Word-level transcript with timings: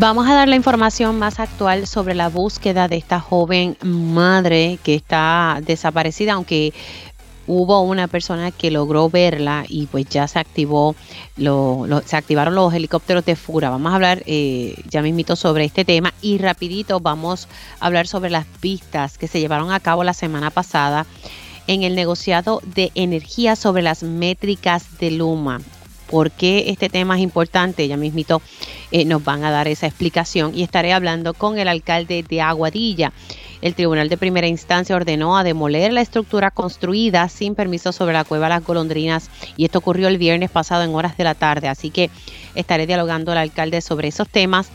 Vamos 0.00 0.28
a 0.28 0.34
dar 0.34 0.46
la 0.46 0.54
información 0.54 1.18
más 1.18 1.40
actual 1.40 1.88
sobre 1.88 2.14
la 2.14 2.28
búsqueda 2.28 2.86
de 2.86 2.96
esta 2.96 3.18
joven 3.18 3.76
madre 3.82 4.78
que 4.84 4.94
está 4.94 5.58
desaparecida, 5.60 6.34
aunque 6.34 6.72
hubo 7.48 7.82
una 7.82 8.06
persona 8.06 8.52
que 8.52 8.70
logró 8.70 9.10
verla 9.10 9.64
y 9.68 9.86
pues 9.86 10.06
ya 10.08 10.28
se 10.28 10.38
activó, 10.38 10.94
se 11.36 12.16
activaron 12.16 12.54
los 12.54 12.72
helicópteros 12.72 13.24
de 13.24 13.34
Fura. 13.34 13.70
Vamos 13.70 13.90
a 13.90 13.96
hablar 13.96 14.22
eh, 14.26 14.76
ya 14.88 15.02
mismito 15.02 15.34
sobre 15.34 15.64
este 15.64 15.84
tema 15.84 16.14
y 16.22 16.38
rapidito 16.38 17.00
vamos 17.00 17.48
a 17.80 17.86
hablar 17.86 18.06
sobre 18.06 18.30
las 18.30 18.46
pistas 18.46 19.18
que 19.18 19.26
se 19.26 19.40
llevaron 19.40 19.72
a 19.72 19.80
cabo 19.80 20.04
la 20.04 20.14
semana 20.14 20.50
pasada 20.50 21.06
en 21.66 21.82
el 21.82 21.96
negociado 21.96 22.62
de 22.64 22.92
energía 22.94 23.56
sobre 23.56 23.82
las 23.82 24.04
métricas 24.04 24.96
de 25.00 25.10
Luma 25.10 25.60
por 26.10 26.30
qué 26.30 26.70
este 26.70 26.88
tema 26.88 27.16
es 27.16 27.22
importante. 27.22 27.86
Ya 27.86 27.96
mismito 27.96 28.42
eh, 28.90 29.04
nos 29.04 29.22
van 29.22 29.44
a 29.44 29.50
dar 29.50 29.68
esa 29.68 29.86
explicación 29.86 30.52
y 30.54 30.62
estaré 30.62 30.92
hablando 30.92 31.34
con 31.34 31.58
el 31.58 31.68
alcalde 31.68 32.24
de 32.28 32.40
Aguadilla. 32.40 33.12
El 33.60 33.74
Tribunal 33.74 34.08
de 34.08 34.16
Primera 34.16 34.46
Instancia 34.46 34.94
ordenó 34.94 35.36
a 35.36 35.42
demoler 35.42 35.92
la 35.92 36.00
estructura 36.00 36.50
construida 36.50 37.28
sin 37.28 37.54
permiso 37.54 37.92
sobre 37.92 38.12
la 38.12 38.24
cueva 38.24 38.48
Las 38.48 38.64
Golondrinas 38.64 39.30
y 39.56 39.64
esto 39.64 39.78
ocurrió 39.78 40.08
el 40.08 40.18
viernes 40.18 40.50
pasado 40.50 40.84
en 40.84 40.94
horas 40.94 41.16
de 41.16 41.24
la 41.24 41.34
tarde, 41.34 41.68
así 41.68 41.90
que 41.90 42.10
estaré 42.54 42.86
dialogando 42.86 43.32
al 43.32 43.38
alcalde 43.38 43.80
sobre 43.80 44.08
esos 44.08 44.28
temas. 44.28 44.70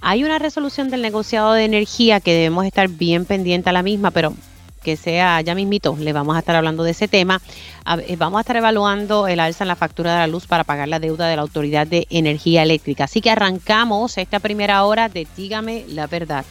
Hay 0.00 0.24
una 0.24 0.38
resolución 0.38 0.90
del 0.90 1.02
negociado 1.02 1.52
de 1.52 1.64
energía 1.64 2.20
que 2.20 2.34
debemos 2.34 2.66
estar 2.66 2.88
bien 2.88 3.24
pendiente 3.24 3.70
a 3.70 3.72
la 3.72 3.82
misma, 3.82 4.10
pero 4.10 4.34
que 4.86 4.96
sea 4.96 5.40
ya 5.40 5.56
mismito, 5.56 5.96
le 5.98 6.12
vamos 6.12 6.36
a 6.36 6.38
estar 6.38 6.54
hablando 6.54 6.84
de 6.84 6.92
ese 6.92 7.08
tema. 7.08 7.42
Eh, 8.06 8.14
vamos 8.14 8.38
a 8.38 8.42
estar 8.42 8.54
evaluando 8.54 9.26
el 9.26 9.40
alza 9.40 9.64
en 9.64 9.68
la 9.68 9.74
factura 9.74 10.12
de 10.12 10.18
la 10.18 10.26
luz 10.28 10.46
para 10.46 10.62
pagar 10.62 10.86
la 10.86 11.00
deuda 11.00 11.26
de 11.26 11.34
la 11.34 11.42
Autoridad 11.42 11.88
de 11.88 12.06
Energía 12.08 12.62
Eléctrica. 12.62 13.04
Así 13.04 13.20
que 13.20 13.32
arrancamos 13.32 14.16
esta 14.16 14.38
primera 14.38 14.84
hora 14.84 15.08
de 15.08 15.26
Dígame 15.36 15.86
la 15.88 16.06
verdad. 16.06 16.44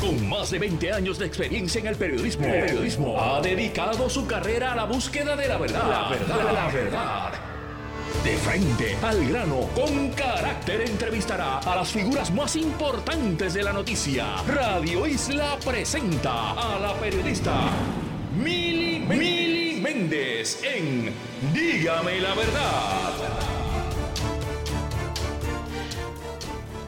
Con 0.00 0.28
más 0.28 0.50
de 0.50 0.58
20 0.58 0.92
años 0.92 1.16
de 1.20 1.26
experiencia 1.26 1.80
en 1.80 1.86
el 1.86 1.94
periodismo, 1.94 2.44
el 2.46 2.64
periodismo 2.64 3.20
ha 3.20 3.40
dedicado 3.40 4.10
su 4.10 4.26
carrera 4.26 4.72
a 4.72 4.74
la 4.74 4.84
búsqueda 4.84 5.36
de 5.36 5.46
la 5.46 5.58
verdad. 5.58 5.88
La 5.88 6.08
verdad, 6.08 6.52
la 6.52 6.72
verdad. 6.72 7.32
De 8.22 8.36
frente 8.38 8.96
al 9.02 9.26
grano, 9.26 9.68
con 9.74 10.10
carácter 10.10 10.82
entrevistará 10.82 11.58
a 11.58 11.76
las 11.76 11.90
figuras 11.90 12.32
más 12.32 12.56
importantes 12.56 13.52
de 13.54 13.62
la 13.62 13.72
noticia. 13.72 14.36
Radio 14.46 15.06
Isla 15.06 15.58
presenta 15.64 16.52
a 16.52 16.78
la 16.78 16.94
periodista 16.94 17.52
Mili, 18.36 19.00
Mili 19.00 19.80
Méndez 19.80 20.62
en 20.64 21.12
Dígame 21.52 22.20
la 22.20 22.34
verdad. 22.34 23.12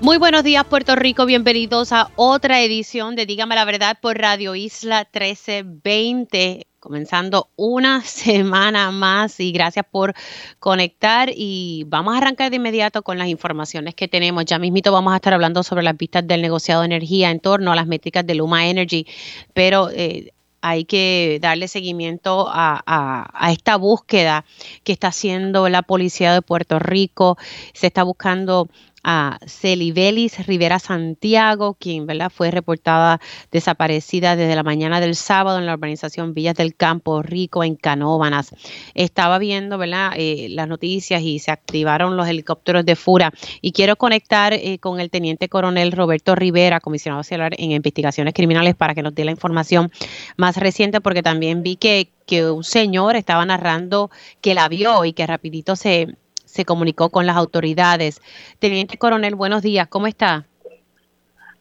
Muy 0.00 0.18
buenos 0.18 0.44
días 0.44 0.64
Puerto 0.64 0.94
Rico, 0.94 1.26
bienvenidos 1.26 1.92
a 1.92 2.10
otra 2.16 2.60
edición 2.60 3.16
de 3.16 3.26
Dígame 3.26 3.54
la 3.54 3.64
verdad 3.64 3.98
por 4.00 4.18
Radio 4.18 4.54
Isla 4.54 5.08
1320 5.12 6.66
comenzando 6.80 7.50
una 7.56 8.00
semana 8.04 8.90
más 8.90 9.40
y 9.40 9.52
gracias 9.52 9.84
por 9.90 10.14
conectar 10.58 11.30
y 11.34 11.84
vamos 11.88 12.14
a 12.14 12.18
arrancar 12.18 12.50
de 12.50 12.56
inmediato 12.56 13.02
con 13.02 13.18
las 13.18 13.28
informaciones 13.28 13.94
que 13.94 14.08
tenemos. 14.08 14.44
Ya 14.44 14.58
mismito 14.58 14.92
vamos 14.92 15.12
a 15.12 15.16
estar 15.16 15.34
hablando 15.34 15.62
sobre 15.62 15.82
las 15.82 15.96
pistas 15.96 16.26
del 16.26 16.42
negociado 16.42 16.82
de 16.82 16.86
energía 16.86 17.30
en 17.30 17.40
torno 17.40 17.72
a 17.72 17.76
las 17.76 17.86
métricas 17.86 18.26
de 18.26 18.34
Luma 18.34 18.68
Energy, 18.68 19.06
pero 19.52 19.90
eh, 19.90 20.32
hay 20.66 20.84
que 20.84 21.38
darle 21.40 21.68
seguimiento 21.68 22.46
a, 22.48 23.48
esta 23.50 23.76
búsqueda 23.76 24.44
que 24.82 24.92
está 24.92 25.08
haciendo 25.08 25.68
la 25.68 25.82
policía 25.82 26.32
de 26.32 26.42
Puerto 26.42 26.80
Rico. 26.80 27.38
Se 27.72 27.86
está 27.86 28.02
buscando 28.02 28.68
a 29.08 29.38
Celibelis 29.46 30.44
Rivera 30.48 30.80
Santiago, 30.80 31.74
quien 31.78 32.06
¿verdad? 32.06 32.28
fue 32.28 32.50
reportada 32.50 33.20
desaparecida 33.52 34.34
desde 34.34 34.56
la 34.56 34.64
mañana 34.64 35.00
del 35.00 35.14
sábado 35.14 35.60
en 35.60 35.66
la 35.66 35.74
urbanización 35.74 36.34
Villas 36.34 36.56
del 36.56 36.74
Campo 36.74 37.22
Rico 37.22 37.62
en 37.62 37.76
Canóbanas. 37.76 38.52
Estaba 38.94 39.38
viendo 39.38 39.78
¿verdad? 39.78 40.12
Eh, 40.16 40.48
las 40.50 40.66
noticias 40.66 41.22
y 41.22 41.38
se 41.38 41.52
activaron 41.52 42.16
los 42.16 42.26
helicópteros 42.26 42.84
de 42.84 42.96
Fura. 42.96 43.32
Y 43.60 43.70
quiero 43.70 43.94
conectar 43.94 44.52
eh, 44.52 44.80
con 44.80 44.98
el 44.98 45.08
teniente 45.08 45.48
coronel 45.48 45.92
Roberto 45.92 46.34
Rivera, 46.34 46.80
comisionado 46.80 47.20
auxiliar 47.20 47.54
en 47.58 47.70
investigaciones 47.70 48.34
criminales, 48.34 48.74
para 48.74 48.92
que 48.96 49.04
nos 49.04 49.14
dé 49.14 49.24
la 49.24 49.30
información 49.30 49.92
más 50.36 50.56
reciente, 50.56 51.00
porque 51.00 51.22
también 51.22 51.62
vi 51.62 51.76
que, 51.76 52.10
que 52.26 52.50
un 52.50 52.64
señor 52.64 53.14
estaba 53.14 53.46
narrando 53.46 54.10
que 54.40 54.54
la 54.54 54.68
vio 54.68 55.04
y 55.04 55.12
que 55.12 55.28
rapidito 55.28 55.76
se, 55.76 56.16
se 56.56 56.64
comunicó 56.64 57.10
con 57.10 57.26
las 57.26 57.36
autoridades. 57.36 58.20
Teniente 58.58 58.98
Coronel, 58.98 59.36
buenos 59.36 59.62
días, 59.62 59.86
¿cómo 59.86 60.06
está? 60.06 60.46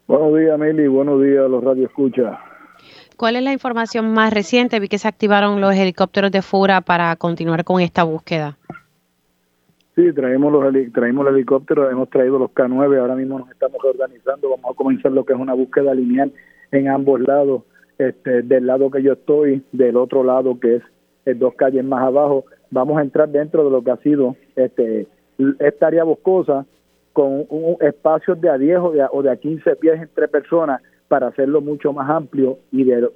Buenos 0.07 0.37
días, 0.39 0.57
Mili, 0.57 0.87
buenos 0.87 1.21
días 1.21 1.45
a 1.45 1.47
los 1.47 1.63
radioescuchas. 1.63 2.37
¿Cuál 3.17 3.35
es 3.35 3.43
la 3.43 3.53
información 3.53 4.13
más 4.13 4.33
reciente? 4.33 4.79
Vi 4.79 4.87
que 4.87 4.97
se 4.97 5.07
activaron 5.07 5.61
los 5.61 5.75
helicópteros 5.75 6.31
de 6.31 6.41
Fura 6.41 6.81
para 6.81 7.15
continuar 7.15 7.63
con 7.63 7.81
esta 7.81 8.03
búsqueda. 8.03 8.57
Sí, 9.95 10.11
traemos 10.13 10.51
los 10.51 10.91
traemos 10.93 11.25
el 11.27 11.35
helicóptero, 11.35 11.89
hemos 11.89 12.09
traído 12.09 12.37
los 12.37 12.51
K9, 12.51 12.99
ahora 12.99 13.15
mismo 13.15 13.39
nos 13.39 13.49
estamos 13.49 13.77
organizando, 13.83 14.49
vamos 14.49 14.71
a 14.71 14.75
comenzar 14.75 15.11
lo 15.11 15.25
que 15.25 15.33
es 15.33 15.39
una 15.39 15.53
búsqueda 15.53 15.93
lineal 15.93 16.33
en 16.71 16.89
ambos 16.89 17.21
lados, 17.21 17.63
este, 17.97 18.41
del 18.41 18.67
lado 18.67 18.91
que 18.91 19.01
yo 19.01 19.13
estoy, 19.13 19.63
del 19.71 19.95
otro 19.95 20.23
lado 20.23 20.59
que 20.59 20.81
es 21.25 21.39
dos 21.39 21.55
calles 21.55 21.85
más 21.85 22.03
abajo, 22.03 22.43
vamos 22.71 22.97
a 22.97 23.01
entrar 23.01 23.29
dentro 23.29 23.63
de 23.63 23.71
lo 23.71 23.83
que 23.83 23.91
ha 23.91 23.97
sido 23.97 24.35
este 24.55 25.07
esta 25.59 25.87
área 25.87 26.03
boscosa 26.03 26.65
con 27.13 27.45
un 27.49 27.77
espacio 27.81 28.35
de 28.35 28.49
a 28.49 28.57
10 28.57 28.79
o 29.11 29.21
de 29.21 29.31
a, 29.31 29.35
15 29.37 29.75
pies 29.77 30.01
entre 30.01 30.27
personas 30.27 30.81
para 31.07 31.27
hacerlo 31.27 31.61
mucho 31.61 31.93
más 31.93 32.09
amplio 32.09 32.57
y 32.71 32.83
de, 32.83 33.09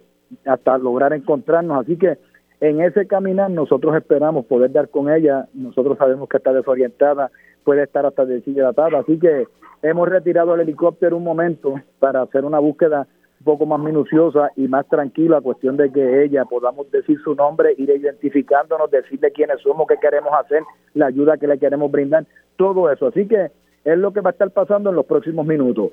hasta 0.46 0.78
lograr 0.78 1.14
encontrarnos. 1.14 1.82
Así 1.82 1.98
que 1.98 2.18
en 2.62 2.82
ese 2.82 3.08
caminar 3.08 3.52
nosotros 3.52 3.96
esperamos 3.96 4.46
poder 4.46 4.72
dar 4.72 4.90
con 4.90 5.12
ella. 5.12 5.48
Nosotros 5.54 5.98
sabemos 5.98 6.30
que 6.30 6.38
está 6.38 6.54
desorientada, 6.54 7.32
puede 7.64 7.84
estar 7.84 8.06
hasta 8.06 8.26
deshidratada. 8.26 9.00
Así 9.00 9.18
que 9.20 9.48
hemos 9.82 10.08
retirado 10.08 10.56
el 10.56 10.62
helicóptero 10.62 11.18
un 11.18 11.24
momento 11.24 11.76
para 12.00 12.22
hacer 12.22 12.46
una 12.46 12.60
búsqueda 12.60 13.08
un 13.40 13.46
poco 13.46 13.66
más 13.66 13.80
minuciosa 13.80 14.52
y 14.56 14.68
más 14.68 14.88
tranquila, 14.88 15.40
cuestión 15.42 15.78
de 15.78 15.92
que 15.92 16.24
ella 16.24 16.44
podamos 16.46 16.92
decir 16.92 17.18
su 17.24 17.36
nombre, 17.36 17.74
ir 17.78 17.90
identificándonos, 17.90 18.92
decirle 18.92 19.32
quiénes 19.32 19.62
somos, 19.62 19.88
qué 19.88 19.96
queremos 20.02 20.34
hacer, 20.34 20.64
la 20.94 21.08
ayuda 21.08 21.38
que 21.38 21.48
le 21.48 21.58
queremos 21.58 21.90
brindar, 21.90 22.26
todo 22.58 22.92
eso. 22.92 23.08
Así 23.08 23.28
que 23.28 23.52
es 23.86 23.98
lo 23.98 24.12
que 24.12 24.22
va 24.22 24.32
a 24.32 24.34
estar 24.34 24.52
pasando 24.52 24.90
en 24.90 24.98
los 24.98 25.06
próximos 25.06 25.46
minutos. 25.46 25.92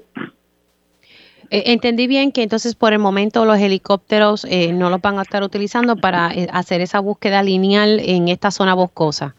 Eh, 1.51 1.63
entendí 1.67 2.09
bien 2.09 2.33
que 2.33 2.43
entonces 2.43 2.75
por 2.75 2.93
el 2.93 2.99
momento 2.99 3.45
los 3.45 3.59
helicópteros 3.59 4.45
eh, 4.47 4.73
no 4.73 4.91
los 4.91 5.01
van 5.01 5.21
a 5.21 5.23
estar 5.23 5.45
utilizando 5.45 5.97
para 5.97 6.33
eh, 6.35 6.49
hacer 6.53 6.81
esa 6.81 6.99
búsqueda 6.99 7.45
lineal 7.45 8.01
en 8.01 8.29
esta 8.29 8.51
zona 8.51 8.75
boscosa. 8.75 9.37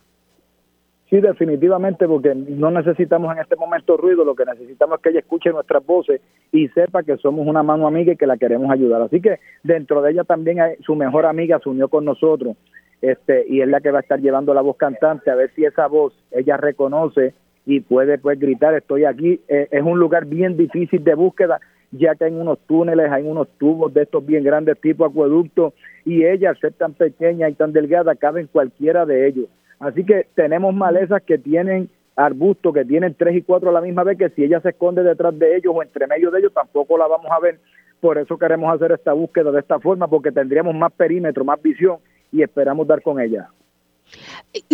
Sí, 1.10 1.22
definitivamente, 1.22 2.06
porque 2.06 2.36
no 2.36 2.70
necesitamos 2.70 3.34
en 3.34 3.42
este 3.42 3.56
momento 3.56 3.96
ruido, 3.96 4.26
lo 4.26 4.36
que 4.36 4.44
necesitamos 4.44 4.98
es 4.98 5.04
que 5.04 5.10
ella 5.12 5.20
escuche 5.20 5.52
nuestras 5.52 5.86
voces 5.86 6.20
y 6.52 6.68
sepa 6.70 7.04
que 7.04 7.16
somos 7.18 7.48
una 7.48 7.64
mano 7.64 7.88
amiga 7.88 8.12
y 8.12 8.18
que 8.18 8.28
la 8.28 8.36
queremos 8.36 8.70
ayudar. 8.70 9.02
Así 9.04 9.22
que 9.22 9.40
dentro 9.64 10.02
de 10.02 10.12
ella 10.12 10.26
también 10.26 10.60
hay, 10.60 10.76
su 10.82 10.96
mejor 10.96 11.26
amiga 11.26 11.60
se 11.64 11.70
unió 11.70 11.88
con 11.88 12.04
nosotros 12.04 12.58
este 13.02 13.46
y 13.48 13.62
es 13.62 13.70
la 13.70 13.80
que 13.80 13.92
va 13.92 14.00
a 14.00 14.02
estar 14.02 14.20
llevando 14.20 14.54
la 14.54 14.62
voz 14.62 14.76
cantante, 14.76 15.32
a 15.32 15.36
ver 15.36 15.52
si 15.56 15.64
esa 15.64 15.88
voz 15.88 16.14
ella 16.32 16.58
reconoce 16.58 17.34
y 17.66 17.80
puede 17.80 18.18
pues 18.18 18.38
gritar, 18.38 18.74
estoy 18.74 19.06
aquí. 19.06 19.40
Eh, 19.48 19.70
es 19.72 19.84
un 19.84 20.00
lugar 20.00 20.26
bien 20.26 20.58
difícil 20.58 21.06
de 21.06 21.16
búsqueda, 21.16 21.62
ya 21.92 22.16
que 22.16 22.26
hay 22.26 22.34
unos 22.34 22.60
túneles, 22.68 23.10
hay 23.10 23.24
unos 23.24 23.48
tubos 23.58 23.94
de 23.94 24.04
estos 24.04 24.26
bien 24.26 24.44
grandes 24.44 24.78
tipo 24.82 25.06
acueducto 25.06 25.74
y 26.04 26.26
ella, 26.26 26.50
al 26.50 26.60
ser 26.60 26.74
tan 26.74 26.96
pequeña 26.96 27.48
y 27.48 27.54
tan 27.54 27.72
delgada, 27.72 28.16
cabe 28.16 28.42
en 28.42 28.48
cualquiera 28.48 29.06
de 29.06 29.28
ellos 29.28 29.46
Así 29.80 30.04
que 30.04 30.28
tenemos 30.36 30.74
malezas 30.74 31.22
que 31.24 31.38
tienen 31.38 31.90
arbustos 32.18 32.74
que 32.74 32.84
tienen 32.84 33.14
tres 33.14 33.36
y 33.36 33.44
cuatro 33.44 33.70
a 33.70 33.74
la 33.74 33.80
misma 33.80 34.04
vez, 34.04 34.18
que 34.18 34.30
si 34.32 34.44
ella 34.44 34.60
se 34.60 34.70
esconde 34.70 35.04
detrás 35.04 35.38
de 35.38 35.56
ellos 35.56 35.72
o 35.76 35.84
entre 35.84 36.08
medio 36.08 36.32
de 36.32 36.40
ellos, 36.40 36.52
tampoco 36.52 36.98
la 36.98 37.08
vamos 37.08 37.28
a 37.32 37.40
ver. 37.40 37.60
Por 38.02 38.18
eso 38.18 38.38
queremos 38.38 38.74
hacer 38.74 38.92
esta 38.92 39.14
búsqueda 39.14 39.52
de 39.52 39.60
esta 39.60 39.80
forma, 39.80 40.08
porque 40.08 40.32
tendríamos 40.32 40.76
más 40.76 40.92
perímetro, 40.92 41.46
más 41.46 41.62
visión 41.62 41.98
y 42.32 42.42
esperamos 42.42 42.88
dar 42.88 43.02
con 43.02 43.22
ella. 43.22 43.50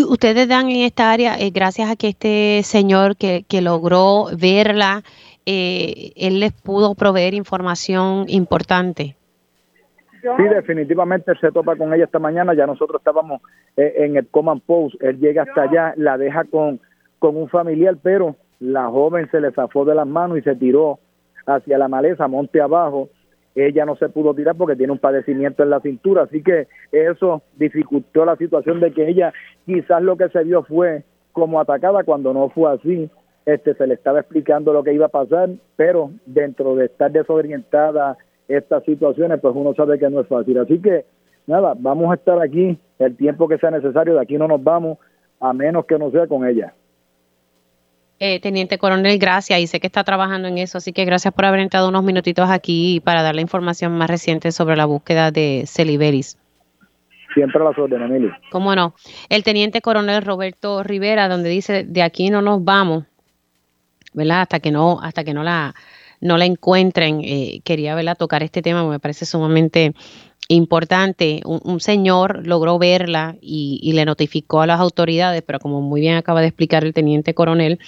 Ustedes 0.07 0.47
dan 0.47 0.69
en 0.69 0.83
esta 0.83 1.11
área, 1.11 1.37
eh, 1.37 1.49
gracias 1.49 1.89
a 1.89 1.95
que 1.95 2.09
este 2.09 2.61
señor 2.63 3.17
que, 3.17 3.43
que 3.47 3.61
logró 3.61 4.27
verla, 4.39 5.03
eh, 5.45 6.11
él 6.15 6.39
les 6.39 6.53
pudo 6.53 6.95
proveer 6.95 7.33
información 7.33 8.25
importante. 8.29 9.17
Sí, 10.37 10.43
definitivamente 10.43 11.33
se 11.41 11.51
topa 11.51 11.75
con 11.75 11.93
ella 11.93 12.05
esta 12.05 12.19
mañana. 12.19 12.53
Ya 12.53 12.65
nosotros 12.65 13.01
estábamos 13.01 13.41
eh, 13.75 13.93
en 13.97 14.15
el 14.15 14.27
Command 14.27 14.61
Post. 14.65 14.95
Él 15.01 15.19
llega 15.19 15.43
hasta 15.43 15.63
allá, 15.63 15.93
la 15.97 16.17
deja 16.17 16.45
con, 16.45 16.79
con 17.19 17.35
un 17.35 17.49
familiar, 17.49 17.97
pero 18.01 18.37
la 18.59 18.87
joven 18.87 19.29
se 19.31 19.41
le 19.41 19.51
zafó 19.51 19.83
de 19.83 19.95
las 19.95 20.07
manos 20.07 20.37
y 20.37 20.41
se 20.41 20.55
tiró 20.55 20.99
hacia 21.45 21.77
la 21.77 21.89
maleza, 21.89 22.27
monte 22.29 22.61
abajo. 22.61 23.09
Ella 23.53 23.85
no 23.85 23.97
se 23.97 24.07
pudo 24.09 24.33
tirar 24.33 24.55
porque 24.55 24.77
tiene 24.77 24.93
un 24.93 24.99
padecimiento 24.99 25.61
en 25.61 25.69
la 25.69 25.81
cintura, 25.81 26.23
así 26.23 26.41
que 26.41 26.67
eso 26.91 27.43
dificultó 27.57 28.25
la 28.25 28.35
situación 28.37 28.79
de 28.79 28.91
que 28.91 29.07
ella 29.07 29.31
quizás 29.65 30.01
lo 30.01 30.17
que 30.17 30.29
se 30.29 30.43
vio 30.43 30.63
fue 30.63 31.03
como 31.33 31.59
atacada 31.59 32.03
cuando 32.03 32.33
no 32.33 32.49
fue 32.49 32.73
así. 32.73 33.09
este, 33.45 33.75
se 33.75 33.85
le 33.87 33.95
estaba 33.95 34.21
explicando 34.21 34.71
lo 34.71 34.83
que 34.83 34.93
iba 34.93 35.07
a 35.07 35.09
pasar, 35.09 35.49
pero 35.75 36.11
dentro 36.25 36.75
de 36.75 36.85
estar 36.85 37.11
desorientada 37.11 38.17
estas 38.47 38.83
situaciones, 38.83 39.39
pues 39.41 39.53
uno 39.55 39.73
sabe 39.73 39.99
que 39.99 40.09
no 40.09 40.21
es 40.21 40.27
fácil. 40.27 40.57
Así 40.59 40.79
que, 40.79 41.05
nada, 41.47 41.73
vamos 41.77 42.11
a 42.11 42.15
estar 42.15 42.41
aquí 42.41 42.77
el 42.99 43.15
tiempo 43.15 43.47
que 43.47 43.57
sea 43.57 43.71
necesario, 43.71 44.15
de 44.15 44.21
aquí 44.21 44.37
no 44.37 44.47
nos 44.47 44.63
vamos, 44.63 44.97
a 45.39 45.53
menos 45.53 45.85
que 45.85 45.97
no 45.97 46.11
sea 46.11 46.27
con 46.27 46.47
ella. 46.47 46.73
Eh, 48.19 48.39
Teniente 48.39 48.77
Coronel, 48.77 49.17
gracias 49.17 49.59
y 49.59 49.67
sé 49.67 49.79
que 49.79 49.87
está 49.87 50.03
trabajando 50.03 50.47
en 50.47 50.57
eso, 50.57 50.77
así 50.77 50.93
que 50.93 51.03
gracias 51.03 51.33
por 51.33 51.45
haber 51.45 51.59
entrado 51.59 51.89
unos 51.89 52.03
minutitos 52.03 52.49
aquí 52.49 53.01
para 53.03 53.21
dar 53.21 53.35
la 53.35 53.41
información 53.41 53.97
más 53.97 54.09
reciente 54.09 54.51
sobre 54.51 54.77
la 54.77 54.85
búsqueda 54.85 55.31
de 55.31 55.63
Celiberis. 55.65 56.37
Siempre 57.33 57.59
a 57.59 57.65
las 57.65 57.77
órdenes, 57.77 58.09
Emily. 58.09 58.31
¿Cómo 58.51 58.75
no? 58.75 58.93
El 59.27 59.43
Teniente 59.43 59.81
Coronel 59.81 60.23
Roberto 60.23 60.83
Rivera, 60.83 61.27
donde 61.27 61.49
dice, 61.49 61.83
de 61.83 62.03
aquí 62.03 62.29
no 62.29 62.41
nos 62.41 62.63
vamos, 62.63 63.05
¿verdad? 64.13 64.41
Hasta 64.41 64.59
que 64.59 64.71
no, 64.71 65.01
hasta 65.01 65.23
que 65.23 65.33
no 65.33 65.43
la, 65.43 65.73
no 66.23 66.37
la 66.37 66.45
encuentren. 66.45 67.21
Eh, 67.23 67.61
quería 67.63 67.93
verla 67.95 68.15
tocar 68.15 68.41
este 68.43 68.61
tema, 68.61 68.87
me 68.87 68.99
parece 68.99 69.25
sumamente 69.25 69.93
importante. 70.47 71.41
Un, 71.45 71.79
señor 71.79 72.47
logró 72.47 72.79
verla 72.79 73.35
y, 73.41 73.91
le 73.93 74.05
notificó 74.05 74.61
a 74.61 74.67
las 74.67 74.79
autoridades, 74.79 75.41
pero 75.45 75.59
como 75.59 75.81
muy 75.81 76.01
bien 76.01 76.15
acaba 76.15 76.41
de 76.41 76.47
explicar 76.47 76.83
el 76.83 76.93
teniente 76.93 77.33
coronel, 77.33 77.79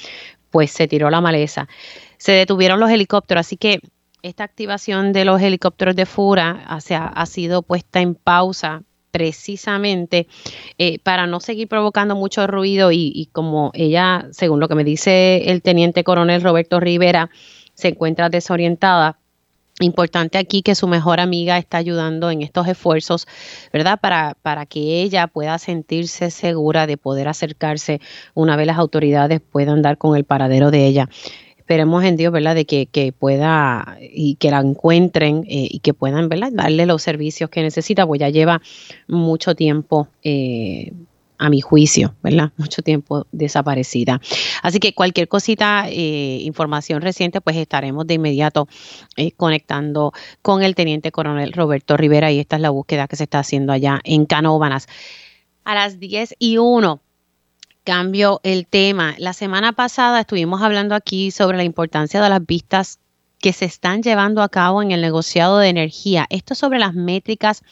pues 0.52 0.72
se 0.72 0.88
tiró 0.88 1.10
la 1.10 1.22
maleza. 1.22 1.68
Se 2.18 2.34
detuvieron 2.34 2.80
los 2.80 2.90
helicópteros, 2.90 3.42
así 3.42 3.58
que 3.58 3.80
esta 4.22 4.44
activación 4.44 5.14
de 5.14 5.26
los 5.26 5.42
helicópteros 5.42 5.96
de 5.96 6.06
Fura 6.06 6.64
ha, 6.66 6.78
ha 6.78 7.26
sido 7.26 7.62
puesta 7.62 8.02
en 8.02 8.16
pausa 8.16 8.84
precisamente 9.12 10.28
eh, 10.78 11.00
para 11.00 11.26
no 11.26 11.40
seguir 11.40 11.70
provocando 11.70 12.16
mucho 12.16 12.48
ruido 12.48 12.92
y, 12.92 13.12
y, 13.16 13.28
como 13.28 13.72
ella, 13.74 14.28
según 14.32 14.60
lo 14.60 14.68
que 14.68 14.76
me 14.76 14.84
dice 14.84 15.52
el 15.52 15.62
teniente 15.62 16.04
coronel 16.04 16.42
Roberto 16.42 16.82
Rivera, 16.82 17.30
se 17.76 17.90
encuentra 17.90 18.30
desorientada, 18.30 19.20
Importante 19.82 20.38
aquí 20.38 20.62
que 20.62 20.74
su 20.74 20.88
mejor 20.88 21.20
amiga 21.20 21.58
está 21.58 21.78
ayudando 21.78 22.32
en 22.32 22.42
estos 22.42 22.66
esfuerzos, 22.66 23.28
¿verdad? 23.74 24.00
Para, 24.00 24.38
para 24.42 24.66
que 24.66 25.02
ella 25.02 25.28
pueda 25.28 25.58
sentirse 25.58 26.32
segura 26.32 26.88
de 26.88 26.96
poder 26.96 27.28
acercarse 27.28 28.00
una 28.34 28.56
vez 28.56 28.68
las 28.68 28.78
autoridades 28.78 29.42
puedan 29.42 29.82
dar 29.82 29.98
con 29.98 30.16
el 30.16 30.24
paradero 30.24 30.72
de 30.72 30.88
ella. 30.88 31.10
Esperemos 31.58 32.06
en 32.06 32.16
Dios, 32.16 32.32
¿verdad? 32.32 32.56
De 32.56 32.66
que, 32.66 32.86
que 32.86 33.12
pueda 33.12 33.98
y 34.00 34.36
que 34.36 34.50
la 34.50 34.62
encuentren 34.62 35.44
eh, 35.46 35.68
y 35.70 35.80
que 35.80 35.94
puedan, 35.94 36.30
¿verdad? 36.30 36.52
Darle 36.54 36.86
los 36.86 37.02
servicios 37.02 37.50
que 37.50 37.62
necesita, 37.62 38.08
pues 38.08 38.22
ya 38.22 38.30
lleva 38.30 38.62
mucho 39.10 39.56
tiempo 39.56 40.08
eh, 40.24 40.94
a 41.38 41.50
mi 41.50 41.62
juicio, 41.62 42.16
¿verdad? 42.22 42.52
Mucho 42.58 42.82
tiempo 42.82 43.28
desaparecida. 43.32 44.22
Así 44.62 44.80
que 44.80 44.94
cualquier 44.94 45.28
cosita, 45.28 45.86
eh, 45.90 46.40
información 46.42 47.02
reciente, 47.02 47.42
pues 47.42 47.58
estaremos 47.58 48.08
de 48.08 48.16
inmediato 48.16 48.68
eh, 49.18 49.32
conectando 49.32 50.14
con 50.42 50.64
el 50.64 50.76
teniente 50.76 51.12
coronel 51.12 51.54
Roberto 51.54 51.98
Rivera 51.98 52.32
y 52.32 52.40
esta 52.40 52.56
es 52.56 52.62
la 52.62 52.70
búsqueda 52.70 53.08
que 53.08 53.16
se 53.16 53.24
está 53.24 53.40
haciendo 53.40 53.74
allá 53.74 54.00
en 54.04 54.26
Canóbanas. 54.26 54.88
A 55.64 55.76
las 55.76 56.00
10 56.00 56.36
y 56.40 56.58
1 56.58 57.02
cambio 57.86 58.42
el 58.44 58.68
tema. 58.68 59.16
La 59.18 59.34
semana 59.34 59.72
pasada 59.72 60.22
estuvimos 60.22 60.62
hablando 60.62 60.96
aquí 60.96 61.32
sobre 61.32 61.56
la 61.56 61.64
importancia 61.64 62.22
de 62.22 62.30
las 62.30 62.46
vistas 62.46 63.00
que 63.40 63.54
se 63.54 63.66
están 63.66 64.02
llevando 64.02 64.42
a 64.42 64.50
cabo 64.50 64.82
en 64.82 64.92
el 64.92 65.02
negociado 65.02 65.60
de 65.60 65.70
energía. 65.70 66.26
Esto 66.30 66.56
sobre 66.56 66.80
las 66.80 66.94
métricas 66.94 67.64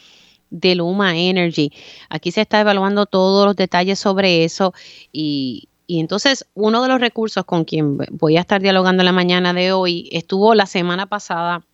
de 0.53 0.75
Luma 0.75 1.17
Energy. 1.17 1.71
Aquí 2.09 2.31
se 2.31 2.41
está 2.41 2.61
evaluando 2.61 3.05
todos 3.05 3.45
los 3.45 3.55
detalles 3.55 3.99
sobre 3.99 4.45
eso 4.45 4.73
y, 5.11 5.67
y 5.87 5.99
entonces 5.99 6.45
uno 6.53 6.81
de 6.81 6.87
los 6.87 7.01
recursos 7.01 7.43
con 7.43 7.65
quien 7.65 7.97
voy 8.11 8.37
a 8.37 8.41
estar 8.41 8.61
dialogando 8.61 9.03
la 9.03 9.11
mañana 9.11 9.53
de 9.53 9.73
hoy 9.73 10.07
estuvo 10.11 10.55
la 10.55 10.67
semana 10.67 11.07
pasada 11.07 11.65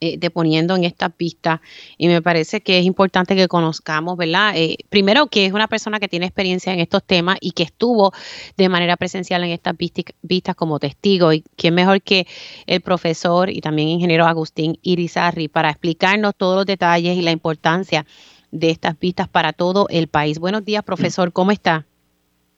eh, 0.00 0.18
deponiendo 0.18 0.76
en 0.76 0.84
esta 0.84 1.08
pista 1.08 1.62
y 1.96 2.08
me 2.08 2.20
parece 2.20 2.60
que 2.60 2.78
es 2.78 2.84
importante 2.84 3.34
que 3.34 3.48
conozcamos, 3.48 4.18
¿verdad? 4.18 4.52
Eh, 4.54 4.76
primero 4.90 5.28
que 5.28 5.46
es 5.46 5.54
una 5.54 5.68
persona 5.68 5.98
que 5.98 6.06
tiene 6.06 6.26
experiencia 6.26 6.74
en 6.74 6.80
estos 6.80 7.02
temas 7.02 7.38
y 7.40 7.52
que 7.52 7.62
estuvo 7.62 8.12
de 8.58 8.68
manera 8.68 8.98
presencial 8.98 9.42
en 9.44 9.52
estas 9.52 9.74
vistas 10.20 10.54
como 10.54 10.78
testigo 10.78 11.32
y 11.32 11.42
quién 11.56 11.74
mejor 11.74 12.02
que 12.02 12.26
el 12.66 12.82
profesor 12.82 13.48
y 13.48 13.62
también 13.62 13.88
ingeniero 13.88 14.26
Agustín 14.26 14.78
Irizarri 14.82 15.48
para 15.48 15.70
explicarnos 15.70 16.34
todos 16.36 16.56
los 16.56 16.66
detalles 16.66 17.16
y 17.16 17.22
la 17.22 17.30
importancia 17.30 18.04
de 18.50 18.68
estas 18.68 18.98
vistas 18.98 19.28
para 19.28 19.54
todo 19.54 19.86
el 19.88 20.08
país. 20.08 20.38
Buenos 20.38 20.62
días, 20.62 20.84
profesor, 20.84 21.32
¿cómo 21.32 21.52
está? 21.52 21.86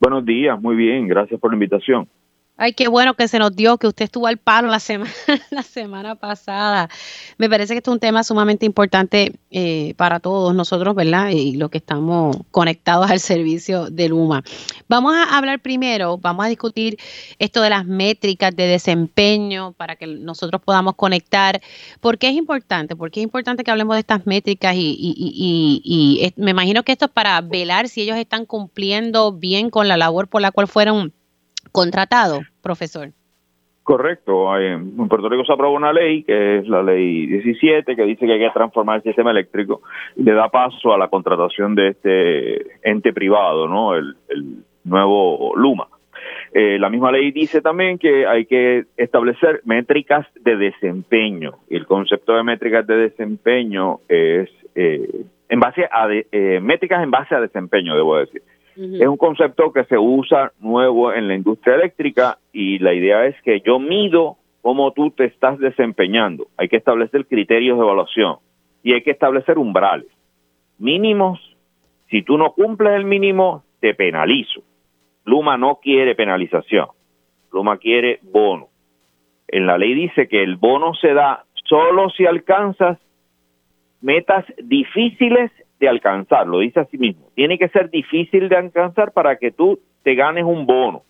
Buenos 0.00 0.24
días, 0.24 0.60
muy 0.60 0.74
bien, 0.74 1.06
gracias 1.06 1.40
por 1.40 1.52
la 1.52 1.54
invitación. 1.54 2.08
Ay, 2.60 2.72
qué 2.72 2.88
bueno 2.88 3.14
que 3.14 3.28
se 3.28 3.38
nos 3.38 3.54
dio 3.54 3.78
que 3.78 3.86
usted 3.86 4.06
estuvo 4.06 4.26
al 4.26 4.36
palo 4.36 4.66
la 4.66 4.80
semana, 4.80 5.12
la 5.50 5.62
semana 5.62 6.16
pasada. 6.16 6.88
Me 7.36 7.48
parece 7.48 7.72
que 7.72 7.78
esto 7.78 7.92
es 7.92 7.94
un 7.94 8.00
tema 8.00 8.24
sumamente 8.24 8.66
importante 8.66 9.32
eh, 9.52 9.94
para 9.96 10.18
todos 10.18 10.56
nosotros, 10.56 10.96
¿verdad? 10.96 11.30
Y 11.30 11.52
lo 11.52 11.68
que 11.68 11.78
estamos 11.78 12.36
conectados 12.50 13.12
al 13.12 13.20
servicio 13.20 13.90
de 13.90 14.08
Luma. 14.08 14.42
Vamos 14.88 15.14
a 15.14 15.38
hablar 15.38 15.60
primero, 15.60 16.18
vamos 16.18 16.46
a 16.46 16.48
discutir 16.48 16.98
esto 17.38 17.62
de 17.62 17.70
las 17.70 17.86
métricas 17.86 18.56
de 18.56 18.66
desempeño 18.66 19.72
para 19.74 19.94
que 19.94 20.08
nosotros 20.08 20.60
podamos 20.60 20.96
conectar. 20.96 21.60
¿Por 22.00 22.18
qué 22.18 22.28
es 22.30 22.34
importante? 22.34 22.96
Porque 22.96 23.20
es 23.20 23.24
importante 23.24 23.62
que 23.62 23.70
hablemos 23.70 23.94
de 23.94 24.00
estas 24.00 24.26
métricas 24.26 24.74
y, 24.74 24.96
y, 24.98 25.14
y, 25.16 25.80
y 25.84 26.34
me 26.42 26.50
imagino 26.50 26.82
que 26.82 26.90
esto 26.90 27.04
es 27.04 27.12
para 27.12 27.40
velar 27.40 27.88
si 27.88 28.02
ellos 28.02 28.16
están 28.16 28.46
cumpliendo 28.46 29.30
bien 29.30 29.70
con 29.70 29.86
la 29.86 29.96
labor 29.96 30.26
por 30.26 30.42
la 30.42 30.50
cual 30.50 30.66
fueron 30.66 31.12
contratado, 31.72 32.40
profesor. 32.62 33.10
Correcto. 33.88 34.54
En 34.58 35.08
Puerto 35.08 35.30
Rico 35.30 35.46
se 35.46 35.52
aprobó 35.54 35.74
una 35.74 35.94
ley, 35.94 36.22
que 36.22 36.58
es 36.58 36.68
la 36.68 36.82
ley 36.82 37.24
17, 37.26 37.96
que 37.96 38.02
dice 38.02 38.26
que 38.26 38.34
hay 38.34 38.38
que 38.38 38.50
transformar 38.50 38.96
el 38.96 39.02
sistema 39.02 39.30
eléctrico 39.30 39.80
y 40.14 40.24
le 40.24 40.34
da 40.34 40.50
paso 40.50 40.92
a 40.92 40.98
la 40.98 41.08
contratación 41.08 41.74
de 41.74 41.88
este 41.88 42.66
ente 42.82 43.14
privado, 43.14 43.66
¿no? 43.66 43.94
El, 43.94 44.14
nuevo 44.84 45.54
Luma. 45.56 45.88
Eh, 46.52 46.78
la 46.78 46.90
misma 46.90 47.12
ley 47.12 47.30
dice 47.30 47.62
también 47.62 47.98
que 47.98 48.26
hay 48.26 48.44
que 48.44 48.84
establecer 48.98 49.62
métricas 49.64 50.26
de 50.38 50.56
desempeño. 50.58 51.52
Y 51.70 51.76
el 51.76 51.86
concepto 51.86 52.34
de 52.34 52.42
métricas 52.42 52.86
de 52.86 52.94
desempeño 52.94 54.00
es 54.06 54.50
eh, 54.74 55.24
en 55.48 55.60
base 55.60 55.88
a 55.90 56.08
eh, 56.10 56.60
métricas 56.60 57.02
en 57.02 57.10
base 57.10 57.34
a 57.34 57.40
desempeño, 57.40 57.96
debo 57.96 58.18
decir. 58.18 58.42
Es 58.78 59.08
un 59.08 59.16
concepto 59.16 59.72
que 59.72 59.84
se 59.84 59.98
usa 59.98 60.52
nuevo 60.60 61.12
en 61.12 61.26
la 61.26 61.34
industria 61.34 61.74
eléctrica 61.74 62.38
y 62.52 62.78
la 62.78 62.94
idea 62.94 63.26
es 63.26 63.34
que 63.42 63.60
yo 63.60 63.80
mido 63.80 64.36
cómo 64.62 64.92
tú 64.92 65.10
te 65.10 65.24
estás 65.24 65.58
desempeñando. 65.58 66.46
Hay 66.56 66.68
que 66.68 66.76
establecer 66.76 67.26
criterios 67.26 67.76
de 67.76 67.84
evaluación 67.84 68.36
y 68.84 68.92
hay 68.92 69.02
que 69.02 69.10
establecer 69.10 69.58
umbrales 69.58 70.06
mínimos. 70.78 71.40
Si 72.08 72.22
tú 72.22 72.38
no 72.38 72.52
cumples 72.52 72.94
el 72.94 73.04
mínimo, 73.04 73.64
te 73.80 73.94
penalizo. 73.94 74.62
Luma 75.24 75.58
no 75.58 75.80
quiere 75.82 76.14
penalización. 76.14 76.86
Luma 77.52 77.78
quiere 77.78 78.20
bono. 78.22 78.68
En 79.48 79.66
la 79.66 79.76
ley 79.76 79.94
dice 79.94 80.28
que 80.28 80.42
el 80.42 80.56
bono 80.56 80.94
se 80.94 81.12
da 81.14 81.44
solo 81.64 82.10
si 82.10 82.26
alcanzas 82.26 82.98
metas 84.00 84.44
difíciles 84.62 85.50
de 85.78 85.88
alcanzar, 85.88 86.46
lo 86.46 86.58
dice 86.58 86.80
así 86.80 86.98
mismo. 86.98 87.28
Tiene 87.34 87.58
que 87.58 87.68
ser 87.68 87.90
difícil 87.90 88.48
de 88.48 88.56
alcanzar 88.56 89.12
para 89.12 89.36
que 89.36 89.50
tú 89.50 89.78
te 90.02 90.14
ganes 90.14 90.44
un 90.44 90.66
bono. 90.66 91.02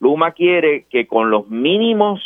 Luma 0.00 0.32
quiere 0.32 0.86
que 0.88 1.06
con 1.06 1.30
los 1.30 1.48
mínimos 1.48 2.20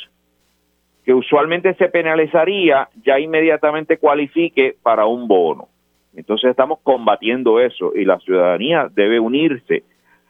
que 1.05 1.15
usualmente 1.15 1.75
se 1.75 1.89
penalizaría, 1.89 2.89
ya 3.05 3.19
inmediatamente 3.19 3.99
cualifique 3.99 4.77
para 4.83 5.07
un 5.07 5.27
bono. 5.27 5.69
Entonces 6.15 6.51
estamos 6.51 6.79
combatiendo 6.83 7.59
eso 7.59 7.93
y 7.95 8.05
la 8.05 8.19
ciudadanía 8.21 8.89
debe 8.93 9.19
unirse 9.19 9.83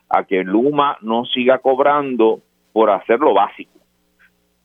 a 0.09 0.25
que 0.25 0.45
Luma 0.45 0.97
no 1.03 1.25
siga 1.25 1.59
cobrando 1.59 2.41
por 2.73 2.91
hacer 2.91 3.19
lo 3.19 3.35
básico. 3.35 3.73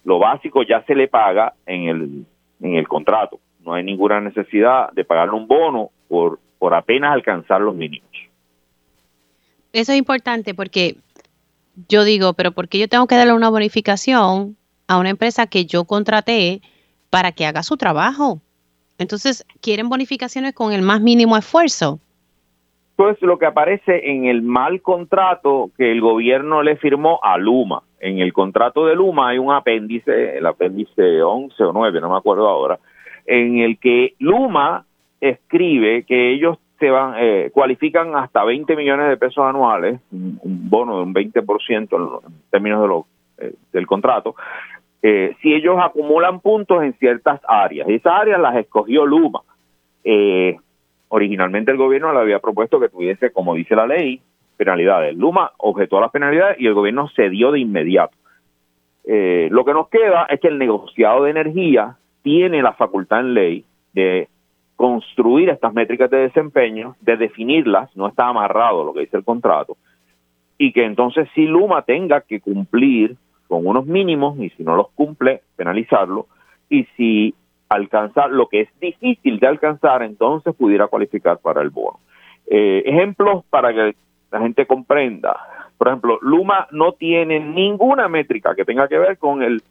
Lo 0.03 0.19
básico 0.19 0.63
ya 0.63 0.83
se 0.83 0.95
le 0.95 1.07
paga 1.07 1.53
en 1.65 1.83
el, 1.89 2.25
en 2.61 2.75
el 2.75 2.87
contrato. 2.87 3.39
No 3.65 3.73
hay 3.73 3.83
ninguna 3.83 4.21
necesidad 4.21 4.91
de 4.93 5.03
pagarle 5.03 5.35
un 5.35 5.47
bono 5.47 5.89
por 6.07 6.39
por 6.59 6.73
apenas 6.73 7.13
alcanzar 7.13 7.61
los 7.61 7.75
mínimos. 7.75 8.09
Eso 9.73 9.91
es 9.91 9.97
importante 9.97 10.53
porque 10.53 10.97
yo 11.87 12.03
digo, 12.03 12.33
pero 12.33 12.51
¿por 12.51 12.67
qué 12.67 12.79
yo 12.79 12.87
tengo 12.87 13.07
que 13.07 13.15
darle 13.15 13.33
una 13.33 13.49
bonificación 13.49 14.57
a 14.87 14.97
una 14.97 15.09
empresa 15.09 15.47
que 15.47 15.65
yo 15.65 15.85
contraté 15.85 16.61
para 17.09 17.31
que 17.31 17.45
haga 17.45 17.63
su 17.63 17.77
trabajo? 17.77 18.41
Entonces, 18.97 19.45
quieren 19.61 19.89
bonificaciones 19.89 20.53
con 20.53 20.73
el 20.73 20.81
más 20.81 21.01
mínimo 21.01 21.37
esfuerzo. 21.37 21.99
Pues 22.95 23.21
lo 23.21 23.37
que 23.37 23.45
aparece 23.45 24.09
en 24.09 24.25
el 24.25 24.41
mal 24.41 24.81
contrato 24.81 25.69
que 25.77 25.91
el 25.91 26.01
gobierno 26.01 26.63
le 26.63 26.77
firmó 26.77 27.19
a 27.21 27.37
Luma. 27.37 27.83
En 27.99 28.17
el 28.17 28.33
contrato 28.33 28.87
de 28.87 28.95
Luma 28.95 29.29
hay 29.29 29.37
un 29.37 29.51
apéndice, 29.51 30.37
el 30.37 30.45
apéndice 30.47 31.21
11 31.21 31.63
o 31.63 31.73
9, 31.73 32.01
no 32.01 32.09
me 32.09 32.17
acuerdo 32.17 32.47
ahora, 32.47 32.79
en 33.27 33.59
el 33.59 33.77
que 33.77 34.15
Luma 34.17 34.86
escribe 35.21 36.03
que 36.03 36.33
ellos 36.33 36.57
se 36.79 36.89
van, 36.89 37.15
eh, 37.17 37.49
cualifican 37.53 38.15
hasta 38.15 38.43
20 38.43 38.75
millones 38.75 39.09
de 39.09 39.17
pesos 39.17 39.43
anuales, 39.43 39.99
un, 40.11 40.39
bono 40.69 40.97
de 40.97 41.03
un 41.03 41.13
20% 41.13 41.65
en, 41.73 42.33
en 42.33 42.41
términos 42.51 42.81
de 42.81 42.87
lo 42.87 43.07
eh, 43.39 43.53
del 43.71 43.87
contrato, 43.87 44.35
eh, 45.01 45.35
si 45.41 45.53
ellos 45.53 45.77
acumulan 45.79 46.39
puntos 46.39 46.83
en 46.83 46.93
ciertas 46.93 47.39
áreas. 47.47 47.87
Y 47.87 47.95
esas 47.95 48.13
áreas 48.13 48.39
las 48.39 48.55
escogió 48.55 49.05
Luma. 49.05 49.41
Eh, 50.03 50.57
originalmente 51.09 51.71
el 51.71 51.77
gobierno 51.77 52.11
le 52.13 52.19
había 52.19 52.39
propuesto 52.39 52.79
que 52.79 52.89
tuviese, 52.89 53.31
como 53.31 53.55
dice 53.55 53.75
la 53.75 53.87
ley, 53.87 54.21
penalidades. 54.57 55.15
Luma 55.15 55.51
objetó 55.57 56.01
las 56.01 56.11
penalidades 56.11 56.57
y 56.59 56.67
el 56.67 56.73
gobierno 56.73 57.09
cedió 57.15 57.51
de 57.51 57.59
inmediato. 57.59 58.17
Eh, 59.05 59.47
lo 59.51 59.63
que 59.63 59.73
nos 59.73 59.87
queda 59.87 60.25
es 60.29 60.39
que 60.39 60.47
el 60.47 60.57
negociado 60.57 61.23
de 61.23 61.31
energía 61.31 61.95
tiene 62.23 62.61
la 62.61 62.73
facultad 62.73 63.21
en 63.21 63.33
ley 63.33 63.65
de 63.93 64.27
construir 64.77 65.49
estas 65.49 65.73
métricas 65.73 66.09
de 66.09 66.19
desempeño, 66.19 66.95
de 67.01 67.17
definirlas, 67.17 67.93
no 67.97 68.07
está 68.07 68.27
amarrado 68.27 68.85
lo 68.85 68.93
que 68.93 69.01
dice 69.01 69.17
el 69.17 69.25
contrato, 69.25 69.75
y 70.57 70.71
que 70.71 70.85
entonces 70.85 71.27
si 71.33 71.45
Luma 71.45 71.81
tenga 71.81 72.21
que 72.21 72.39
cumplir 72.39 73.17
con 73.47 73.65
unos 73.65 73.85
mínimos 73.87 74.39
y 74.39 74.49
si 74.51 74.63
no 74.63 74.75
los 74.75 74.89
cumple, 74.91 75.41
penalizarlo, 75.55 76.27
y 76.69 76.85
si 76.95 77.33
alcanzar 77.69 78.29
lo 78.29 78.47
que 78.47 78.61
es 78.61 78.79
difícil 78.79 79.39
de 79.39 79.47
alcanzar, 79.47 80.03
entonces 80.03 80.55
pudiera 80.55 80.87
cualificar 80.87 81.39
para 81.39 81.61
el 81.61 81.71
bono. 81.71 81.99
Eh, 82.45 82.83
ejemplos 82.85 83.43
para 83.49 83.73
que 83.73 83.95
la 84.31 84.39
gente 84.39 84.67
comprenda. 84.67 85.37
Por 85.77 85.87
ejemplo, 85.87 86.19
Luma 86.21 86.67
no 86.71 86.93
tiene 86.93 87.39
ninguna 87.39 88.07
métrica 88.07 88.53
que 88.55 88.63
tenga 88.63 88.87
que 88.87 88.99
ver 88.99 89.17
con 89.17 89.41
el 89.41 89.61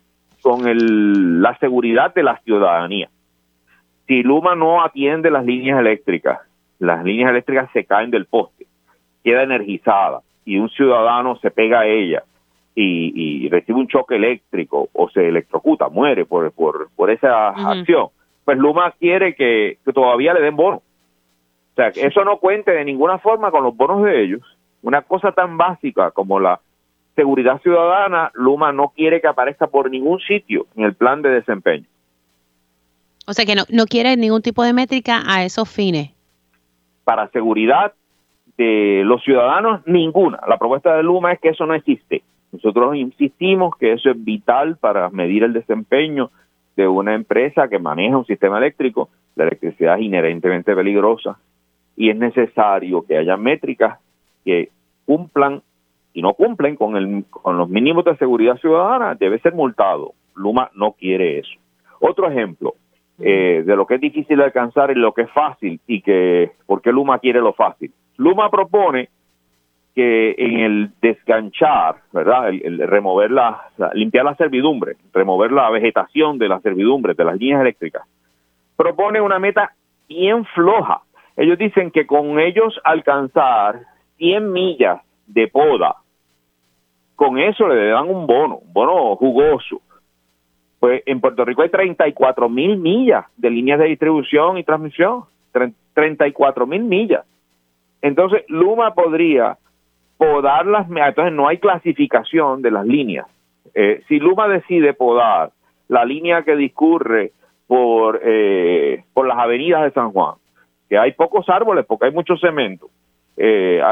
con 0.42 0.68
el, 0.68 1.42
la 1.42 1.58
seguridad 1.58 2.14
de 2.14 2.22
la 2.22 2.38
ciudadanía. 2.44 3.08
Si 4.06 4.22
Luma 4.22 4.54
no 4.54 4.84
atiende 4.84 5.30
las 5.30 5.44
líneas 5.44 5.80
eléctricas, 5.80 6.40
las 6.78 7.04
líneas 7.04 7.30
eléctricas 7.30 7.70
se 7.72 7.84
caen 7.84 8.10
del 8.10 8.26
poste, 8.26 8.66
queda 9.24 9.42
energizada 9.42 10.20
y 10.44 10.58
un 10.58 10.68
ciudadano 10.68 11.36
se 11.36 11.50
pega 11.50 11.80
a 11.80 11.86
ella 11.86 12.22
y, 12.74 13.48
recibe 13.48 13.78
un 13.78 13.88
choque 13.88 14.16
eléctrico 14.16 14.88
o 14.92 15.08
se 15.08 15.28
electrocuta, 15.28 15.88
muere 15.88 16.26
por, 16.26 16.52
por, 16.52 16.88
por 16.94 17.10
esa 17.10 17.48
acción, 17.48 18.08
pues 18.44 18.58
Luma 18.58 18.92
quiere 18.92 19.34
que, 19.34 19.78
todavía 19.92 20.32
le 20.32 20.40
den 20.40 20.56
bono. 20.56 20.76
O 20.76 21.74
sea, 21.74 21.90
que 21.90 22.06
eso 22.06 22.24
no 22.24 22.38
cuente 22.38 22.70
de 22.70 22.84
ninguna 22.84 23.18
forma 23.18 23.50
con 23.50 23.64
los 23.64 23.76
bonos 23.76 24.04
de 24.04 24.22
ellos. 24.22 24.40
Una 24.82 25.02
cosa 25.02 25.32
tan 25.32 25.58
básica 25.58 26.12
como 26.12 26.38
la 26.38 26.60
seguridad 27.16 27.60
ciudadana, 27.60 28.30
Luma 28.34 28.72
no 28.72 28.92
quiere 28.94 29.20
que 29.20 29.26
aparezca 29.26 29.66
por 29.66 29.90
ningún 29.90 30.20
sitio 30.20 30.66
en 30.76 30.84
el 30.84 30.94
plan 30.94 31.22
de 31.22 31.30
desempeño. 31.30 31.86
O 33.26 33.32
sea 33.32 33.44
que 33.44 33.54
no, 33.54 33.62
no 33.70 33.86
quiere 33.86 34.16
ningún 34.16 34.42
tipo 34.42 34.62
de 34.62 34.72
métrica 34.72 35.22
a 35.26 35.44
esos 35.44 35.68
fines. 35.68 36.10
Para 37.04 37.28
seguridad 37.28 37.92
de 38.56 39.02
los 39.04 39.22
ciudadanos, 39.22 39.86
ninguna. 39.86 40.38
La 40.48 40.58
propuesta 40.58 40.96
de 40.96 41.02
Luma 41.02 41.32
es 41.32 41.40
que 41.40 41.50
eso 41.50 41.66
no 41.66 41.74
existe. 41.74 42.22
Nosotros 42.52 42.96
insistimos 42.96 43.74
que 43.76 43.92
eso 43.92 44.10
es 44.10 44.24
vital 44.24 44.76
para 44.76 45.10
medir 45.10 45.42
el 45.42 45.52
desempeño 45.52 46.30
de 46.76 46.86
una 46.86 47.14
empresa 47.14 47.68
que 47.68 47.78
maneja 47.78 48.16
un 48.16 48.26
sistema 48.26 48.58
eléctrico. 48.58 49.08
La 49.34 49.44
electricidad 49.44 49.98
es 49.98 50.04
inherentemente 50.04 50.74
peligrosa 50.74 51.38
y 51.96 52.10
es 52.10 52.16
necesario 52.16 53.04
que 53.04 53.18
haya 53.18 53.36
métricas 53.36 53.98
que 54.44 54.70
cumplan 55.04 55.62
y 56.14 56.22
no 56.22 56.32
cumplen 56.34 56.76
con, 56.76 56.96
el, 56.96 57.24
con 57.28 57.58
los 57.58 57.68
mínimos 57.68 58.04
de 58.04 58.16
seguridad 58.16 58.56
ciudadana, 58.58 59.14
debe 59.14 59.38
ser 59.40 59.52
multado. 59.52 60.12
Luma 60.34 60.70
no 60.74 60.92
quiere 60.92 61.40
eso. 61.40 61.58
Otro 62.00 62.30
ejemplo 62.30 62.74
eh, 63.18 63.62
de 63.64 63.76
lo 63.76 63.86
que 63.86 63.94
es 63.94 64.00
difícil 64.00 64.40
alcanzar 64.40 64.90
y 64.90 64.94
lo 64.94 65.12
que 65.12 65.22
es 65.22 65.30
fácil 65.30 65.80
y 65.86 66.02
que, 66.02 66.52
¿por 66.66 66.82
qué 66.82 66.92
Luma 66.92 67.18
quiere 67.18 67.40
lo 67.40 67.52
fácil? 67.52 67.92
Luma 68.16 68.50
propone 68.50 69.08
que 69.94 70.34
en 70.36 70.60
el 70.60 70.90
desganchar, 71.00 71.96
¿verdad? 72.12 72.50
El, 72.50 72.86
remover 72.86 73.30
la, 73.30 73.68
limpiar 73.94 74.26
la 74.26 74.34
servidumbre, 74.34 74.96
remover 75.14 75.50
la 75.50 75.70
vegetación 75.70 76.38
de 76.38 76.48
la 76.48 76.60
servidumbre, 76.60 77.14
de 77.14 77.24
las 77.24 77.38
líneas 77.38 77.62
eléctricas, 77.62 78.06
propone 78.76 79.22
una 79.22 79.38
meta 79.38 79.72
bien 80.06 80.44
floja. 80.44 81.00
Ellos 81.34 81.56
dicen 81.56 81.90
que 81.90 82.06
con 82.06 82.38
ellos 82.38 82.78
alcanzar 82.84 83.80
100 84.18 84.52
millas 84.52 85.00
de 85.26 85.48
poda, 85.48 85.96
con 87.14 87.38
eso 87.38 87.66
le 87.66 87.88
dan 87.88 88.10
un 88.10 88.26
bono, 88.26 88.56
un 88.56 88.72
bono 88.74 89.16
jugoso. 89.16 89.80
En 90.88 91.20
Puerto 91.20 91.44
Rico 91.44 91.62
hay 91.62 91.68
34 91.68 92.48
mil 92.48 92.76
millas 92.76 93.24
de 93.36 93.50
líneas 93.50 93.78
de 93.78 93.86
distribución 93.86 94.58
y 94.58 94.64
transmisión, 94.64 95.24
34 95.94 96.66
mil 96.66 96.82
millas. 96.82 97.24
Entonces, 98.02 98.44
Luma 98.48 98.94
podría 98.94 99.58
podar 100.18 100.66
las, 100.66 100.88
entonces 100.88 101.32
no 101.32 101.48
hay 101.48 101.58
clasificación 101.58 102.62
de 102.62 102.70
las 102.70 102.86
líneas. 102.86 103.26
Eh, 103.74 104.02
si 104.08 104.18
Luma 104.18 104.48
decide 104.48 104.94
podar 104.94 105.50
la 105.88 106.04
línea 106.04 106.42
que 106.42 106.56
discurre 106.56 107.32
por, 107.66 108.20
eh, 108.22 109.04
por 109.12 109.26
las 109.26 109.38
avenidas 109.38 109.82
de 109.84 109.90
San 109.90 110.12
Juan, 110.12 110.34
que 110.88 110.98
hay 110.98 111.12
pocos 111.12 111.48
árboles 111.48 111.84
porque 111.86 112.06
hay 112.06 112.12
mucho 112.12 112.36
cemento, 112.36 112.88
eh, 113.36 113.82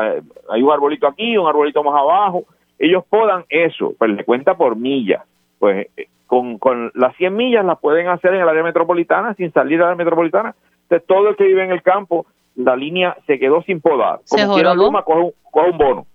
hay 0.50 0.62
un 0.62 0.72
arbolito 0.72 1.06
aquí, 1.06 1.36
un 1.36 1.46
arbolito 1.46 1.82
más 1.82 2.00
abajo, 2.00 2.44
ellos 2.78 3.04
podan 3.08 3.44
eso, 3.48 3.94
pues 3.98 4.10
le 4.10 4.24
cuenta 4.24 4.56
por 4.56 4.76
millas. 4.76 5.22
Pues 5.64 5.87
con, 6.26 6.59
con 6.59 6.92
las 6.94 7.16
100 7.16 7.35
millas 7.35 7.64
las 7.64 7.78
pueden 7.78 8.06
hacer 8.09 8.35
en 8.35 8.42
el 8.42 8.49
área 8.50 8.62
metropolitana 8.62 9.33
sin 9.33 9.50
salir 9.50 9.80
a 9.80 9.88
la 9.88 9.94
metropolitana. 9.94 10.54
Entonces 10.83 11.09
todo 11.09 11.30
el 11.30 11.37
que 11.37 11.44
vive 11.44 11.64
en 11.64 11.71
el 11.71 11.83
campo, 11.83 12.26
la 12.54 12.76
línea 12.76 13.16
se 13.26 13.38
quedó 13.38 13.62
sin 13.62 13.80
podar. 13.80 14.21
Como 14.28 14.52
quiera 14.52 14.75
Luma, 14.75 15.04
coge 15.04 15.71
un 15.71 15.78
bono. 15.78 16.06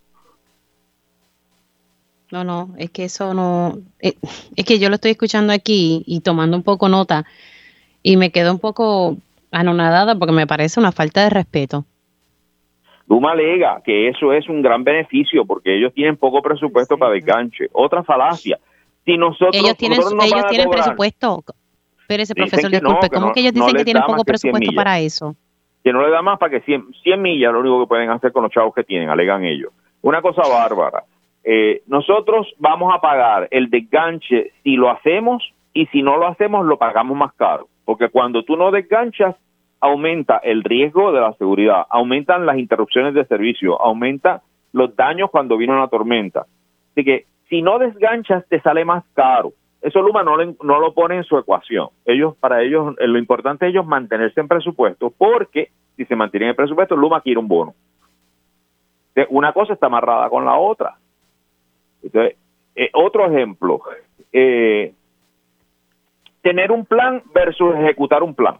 No, 2.31 2.43
no, 2.43 2.69
es 2.77 2.91
que 2.91 3.05
eso 3.05 3.33
no, 3.33 3.79
eh, 3.99 4.13
es, 4.55 4.65
que 4.65 4.77
yo 4.77 4.89
lo 4.89 4.95
estoy 4.95 5.09
escuchando 5.11 5.51
aquí 5.51 6.03
y 6.05 6.19
tomando 6.19 6.55
un 6.55 6.61
poco 6.61 6.87
nota 6.87 7.25
y 8.03 8.17
me 8.17 8.31
quedo 8.31 8.51
un 8.51 8.59
poco 8.59 9.17
anonadada 9.49 10.13
porque 10.13 10.31
me 10.31 10.45
parece 10.45 10.79
una 10.79 10.91
falta 10.91 11.23
de 11.23 11.31
respeto. 11.31 11.85
Luma 13.07 13.31
alega 13.31 13.81
que 13.83 14.09
eso 14.09 14.31
es 14.31 14.47
un 14.47 14.61
gran 14.61 14.83
beneficio 14.83 15.43
porque 15.43 15.75
ellos 15.75 15.91
tienen 15.91 16.17
poco 16.17 16.43
presupuesto 16.43 16.99
para 16.99 17.13
desganche. 17.13 17.67
Otra 17.71 18.03
falacia. 18.03 18.59
Si 19.09 19.17
nosotros, 19.17 19.55
ellos 19.55 19.75
tienen, 19.75 19.99
ellos 19.99 20.45
tienen 20.49 20.69
presupuesto, 20.69 21.43
pero 22.07 22.21
ese 22.21 22.35
profesor, 22.35 22.69
disculpe, 22.69 23.09
¿cómo 23.09 23.33
que 23.33 23.39
ellos 23.39 23.53
dicen 23.53 23.73
que 23.75 23.83
tienen 23.83 24.03
poco 24.03 24.23
presupuesto 24.23 24.71
para 24.75 24.99
eso? 24.99 25.35
Que 25.83 25.91
no 25.91 26.03
le 26.03 26.11
da 26.11 26.21
más 26.21 26.37
para 26.37 26.51
que 26.51 26.61
100, 26.61 26.93
100 27.01 27.19
millas 27.19 27.51
lo 27.51 27.61
único 27.61 27.79
que 27.79 27.87
pueden 27.87 28.11
hacer 28.11 28.31
con 28.31 28.43
los 28.43 28.51
chavos 28.51 28.71
que 28.75 28.83
tienen, 28.83 29.09
alegan 29.09 29.43
ellos. 29.45 29.73
Una 30.03 30.21
cosa 30.21 30.43
bárbara. 30.47 31.05
Eh, 31.43 31.81
nosotros 31.87 32.53
vamos 32.59 32.93
a 32.93 33.01
pagar 33.01 33.47
el 33.49 33.71
desganche 33.71 34.51
si 34.61 34.75
lo 34.75 34.91
hacemos 34.91 35.41
y 35.73 35.87
si 35.87 36.03
no 36.03 36.17
lo 36.17 36.27
hacemos 36.27 36.67
lo 36.67 36.77
pagamos 36.77 37.17
más 37.17 37.33
caro, 37.33 37.67
porque 37.85 38.09
cuando 38.09 38.43
tú 38.43 38.57
no 38.57 38.69
desganchas 38.69 39.35
aumenta 39.79 40.37
el 40.37 40.63
riesgo 40.63 41.11
de 41.11 41.21
la 41.21 41.33
seguridad, 41.33 41.87
aumentan 41.89 42.45
las 42.45 42.59
interrupciones 42.59 43.15
de 43.15 43.25
servicio, 43.25 43.81
aumenta 43.81 44.43
los 44.71 44.95
daños 44.95 45.31
cuando 45.31 45.57
viene 45.57 45.73
una 45.73 45.87
tormenta. 45.87 46.45
Así 46.91 47.03
que 47.03 47.25
si 47.49 47.61
no 47.61 47.79
desganchas 47.79 48.47
te 48.47 48.61
sale 48.61 48.85
más 48.85 49.03
caro. 49.13 49.53
Eso 49.81 50.01
Luma 50.01 50.23
no, 50.23 50.37
no 50.37 50.79
lo 50.79 50.93
pone 50.93 51.15
en 51.15 51.23
su 51.23 51.37
ecuación. 51.37 51.89
Ellos, 52.05 52.35
para 52.37 52.61
ellos, 52.61 52.95
lo 52.97 53.17
importante 53.17 53.65
es 53.65 53.71
ellos 53.71 53.85
mantenerse 53.85 54.39
en 54.39 54.47
presupuesto, 54.47 55.11
porque 55.17 55.71
si 55.95 56.05
se 56.05 56.15
mantiene 56.15 56.47
en 56.47 56.49
el 56.51 56.55
presupuesto, 56.55 56.95
Luma 56.95 57.21
quiere 57.21 57.39
un 57.39 57.47
bono. 57.47 57.73
Una 59.29 59.51
cosa 59.51 59.73
está 59.73 59.87
amarrada 59.87 60.29
con 60.29 60.45
la 60.45 60.55
otra. 60.55 60.95
Entonces, 62.03 62.37
eh, 62.75 62.89
otro 62.93 63.25
ejemplo, 63.25 63.81
eh, 64.31 64.93
tener 66.41 66.71
un 66.71 66.85
plan 66.85 67.21
versus 67.33 67.75
ejecutar 67.75 68.23
un 68.23 68.35
plan. 68.35 68.57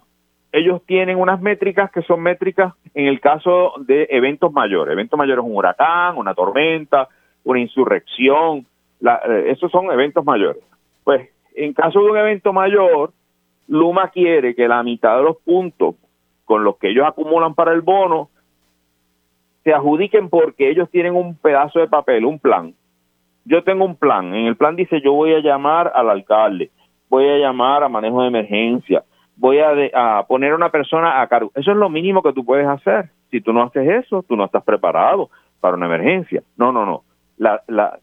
Ellos 0.52 0.82
tienen 0.86 1.18
unas 1.18 1.40
métricas 1.40 1.92
que 1.92 2.02
son 2.02 2.22
métricas 2.22 2.74
en 2.94 3.08
el 3.08 3.22
caso 3.22 3.74
de 3.80 4.08
eventos 4.10 4.52
mayores. 4.52 4.94
Eventos 4.94 5.18
mayores 5.18 5.46
un 5.46 5.56
huracán, 5.56 6.18
una 6.18 6.34
tormenta, 6.34 7.08
una 7.44 7.60
insurrección. 7.60 8.66
Eh, 9.02 9.52
esos 9.52 9.72
son 9.72 9.92
eventos 9.92 10.26
mayores. 10.26 10.64
Pues 11.04 11.30
en 11.56 11.74
caso 11.74 12.00
de 12.00 12.12
un 12.12 12.18
evento 12.18 12.54
mayor, 12.54 13.12
Luma 13.68 14.10
quiere 14.10 14.56
que 14.56 14.68
la 14.68 14.84
mitad 14.84 15.18
de 15.18 15.24
los 15.24 15.38
puntos 15.38 15.96
con 16.46 16.64
los 16.64 16.78
que 16.78 16.90
ellos 16.90 17.06
acumulan 17.08 17.54
para 17.54 17.74
el 17.74 17.82
bono 17.82 18.30
se 19.64 19.74
adjudiquen 19.74 20.30
porque 20.30 20.70
ellos 20.70 20.90
tienen 20.90 21.16
un 21.16 21.36
pedazo 21.36 21.80
de 21.80 21.88
papel, 21.88 22.26
un 22.26 22.40
plan, 22.40 22.74
yo 23.46 23.64
tengo 23.64 23.86
un 23.86 23.96
plan. 23.96 24.34
En 24.34 24.46
el 24.46 24.56
plan 24.56 24.76
dice 24.76 25.02
yo 25.02 25.14
voy 25.14 25.34
a 25.34 25.40
llamar 25.40 25.92
al 25.94 26.10
alcalde, 26.10 26.72
voy 27.10 27.28
a 27.28 27.38
llamar 27.38 27.84
a 27.84 27.90
manejo 27.90 28.22
de 28.22 28.28
emergencia, 28.28 29.04
voy 29.36 29.60
a, 29.60 30.24
poner 30.28 30.54
a 30.54 30.56
una 30.56 30.70
persona 30.70 31.22
a 31.22 31.28
cargo. 31.28 31.52
Eso 31.56 31.72
es 31.72 31.78
lo 31.78 31.90
mínimo 31.90 32.22
que 32.22 32.34
tú 32.34 32.46
puedes 32.46 32.68
hacer. 32.68 33.10
Si 33.32 33.42
tú 33.42 33.54
no 33.54 33.64
haces 33.64 34.06
eso, 34.06 34.24
tú 34.24 34.36
no 34.36 34.46
estás 34.46 34.64
preparado 34.64 35.30
para 35.60 35.76
una 35.76 35.86
emergencia. 35.86 36.44
No, 36.58 36.72
no, 36.72 36.86
no. 36.86 37.04
La, 37.38 37.62
la 37.68 38.00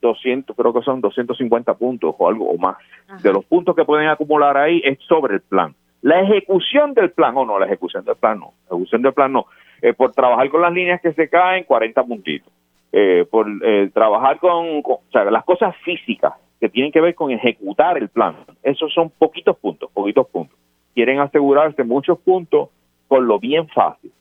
200, 0.00 0.56
creo 0.56 0.72
que 0.72 0.82
son 0.82 1.00
250 1.00 1.74
puntos 1.74 2.14
o 2.18 2.28
algo 2.28 2.50
o 2.50 2.58
más. 2.58 2.76
De 3.22 3.32
los 3.32 3.44
puntos 3.44 3.74
que 3.76 3.84
pueden 3.84 4.08
acumular 4.08 4.56
ahí 4.56 4.80
es 4.84 4.98
sobre 5.08 5.34
el 5.34 5.40
plan. 5.40 5.74
La 6.02 6.20
ejecución 6.20 6.94
del 6.94 7.10
plan, 7.10 7.36
o 7.36 7.44
no, 7.44 7.58
la 7.58 7.66
ejecución 7.66 8.04
del 8.04 8.16
plan 8.16 8.38
no. 8.38 8.52
La 8.68 8.76
ejecución 8.76 9.02
del 9.02 9.12
plan 9.12 9.32
no. 9.32 9.46
Eh, 9.82 9.92
por 9.92 10.12
trabajar 10.12 10.48
con 10.48 10.62
las 10.62 10.72
líneas 10.72 11.00
que 11.00 11.12
se 11.12 11.28
caen, 11.28 11.64
40 11.64 12.02
puntitos. 12.04 12.52
eh, 12.92 13.24
por 13.30 13.46
eh, 13.62 13.88
trabajar 13.94 14.38
con, 14.40 14.82
o 14.84 15.00
sea, 15.12 15.24
las 15.30 15.44
cosas 15.44 15.76
físicas 15.84 16.32
que 16.58 16.68
tienen 16.68 16.90
que 16.90 17.00
ver 17.00 17.14
con 17.14 17.30
ejecutar 17.30 17.96
el 17.96 18.08
plan. 18.08 18.36
Esos 18.62 18.92
son 18.92 19.10
poquitos 19.10 19.56
puntos, 19.58 19.90
poquitos 19.92 20.26
puntos. 20.28 20.58
Quieren 20.94 21.20
asegurarse 21.20 21.84
muchos 21.84 22.18
puntos 22.18 22.68
por 23.08 23.22
lo 23.22 23.38
bien 23.38 23.68
fácil. 23.68 24.12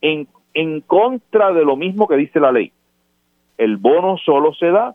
En, 0.00 0.26
en 0.54 0.80
contra 0.80 1.52
de 1.52 1.64
lo 1.64 1.76
mismo 1.76 2.08
que 2.08 2.16
dice 2.16 2.40
la 2.40 2.52
ley. 2.52 2.72
El 3.58 3.76
bono 3.76 4.18
solo 4.18 4.52
se 4.54 4.70
da 4.70 4.94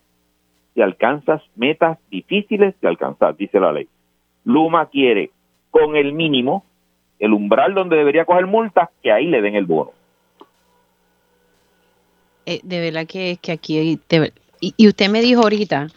si 0.74 0.82
alcanzas 0.82 1.42
metas 1.56 1.98
difíciles 2.10 2.76
de 2.82 2.88
alcanzar, 2.88 3.36
dice 3.36 3.60
la 3.60 3.72
ley. 3.72 3.88
Luma 4.44 4.88
quiere 4.88 5.32
con 5.70 5.96
el 5.96 6.14
mínimo, 6.14 6.66
el 7.20 7.34
umbral 7.34 7.74
donde 7.74 7.98
debería 7.98 8.26
coger 8.26 8.48
multas, 8.48 8.90
que 9.02 9.12
ahí 9.12 9.28
le 9.28 9.42
den 9.42 9.56
el 9.56 9.66
bono. 9.66 9.92
Eh, 12.46 12.60
de 12.64 12.80
verdad 12.80 13.06
que, 13.08 13.38
que 13.42 13.52
aquí, 13.52 14.00
y, 14.60 14.88
usted 14.88 15.10
me 15.10 15.22
dijo 15.22 15.42
ahorita 15.42 15.88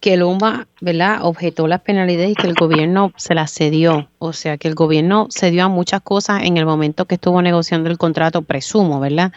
que 0.00 0.16
Luma, 0.16 0.68
¿verdad?, 0.80 1.20
objetó 1.22 1.66
las 1.66 1.80
penalidades 1.80 2.30
y 2.30 2.34
que 2.34 2.46
el 2.46 2.54
gobierno 2.54 3.12
se 3.16 3.34
las 3.34 3.52
cedió. 3.52 4.08
O 4.18 4.32
sea, 4.32 4.56
que 4.56 4.68
el 4.68 4.74
gobierno 4.74 5.26
cedió 5.30 5.64
a 5.64 5.68
muchas 5.68 6.00
cosas 6.00 6.44
en 6.44 6.56
el 6.56 6.66
momento 6.66 7.06
que 7.06 7.16
estuvo 7.16 7.42
negociando 7.42 7.90
el 7.90 7.98
contrato, 7.98 8.42
presumo, 8.42 9.00
¿verdad? 9.00 9.32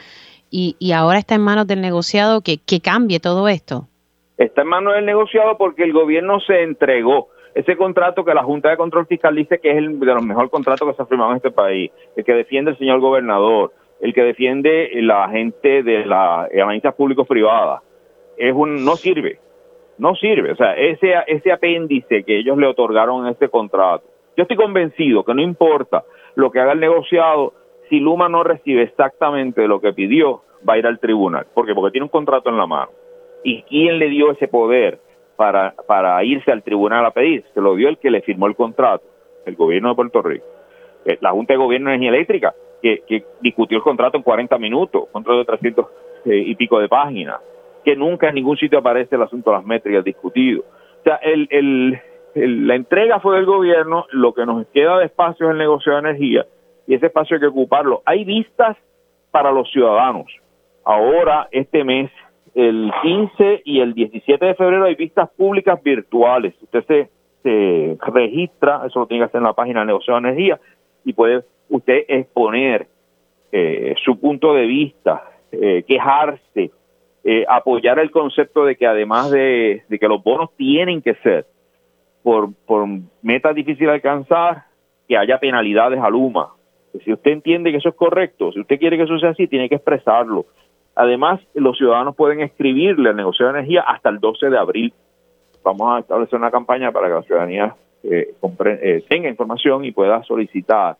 Y, 0.51 0.75
y 0.79 0.91
ahora 0.91 1.19
está 1.19 1.35
en 1.35 1.41
manos 1.41 1.67
del 1.67 1.81
negociado 1.81 2.41
que, 2.41 2.57
que 2.57 2.81
cambie 2.81 3.19
todo 3.19 3.47
esto. 3.47 3.88
Está 4.39 4.61
en 4.61 4.69
manos 4.69 4.95
del 4.95 5.05
negociado 5.05 5.57
porque 5.57 5.83
el 5.83 5.91
gobierno 5.91 6.39
se 6.39 6.63
entregó 6.63 7.27
ese 7.53 7.75
contrato 7.75 8.23
que 8.23 8.33
la 8.33 8.41
Junta 8.41 8.69
de 8.69 8.77
Control 8.77 9.05
Fiscal 9.05 9.35
dice 9.35 9.59
que 9.59 9.71
es 9.71 9.77
el 9.77 9.99
de 9.99 10.05
los 10.05 10.23
mejores 10.23 10.49
contratos 10.49 10.87
que 10.87 10.93
se 10.95 11.01
ha 11.01 11.05
firmado 11.07 11.31
en 11.31 11.37
este 11.37 11.51
país, 11.51 11.91
el 12.15 12.23
que 12.23 12.33
defiende 12.33 12.71
el 12.71 12.77
señor 12.77 13.01
gobernador, 13.01 13.73
el 13.99 14.13
que 14.13 14.23
defiende 14.23 14.91
la 15.01 15.27
gente 15.27 15.83
de 15.83 16.05
las 16.05 16.49
agencias 16.51 16.95
públicos 16.95 17.27
privadas, 17.27 17.81
es 18.37 18.53
un 18.53 18.85
no 18.85 18.95
sirve, 18.95 19.39
no 19.97 20.15
sirve, 20.15 20.53
o 20.53 20.55
sea, 20.55 20.73
ese 20.73 21.15
ese 21.27 21.51
apéndice 21.51 22.23
que 22.23 22.37
ellos 22.37 22.57
le 22.57 22.67
otorgaron 22.67 23.25
a 23.25 23.31
este 23.31 23.49
contrato. 23.49 24.05
Yo 24.37 24.43
estoy 24.43 24.55
convencido 24.55 25.25
que 25.25 25.33
no 25.33 25.41
importa 25.41 26.05
lo 26.35 26.49
que 26.49 26.61
haga 26.61 26.71
el 26.71 26.79
negociado, 26.79 27.51
si 27.89 27.99
Luma 27.99 28.29
no 28.29 28.45
recibe 28.45 28.83
exactamente 28.83 29.67
lo 29.67 29.81
que 29.81 29.91
pidió, 29.91 30.43
va 30.67 30.75
a 30.75 30.77
ir 30.77 30.87
al 30.87 30.99
tribunal, 30.99 31.47
porque 31.53 31.75
porque 31.75 31.91
tiene 31.91 32.05
un 32.05 32.09
contrato 32.09 32.49
en 32.49 32.57
la 32.57 32.67
mano. 32.67 32.91
¿Y 33.43 33.63
quién 33.63 33.99
le 33.99 34.09
dio 34.09 34.31
ese 34.31 34.47
poder 34.47 34.99
para, 35.35 35.73
para 35.87 36.23
irse 36.23 36.51
al 36.51 36.63
tribunal 36.63 37.05
a 37.05 37.11
pedir? 37.11 37.43
Se 37.53 37.61
lo 37.61 37.75
dio 37.75 37.89
el 37.89 37.97
que 37.97 38.11
le 38.11 38.21
firmó 38.21 38.47
el 38.47 38.55
contrato, 38.55 39.05
el 39.45 39.55
gobierno 39.55 39.89
de 39.89 39.95
Puerto 39.95 40.21
Rico. 40.21 40.45
Eh, 41.05 41.17
la 41.21 41.31
Junta 41.31 41.53
de 41.53 41.57
Gobierno 41.57 41.89
de 41.89 41.95
Energía 41.95 42.15
Eléctrica, 42.15 42.53
que, 42.81 43.23
discutió 43.41 43.77
el 43.77 43.83
contrato 43.83 44.17
en 44.17 44.23
40 44.23 44.57
minutos, 44.57 45.07
contrato 45.11 45.39
de 45.39 45.45
300 45.45 45.85
eh, 46.25 46.43
y 46.45 46.55
pico 46.55 46.79
de 46.79 46.89
páginas, 46.89 47.37
que 47.83 47.95
nunca 47.95 48.29
en 48.29 48.35
ningún 48.35 48.57
sitio 48.57 48.79
aparece 48.79 49.15
el 49.15 49.21
asunto 49.21 49.51
de 49.51 49.57
las 49.57 49.65
métricas 49.65 50.03
discutido. 50.03 50.61
O 50.61 51.03
sea, 51.03 51.15
el, 51.15 51.47
el, 51.51 52.67
la 52.67 52.75
entrega 52.75 53.19
fue 53.19 53.37
del 53.37 53.45
gobierno, 53.45 54.05
lo 54.11 54.33
que 54.33 54.45
nos 54.45 54.67
queda 54.67 54.99
de 54.99 55.05
espacio 55.05 55.47
es 55.47 55.51
el 55.53 55.57
negocio 55.57 55.93
de 55.93 55.99
energía, 55.99 56.45
y 56.87 56.95
ese 56.95 57.07
espacio 57.07 57.35
hay 57.35 57.41
que 57.41 57.47
ocuparlo. 57.47 58.01
Hay 58.05 58.25
vistas 58.25 58.75
para 59.31 59.51
los 59.51 59.69
ciudadanos. 59.71 60.27
Ahora, 60.83 61.47
este 61.51 61.83
mes, 61.83 62.11
el 62.55 62.91
15 63.01 63.61
y 63.65 63.79
el 63.79 63.93
17 63.93 64.45
de 64.45 64.55
febrero 64.55 64.85
hay 64.85 64.95
vistas 64.95 65.29
públicas 65.37 65.81
virtuales. 65.83 66.53
Usted 66.61 66.83
se, 66.85 67.09
se 67.43 67.97
registra, 68.11 68.83
eso 68.85 68.99
lo 68.99 69.07
tiene 69.07 69.21
que 69.21 69.25
hacer 69.27 69.39
en 69.39 69.45
la 69.45 69.53
página 69.53 69.81
de 69.81 69.87
negocio 69.87 70.13
de 70.13 70.19
energía, 70.19 70.59
y 71.05 71.13
puede 71.13 71.43
usted 71.69 72.05
exponer 72.07 72.87
eh, 73.51 73.95
su 74.03 74.19
punto 74.19 74.53
de 74.53 74.65
vista, 74.65 75.23
eh, 75.51 75.83
quejarse, 75.87 76.71
eh, 77.23 77.45
apoyar 77.47 77.99
el 77.99 78.11
concepto 78.11 78.65
de 78.65 78.75
que 78.75 78.85
además 78.85 79.31
de, 79.31 79.83
que 79.89 80.07
los 80.07 80.23
bonos 80.23 80.55
tienen 80.55 81.01
que 81.01 81.15
ser 81.15 81.45
por, 82.23 82.53
por 82.65 82.87
metas 83.21 83.55
difíciles 83.55 83.87
de 83.87 83.95
alcanzar, 83.95 84.63
que 85.07 85.17
haya 85.17 85.39
penalidades 85.39 85.99
a 85.99 86.09
Luma. 86.09 86.49
Si 87.03 87.11
usted 87.11 87.31
entiende 87.31 87.71
que 87.71 87.77
eso 87.77 87.89
es 87.89 87.95
correcto, 87.95 88.51
si 88.51 88.59
usted 88.59 88.79
quiere 88.79 88.97
que 88.97 89.03
eso 89.03 89.17
sea 89.19 89.29
así, 89.29 89.47
tiene 89.47 89.69
que 89.69 89.75
expresarlo. 89.75 90.45
Además, 90.99 91.39
los 91.53 91.77
ciudadanos 91.77 92.13
pueden 92.13 92.41
escribirle 92.41 93.09
al 93.09 93.15
negocio 93.15 93.45
de 93.45 93.51
energía 93.51 93.81
hasta 93.81 94.09
el 94.09 94.19
12 94.19 94.49
de 94.49 94.57
abril. 94.57 94.93
Vamos 95.63 95.95
a 95.95 95.99
establecer 95.99 96.37
una 96.37 96.51
campaña 96.51 96.91
para 96.91 97.07
que 97.07 97.13
la 97.13 97.21
ciudadanía 97.23 97.75
tenga 99.07 99.29
información 99.29 99.85
y 99.85 99.91
pueda 99.91 100.21
solicitar 100.23 100.97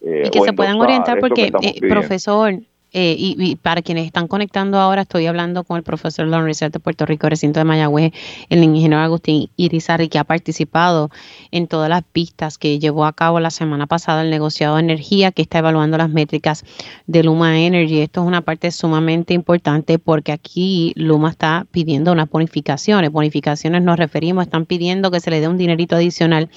eh, 0.00 0.24
y 0.26 0.30
que 0.30 0.40
se 0.40 0.52
puedan 0.52 0.78
orientar 0.78 1.18
porque, 1.18 1.46
eh, 1.46 1.88
profesor, 1.88 2.52
eh, 2.92 3.14
y, 3.18 3.56
para 3.56 3.82
quienes 3.82 4.06
están 4.06 4.28
conectando 4.28 4.78
ahora, 4.78 5.02
estoy 5.02 5.26
hablando 5.26 5.64
con 5.64 5.76
el 5.76 5.82
profesor 5.82 6.24
de 6.24 6.30
la 6.30 6.38
Universidad 6.38 6.70
de 6.70 6.80
Puerto 6.80 7.04
Rico, 7.04 7.28
recinto 7.28 7.60
de 7.60 7.64
Mayagüez, 7.64 8.12
el 8.48 8.64
ingeniero 8.64 8.96
Agustín 8.96 9.50
Irizarry, 9.56 10.08
que 10.08 10.18
ha 10.18 10.24
participado 10.24 11.10
en 11.50 11.66
todas 11.66 11.90
las 11.90 12.02
pistas 12.02 12.56
que 12.56 12.78
llevó 12.78 13.04
a 13.04 13.12
cabo 13.12 13.40
la 13.40 13.50
semana 13.50 13.86
pasada 13.86 14.22
el 14.22 14.30
negociado 14.30 14.76
de 14.76 14.82
energía, 14.82 15.32
que 15.32 15.42
está 15.42 15.58
evaluando 15.58 15.98
las 15.98 16.08
métricas 16.08 16.64
de 17.06 17.22
Luma 17.22 17.60
Energy. 17.60 18.00
Esto 18.00 18.22
es 18.22 18.26
una 18.26 18.40
parte 18.40 18.70
sumamente 18.70 19.34
importante 19.34 19.98
porque 19.98 20.32
aquí 20.32 20.92
Luma 20.96 21.30
está 21.30 21.66
pidiendo 21.70 22.12
unas 22.12 22.30
bonificaciones. 22.30 23.12
Bonificaciones 23.12 23.82
nos 23.82 23.98
referimos, 23.98 24.44
están 24.44 24.64
pidiendo 24.64 25.10
que 25.10 25.20
se 25.20 25.30
le 25.30 25.40
dé 25.40 25.48
un 25.48 25.58
dinerito 25.58 25.96
adicional 25.96 26.48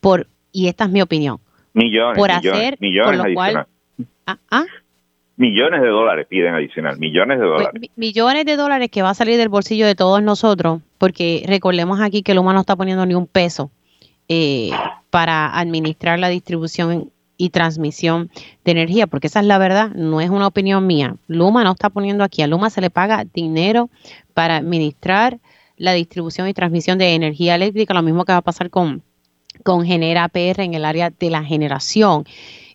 por, 0.00 0.28
y 0.52 0.68
esta 0.68 0.84
es 0.84 0.90
mi 0.90 1.02
opinión, 1.02 1.38
Millones, 1.72 2.16
por 2.16 2.30
hacer, 2.30 2.76
millones 2.80 3.36
ah, 4.26 4.38
ah. 4.50 4.64
Millones 5.40 5.80
de 5.80 5.88
dólares 5.88 6.26
piden 6.28 6.54
adicional, 6.54 6.98
millones 6.98 7.40
de 7.40 7.46
pues, 7.46 7.58
dólares. 7.58 7.90
millones 7.96 8.44
de 8.44 8.56
dólares 8.56 8.90
que 8.90 9.00
va 9.00 9.08
a 9.08 9.14
salir 9.14 9.38
del 9.38 9.48
bolsillo 9.48 9.86
de 9.86 9.94
todos 9.94 10.22
nosotros, 10.22 10.82
porque 10.98 11.44
recordemos 11.46 11.98
aquí 11.98 12.22
que 12.22 12.34
Luma 12.34 12.52
no 12.52 12.60
está 12.60 12.76
poniendo 12.76 13.06
ni 13.06 13.14
un 13.14 13.26
peso 13.26 13.70
eh, 14.28 14.68
para 15.08 15.58
administrar 15.58 16.18
la 16.18 16.28
distribución 16.28 17.10
y 17.38 17.48
transmisión 17.48 18.30
de 18.66 18.72
energía, 18.72 19.06
porque 19.06 19.28
esa 19.28 19.40
es 19.40 19.46
la 19.46 19.56
verdad, 19.56 19.88
no 19.94 20.20
es 20.20 20.28
una 20.28 20.46
opinión 20.46 20.86
mía. 20.86 21.16
Luma 21.26 21.64
no 21.64 21.72
está 21.72 21.88
poniendo 21.88 22.22
aquí, 22.22 22.42
a 22.42 22.46
Luma 22.46 22.68
se 22.68 22.82
le 22.82 22.90
paga 22.90 23.24
dinero 23.32 23.88
para 24.34 24.56
administrar 24.56 25.38
la 25.78 25.94
distribución 25.94 26.48
y 26.48 26.52
transmisión 26.52 26.98
de 26.98 27.14
energía 27.14 27.54
eléctrica, 27.54 27.94
lo 27.94 28.02
mismo 28.02 28.26
que 28.26 28.32
va 28.32 28.38
a 28.40 28.42
pasar 28.42 28.68
con 28.68 29.02
con 29.62 29.84
Genera 29.84 30.28
PR 30.28 30.62
en 30.62 30.74
el 30.74 30.84
área 30.84 31.10
de 31.10 31.30
la 31.30 31.44
generación. 31.44 32.24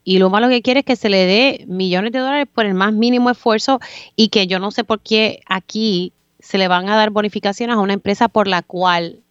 Y 0.07 0.19
lo 0.19 0.29
malo 0.29 0.47
que 0.47 0.61
quiere 0.61 0.81
es 0.81 0.85
que 0.85 0.95
se 0.95 1.09
le 1.09 1.25
dé 1.25 1.65
millones 1.67 2.11
de 2.11 2.19
dólares 2.19 2.47
por 2.53 2.65
el 2.65 2.75
más 2.75 2.93
mínimo 2.93 3.31
esfuerzo 3.31 3.79
y 4.15 4.29
que 4.29 4.45
yo 4.45 4.59
no 4.59 4.69
sé 4.69 4.83
por 4.83 5.01
qué 5.01 5.41
aquí 5.47 6.13
se 6.39 6.59
le 6.59 6.67
van 6.67 6.87
a 6.87 6.95
dar 6.95 7.09
bonificaciones 7.09 7.75
a 7.75 7.79
una 7.79 7.93
empresa 7.93 8.29
por 8.29 8.47
la 8.47 8.61
cual 8.61 9.23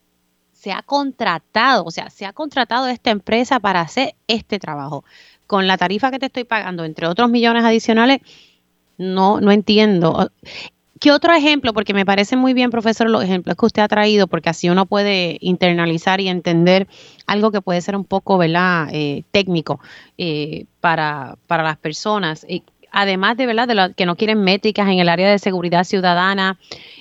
se 0.52 0.72
ha 0.72 0.82
contratado, 0.82 1.84
o 1.84 1.92
sea, 1.92 2.10
se 2.10 2.26
ha 2.26 2.32
contratado 2.32 2.88
esta 2.88 3.12
empresa 3.12 3.60
para 3.60 3.82
hacer 3.82 4.16
este 4.26 4.58
trabajo. 4.58 5.04
Con 5.46 5.68
la 5.68 5.78
tarifa 5.78 6.10
que 6.10 6.18
te 6.18 6.26
estoy 6.26 6.42
pagando, 6.42 6.84
entre 6.84 7.06
otros 7.06 7.30
millones 7.30 7.64
adicionales, 7.64 8.20
no, 8.98 9.40
no 9.40 9.52
entiendo. 9.52 10.32
¿Qué 11.04 11.12
otro 11.12 11.34
ejemplo? 11.34 11.74
Porque 11.74 11.92
me 11.92 12.06
parece 12.06 12.34
muy 12.34 12.54
bien, 12.54 12.70
profesor, 12.70 13.10
los 13.10 13.22
ejemplos 13.22 13.58
que 13.58 13.66
usted 13.66 13.82
ha 13.82 13.88
traído, 13.88 14.26
porque 14.26 14.48
así 14.48 14.70
uno 14.70 14.86
puede 14.86 15.36
internalizar 15.42 16.18
y 16.22 16.28
entender 16.28 16.88
algo 17.26 17.50
que 17.50 17.60
puede 17.60 17.82
ser 17.82 17.94
un 17.94 18.06
poco, 18.06 18.38
¿verdad?, 18.38 18.88
eh, 18.90 19.22
técnico 19.30 19.80
eh, 20.16 20.64
para, 20.80 21.36
para 21.46 21.62
las 21.62 21.76
personas. 21.76 22.46
además 22.90 23.36
de, 23.36 23.44
¿verdad?, 23.44 23.68
de 23.68 23.94
que 23.94 24.06
no 24.06 24.16
quieren 24.16 24.42
métricas 24.44 24.88
en 24.88 24.98
el 24.98 25.10
área 25.10 25.30
de 25.30 25.38
seguridad 25.38 25.84
ciudadana, 25.84 26.58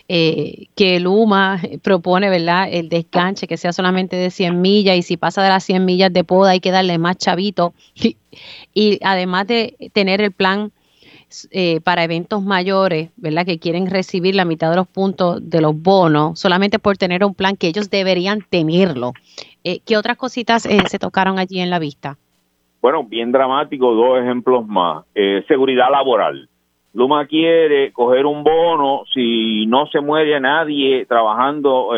eh, 0.09 0.65
que 0.75 0.97
el 0.97 1.07
UMA 1.07 1.61
propone, 1.81 2.29
¿verdad?, 2.29 2.67
el 2.69 2.89
desganche 2.89 3.47
que 3.47 3.55
sea 3.55 3.71
solamente 3.71 4.17
de 4.17 4.31
100 4.31 4.59
millas 4.59 4.97
y 4.97 5.03
si 5.03 5.15
pasa 5.15 5.41
de 5.41 5.47
las 5.47 5.63
100 5.63 5.85
millas 5.85 6.11
de 6.11 6.25
poda 6.25 6.49
hay 6.49 6.59
que 6.59 6.71
darle 6.71 6.97
más 6.97 7.15
chavito. 7.19 7.73
y 8.73 8.99
además 9.01 9.47
de 9.47 9.77
tener 9.93 10.19
el 10.19 10.33
plan 10.33 10.73
eh, 11.51 11.81
para 11.81 12.03
eventos 12.03 12.43
mayores, 12.43 13.11
¿verdad? 13.17 13.45
Que 13.45 13.59
quieren 13.59 13.89
recibir 13.89 14.35
la 14.35 14.45
mitad 14.45 14.69
de 14.69 14.75
los 14.75 14.87
puntos 14.87 15.49
de 15.49 15.61
los 15.61 15.81
bonos 15.81 16.39
solamente 16.39 16.79
por 16.79 16.97
tener 16.97 17.23
un 17.23 17.33
plan 17.33 17.55
que 17.55 17.67
ellos 17.67 17.89
deberían 17.89 18.41
tenerlo. 18.49 19.13
Eh, 19.63 19.79
¿Qué 19.85 19.97
otras 19.97 20.17
cositas 20.17 20.65
eh, 20.65 20.79
se 20.87 20.99
tocaron 20.99 21.39
allí 21.39 21.59
en 21.59 21.69
la 21.69 21.79
vista? 21.79 22.17
Bueno, 22.81 23.03
bien 23.03 23.31
dramático, 23.31 23.93
dos 23.93 24.19
ejemplos 24.19 24.67
más. 24.67 25.05
seguridad 25.47 25.89
laboral. 25.89 26.49
Luma 26.93 27.25
quiere 27.25 27.91
coger 27.91 28.25
un 28.25 28.43
bono 28.43 29.03
si 29.13 29.65
no 29.65 29.87
se 29.87 30.01
muere 30.01 30.39
nadie 30.39 31.05
trabajando 31.05 31.89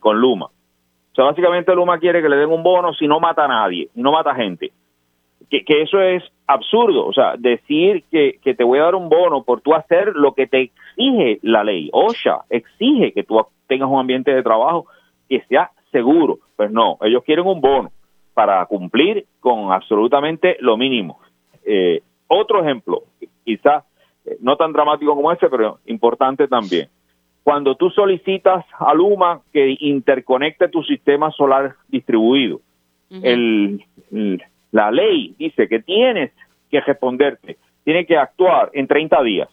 con 0.00 0.20
Luma. 0.20 0.46
O 0.46 1.14
sea, 1.14 1.24
básicamente 1.24 1.74
Luma 1.74 1.98
quiere 1.98 2.20
que 2.20 2.28
le 2.28 2.36
den 2.36 2.50
un 2.50 2.62
bono 2.62 2.92
si 2.92 3.08
no 3.08 3.20
mata 3.20 3.46
a 3.46 3.48
nadie, 3.48 3.88
no 3.94 4.12
mata 4.12 4.34
gente 4.34 4.70
que, 5.62 5.82
eso 5.82 6.00
es 6.00 6.22
absurdo, 6.46 7.06
o 7.06 7.12
sea, 7.12 7.36
decir 7.38 8.04
que, 8.10 8.38
que, 8.42 8.54
te 8.54 8.64
voy 8.64 8.78
a 8.78 8.84
dar 8.84 8.94
un 8.94 9.08
bono 9.08 9.44
por 9.44 9.60
tú 9.60 9.74
hacer 9.74 10.12
lo 10.14 10.34
que 10.34 10.46
te 10.46 10.60
exige 10.62 11.38
la 11.42 11.64
ley. 11.64 11.88
OSHA 11.92 12.44
exige 12.50 13.12
que 13.12 13.22
tú 13.22 13.40
tengas 13.66 13.88
un 13.88 13.98
ambiente 13.98 14.34
de 14.34 14.42
trabajo 14.42 14.86
que 15.28 15.40
sea 15.48 15.70
seguro. 15.90 16.38
Pues 16.56 16.70
no, 16.70 16.98
ellos 17.02 17.22
quieren 17.24 17.46
un 17.46 17.60
bono 17.60 17.90
para 18.34 18.64
cumplir 18.66 19.26
con 19.40 19.72
absolutamente 19.72 20.56
lo 20.60 20.76
mínimo. 20.76 21.20
Eh, 21.64 22.02
otro 22.26 22.62
ejemplo, 22.62 23.04
quizás 23.44 23.84
eh, 24.26 24.36
no 24.40 24.56
tan 24.56 24.72
dramático 24.72 25.14
como 25.14 25.32
ese, 25.32 25.48
pero 25.48 25.78
importante 25.86 26.48
también. 26.48 26.88
cuando 27.42 27.74
tú 27.74 27.90
solicitas 27.90 28.64
a 28.78 28.94
Luma 28.94 29.40
que 29.52 29.76
interconecte 29.78 30.68
tu 30.68 30.82
sistema 30.82 31.30
solar 31.30 31.74
distribuido, 31.88 32.60
el, 33.10 33.84
la 34.74 34.90
ley 34.90 35.36
dice 35.38 35.68
que 35.68 35.78
tienes 35.78 36.32
que 36.68 36.80
responderte, 36.80 37.58
tienes 37.84 38.08
que 38.08 38.16
actuar 38.16 38.70
en 38.72 38.88
30 38.88 39.22
días. 39.22 39.48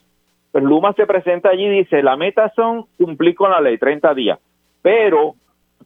Pues 0.51 0.63
Luma 0.63 0.93
se 0.93 1.05
presenta 1.05 1.49
allí 1.49 1.65
y 1.65 1.77
dice, 1.77 2.01
la 2.01 2.17
meta 2.17 2.51
son 2.55 2.87
cumplir 2.97 3.35
con 3.35 3.51
la 3.51 3.61
ley, 3.61 3.77
30 3.77 4.15
días, 4.15 4.39
pero 4.81 5.35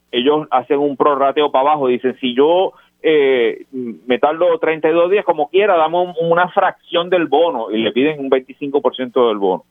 ellos 0.10 0.48
hacen 0.52 0.80
un 0.80 0.96
prorrateo 0.96 1.52
para 1.52 1.72
abajo, 1.72 1.88
dicen, 1.88 2.16
si 2.22 2.34
yo 2.34 2.72
eh, 3.02 3.66
me 3.74 4.20
tardo 4.20 4.58
32 4.58 5.12
días, 5.12 5.26
como 5.26 5.50
quiera, 5.50 5.76
damos 5.76 6.16
una 6.22 6.48
fracción 6.48 7.10
del 7.10 7.28
bono 7.28 7.72
y 7.72 7.84
le 7.84 7.92
piden 7.92 8.22
un 8.22 8.30
25% 8.30 9.28
del 9.28 9.38
bono. 9.38 9.66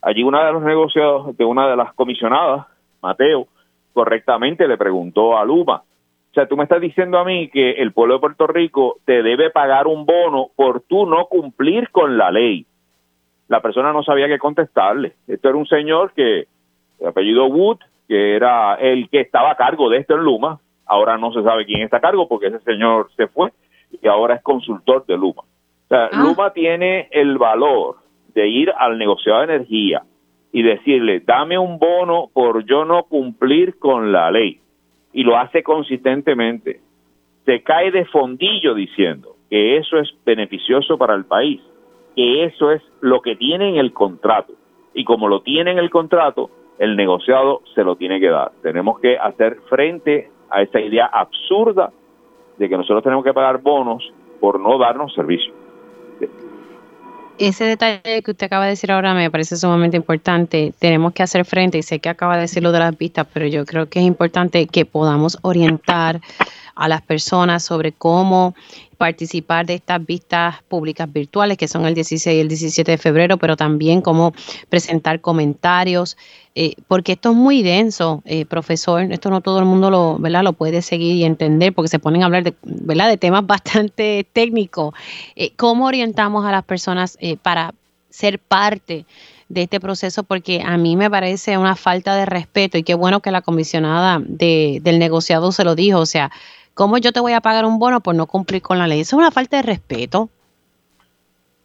Allí 0.00 0.22
una 0.22 0.46
de 0.46 0.52
los 0.52 0.62
negociados 0.62 1.36
de 1.36 1.44
una 1.44 1.68
de 1.68 1.74
las 1.74 1.92
comisionadas, 1.94 2.66
Mateo, 3.02 3.48
correctamente 3.92 4.68
le 4.68 4.78
preguntó 4.78 5.36
a 5.36 5.44
Luma, 5.44 5.82
o 6.30 6.34
sea, 6.34 6.46
tú 6.46 6.56
me 6.56 6.64
estás 6.64 6.80
diciendo 6.80 7.18
a 7.18 7.24
mí 7.24 7.48
que 7.48 7.72
el 7.72 7.92
pueblo 7.92 8.14
de 8.14 8.20
Puerto 8.20 8.46
Rico 8.46 8.98
te 9.06 9.22
debe 9.22 9.50
pagar 9.50 9.86
un 9.86 10.04
bono 10.04 10.48
por 10.54 10.82
tú 10.82 11.06
no 11.06 11.26
cumplir 11.26 11.90
con 11.90 12.18
la 12.18 12.30
ley. 12.30 12.66
La 13.48 13.62
persona 13.62 13.92
no 13.92 14.02
sabía 14.02 14.28
qué 14.28 14.38
contestarle. 14.38 15.14
Esto 15.26 15.48
era 15.48 15.56
un 15.56 15.66
señor 15.66 16.12
que, 16.12 16.46
de 17.00 17.08
apellido 17.08 17.46
Wood, 17.46 17.78
que 18.06 18.36
era 18.36 18.74
el 18.74 19.08
que 19.08 19.20
estaba 19.20 19.52
a 19.52 19.56
cargo 19.56 19.88
de 19.88 19.98
esto 19.98 20.14
en 20.14 20.24
Luma. 20.24 20.60
Ahora 20.84 21.16
no 21.16 21.32
se 21.32 21.42
sabe 21.42 21.64
quién 21.64 21.82
está 21.82 21.96
a 21.96 22.02
cargo 22.02 22.28
porque 22.28 22.48
ese 22.48 22.60
señor 22.60 23.10
se 23.16 23.26
fue 23.28 23.50
y 24.02 24.06
ahora 24.06 24.34
es 24.34 24.42
consultor 24.42 25.06
de 25.06 25.16
Luma. 25.16 25.42
O 25.42 25.88
sea, 25.88 26.10
ah. 26.12 26.22
Luma 26.22 26.52
tiene 26.52 27.08
el 27.10 27.38
valor 27.38 27.96
de 28.34 28.48
ir 28.48 28.70
al 28.76 28.98
negociado 28.98 29.38
de 29.38 29.44
energía 29.54 30.02
y 30.52 30.62
decirle, 30.62 31.20
dame 31.20 31.58
un 31.58 31.78
bono 31.78 32.28
por 32.32 32.64
yo 32.64 32.84
no 32.84 33.04
cumplir 33.04 33.78
con 33.78 34.12
la 34.12 34.30
ley. 34.30 34.60
Y 35.12 35.24
lo 35.24 35.36
hace 35.36 35.62
consistentemente. 35.62 36.80
Se 37.44 37.62
cae 37.62 37.90
de 37.90 38.04
fondillo 38.06 38.74
diciendo 38.74 39.36
que 39.48 39.78
eso 39.78 39.98
es 39.98 40.12
beneficioso 40.24 40.98
para 40.98 41.14
el 41.14 41.24
país, 41.24 41.60
que 42.14 42.44
eso 42.44 42.70
es 42.72 42.82
lo 43.00 43.22
que 43.22 43.36
tiene 43.36 43.70
en 43.70 43.76
el 43.76 43.92
contrato. 43.92 44.52
Y 44.94 45.04
como 45.04 45.28
lo 45.28 45.40
tiene 45.40 45.70
en 45.70 45.78
el 45.78 45.90
contrato, 45.90 46.50
el 46.78 46.96
negociado 46.96 47.62
se 47.74 47.84
lo 47.84 47.96
tiene 47.96 48.20
que 48.20 48.28
dar. 48.28 48.52
Tenemos 48.62 49.00
que 49.00 49.16
hacer 49.16 49.58
frente 49.68 50.30
a 50.50 50.62
esa 50.62 50.80
idea 50.80 51.06
absurda 51.06 51.90
de 52.56 52.68
que 52.68 52.76
nosotros 52.76 53.02
tenemos 53.02 53.24
que 53.24 53.32
pagar 53.32 53.62
bonos 53.62 54.12
por 54.40 54.60
no 54.60 54.78
darnos 54.78 55.14
servicio. 55.14 55.52
Ese 57.38 57.64
detalle 57.64 58.22
que 58.24 58.32
usted 58.32 58.46
acaba 58.46 58.64
de 58.64 58.70
decir 58.70 58.90
ahora 58.90 59.14
me 59.14 59.30
parece 59.30 59.56
sumamente 59.56 59.96
importante. 59.96 60.74
Tenemos 60.80 61.12
que 61.12 61.22
hacer 61.22 61.44
frente, 61.44 61.78
y 61.78 61.82
sé 61.82 62.00
que 62.00 62.08
acaba 62.08 62.34
de 62.34 62.42
decirlo 62.42 62.72
de 62.72 62.80
las 62.80 62.98
vistas, 62.98 63.28
pero 63.32 63.46
yo 63.46 63.64
creo 63.64 63.88
que 63.88 64.00
es 64.00 64.04
importante 64.04 64.66
que 64.66 64.84
podamos 64.84 65.38
orientar 65.42 66.20
a 66.78 66.88
las 66.88 67.02
personas 67.02 67.64
sobre 67.64 67.92
cómo 67.92 68.54
participar 68.98 69.66
de 69.66 69.74
estas 69.74 70.04
vistas 70.04 70.56
públicas 70.68 71.12
virtuales 71.12 71.56
que 71.56 71.68
son 71.68 71.86
el 71.86 71.94
16 71.94 72.36
y 72.36 72.40
el 72.40 72.48
17 72.48 72.90
de 72.90 72.98
febrero, 72.98 73.36
pero 73.36 73.56
también 73.56 74.00
cómo 74.00 74.32
presentar 74.68 75.20
comentarios, 75.20 76.16
eh, 76.54 76.74
porque 76.86 77.12
esto 77.12 77.30
es 77.30 77.36
muy 77.36 77.62
denso, 77.62 78.22
eh, 78.24 78.44
profesor, 78.44 79.02
esto 79.12 79.30
no 79.30 79.40
todo 79.40 79.58
el 79.58 79.64
mundo 79.64 79.90
lo, 79.90 80.18
¿verdad? 80.18 80.42
lo 80.42 80.52
puede 80.52 80.82
seguir 80.82 81.16
y 81.16 81.24
entender, 81.24 81.72
porque 81.72 81.88
se 81.88 81.98
ponen 81.98 82.22
a 82.22 82.26
hablar 82.26 82.44
de, 82.44 82.54
¿verdad? 82.62 83.08
de 83.08 83.16
temas 83.16 83.46
bastante 83.46 84.26
técnicos. 84.32 84.94
Eh, 85.36 85.52
¿Cómo 85.56 85.86
orientamos 85.86 86.44
a 86.44 86.52
las 86.52 86.64
personas 86.64 87.18
para 87.42 87.74
ser 88.10 88.38
parte? 88.38 89.04
de 89.48 89.62
este 89.62 89.80
proceso 89.80 90.24
porque 90.24 90.62
a 90.64 90.76
mí 90.76 90.96
me 90.96 91.10
parece 91.10 91.56
una 91.56 91.74
falta 91.74 92.14
de 92.14 92.26
respeto 92.26 92.76
y 92.76 92.82
qué 92.82 92.94
bueno 92.94 93.20
que 93.20 93.30
la 93.30 93.40
comisionada 93.40 94.20
de, 94.22 94.80
del 94.82 94.98
negociado 94.98 95.52
se 95.52 95.64
lo 95.64 95.74
dijo, 95.74 96.00
o 96.00 96.06
sea, 96.06 96.30
¿Cómo 96.78 96.96
yo 96.98 97.10
te 97.10 97.18
voy 97.18 97.32
a 97.32 97.40
pagar 97.40 97.64
un 97.64 97.80
bono 97.80 97.98
por 97.98 98.14
no 98.14 98.28
cumplir 98.28 98.62
con 98.62 98.78
la 98.78 98.86
ley? 98.86 99.00
Eso 99.00 99.16
es 99.16 99.18
una 99.18 99.32
falta 99.32 99.56
de 99.56 99.64
respeto. 99.64 100.28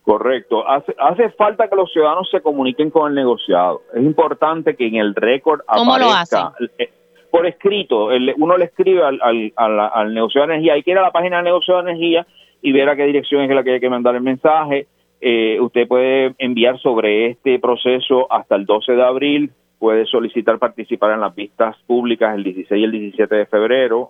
Correcto. 0.01 0.67
Hace, 0.67 0.95
hace 0.97 1.29
falta 1.29 1.67
que 1.67 1.75
los 1.75 1.93
ciudadanos 1.93 2.27
se 2.31 2.41
comuniquen 2.41 2.89
con 2.89 3.09
el 3.09 3.15
negociado. 3.15 3.83
Es 3.93 4.01
importante 4.01 4.75
que 4.75 4.87
en 4.87 4.95
el 4.95 5.13
récord 5.13 5.61
¿Cómo 5.67 5.99
lo 5.99 6.07
hace? 6.07 6.37
Eh, 6.79 6.89
por 7.29 7.45
escrito. 7.45 8.07
uno 8.37 8.57
le 8.57 8.65
escribe 8.65 9.03
al, 9.03 9.53
al, 9.55 10.13
negociado 10.15 10.47
de 10.47 10.53
energía. 10.55 10.73
Hay 10.73 10.81
que 10.81 10.89
ir 10.89 10.97
a 10.97 11.03
la 11.03 11.11
página 11.11 11.35
del 11.35 11.45
negociado 11.45 11.83
de 11.83 11.91
energía 11.91 12.25
y 12.63 12.71
ver 12.71 12.89
a 12.89 12.95
qué 12.95 13.03
dirección 13.03 13.43
es 13.43 13.51
la 13.51 13.63
que 13.63 13.73
hay 13.73 13.79
que 13.79 13.89
mandar 13.91 14.15
el 14.15 14.21
mensaje. 14.21 14.87
Eh, 15.21 15.59
usted 15.61 15.87
puede 15.87 16.33
enviar 16.39 16.79
sobre 16.79 17.27
este 17.27 17.59
proceso 17.59 18.25
hasta 18.33 18.55
el 18.55 18.65
12 18.65 18.93
de 18.93 19.03
abril. 19.03 19.51
Puede 19.77 20.07
solicitar 20.07 20.57
participar 20.57 21.11
en 21.11 21.21
las 21.21 21.35
vistas 21.35 21.77
públicas 21.85 22.33
el 22.33 22.43
16 22.43 22.81
y 22.81 22.83
el 22.83 22.91
17 22.91 23.35
de 23.35 23.45
febrero 23.45 24.09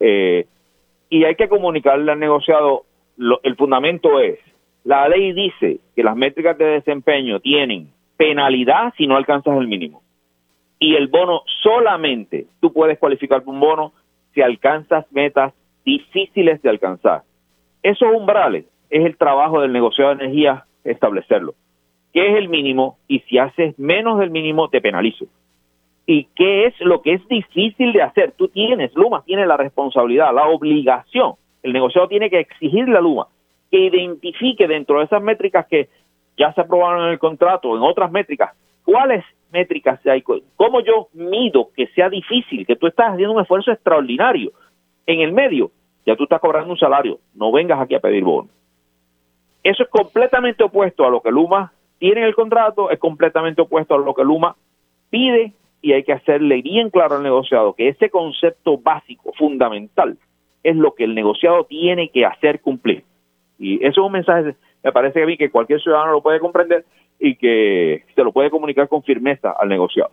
eh, 0.00 0.46
y 1.08 1.24
hay 1.24 1.34
que 1.36 1.48
comunicarle 1.48 2.12
al 2.12 2.18
negociado, 2.18 2.84
el 3.42 3.56
fundamento 3.56 4.20
es, 4.20 4.38
la 4.84 5.08
ley 5.08 5.32
dice 5.32 5.80
que 5.94 6.02
las 6.02 6.16
métricas 6.16 6.56
de 6.58 6.64
desempeño 6.64 7.40
tienen 7.40 7.88
penalidad 8.16 8.92
si 8.96 9.06
no 9.06 9.16
alcanzas 9.16 9.56
el 9.58 9.68
mínimo. 9.68 10.02
Y 10.78 10.94
el 10.94 11.08
bono 11.08 11.42
solamente, 11.62 12.46
tú 12.60 12.72
puedes 12.72 12.98
cualificar 12.98 13.42
por 13.42 13.54
un 13.54 13.60
bono 13.60 13.92
si 14.34 14.42
alcanzas 14.42 15.10
metas 15.10 15.54
difíciles 15.84 16.60
de 16.62 16.68
alcanzar. 16.68 17.22
Esos 17.82 18.08
umbrales 18.14 18.66
es 18.90 19.04
el 19.04 19.16
trabajo 19.16 19.60
del 19.60 19.72
negociado 19.72 20.14
de 20.14 20.24
energía 20.24 20.64
establecerlo. 20.84 21.54
¿Qué 22.12 22.28
es 22.28 22.36
el 22.36 22.48
mínimo? 22.48 22.98
Y 23.08 23.20
si 23.20 23.38
haces 23.38 23.78
menos 23.78 24.18
del 24.18 24.30
mínimo, 24.30 24.68
te 24.68 24.80
penalizo 24.80 25.26
y 26.06 26.28
qué 26.36 26.66
es 26.66 26.74
lo 26.80 27.02
que 27.02 27.14
es 27.14 27.28
difícil 27.28 27.92
de 27.92 28.02
hacer. 28.02 28.32
Tú 28.32 28.48
tienes, 28.48 28.94
Luma 28.94 29.22
tiene 29.24 29.46
la 29.46 29.56
responsabilidad, 29.56 30.32
la 30.32 30.46
obligación. 30.46 31.34
El 31.62 31.72
negociado 31.72 32.06
tiene 32.06 32.30
que 32.30 32.38
exigirle 32.38 32.96
a 32.96 33.00
Luma 33.00 33.26
que 33.70 33.78
identifique 33.78 34.68
dentro 34.68 34.98
de 34.98 35.06
esas 35.06 35.20
métricas 35.20 35.66
que 35.66 35.88
ya 36.38 36.52
se 36.52 36.60
aprobaron 36.60 37.04
en 37.06 37.10
el 37.10 37.18
contrato, 37.18 37.76
en 37.76 37.82
otras 37.82 38.12
métricas, 38.12 38.54
cuáles 38.84 39.24
métricas 39.50 39.98
hay, 40.06 40.22
cómo 40.22 40.80
yo 40.80 41.08
mido 41.14 41.70
que 41.74 41.88
sea 41.88 42.08
difícil, 42.08 42.66
que 42.66 42.76
tú 42.76 42.86
estás 42.86 43.12
haciendo 43.12 43.34
un 43.34 43.40
esfuerzo 43.40 43.72
extraordinario. 43.72 44.52
En 45.06 45.20
el 45.20 45.32
medio, 45.32 45.70
ya 46.04 46.14
tú 46.14 46.24
estás 46.24 46.40
cobrando 46.40 46.70
un 46.70 46.78
salario, 46.78 47.18
no 47.34 47.50
vengas 47.50 47.80
aquí 47.80 47.94
a 47.94 48.00
pedir 48.00 48.22
bono. 48.22 48.48
Eso 49.62 49.82
es 49.82 49.88
completamente 49.88 50.62
opuesto 50.62 51.04
a 51.04 51.10
lo 51.10 51.20
que 51.20 51.30
Luma 51.30 51.72
tiene 51.98 52.20
en 52.20 52.26
el 52.26 52.34
contrato, 52.34 52.90
es 52.90 52.98
completamente 52.98 53.62
opuesto 53.62 53.94
a 53.94 53.98
lo 53.98 54.14
que 54.14 54.22
Luma 54.22 54.54
pide 55.10 55.52
y 55.86 55.92
hay 55.92 56.02
que 56.02 56.12
hacerle 56.12 56.62
bien 56.62 56.90
claro 56.90 57.14
al 57.14 57.22
negociado 57.22 57.72
que 57.74 57.86
ese 57.88 58.10
concepto 58.10 58.76
básico, 58.76 59.32
fundamental, 59.38 60.18
es 60.64 60.74
lo 60.74 60.96
que 60.96 61.04
el 61.04 61.14
negociado 61.14 61.62
tiene 61.62 62.10
que 62.10 62.26
hacer 62.26 62.60
cumplir. 62.60 63.04
Y 63.56 63.76
eso 63.76 64.00
es 64.00 64.06
un 64.06 64.10
mensaje, 64.10 64.56
me 64.82 64.90
parece 64.90 65.22
a 65.22 65.26
mí 65.26 65.36
que 65.36 65.48
cualquier 65.48 65.80
ciudadano 65.80 66.10
lo 66.10 66.22
puede 66.22 66.40
comprender 66.40 66.84
y 67.20 67.36
que 67.36 68.02
se 68.16 68.24
lo 68.24 68.32
puede 68.32 68.50
comunicar 68.50 68.88
con 68.88 69.04
firmeza 69.04 69.54
al 69.56 69.68
negociado. 69.68 70.10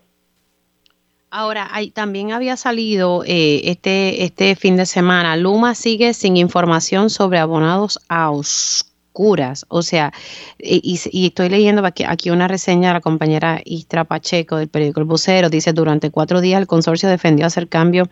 Ahora, 1.32 1.68
hay, 1.72 1.90
también 1.90 2.34
había 2.34 2.56
salido 2.56 3.24
eh, 3.26 3.62
este, 3.64 4.26
este 4.26 4.56
fin 4.56 4.78
de 4.78 4.86
semana, 4.86 5.36
Luma 5.38 5.74
sigue 5.74 6.14
sin 6.14 6.38
información 6.38 7.10
sobre 7.10 7.40
abonados 7.40 8.00
a 8.10 8.30
curas. 9.13 9.65
O 9.69 9.82
sea, 9.82 10.12
y, 10.60 10.99
estoy 11.26 11.49
leyendo 11.49 11.86
aquí, 11.86 12.04
aquí, 12.06 12.32
una 12.32 12.47
reseña 12.47 12.89
de 12.89 12.95
la 12.95 13.02
compañera 13.02 13.60
Istra 13.63 14.04
Pacheco 14.04 14.58
del 14.58 14.67
periódico 14.67 14.99
El 14.99 15.06
Vocero. 15.06 15.49
Dice, 15.49 15.71
durante 15.71 16.12
cuatro 16.12 16.41
días 16.41 16.60
el 16.60 16.67
consorcio 16.67 17.08
defendió 17.08 17.45
hacer 17.45 17.69
cambio 17.69 18.06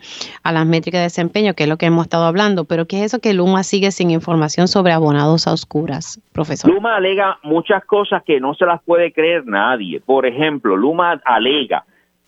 a 0.43 0.51
las 0.51 0.65
métricas 0.65 0.99
de 0.99 1.03
desempeño, 1.03 1.53
que 1.53 1.63
es 1.63 1.69
lo 1.69 1.77
que 1.77 1.87
hemos 1.87 2.05
estado 2.05 2.25
hablando. 2.25 2.65
Pero 2.65 2.85
¿qué 2.85 2.99
es 2.99 3.05
eso 3.07 3.19
que 3.19 3.33
Luma 3.33 3.63
sigue 3.63 3.91
sin 3.91 4.11
información 4.11 4.67
sobre 4.67 4.93
abonados 4.93 5.47
a 5.47 5.53
oscuras, 5.53 6.21
profesor? 6.31 6.71
Luma 6.71 6.95
alega 6.95 7.39
muchas 7.43 7.83
cosas 7.85 8.23
que 8.23 8.39
no 8.39 8.53
se 8.53 8.65
las 8.65 8.81
puede 8.83 9.11
creer 9.11 9.45
nadie. 9.45 9.99
Por 9.99 10.25
ejemplo, 10.25 10.77
Luma 10.77 11.19
alega 11.25 11.85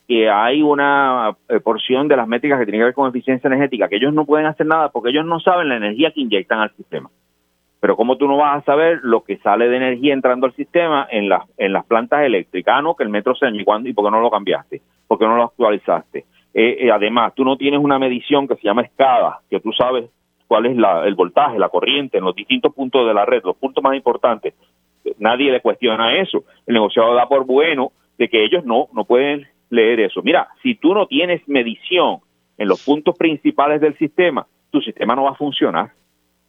que 0.07 0.29
hay 0.29 0.61
una 0.61 1.35
eh, 1.47 1.59
porción 1.59 2.07
de 2.07 2.17
las 2.17 2.27
métricas 2.27 2.59
que 2.59 2.65
tienen 2.65 2.81
que 2.81 2.85
ver 2.85 2.93
con 2.93 3.09
eficiencia 3.09 3.47
energética, 3.47 3.87
que 3.87 3.95
ellos 3.95 4.13
no 4.13 4.25
pueden 4.25 4.47
hacer 4.47 4.65
nada 4.65 4.89
porque 4.89 5.09
ellos 5.09 5.25
no 5.25 5.39
saben 5.39 5.69
la 5.69 5.77
energía 5.77 6.11
que 6.11 6.21
inyectan 6.21 6.59
al 6.59 6.75
sistema. 6.75 7.09
Pero 7.83 7.97
¿cómo 7.97 8.15
tú 8.15 8.29
no 8.29 8.37
vas 8.37 8.61
a 8.61 8.65
saber 8.65 9.01
lo 9.03 9.25
que 9.25 9.39
sale 9.39 9.67
de 9.67 9.75
energía 9.75 10.13
entrando 10.13 10.45
al 10.45 10.55
sistema 10.55 11.05
en 11.11 11.27
las, 11.27 11.43
en 11.57 11.73
las 11.73 11.83
plantas 11.83 12.23
eléctricas? 12.23 12.75
Ah, 12.77 12.81
no, 12.81 12.95
que 12.95 13.03
el 13.03 13.09
metro 13.09 13.35
se 13.35 13.45
¿y, 13.49 13.59
¿y 13.59 13.93
por 13.93 14.05
qué 14.05 14.11
no 14.11 14.21
lo 14.21 14.31
cambiaste? 14.31 14.81
¿Por 15.05 15.19
qué 15.19 15.25
no 15.25 15.35
lo 15.35 15.43
actualizaste? 15.43 16.19
Eh, 16.53 16.77
eh, 16.79 16.91
además, 16.91 17.33
tú 17.35 17.43
no 17.43 17.57
tienes 17.57 17.81
una 17.81 17.99
medición 17.99 18.47
que 18.47 18.55
se 18.55 18.61
llama 18.61 18.83
escala, 18.83 19.39
que 19.49 19.59
tú 19.59 19.73
sabes 19.73 20.09
cuál 20.47 20.67
es 20.67 20.77
la, 20.77 21.05
el 21.05 21.15
voltaje, 21.15 21.59
la 21.59 21.67
corriente 21.67 22.19
en 22.19 22.23
los 22.23 22.33
distintos 22.33 22.73
puntos 22.73 23.05
de 23.05 23.13
la 23.13 23.25
red, 23.25 23.43
los 23.43 23.57
puntos 23.57 23.83
más 23.83 23.97
importantes. 23.97 24.53
Nadie 25.19 25.51
le 25.51 25.59
cuestiona 25.59 26.15
eso. 26.15 26.45
El 26.65 26.75
negociado 26.75 27.13
da 27.15 27.27
por 27.27 27.45
bueno 27.45 27.91
de 28.17 28.29
que 28.29 28.45
ellos 28.45 28.63
no, 28.63 28.87
no 28.93 29.03
pueden 29.03 29.45
leer 29.69 29.99
eso. 29.99 30.21
Mira, 30.23 30.47
si 30.61 30.75
tú 30.75 30.93
no 30.93 31.05
tienes 31.05 31.45
medición 31.49 32.19
en 32.57 32.69
los 32.69 32.81
puntos 32.85 33.17
principales 33.17 33.81
del 33.81 33.97
sistema, 33.97 34.47
tu 34.71 34.79
sistema 34.79 35.17
no 35.17 35.23
va 35.23 35.31
a 35.31 35.35
funcionar 35.35 35.91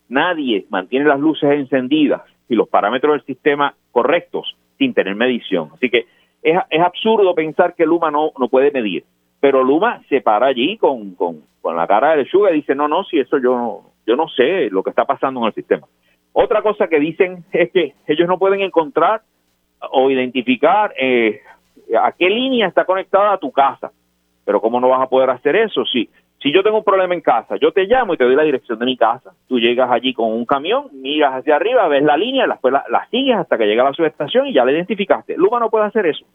nadie 0.09 0.67
mantiene 0.69 1.07
las 1.07 1.21
luces 1.21 1.51
encendidas 1.51 2.23
y 2.49 2.55
los 2.55 2.69
parámetros 2.69 3.14
del 3.14 3.25
sistema 3.25 3.75
correctos 3.93 4.57
sin 4.79 4.95
tener 4.95 5.14
medición. 5.14 5.71
Así 5.75 5.90
que 5.90 6.07
es, 6.43 6.59
es 6.71 6.81
absurdo 6.81 7.35
pensar 7.35 7.75
que 7.75 7.87
Luma 7.87 8.11
no, 8.11 8.33
no 8.38 8.49
puede 8.49 8.71
medir. 8.71 9.05
Pero 9.40 9.62
Luma 9.62 10.03
se 10.09 10.21
para 10.21 10.47
allí 10.47 10.79
con, 10.79 11.14
con, 11.14 11.43
con 11.61 11.77
la 11.77 11.87
cara 11.87 12.17
de 12.17 12.25
Suga 12.27 12.51
y 12.51 12.57
dice, 12.57 12.75
no, 12.75 12.88
no, 12.88 13.05
si 13.05 13.19
eso 13.19 13.38
yo, 13.38 13.83
yo 14.07 14.17
no 14.17 14.29
sé 14.29 14.71
lo 14.71 14.83
que 14.83 14.90
está 14.90 15.05
pasando 15.05 15.40
en 15.40 15.47
el 15.47 15.55
sistema. 15.55 15.87
Otra 16.33 16.62
cosa 16.62 16.88
que 16.88 16.99
dicen 16.99 17.45
es 17.53 17.71
que 17.71 17.95
ellos 18.07 18.29
no 18.29 18.38
pueden 18.38 18.61
encontrar 18.61 19.23
o 19.93 20.11
identificar 20.11 20.93
eh, 20.99 21.40
a 22.01 22.12
qué 22.12 22.29
línea 22.29 22.67
está 22.69 22.85
conectada 22.85 23.33
a 23.33 23.38
tu 23.38 23.53
casa. 23.53 23.93
Pero 24.45 24.61
¿cómo 24.61 24.81
no 24.81 24.88
vas 24.88 25.03
a 25.03 25.09
poder 25.09 25.31
hacer 25.31 25.57
eso? 25.57 25.85
Si, 25.87 26.09
si 26.44 26.52
yo 26.52 26.62
tengo 26.62 26.76
un 26.76 26.85
problema 26.85 27.14
en 27.14 27.22
casa, 27.22 27.57
yo 27.57 27.72
te 27.72 27.87
llamo 27.87 28.12
y 28.12 28.18
te 28.18 28.24
doy 28.24 28.37
la 28.37 28.42
dirección 28.42 28.78
de 28.78 28.85
mi 28.85 28.98
casa. 28.98 29.33
Tú 29.48 29.59
llegas 29.59 29.90
allí 29.90 30.12
con 30.12 30.30
un 30.30 30.44
camión, 30.44 30.88
miras 30.92 31.33
hacia 31.33 31.57
arriba, 31.57 31.88
ves 31.88 32.02
la 32.02 32.18
línea, 32.18 32.46
después 32.46 32.70
la, 32.70 32.85
la 32.90 33.09
sigues 33.09 33.35
hasta 33.35 33.57
que 33.57 33.64
llega 33.64 33.80
a 33.80 33.87
la 33.87 33.94
subestación 33.94 34.48
y 34.48 34.52
ya 34.52 34.62
la 34.62 34.72
identificaste. 34.72 35.38
Luma 35.38 35.59
no 35.59 35.70
puede 35.70 35.87
hacer 35.87 36.04
eso. 36.04 36.26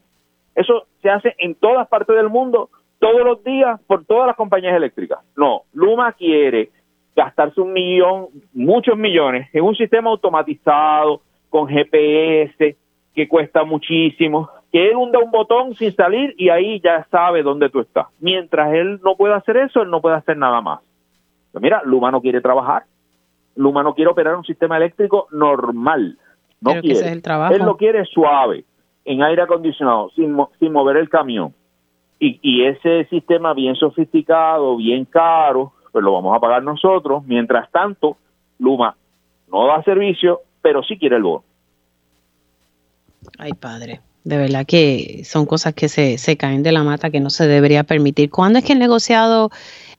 Eso 0.56 0.88
se 1.04 1.12
hace 1.12 1.36
en 1.38 1.54
todas 1.54 1.88
partes 1.90 2.16
del 2.16 2.28
mundo, 2.28 2.72
todos 2.98 3.24
los 3.24 3.44
días, 3.44 3.80
por 3.86 4.04
todas 4.04 4.26
las 4.26 4.36
compañías 4.36 4.76
eléctricas. 4.76 5.20
No, 5.38 5.62
Luma 5.74 6.12
quiere 6.14 6.70
gastarse 7.16 7.62
un 7.62 7.72
millón, 7.72 8.30
muchos 8.52 8.98
millones, 8.98 9.48
en 9.54 9.64
un 9.64 9.76
sistema 9.76 10.10
automatizado, 10.10 11.22
con 11.52 11.68
GPS, 11.68 12.76
que 13.14 13.28
cuesta 13.28 13.64
muchísimo, 13.64 14.50
que 14.72 14.90
él 14.90 14.96
hunda 14.96 15.20
un 15.20 15.32
botón 15.32 15.74
sin 15.76 15.92
salir 15.94 16.36
y 16.38 16.50
ahí 16.50 16.80
ya 16.80 17.06
sabe 17.10 17.42
dónde 17.44 17.70
tú 17.70 17.80
estás. 17.80 18.08
Mientras 18.20 18.74
él 18.74 19.00
no 19.04 19.16
pueda 19.16 19.38
hacer 19.38 19.58
eso, 19.58 19.82
él 19.82 19.90
no 19.90 20.02
puede 20.02 20.16
hacer 20.16 20.38
nada 20.38 20.62
más. 20.62 20.82
Pero 21.52 21.62
mira, 21.62 21.82
Luma 21.86 22.12
no 22.12 22.22
quiere 22.22 22.42
trabajar. 22.42 22.84
Luma 23.56 23.82
no 23.84 23.96
quiere 23.96 24.12
operar 24.12 24.36
un 24.36 24.46
sistema 24.46 24.78
eléctrico 24.78 25.28
normal. 25.32 26.18
No 26.62 26.80
quiere. 26.82 27.10
Él 27.10 27.64
lo 27.64 27.78
quiere 27.78 28.06
suave, 28.06 28.64
en 29.06 29.24
aire 29.24 29.42
acondicionado, 29.42 30.12
sin, 30.12 30.38
sin 30.60 30.72
mover 30.72 30.98
el 30.98 31.10
camión. 31.10 31.54
Y, 32.20 32.40
y 32.42 32.66
ese 32.66 33.06
sistema 33.06 33.54
bien 33.54 33.76
sofisticado, 33.76 34.76
bien 34.78 35.06
caro, 35.06 35.74
pues 35.92 36.04
lo 36.04 36.14
vamos 36.14 36.36
a 36.36 36.40
pagar 36.40 36.62
nosotros. 36.62 37.24
Mientras 37.26 37.72
tanto, 37.72 38.18
Luma 38.60 38.96
no 39.52 39.66
da 39.66 39.82
servicio, 39.84 40.42
pero 40.62 40.84
sí 40.84 41.00
quiere 41.00 41.16
el 41.16 41.24
bono. 41.24 41.44
Ay, 43.38 43.54
padre. 43.54 44.02
De 44.24 44.38
verdad 44.38 44.66
que 44.68 45.22
son 45.24 45.46
cosas 45.46 45.74
que 45.74 45.88
se, 45.88 46.18
se 46.18 46.38
caen 46.38 46.62
de 46.62 46.72
la 46.72 46.84
mata 46.84 47.10
que 47.10 47.20
no 47.20 47.30
se 47.30 47.48
debería 47.48 47.84
permitir. 47.84 48.30
¿Cuándo 48.30 48.60
es 48.60 48.66
que 48.66 48.74
el 48.74 48.80
negociado 48.80 49.50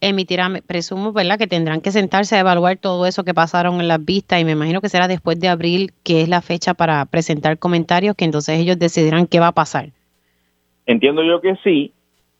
emitirá? 0.01 0.49
Presumo, 0.67 1.13
¿verdad? 1.13 1.39
Que 1.39 1.47
tendrán 1.47 1.81
que 1.81 1.91
sentarse 1.91 2.37
a 2.37 2.41
evaluar 2.41 2.77
todo 2.77 3.07
eso 3.07 3.25
que 3.25 3.35
pasaron 3.35 3.81
en 3.81 3.89
las 3.89 4.05
vistas 4.05 4.41
y 4.41 4.45
me 4.45 4.53
imagino 4.53 4.81
que 4.81 4.89
será 4.89 5.09
después 5.09 5.41
de 5.41 5.49
abril, 5.49 5.93
que 6.05 6.21
es 6.21 6.29
la 6.29 6.43
fecha 6.43 6.75
para 6.75 7.05
presentar 7.07 7.59
comentarios, 7.59 8.15
que 8.15 8.27
entonces 8.27 8.59
ellos 8.59 8.79
decidirán 8.79 9.27
qué 9.27 9.41
va 9.41 9.49
a 9.49 9.53
pasar. 9.53 9.89
Entiendo 10.87 11.23
yo 11.23 11.41
que 11.41 11.57
sí. 11.65 11.93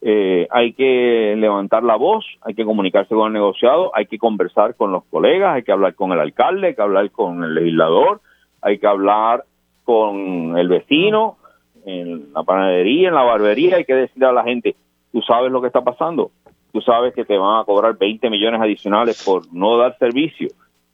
Eh, 0.03 0.47
hay 0.49 0.73
que 0.73 1.35
levantar 1.37 1.83
la 1.83 1.95
voz, 1.95 2.25
hay 2.41 2.55
que 2.55 2.65
comunicarse 2.65 3.13
con 3.13 3.27
el 3.27 3.33
negociado, 3.33 3.91
hay 3.95 4.07
que 4.07 4.17
conversar 4.17 4.75
con 4.75 4.91
los 4.91 5.03
colegas, 5.05 5.55
hay 5.55 5.63
que 5.63 5.71
hablar 5.71 5.93
con 5.93 6.11
el 6.11 6.19
alcalde, 6.19 6.67
hay 6.67 6.75
que 6.75 6.81
hablar 6.81 7.11
con 7.11 7.43
el 7.43 7.53
legislador, 7.53 8.19
hay 8.61 8.79
que 8.79 8.87
hablar 8.87 9.45
con 9.83 10.57
el 10.57 10.67
vecino, 10.69 11.37
en 11.85 12.33
la 12.33 12.43
panadería, 12.43 13.09
en 13.09 13.15
la 13.15 13.23
barbería, 13.23 13.77
hay 13.77 13.85
que 13.85 13.95
decirle 13.95 14.27
a 14.27 14.31
la 14.31 14.43
gente, 14.43 14.75
tú 15.11 15.21
sabes 15.21 15.51
lo 15.51 15.61
que 15.61 15.67
está 15.67 15.81
pasando, 15.81 16.31
tú 16.71 16.81
sabes 16.81 17.13
que 17.13 17.25
te 17.25 17.37
van 17.37 17.61
a 17.61 17.65
cobrar 17.65 17.97
20 17.97 18.29
millones 18.29 18.61
adicionales 18.61 19.23
por 19.23 19.51
no 19.53 19.77
dar 19.77 19.97
servicio. 19.97 20.49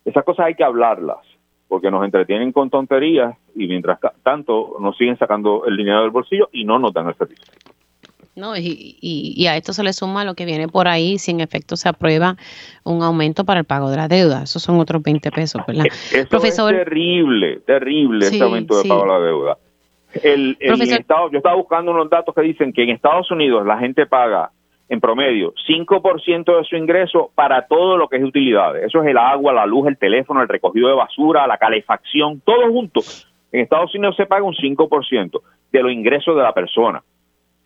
Esas 0.05 0.23
cosas 0.23 0.47
hay 0.47 0.55
que 0.55 0.63
hablarlas, 0.63 1.17
porque 1.67 1.91
nos 1.91 2.03
entretienen 2.05 2.51
con 2.51 2.69
tonterías 2.69 3.35
y 3.55 3.67
mientras 3.67 3.99
tanto 4.23 4.77
nos 4.79 4.97
siguen 4.97 5.17
sacando 5.17 5.65
el 5.65 5.75
dinero 5.75 6.01
del 6.01 6.11
bolsillo 6.11 6.49
y 6.51 6.63
no 6.63 6.79
nos 6.79 6.93
dan 6.93 7.09
el 7.09 7.15
servicio. 7.15 7.45
No, 8.37 8.55
y, 8.55 8.97
y, 9.01 9.47
a 9.47 9.57
esto 9.57 9.73
se 9.73 9.83
le 9.83 9.93
suma 9.93 10.23
lo 10.23 10.35
que 10.35 10.45
viene 10.45 10.67
por 10.67 10.87
ahí, 10.87 11.17
si 11.17 11.31
en 11.31 11.39
efecto 11.39 11.75
se 11.75 11.89
aprueba 11.89 12.37
un 12.83 13.01
aumento 13.01 13.45
para 13.45 13.61
el 13.61 13.65
pago 13.65 13.89
de 13.89 13.97
la 13.97 14.07
deuda. 14.07 14.43
Esos 14.43 14.61
son 14.61 14.79
otros 14.79 15.01
20 15.01 15.31
pesos, 15.31 15.63
¿verdad? 15.67 15.85
Eso 16.13 16.29
Profesor, 16.29 16.71
es 16.71 16.83
terrible, 16.83 17.61
terrible 17.65 18.27
ese 18.27 18.43
aumento 18.43 18.77
de 18.77 18.87
pago 18.87 19.01
de 19.01 19.07
la 19.07 19.19
deuda. 19.19 19.57
El, 20.13 20.57
Estado, 20.59 21.29
yo 21.31 21.37
estaba 21.37 21.55
buscando 21.55 21.91
unos 21.91 22.09
datos 22.09 22.33
que 22.33 22.41
dicen 22.41 22.73
que 22.73 22.83
en 22.83 22.89
Estados 22.89 23.29
Unidos 23.31 23.65
la 23.65 23.77
gente 23.77 24.05
paga 24.05 24.51
en 24.89 25.01
promedio 25.01 25.53
5% 25.67 26.57
de 26.57 26.63
su 26.63 26.75
ingreso 26.75 27.31
para 27.35 27.67
todo 27.67 27.97
lo 27.97 28.07
que 28.07 28.17
es 28.17 28.23
utilidades. 28.23 28.85
Eso 28.85 29.01
es 29.03 29.09
el 29.09 29.17
agua, 29.17 29.53
la 29.53 29.65
luz, 29.65 29.87
el 29.87 29.97
teléfono, 29.97 30.41
el 30.41 30.47
recogido 30.47 30.87
de 30.87 30.95
basura, 30.95 31.45
la 31.45 31.57
calefacción, 31.57 32.41
todo 32.41 32.71
junto. 32.71 33.01
En 33.51 33.61
Estados 33.61 33.93
Unidos 33.95 34.15
se 34.15 34.25
paga 34.25 34.43
un 34.43 34.53
5% 34.53 35.41
de 35.71 35.83
los 35.83 35.91
ingresos 35.91 36.35
de 36.35 36.41
la 36.41 36.53
persona. 36.53 37.03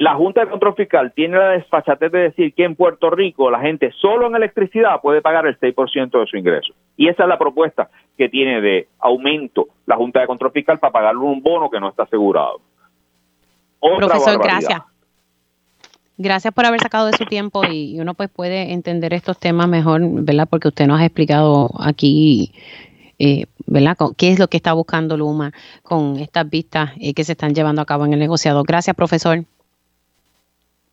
La 0.02 0.16
Junta 0.16 0.42
de 0.42 0.50
Control 0.50 0.74
Fiscal 0.74 1.14
tiene 1.14 1.38
la 1.38 1.50
desfachatez 1.50 2.12
de 2.12 2.20
decir 2.22 2.56
que 2.56 2.64
en 2.64 2.76
Puerto 2.76 3.12
Rico 3.12 3.52
la 3.52 3.60
gente 3.60 3.92
solo 4.02 4.26
en 4.26 4.36
electricidad 4.36 5.00
puede 5.00 5.22
pagar 5.22 5.46
el 5.46 5.60
6% 5.60 6.20
de 6.20 6.26
su 6.26 6.38
ingreso. 6.38 6.74
Y 6.98 7.08
esa 7.08 7.22
es 7.22 7.30
la 7.30 7.38
propuesta 7.38 7.88
que 8.18 8.28
tiene 8.28 8.62
de 8.62 8.88
aumento 8.98 9.68
la 9.86 9.98
Junta 9.98 10.22
de 10.22 10.26
Control 10.26 10.52
Fiscal 10.54 10.80
para 10.80 10.92
pagarle 10.92 11.22
un 11.22 11.44
bono 11.44 11.70
que 11.70 11.80
no 11.80 11.88
está 11.88 12.02
asegurado. 12.02 12.62
Profesor, 13.80 14.42
gracias. 14.42 14.82
Gracias 16.18 16.52
por 16.52 16.66
haber 16.66 16.80
sacado 16.80 17.06
de 17.06 17.14
su 17.14 17.26
tiempo 17.26 17.64
y 17.70 18.00
uno 18.00 18.16
pues 18.16 18.30
puede 18.30 18.74
entender 18.74 19.14
estos 19.14 19.38
temas 19.38 19.68
mejor, 19.68 20.02
¿verdad? 20.04 20.48
Porque 20.50 20.70
usted 20.70 20.88
nos 20.88 21.00
ha 21.00 21.06
explicado 21.06 21.70
aquí, 21.80 22.54
eh, 23.20 23.46
¿verdad? 23.68 23.96
¿Qué 24.18 24.32
es 24.32 24.40
lo 24.40 24.48
que 24.48 24.58
está 24.58 24.74
buscando 24.74 25.16
Luma 25.16 25.52
con 25.84 26.18
estas 26.18 26.50
vistas 26.50 26.90
eh, 27.00 27.14
que 27.14 27.24
se 27.24 27.34
están 27.34 27.54
llevando 27.54 27.84
a 27.84 27.86
cabo 27.86 28.08
en 28.08 28.14
el 28.14 28.20
negociado? 28.20 28.64
Gracias, 28.64 28.96
profesor 28.96 29.46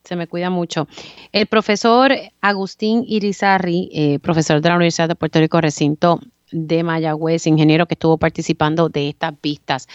se 0.08 0.16
me 0.16 0.26
cuida 0.26 0.48
mucho. 0.48 0.88
El 1.32 1.46
profesor 1.46 2.12
Agustín 2.40 3.04
Irizarri, 3.06 3.90
eh, 3.92 4.18
profesor 4.20 4.62
de 4.62 4.68
la 4.70 4.76
Universidad 4.76 5.06
de 5.06 5.14
Puerto 5.14 5.38
Rico, 5.38 5.60
recinto 5.60 6.20
de 6.50 6.82
Mayagüez, 6.82 7.46
ingeniero 7.46 7.84
que 7.86 7.92
estuvo 7.92 8.16
participando 8.16 8.88
de 8.88 9.10
estas 9.10 9.34
vistas. 9.42 9.86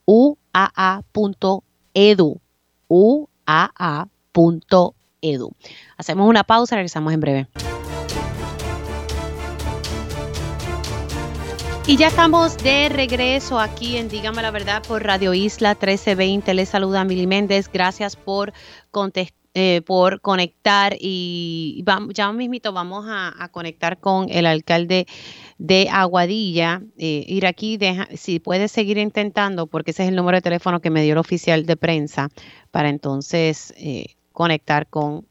uaa.edu 0.04 0.40
uaa.edu. 2.88 4.10
Hacemos 5.96 6.28
una 6.28 6.42
pausa, 6.42 6.74
regresamos 6.74 7.12
en 7.12 7.20
breve. 7.20 7.46
Y 11.90 11.96
ya 11.96 12.07
estamos 12.07 12.57
de 12.59 12.88
regreso 12.88 13.59
aquí 13.59 13.96
en 13.96 14.09
Dígame 14.09 14.42
la 14.42 14.53
Verdad 14.53 14.81
por 14.87 15.03
Radio 15.03 15.35
Isla 15.35 15.70
1320. 15.70 16.55
Les 16.55 16.68
saluda 16.68 17.03
Mili 17.03 17.26
Méndez. 17.26 17.68
Gracias 17.68 18.14
por 18.14 18.53
eh, 19.55 19.83
por 19.85 20.20
conectar 20.20 20.94
y 21.00 21.83
ya 22.14 22.31
mismito 22.31 22.72
vamos 22.72 23.07
a, 23.09 23.48
conectar 23.50 23.98
con 23.98 24.29
el 24.31 24.46
alcalde 24.46 25.09
de 25.59 25.88
Aguadilla. 25.90 26.81
Eh, 26.96 27.24
ir 27.26 27.44
aquí, 27.44 27.76
deja, 27.76 28.07
si 28.14 28.38
puedes 28.38 28.70
seguir 28.70 28.96
intentando, 28.96 29.66
porque 29.66 29.90
ese 29.90 30.05
es 30.05 30.11
el 30.11 30.14
número 30.14 30.37
de 30.37 30.42
teléfono 30.42 30.81
que 30.81 30.90
me 30.90 31.03
dio 31.03 31.14
el 31.14 31.18
oficial 31.18 31.66
de 31.66 31.76
prensa, 31.76 32.29
para 32.70 32.88
entonces 32.88 33.74
eh, 33.76 34.14
conectar 34.31 34.87
con 34.87 35.26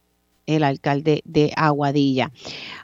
el 0.45 0.65
alcalde 0.65 1.21
de 1.23 1.53
Aguadilla. 1.55 2.33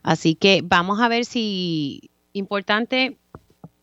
Así 0.02 0.36
que 0.36 0.62
vamos 0.64 1.02
a 1.02 1.10
ver 1.10 1.26
si, 1.26 2.10
importante, 2.32 3.18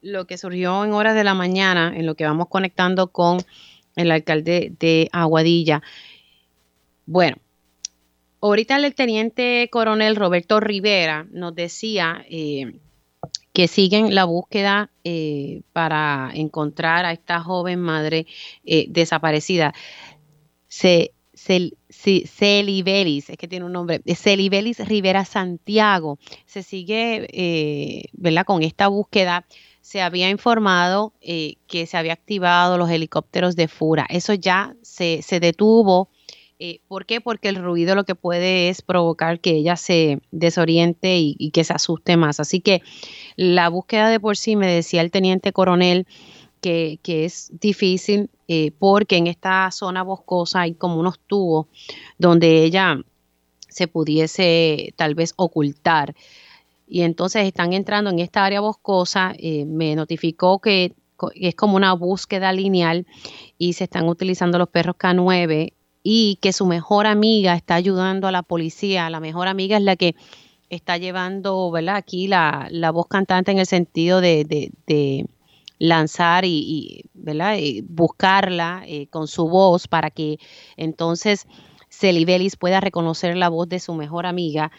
lo 0.02 0.26
que 0.26 0.36
surgió 0.36 0.84
en 0.84 0.92
horas 0.92 1.14
de 1.14 1.24
la 1.24 1.34
mañana, 1.34 1.92
en 1.96 2.06
lo 2.06 2.14
que 2.14 2.24
vamos 2.24 2.48
conectando 2.48 3.06
con 3.08 3.38
el 3.96 4.10
alcalde 4.10 4.72
de 4.78 5.08
Aguadilla. 5.12 5.82
Bueno, 7.06 7.36
ahorita 8.40 8.76
el 8.76 8.94
teniente 8.94 9.68
coronel 9.70 10.16
Roberto 10.16 10.60
Rivera 10.60 11.26
nos 11.30 11.54
decía 11.54 12.24
eh, 12.28 12.78
que 13.52 13.68
siguen 13.68 14.14
la 14.14 14.24
búsqueda 14.24 14.90
eh, 15.04 15.62
para 15.72 16.30
encontrar 16.34 17.04
a 17.04 17.12
esta 17.12 17.40
joven 17.40 17.80
madre 17.80 18.26
eh, 18.64 18.86
desaparecida. 18.88 19.72
Se, 20.68 21.12
Celibelis, 21.34 23.30
es 23.30 23.36
que 23.36 23.48
tiene 23.48 23.66
un 23.66 23.72
nombre, 23.72 24.00
Celibelis 24.16 24.78
Rivera 24.86 25.24
Santiago. 25.24 26.18
Se 26.46 26.62
sigue, 26.62 28.08
¿verdad? 28.12 28.46
Con 28.46 28.62
esta 28.62 28.88
búsqueda 28.88 29.44
se 29.82 30.00
había 30.00 30.30
informado 30.30 31.12
que 31.20 31.86
se 31.86 31.96
había 31.98 32.14
activado 32.14 32.78
los 32.78 32.88
helicópteros 32.88 33.54
de 33.56 33.68
Fura. 33.68 34.06
Eso 34.08 34.32
ya 34.32 34.74
se, 34.80 35.20
se 35.20 35.40
detuvo 35.40 36.08
eh, 36.64 36.80
¿Por 36.86 37.06
qué? 37.06 37.20
Porque 37.20 37.48
el 37.48 37.56
ruido 37.56 37.96
lo 37.96 38.04
que 38.04 38.14
puede 38.14 38.68
es 38.68 38.82
provocar 38.82 39.40
que 39.40 39.50
ella 39.50 39.74
se 39.74 40.20
desoriente 40.30 41.18
y, 41.18 41.50
que 41.50 41.64
se 41.64 41.72
asuste 41.72 42.16
más. 42.16 42.38
Así 42.38 42.60
que 42.60 42.82
la 43.34 43.68
búsqueda 43.68 44.08
de 44.10 44.20
por 44.20 44.36
sí, 44.36 44.54
me 44.54 44.68
decía 44.68 45.00
el 45.00 45.10
teniente 45.10 45.52
coronel, 45.52 46.06
que, 46.60 47.00
es 47.04 47.50
difícil 47.60 48.30
eh, 48.46 48.70
porque 48.78 49.16
en 49.16 49.26
esta 49.26 49.72
zona 49.72 50.04
boscosa 50.04 50.60
hay 50.60 50.74
como 50.74 51.00
unos 51.00 51.18
tubos 51.18 51.66
donde 52.16 52.62
ella 52.62 53.02
se 53.68 53.88
pudiese 53.88 54.94
tal 54.94 55.16
vez 55.16 55.34
ocultar. 55.34 56.14
Y 56.86 57.02
entonces 57.02 57.46
están 57.46 57.72
entrando 57.72 58.10
en 58.10 58.18
esta 58.18 58.44
área 58.44 58.60
boscosa. 58.60 59.32
Eh, 59.38 59.64
me 59.64 59.94
notificó 59.94 60.60
que 60.60 60.94
es 61.34 61.54
como 61.54 61.76
una 61.76 61.92
búsqueda 61.92 62.52
lineal 62.52 63.06
y 63.58 63.74
se 63.74 63.84
están 63.84 64.08
utilizando 64.08 64.58
los 64.58 64.68
perros 64.68 64.96
K9 64.96 65.72
y 66.02 66.38
que 66.42 66.52
su 66.52 66.66
mejor 66.66 67.06
amiga 67.06 67.54
está 67.54 67.74
ayudando 67.74 68.26
a 68.26 68.32
la 68.32 68.42
policía. 68.42 69.08
La 69.10 69.20
mejor 69.20 69.48
amiga 69.48 69.76
es 69.76 69.82
la 69.84 69.96
que 69.96 70.16
está 70.68 70.96
llevando, 70.96 71.70
¿verdad? 71.70 71.96
Aquí 71.96 72.26
la, 72.28 72.68
voz 72.92 73.06
cantante 73.06 73.52
en 73.52 73.58
el 73.58 73.66
sentido 73.66 74.20
de, 74.20 75.26
lanzar 75.78 76.44
y, 76.44 77.04
¿verdad? 77.14 77.56
buscarla 77.84 78.82
eh, 78.86 79.06
con 79.08 79.26
su 79.26 79.48
voz 79.48 79.88
para 79.88 80.10
que 80.10 80.38
entonces 80.76 81.46
Celibelis 81.92 82.56
pueda 82.56 82.80
reconocer 82.80 83.36
la 83.36 83.48
voz 83.48 83.68
de 83.68 83.80
su 83.80 83.94
mejor 83.94 84.26
amiga. 84.26 84.72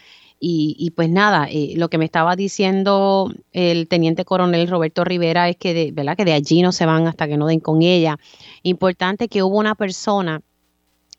Y, 0.46 0.90
pues 0.94 1.08
nada, 1.08 1.48
eh, 1.50 1.72
lo 1.76 1.88
que 1.88 1.96
me 1.96 2.04
estaba 2.04 2.36
diciendo 2.36 3.32
el 3.52 3.88
teniente 3.88 4.26
coronel 4.26 4.68
Roberto 4.68 5.02
Rivera 5.02 5.48
es 5.48 5.56
que 5.56 5.72
de, 5.72 5.90
¿verdad? 5.90 6.18
que 6.18 6.26
de 6.26 6.34
allí 6.34 6.60
no 6.60 6.70
se 6.70 6.84
van 6.84 7.06
hasta 7.06 7.26
que 7.26 7.38
no 7.38 7.46
den 7.46 7.60
con 7.60 7.80
ella. 7.80 8.18
Importante 8.62 9.28
que 9.28 9.42
hubo 9.42 9.56
una 9.56 9.74
persona 9.74 10.42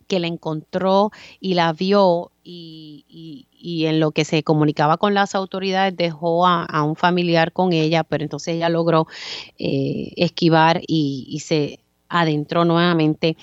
que 0.08 0.20
la 0.20 0.28
encontró 0.28 1.10
y 1.40 1.56
la 1.56 1.74
vio 1.74 2.32
y, 2.44 3.86
en 3.88 4.00
lo 4.00 4.12
que 4.12 4.26
se 4.26 4.44
comunicaba 4.44 4.98
con 4.98 5.16
las 5.16 5.34
autoridades 5.34 5.98
dejó 5.98 6.46
a, 6.46 6.84
un 6.84 6.96
familiar 6.96 7.52
con 7.52 7.74
ella, 7.74 8.04
pero 8.04 8.24
entonces 8.24 8.56
ella 8.56 8.70
logró 8.70 9.08
eh, 9.58 10.14
esquivar 10.18 10.82
y, 10.88 11.40
se 11.44 11.80
adentró 12.10 12.64
nuevamente 12.64 13.36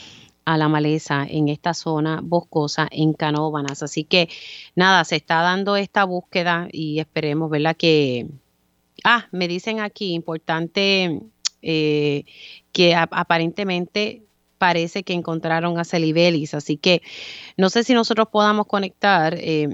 a 0.44 0.56
la 0.56 0.68
maleza 0.68 1.26
en 1.28 1.48
esta 1.48 1.74
zona 1.74 2.20
boscosa 2.22 2.88
en 2.90 3.12
Canóbanas. 3.12 3.82
Así 3.82 4.04
que 4.04 4.28
nada, 4.74 5.04
se 5.04 5.16
está 5.16 5.42
dando 5.42 5.76
esta 5.76 6.04
búsqueda 6.04 6.68
y 6.72 6.98
esperemos, 6.98 7.50
¿verdad? 7.50 7.76
Que, 7.76 8.26
ah, 9.04 9.26
me 9.32 9.48
dicen 9.48 9.80
aquí, 9.80 10.14
importante 10.14 11.20
eh, 11.62 12.24
que 12.72 12.94
aparentemente 12.94 14.22
parece 14.58 15.02
que 15.02 15.12
encontraron 15.12 15.78
a 15.78 15.84
Celibelis, 15.84 16.54
así 16.54 16.76
que 16.76 17.02
no 17.56 17.68
sé 17.68 17.84
si 17.84 17.94
nosotros 17.94 18.28
podamos 18.30 18.66
conectar. 18.66 19.34
Eh, 19.38 19.68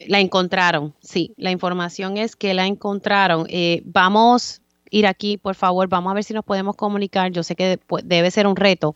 la 0.00 0.20
encontraron, 0.20 0.94
sí, 1.00 1.32
la 1.38 1.50
información 1.50 2.18
es 2.18 2.36
que 2.36 2.52
la 2.52 2.66
encontraron. 2.66 3.46
Eh, 3.48 3.82
vamos 3.84 4.60
ir 4.90 5.06
aquí, 5.06 5.36
por 5.36 5.54
favor, 5.54 5.88
vamos 5.88 6.10
a 6.10 6.14
ver 6.14 6.24
si 6.24 6.34
nos 6.34 6.44
podemos 6.44 6.76
comunicar. 6.76 7.30
Yo 7.32 7.42
sé 7.42 7.56
que 7.56 7.78
debe 8.04 8.30
ser 8.30 8.46
un 8.46 8.56
reto, 8.56 8.94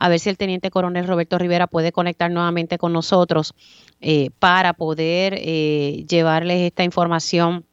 a 0.00 0.08
ver 0.08 0.18
si 0.18 0.30
el 0.30 0.36
teniente 0.36 0.70
coronel 0.70 1.06
Roberto 1.06 1.38
Rivera 1.38 1.68
puede 1.68 1.92
conectar 1.92 2.30
nuevamente 2.32 2.78
con 2.78 2.92
nosotros 2.92 3.54
eh, 4.00 4.30
para 4.40 4.72
poder 4.72 5.34
llevarles 5.34 6.62
esta 6.62 6.82
información 6.82 7.64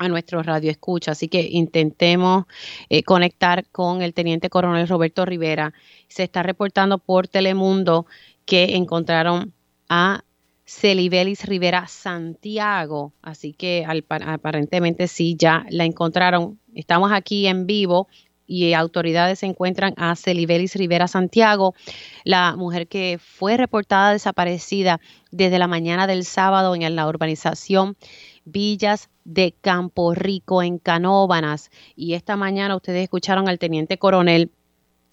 a 0.00 0.08
nuestro 0.08 0.42
radio 0.42 0.70
escucha. 0.70 1.12
Así 1.12 1.28
que 1.28 1.46
intentemos 1.52 2.46
eh, 2.88 3.02
conectar 3.02 3.66
con 3.68 4.00
el 4.00 4.14
teniente 4.14 4.48
coronel 4.48 4.88
Roberto 4.88 5.26
Rivera. 5.26 5.74
Se 6.08 6.22
está 6.22 6.42
reportando 6.42 6.98
por 6.98 7.28
Telemundo 7.28 8.06
que 8.46 8.76
encontraron 8.76 9.52
a 9.90 10.24
Celibelis 10.64 11.44
Rivera 11.44 11.86
Santiago. 11.86 13.12
Así 13.20 13.52
que 13.52 13.84
aparentemente 13.86 15.06
sí, 15.06 15.36
ya 15.38 15.66
la 15.68 15.84
encontraron. 15.84 16.58
Estamos 16.74 17.12
aquí 17.12 17.46
en 17.46 17.66
vivo 17.66 18.08
y 18.50 18.74
autoridades 18.74 19.44
encuentran 19.44 19.94
a 19.96 20.16
Celibelis 20.16 20.74
Rivera 20.74 21.06
Santiago, 21.06 21.76
la 22.24 22.56
mujer 22.56 22.88
que 22.88 23.20
fue 23.22 23.56
reportada 23.56 24.12
desaparecida 24.12 25.00
desde 25.30 25.60
la 25.60 25.68
mañana 25.68 26.08
del 26.08 26.24
sábado 26.24 26.74
en 26.74 26.96
la 26.96 27.06
urbanización 27.06 27.96
Villas 28.44 29.08
de 29.22 29.54
Campo 29.60 30.14
Rico 30.14 30.64
en 30.64 30.78
Canóbanas. 30.78 31.70
Y 31.94 32.14
esta 32.14 32.34
mañana 32.34 32.74
ustedes 32.74 33.04
escucharon 33.04 33.48
al 33.48 33.60
teniente 33.60 33.98
coronel 33.98 34.50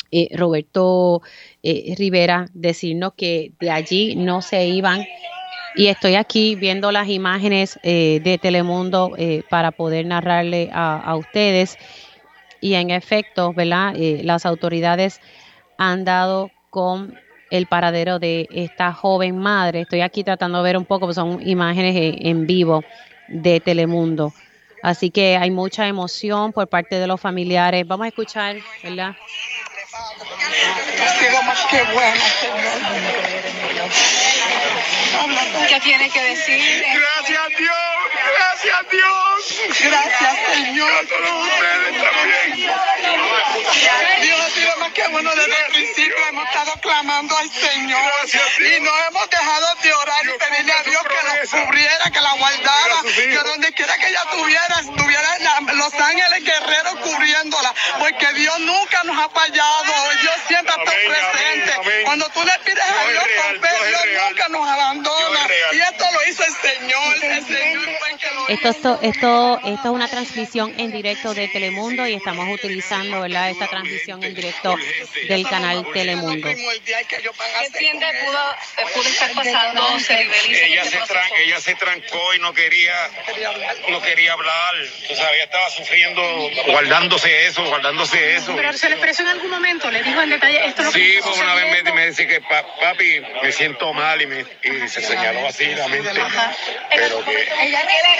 eh, 0.10 0.30
Roberto 0.36 1.22
eh, 1.62 1.94
Rivera 1.96 2.48
decirnos 2.54 3.14
que 3.16 3.52
de 3.60 3.70
allí 3.70 4.16
no 4.16 4.42
se 4.42 4.66
iban. 4.68 5.06
Y 5.76 5.88
estoy 5.88 6.16
aquí 6.16 6.56
viendo 6.56 6.92
las 6.92 7.08
imágenes 7.08 7.80
eh, 7.84 8.20
de 8.24 8.40
Telemundo 8.40 9.12
para 9.48 9.72
poder 9.72 10.08
narrarle 10.08 10.72
a, 10.74 11.16
ustedes. 11.16 11.78
Y 12.62 12.74
en 12.74 12.90
efecto, 12.90 13.54
¿verdad? 13.54 13.94
las 14.24 14.46
autoridades 14.46 15.22
han 15.78 16.06
dado 16.06 16.52
con 16.70 17.20
el 17.50 17.68
paradero 17.68 18.20
de 18.20 18.48
esta 18.52 18.94
joven 18.94 19.38
madre. 19.38 19.82
Estoy 19.82 20.02
aquí 20.02 20.24
tratando 20.24 20.60
de 20.60 20.64
ver 20.64 20.78
un 20.78 20.86
poco, 20.86 21.06
pues 21.06 21.16
son 21.16 21.46
imágenes 21.48 21.96
en 22.20 22.46
vivo 22.46 22.84
de 23.28 23.60
Telemundo. 23.60 24.34
Así 24.84 25.10
que 25.10 25.38
hay 25.38 25.52
mucha 25.52 25.88
emoción 25.88 26.54
por 26.54 26.68
parte 26.68 27.00
de 27.00 27.08
los 27.08 27.20
familiares. 27.20 27.88
Vamos 27.88 28.06
a 28.06 28.08
escuchar, 28.10 28.58
¿verdad? 28.84 29.16
¿Qué 35.70 35.80
tiene 35.82 36.10
que 36.10 36.22
decir? 36.22 36.84
Gracias 36.94 37.40
a 37.40 37.50
Dios, 37.50 37.72
gracias 38.36 38.76
a 38.76 38.84
Dios. 38.90 39.38
Gracias, 39.80 40.38
Señor. 40.54 40.92
A 40.92 41.08
todos 41.08 41.48
ustedes 41.48 42.04
también. 42.04 42.72
Dios 44.22 44.40
ha 44.40 44.50
sido 44.50 44.78
más 44.78 44.92
que 44.92 45.08
bueno 45.08 45.32
desde 45.36 45.66
el 45.66 45.74
principio. 45.74 46.28
Hemos 46.30 46.46
estado 46.48 46.74
clamando 46.82 47.38
al 47.38 47.50
Señor. 47.50 48.12
Y 48.60 48.82
no 48.82 48.92
hemos 49.08 49.30
dejado 49.30 49.76
de 49.82 49.94
orar 49.94 50.26
y 50.26 50.38
pedirle 50.38 50.74
a 50.74 50.84
Dios 50.84 51.04
que 51.04 51.16
la 51.28 51.64
cubriera, 51.64 52.12
que 52.12 52.22
la 52.22 52.34
guardara, 52.34 53.02
que 53.04 53.36
donde 53.36 53.74
quiera 53.74 53.98
que 53.98 54.08
ella 54.08 54.22
estuviera, 54.30 54.80
estuviera 54.80 55.38
los 55.74 55.94
ángeles 55.94 56.44
guerreros 56.88 57.10
cubriéndola. 57.10 57.74
Porque 58.00 58.34
Dios 58.34 58.60
nunca 58.60 59.04
nos 59.04 59.18
ha 59.18 59.30
fallado. 59.30 59.94
Dios 60.22 60.36
siempre 60.48 60.74
está 60.78 60.92
presente. 60.92 62.04
Cuando 62.06 62.30
tú 62.30 62.44
le 62.44 62.54
pides 62.66 62.84
a 62.84 63.12
Dios 63.12 63.24
con 63.42 63.62
fe, 63.62 63.88
Dios 63.88 64.24
nunca 64.28 64.50
nos 64.50 64.68
abandona. 64.68 65.48
Y 65.74 65.80
esto 65.80 66.06
lo 66.12 66.30
hizo 66.30 66.44
el 66.44 66.54
Señor. 66.54 67.24
El 67.24 67.46
Señor 67.46 67.98
esto, 68.48 68.70
esto, 68.70 69.00
esto, 69.02 69.60
esto 69.66 69.88
es 69.90 69.94
una 69.94 70.08
transmisión 70.08 70.74
en 70.78 70.92
directo 70.92 71.34
de 71.34 71.48
Telemundo 71.50 72.08
y 72.08 72.14
estamos 72.14 72.48
utilizando 72.50 73.22
¿verdad? 73.22 73.50
esta 73.50 73.68
transmisión 73.68 74.24
en 74.24 74.34
directo 74.34 74.76
del 75.28 75.48
canal 75.48 75.86
Telemundo. 75.94 76.48
¿Qué 76.48 76.56
pudo, 78.26 78.94
pudo 78.94 79.10
estar 79.10 79.32
pasando 79.34 79.88
ella 79.98 80.86
se, 80.86 81.44
ella 81.44 81.60
se 81.60 81.76
trancó 81.76 82.34
y 82.36 82.40
no 82.40 82.54
quería, 82.54 83.10
no 83.90 84.02
quería 84.02 84.34
hablar. 84.34 84.76
Tú 85.08 85.16
sabes, 85.16 85.36
ella 85.36 85.44
estaba 85.44 85.70
sufriendo, 85.70 86.50
guardándose 86.78 87.48
eso, 87.48 87.64
guardándose 87.66 88.36
eso. 88.36 88.56
Pero 88.56 88.72
se 88.74 88.90
le 88.90 88.96
expresó 88.96 89.24
en 89.24 89.30
algún 89.30 89.50
momento, 89.50 89.90
le 89.90 90.04
dijo 90.04 90.22
en 90.22 90.30
detalle 90.30 90.68
esto 90.68 90.84
lo 90.84 90.92
que 90.92 91.00
Sí, 91.00 91.18
pues 91.24 91.38
una 91.40 91.56
vez 91.56 91.84
me, 91.84 91.92
me 91.92 92.08
dice 92.08 92.28
que 92.28 92.40
papi, 92.40 93.22
me 93.42 93.52
siento 93.52 93.94
mal 93.94 94.22
y, 94.22 94.28
me, 94.28 94.42
y 94.42 94.88
se 94.88 95.02
señaló 95.02 95.48
así 95.48 95.66
la 95.66 95.88
mente. 95.88 96.10
Pero 96.96 97.26
que... 97.26 97.32
¿Ella 97.32 97.82
qué 97.82 97.98
le? 98.04 98.18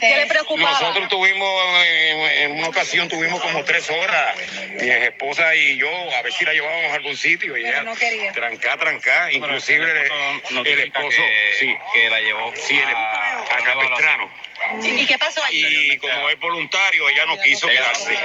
¿Qué 0.00 0.16
le 0.16 0.26
preocupaba? 0.26 0.72
Nosotros 0.72 1.08
tuvimos, 1.08 1.86
en, 1.86 2.52
una 2.52 2.68
ocasión 2.68 3.08
tuvimos 3.08 3.40
como 3.40 3.64
tres 3.64 3.88
horas, 3.90 4.36
mi 4.80 4.90
esposa 4.90 5.54
y 5.54 5.76
yo, 5.78 5.90
a 6.18 6.22
ver 6.22 6.32
si 6.32 6.44
la 6.44 6.52
llevábamos 6.52 6.92
a 6.92 6.94
algún 6.94 7.16
sitio. 7.16 7.56
Y 7.56 7.64
ella 7.64 7.82
no 7.82 7.94
quería. 7.94 8.32
Trancá, 8.32 8.76
trancá, 8.76 9.32
inclusive 9.32 10.08
el, 10.50 10.66
el, 10.66 10.80
esposo 10.80 11.08
que, 11.08 11.56
sí, 11.58 11.76
que 11.94 12.10
la 12.10 12.20
llevó 12.20 12.52
sí, 12.56 12.78
el, 12.78 12.88
a, 12.88 13.38
a 13.38 14.45
¿Y 14.82 15.06
qué 15.06 15.18
pasó 15.18 15.42
ahí? 15.44 15.92
Y 15.92 15.98
como 15.98 16.28
es 16.30 16.38
voluntario, 16.40 17.08
ella 17.08 17.26
no 17.26 17.38
quiso 17.40 17.68
quedarse. 17.68 18.16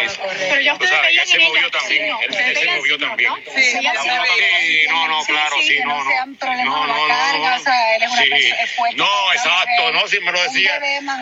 Pero 0.49 0.61
ya 0.61 0.73
ustedes 0.73 1.01
veían 1.01 1.27
se 1.27 1.39
movió 1.39 1.69
también. 1.69 2.15
Él, 2.21 2.57
se 2.57 2.65
movió 2.65 2.97
también. 2.97 3.33
Sí, 3.55 4.85
no, 4.89 5.07
no, 5.07 5.23
claro, 5.25 5.55
sí, 5.61 5.79
no, 5.85 6.03
no. 6.03 6.11
No, 6.65 6.87
no, 6.87 7.07
no. 7.07 7.57
No, 8.95 9.33
exacto, 9.33 9.91
no, 9.91 10.01
no, 10.01 10.07
si 10.07 10.19
me 10.19 10.31
lo 10.31 10.41
decía. 10.43 10.79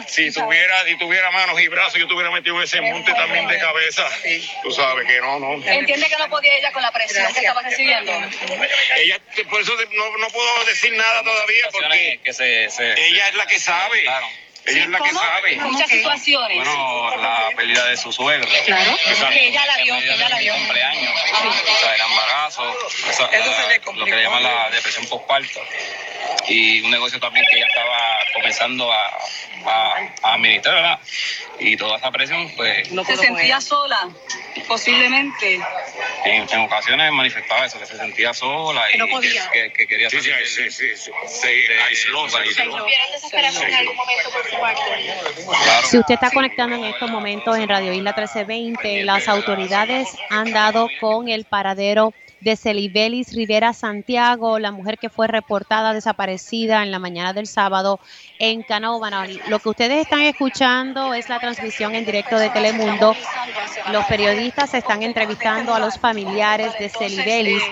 Si 0.07 0.32
tuviera, 0.32 0.86
si 0.86 0.97
tuviera 0.97 1.32
manos 1.32 1.60
y 1.60 1.68
brazos, 1.68 1.99
yo 1.99 2.07
tuviera 2.07 2.32
metido 2.32 2.62
ese 2.62 2.82
monte 2.82 3.14
también 3.14 3.47
de 3.47 3.60
cabeza. 3.60 4.07
Tú 4.64 4.72
sabes 4.72 5.07
que 5.07 5.20
no, 5.22 5.39
no. 5.39 5.53
Entiende 5.66 6.07
que 6.07 6.18
no 6.18 6.30
podía 6.30 6.55
ella 6.57 6.72
con 6.72 6.82
la 6.82 6.91
presión 6.91 7.32
que 7.34 7.39
estaba 7.39 7.62
recibiendo. 7.62 8.12
Ella, 8.97 9.20
por 9.49 9.62
eso 9.62 9.74
no, 9.91 10.18
no 10.18 10.28
puedo 10.28 10.66
decir 10.66 10.93
nada 10.93 11.24
todavía 11.24 11.68
porque 11.72 12.20
que 12.24 12.34
se, 12.34 12.70
se, 12.70 13.07
ella 13.07 13.28
es 13.30 13.36
la 13.36 13.45
que 13.45 13.60
sabe. 13.60 14.03
Ella 14.70 14.84
es 14.84 14.89
la 14.89 14.99
que 14.99 15.11
sabe. 15.11 15.55
Muchas 15.57 15.89
situaciones. 15.89 16.57
Bueno, 16.57 17.17
la 17.17 17.49
pérdida 17.55 17.86
de 17.88 17.97
su 17.97 18.11
suegro. 18.11 18.47
Claro, 18.65 18.91
Exacto. 19.05 19.30
que 19.34 19.47
ella 19.47 19.65
la 19.65 19.84
vio, 19.84 19.99
que 19.99 20.13
ella 20.13 20.30
la 20.30 20.39
vio. 20.39 20.53
cumpleaños. 20.53 21.13
O 21.34 21.80
sea, 21.80 21.95
el 21.95 22.01
embarazo. 22.01 22.76
esa- 23.09 23.26
Eso 23.28 23.53
se 23.53 23.67
le 23.67 23.80
la- 23.80 23.93
lo 23.93 24.05
que 24.05 24.11
le 24.15 24.24
llaman 24.24 24.43
la 24.43 24.70
depresión 24.70 25.05
postparto. 25.07 25.59
Y 26.47 26.82
un 26.82 26.91
negocio 26.91 27.20
también 27.20 27.45
que 27.49 27.57
ella 27.57 27.67
estaba 27.67 28.20
comenzando 28.34 28.91
a, 28.91 29.07
a, 29.65 29.93
a 30.24 30.34
administrar, 30.34 30.76
¿verdad? 30.76 30.99
Y 31.59 31.76
toda 31.78 31.97
esa 31.97 32.11
presión, 32.11 32.51
pues, 32.55 32.88
Se 33.05 33.17
sentía 33.17 33.59
sola, 33.61 34.07
posiblemente. 34.67 35.59
en, 36.26 36.47
en 36.49 36.59
ocasiones 36.61 37.11
manifestaba 37.11 37.65
eso, 37.65 37.80
que 37.80 37.86
se 37.86 37.97
sentía 37.97 38.34
sola 38.34 38.88
y 38.89 38.93
Que 38.93 38.97
no 38.97 39.07
podía. 39.07 39.49
que, 39.51 39.74
que 39.74 39.88
quería 39.88 40.09
Sí, 40.09 40.22
sí, 40.22 40.30
salir 40.32 40.47
sí, 40.47 40.61
del- 40.63 40.72
sí, 40.72 40.95
sí. 40.97 41.11
Se 41.28 41.47
de- 41.47 41.82
aisló, 41.82 42.30
se 42.30 42.38
aisló. 42.38 42.86
desesperación 43.11 43.63
en 43.67 43.74
algún 43.76 43.95
momento 43.95 44.30
por. 44.32 44.49
Si 45.84 45.97
usted 45.97 46.16
está 46.16 46.30
conectando 46.32 46.76
en 46.76 46.84
estos 46.84 47.10
momentos 47.10 47.57
en 47.57 47.68
Radio 47.68 47.93
Isla 47.93 48.12
1320, 48.12 49.03
las 49.03 49.28
autoridades 49.28 50.07
han 50.30 50.51
dado 50.51 50.88
con 51.01 51.30
el 51.30 51.45
paradero 51.45 52.14
de 52.41 52.55
Celibelis 52.55 53.34
Rivera 53.34 53.74
Santiago, 53.74 54.60
la 54.60 54.72
mujer 54.72 54.97
que 54.97 55.10
fue 55.10 55.28
reportada 55.28 55.93
desaparecida 55.93 56.84
en 56.84 56.91
la 56.91 56.99
mañana 56.99 57.34
del 57.34 57.47
sábado 57.47 57.99
en 58.38 58.64
Canóvana. 58.64 59.28
Lo 59.47 59.60
que 59.60 59.70
ustedes 59.70 60.01
están 60.01 60.22
escuchando 60.22 61.14
es 61.14 61.28
la 61.30 61.39
transmisión 61.39 61.95
en 61.95 62.05
directo 62.05 62.38
de 62.38 62.49
Telemundo. 62.49 63.16
Los 63.91 64.05
periodistas 64.05 64.74
están 64.74 65.03
entrevistando 65.03 65.74
a 65.74 65.80
los 65.80 65.97
familiares 65.97 66.72
de 66.80 66.89
Celibelis 66.89 67.64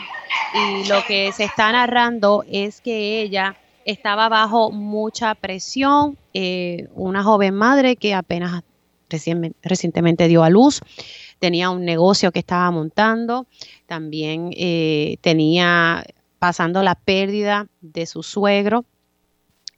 y 0.53 0.87
lo 0.87 1.03
que 1.05 1.31
se 1.31 1.45
está 1.45 1.71
narrando 1.71 2.43
es 2.51 2.81
que 2.81 3.21
ella 3.21 3.55
estaba 3.87 4.27
bajo 4.27 4.69
mucha 4.69 5.33
presión, 5.33 6.17
eh, 6.33 6.89
una 6.93 7.23
joven 7.23 7.55
madre 7.55 7.95
que 7.95 8.13
apenas 8.13 8.63
recien- 9.09 9.55
recientemente 9.63 10.27
dio 10.27 10.43
a 10.43 10.49
luz, 10.49 10.81
tenía 11.39 11.69
un 11.69 11.85
negocio 11.85 12.33
que 12.33 12.39
estaba 12.39 12.69
montando, 12.69 13.47
también 13.85 14.49
eh, 14.57 15.17
tenía 15.21 16.05
pasando 16.37 16.83
la 16.83 16.95
pérdida 16.95 17.67
de 17.79 18.05
su 18.05 18.23
suegro, 18.23 18.83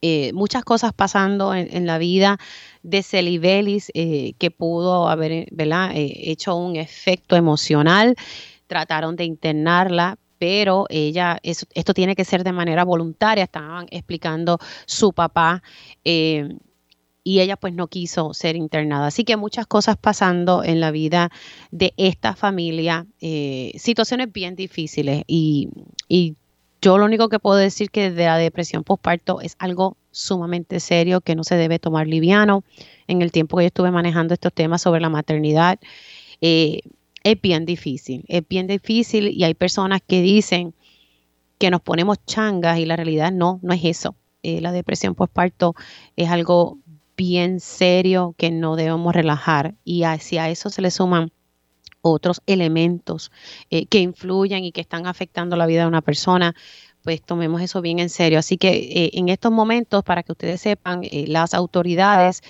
eh, 0.02 0.34
muchas 0.34 0.64
cosas 0.64 0.92
pasando 0.92 1.54
en, 1.54 1.86
la 1.86 2.00
vida 2.00 2.40
de 2.82 3.04
Celibelis 3.04 3.92
eh, 3.94 4.34
que 4.40 4.50
pudo 4.50 5.08
haber 5.08 5.50
hecho 5.52 6.56
un 6.56 6.78
efecto 6.78 7.36
emocional. 7.36 8.16
Trataron 8.68 9.18
de 9.18 9.26
internarla, 9.26 10.18
pero 10.40 10.86
ella, 10.90 11.38
esto 11.44 11.94
tiene 11.94 12.16
que 12.16 12.26
ser 12.26 12.44
de 12.44 12.54
manera 12.54 12.84
voluntaria, 12.86 13.44
estaban 13.44 13.86
explicando 13.92 14.58
su 14.86 15.14
papá. 15.14 15.62
eh, 16.04 16.50
y 17.22 17.42
ella 17.42 17.58
pues 17.58 17.74
no 17.74 17.88
quiso 17.88 18.34
ser 18.34 18.56
internada. 18.56 19.08
Así 19.08 19.24
que 19.24 19.38
muchas 19.38 19.68
cosas 19.68 19.98
pasando 19.98 20.64
en 20.64 20.80
la 20.80 20.90
vida 20.90 21.30
de 21.70 21.94
esta 21.98 22.34
familia, 22.36 23.06
eh, 23.22 23.74
situaciones 23.78 24.32
bien 24.32 24.56
difíciles 24.56 25.24
y, 25.28 25.70
y 26.08 26.36
yo 26.82 26.98
lo 26.98 27.06
único 27.06 27.30
que 27.30 27.40
puedo 27.40 27.58
decir 27.58 27.92
que 27.92 28.10
de 28.10 28.26
la 28.26 28.38
depresión 28.38 28.84
postparto 28.84 29.42
es 29.42 29.56
algo 29.60 29.98
sumamente 30.12 30.80
serio 30.80 31.22
que 31.22 31.36
no 31.36 31.44
se 31.44 31.56
debe 31.56 31.78
tomar 31.78 32.08
liviano. 32.08 32.64
En 33.08 33.22
el 33.22 33.32
tiempo 33.32 33.58
que 33.58 33.64
yo 33.64 33.68
estuve 33.68 33.92
manejando 33.92 34.34
estos 34.34 34.54
temas 34.54 34.82
sobre 34.82 35.02
la 35.02 35.10
maternidad, 35.10 35.80
eh, 36.42 36.82
es 37.24 37.42
bien 37.42 37.66
difícil, 37.66 38.24
es 38.28 38.48
bien 38.48 38.68
difícil 38.68 39.28
y 39.28 39.44
hay 39.44 39.54
personas 39.54 40.02
que 40.06 40.22
dicen 40.22 40.74
que 41.58 41.70
nos 41.70 41.82
ponemos 41.82 42.18
changas 42.26 42.80
y 42.80 42.86
la 42.86 42.96
realidad 42.96 43.32
no, 43.32 43.60
no 43.62 43.74
es 43.74 43.84
eso. 43.84 44.16
Eh, 44.42 44.62
la 44.62 44.72
depresión 44.72 45.16
postparto 45.16 45.76
es 46.16 46.30
algo 46.30 46.78
bien 47.18 47.60
serio 47.60 48.34
que 48.38 48.50
no 48.50 48.78
debemos 48.78 49.14
relajar 49.14 49.76
y 49.84 50.04
hacia 50.04 50.50
eso 50.50 50.70
se 50.70 50.82
le 50.82 50.90
suman 50.90 51.32
otros 52.02 52.42
elementos 52.46 53.30
eh, 53.70 53.86
que 53.86 54.00
influyen 54.00 54.64
y 54.64 54.72
que 54.72 54.80
están 54.80 55.06
afectando 55.06 55.58
la 55.58 55.66
vida 55.66 55.82
de 55.82 55.88
una 55.88 56.02
persona, 56.02 56.56
pues 57.04 57.22
tomemos 57.22 57.62
eso 57.62 57.82
bien 57.82 58.00
en 58.00 58.10
serio. 58.10 58.40
Así 58.40 58.58
que 58.58 58.70
eh, 58.70 59.12
en 59.16 59.28
estos 59.28 59.52
momentos, 59.52 60.02
para 60.06 60.24
que 60.24 60.32
ustedes 60.32 60.62
sepan, 60.62 61.02
las 61.12 61.54
autoridades 61.54 62.42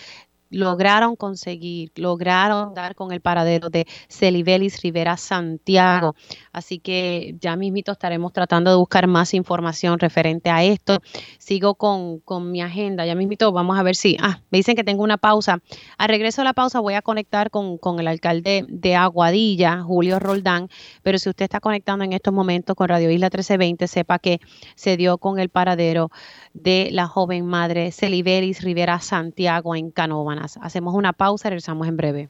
lograron 0.49 1.15
conseguir, 1.15 1.91
lograron 1.95 2.73
dar 2.73 2.95
con 2.95 3.11
el 3.11 3.21
paradero 3.21 3.69
de 3.69 3.85
Celibelis 4.09 4.81
Rivera 4.81 5.17
Santiago. 5.17 6.15
Así 6.51 6.79
que 6.79 7.35
ya 7.39 7.55
mismito 7.55 7.91
estaremos 7.91 8.33
tratando 8.33 8.71
de 8.71 8.77
buscar 8.77 9.07
más 9.07 9.33
información 9.33 9.99
referente 9.99 10.49
a 10.49 10.63
esto. 10.63 11.01
Sigo 11.37 11.75
con, 11.75 12.19
con 12.19 12.51
mi 12.51 12.61
agenda, 12.61 13.05
ya 13.05 13.15
mismito 13.15 13.51
vamos 13.51 13.77
a 13.77 13.83
ver 13.83 13.95
si, 13.95 14.17
ah, 14.21 14.41
me 14.49 14.59
dicen 14.59 14.75
que 14.75 14.83
tengo 14.83 15.03
una 15.03 15.17
pausa. 15.17 15.59
Al 15.97 16.09
regreso 16.09 16.41
de 16.41 16.45
la 16.45 16.53
pausa 16.53 16.79
voy 16.79 16.93
a 16.93 17.01
conectar 17.01 17.49
con, 17.51 17.77
con 17.77 17.99
el 17.99 18.07
alcalde 18.07 18.65
de 18.67 18.95
Aguadilla, 18.95 19.81
Julio 19.81 20.19
Roldán, 20.19 20.69
pero 21.03 21.19
si 21.19 21.29
usted 21.29 21.43
está 21.43 21.59
conectando 21.59 22.05
en 22.05 22.13
estos 22.13 22.33
momentos 22.33 22.75
con 22.75 22.87
Radio 22.87 23.11
Isla 23.11 23.27
1320, 23.27 23.87
sepa 23.87 24.19
que 24.19 24.39
se 24.75 24.97
dio 24.97 25.17
con 25.17 25.39
el 25.39 25.49
paradero 25.49 26.09
de 26.53 26.89
la 26.91 27.07
joven 27.07 27.45
madre 27.45 27.91
Celibelis 27.91 28.61
Rivera 28.63 28.99
Santiago 28.99 29.75
en 29.75 29.91
Canóvanas. 29.91 30.57
Hacemos 30.61 30.95
una 30.95 31.13
pausa 31.13 31.49
regresamos 31.49 31.87
en 31.87 31.97
breve. 31.97 32.27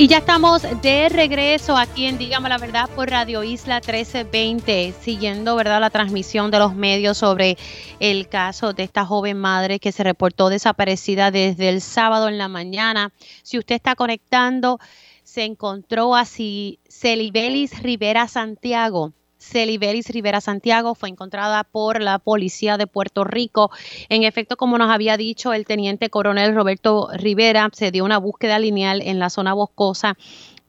Y 0.00 0.08
ya 0.08 0.16
estamos 0.16 0.62
de 0.80 1.10
regreso 1.10 1.76
aquí 1.76 2.06
en 2.06 2.16
Dígame 2.16 2.48
la 2.48 2.56
Verdad 2.56 2.88
por 2.96 3.10
Radio 3.10 3.44
Isla 3.44 3.80
1320, 3.80 4.94
siguiendo 4.98 5.56
¿verdad? 5.56 5.78
la 5.78 5.90
transmisión 5.90 6.50
de 6.50 6.58
los 6.58 6.74
medios 6.74 7.18
sobre 7.18 7.58
el 7.98 8.26
caso 8.26 8.72
de 8.72 8.84
esta 8.84 9.04
joven 9.04 9.36
madre 9.36 9.78
que 9.78 9.92
se 9.92 10.02
reportó 10.02 10.48
desaparecida 10.48 11.30
desde 11.30 11.68
el 11.68 11.82
sábado 11.82 12.28
en 12.28 12.38
la 12.38 12.48
mañana. 12.48 13.12
Si 13.42 13.58
usted 13.58 13.74
está 13.74 13.94
conectando, 13.94 14.78
se 15.22 15.44
encontró 15.44 16.16
así 16.16 16.78
Celibelis 16.88 17.82
Rivera 17.82 18.26
Santiago. 18.26 19.12
Celibelis 19.40 20.08
Rivera 20.10 20.40
Santiago 20.40 20.94
fue 20.94 21.08
encontrada 21.08 21.64
por 21.64 22.00
la 22.00 22.18
policía 22.18 22.76
de 22.76 22.86
Puerto 22.86 23.24
Rico. 23.24 23.70
En 24.08 24.22
efecto, 24.22 24.56
como 24.56 24.78
nos 24.78 24.90
había 24.90 25.16
dicho 25.16 25.52
el 25.52 25.64
teniente 25.64 26.10
coronel 26.10 26.54
Roberto 26.54 27.08
Rivera, 27.14 27.70
se 27.72 27.90
dio 27.90 28.04
una 28.04 28.18
búsqueda 28.18 28.58
lineal 28.58 29.02
en 29.02 29.18
la 29.18 29.30
zona 29.30 29.54
boscosa 29.54 30.16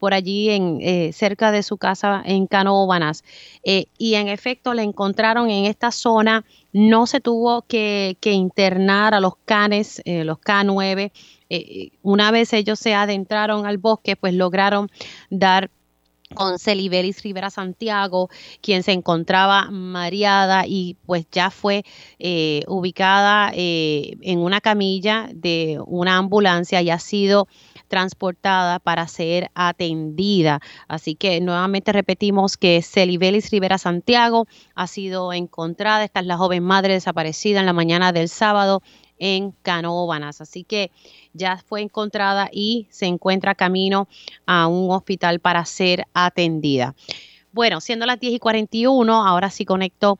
por 0.02 0.16
allí 0.16 0.50
en 0.50 0.80
eh, 0.82 1.14
cerca 1.14 1.52
de 1.52 1.62
su 1.62 1.78
casa 1.78 2.24
en 2.26 2.48
Canóvanas. 2.48 3.24
Eh, 3.64 3.86
y 4.00 4.16
en 4.16 4.30
efecto 4.30 4.74
la 4.74 4.82
encontraron 4.82 5.52
en 5.52 5.66
esta 5.66 5.92
zona. 5.92 6.44
No 6.74 7.06
se 7.06 7.22
tuvo 7.22 7.62
que, 7.62 8.18
internar 8.24 9.14
a 9.14 9.20
los 9.20 9.36
canes, 9.46 10.02
eh, 10.06 10.24
los 10.24 10.40
K9. 10.40 11.12
Eh, 11.50 11.92
una 12.02 12.32
vez 12.32 12.52
ellos 12.54 12.80
se 12.80 12.96
adentraron 12.96 13.68
al 13.68 13.78
bosque, 13.78 14.16
pues 14.16 14.34
lograron 14.34 14.90
dar 15.30 15.70
con 16.34 16.60
Celibelis 16.60 17.22
Rivera 17.24 17.50
Santiago, 17.50 18.30
quien 18.62 18.84
se 18.84 18.92
encontraba 18.92 19.70
mareada 19.72 20.66
y 20.68 20.98
pues 21.06 21.26
ya 21.32 21.52
fue 21.52 21.84
eh, 22.20 22.64
ubicada 22.68 23.52
eh, 23.54 24.18
en 24.22 24.40
una 24.40 24.62
camilla 24.62 25.30
de 25.34 25.80
una 25.86 26.18
ambulancia 26.18 26.82
y 26.82 26.90
ha 26.90 27.00
sido 27.00 27.48
transportada 27.88 28.80
para 28.80 29.08
ser 29.08 29.52
atendida. 29.54 30.62
Así 30.88 31.16
que 31.16 31.42
nuevamente 31.42 31.92
repetimos 31.92 32.58
que 32.58 32.82
Celibelis 32.82 33.52
Rivera 33.52 33.78
Santiago 33.78 34.48
ha 34.76 34.88
sido 34.88 35.34
encontrada. 35.34 36.06
Esta 36.06 36.22
es 36.22 36.26
la 36.26 36.38
joven 36.38 36.64
madre 36.64 36.94
desaparecida 36.94 37.60
en 37.60 37.66
la 37.66 37.74
mañana 37.74 38.14
del 38.14 38.30
sábado 38.30 38.82
en 39.22 39.52
Canóvanas. 39.62 40.42
Así 40.42 40.66
que 40.66 40.92
ya 41.32 41.58
fue 41.58 41.82
encontrada 41.82 42.50
y 42.52 42.88
se 42.90 43.06
encuentra 43.06 43.56
camino 43.56 44.10
a 44.46 44.68
un 44.68 44.92
hospital 44.92 45.40
para 45.40 45.64
ser 45.64 46.04
atendida. 46.14 46.94
Bueno, 47.54 47.80
siendo 47.80 48.06
las 48.06 48.20
10 48.20 48.34
y 48.34 48.40
41, 48.40 49.14
ahora 49.28 49.50
sí 49.50 49.64
conecto 49.64 50.18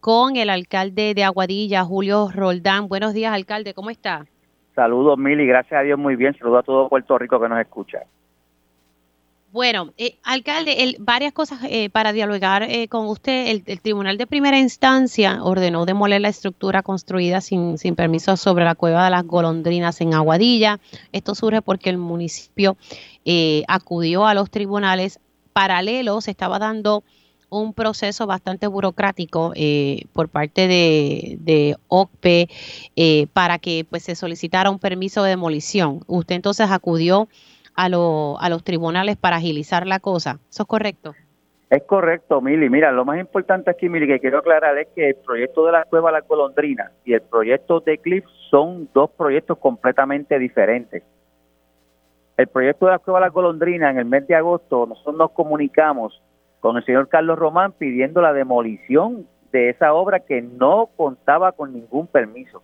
con 0.00 0.36
el 0.36 0.50
alcalde 0.50 1.14
de 1.14 1.24
Aguadilla, 1.24 1.84
Julio 1.84 2.30
Roldán. 2.32 2.88
Buenos 2.88 3.12
días, 3.12 3.34
alcalde, 3.34 3.74
¿cómo 3.74 3.90
está? 3.90 4.26
Saludos, 4.74 5.18
Mili, 5.18 5.46
gracias 5.46 5.80
a 5.80 5.82
Dios, 5.82 5.98
muy 5.98 6.16
bien. 6.16 6.36
Saludos 6.38 6.60
a 6.60 6.62
todo 6.62 6.88
Puerto 6.88 7.18
Rico 7.18 7.40
que 7.40 7.48
nos 7.48 7.60
escucha. 7.60 8.00
Bueno, 9.54 9.92
eh, 9.98 10.18
alcalde, 10.24 10.82
el- 10.82 10.96
varias 10.98 11.32
cosas 11.32 11.60
eh, 11.68 11.88
para 11.88 12.12
dialogar 12.12 12.64
eh, 12.64 12.88
con 12.88 13.06
usted. 13.06 13.46
El, 13.46 13.80
Tribunal 13.80 14.18
de 14.18 14.26
Primera 14.26 14.58
Instancia 14.58 15.44
ordenó 15.44 15.86
demoler 15.86 16.20
la 16.22 16.28
estructura 16.28 16.82
construida 16.82 17.40
sin, 17.40 17.78
sin 17.78 17.94
permiso 17.94 18.36
sobre 18.36 18.64
la 18.64 18.74
cueva 18.74 19.04
de 19.04 19.10
las 19.12 19.24
golondrinas 19.24 20.00
en 20.00 20.12
Aguadilla. 20.12 20.80
Esto 21.12 21.36
surge 21.36 21.62
porque 21.62 21.88
el 21.88 21.98
municipio 21.98 22.76
eh, 23.24 23.62
acudió 23.68 24.26
a 24.26 24.34
los 24.34 24.50
tribunales 24.50 25.20
paralelos, 25.52 26.26
estaba 26.26 26.58
dando 26.58 27.04
un 27.48 27.74
proceso 27.74 28.26
bastante 28.26 28.66
burocrático 28.66 29.52
eh, 29.54 30.06
por 30.12 30.28
parte 30.30 30.66
de, 30.66 31.36
de 31.38 31.76
OCPE 31.86 32.48
eh, 32.96 33.28
para 33.32 33.60
que 33.60 33.86
pues 33.88 34.02
se 34.02 34.16
solicitara 34.16 34.68
un 34.68 34.80
permiso 34.80 35.22
de 35.22 35.30
demolición. 35.30 36.00
Usted 36.08 36.34
entonces 36.34 36.68
acudió 36.72 37.28
a, 37.76 37.86
a 37.86 38.48
los 38.48 38.64
tribunales 38.64 39.16
para 39.16 39.36
agilizar 39.36 39.86
la 39.86 40.00
cosa. 40.00 40.38
¿Eso 40.50 40.62
es 40.62 40.68
correcto? 40.68 41.14
Es 41.70 41.82
correcto, 41.84 42.40
Mili. 42.40 42.68
Mira, 42.70 42.92
lo 42.92 43.04
más 43.04 43.18
importante 43.18 43.70
aquí, 43.70 43.88
Mili, 43.88 44.06
que 44.06 44.20
quiero 44.20 44.38
aclarar 44.38 44.78
es 44.78 44.88
que 44.94 45.08
el 45.08 45.16
proyecto 45.16 45.66
de 45.66 45.72
la 45.72 45.84
Cueva 45.84 46.12
La 46.12 46.22
Colondrina 46.22 46.92
y 47.04 47.14
el 47.14 47.22
proyecto 47.22 47.80
de 47.80 47.98
Cliff 47.98 48.24
son 48.50 48.88
dos 48.94 49.10
proyectos 49.10 49.58
completamente 49.58 50.38
diferentes. 50.38 51.02
El 52.36 52.46
proyecto 52.48 52.86
de 52.86 52.92
la 52.92 52.98
Cueva 52.98 53.20
La 53.20 53.30
Colondrina, 53.30 53.90
en 53.90 53.98
el 53.98 54.04
mes 54.04 54.26
de 54.26 54.34
agosto, 54.34 54.86
nosotros 54.86 55.16
nos 55.16 55.30
comunicamos 55.32 56.22
con 56.60 56.76
el 56.76 56.84
señor 56.84 57.08
Carlos 57.08 57.38
Román 57.38 57.72
pidiendo 57.72 58.20
la 58.20 58.32
demolición 58.32 59.26
de 59.52 59.70
esa 59.70 59.94
obra 59.94 60.20
que 60.20 60.42
no 60.42 60.90
contaba 60.96 61.52
con 61.52 61.72
ningún 61.72 62.06
permiso. 62.06 62.62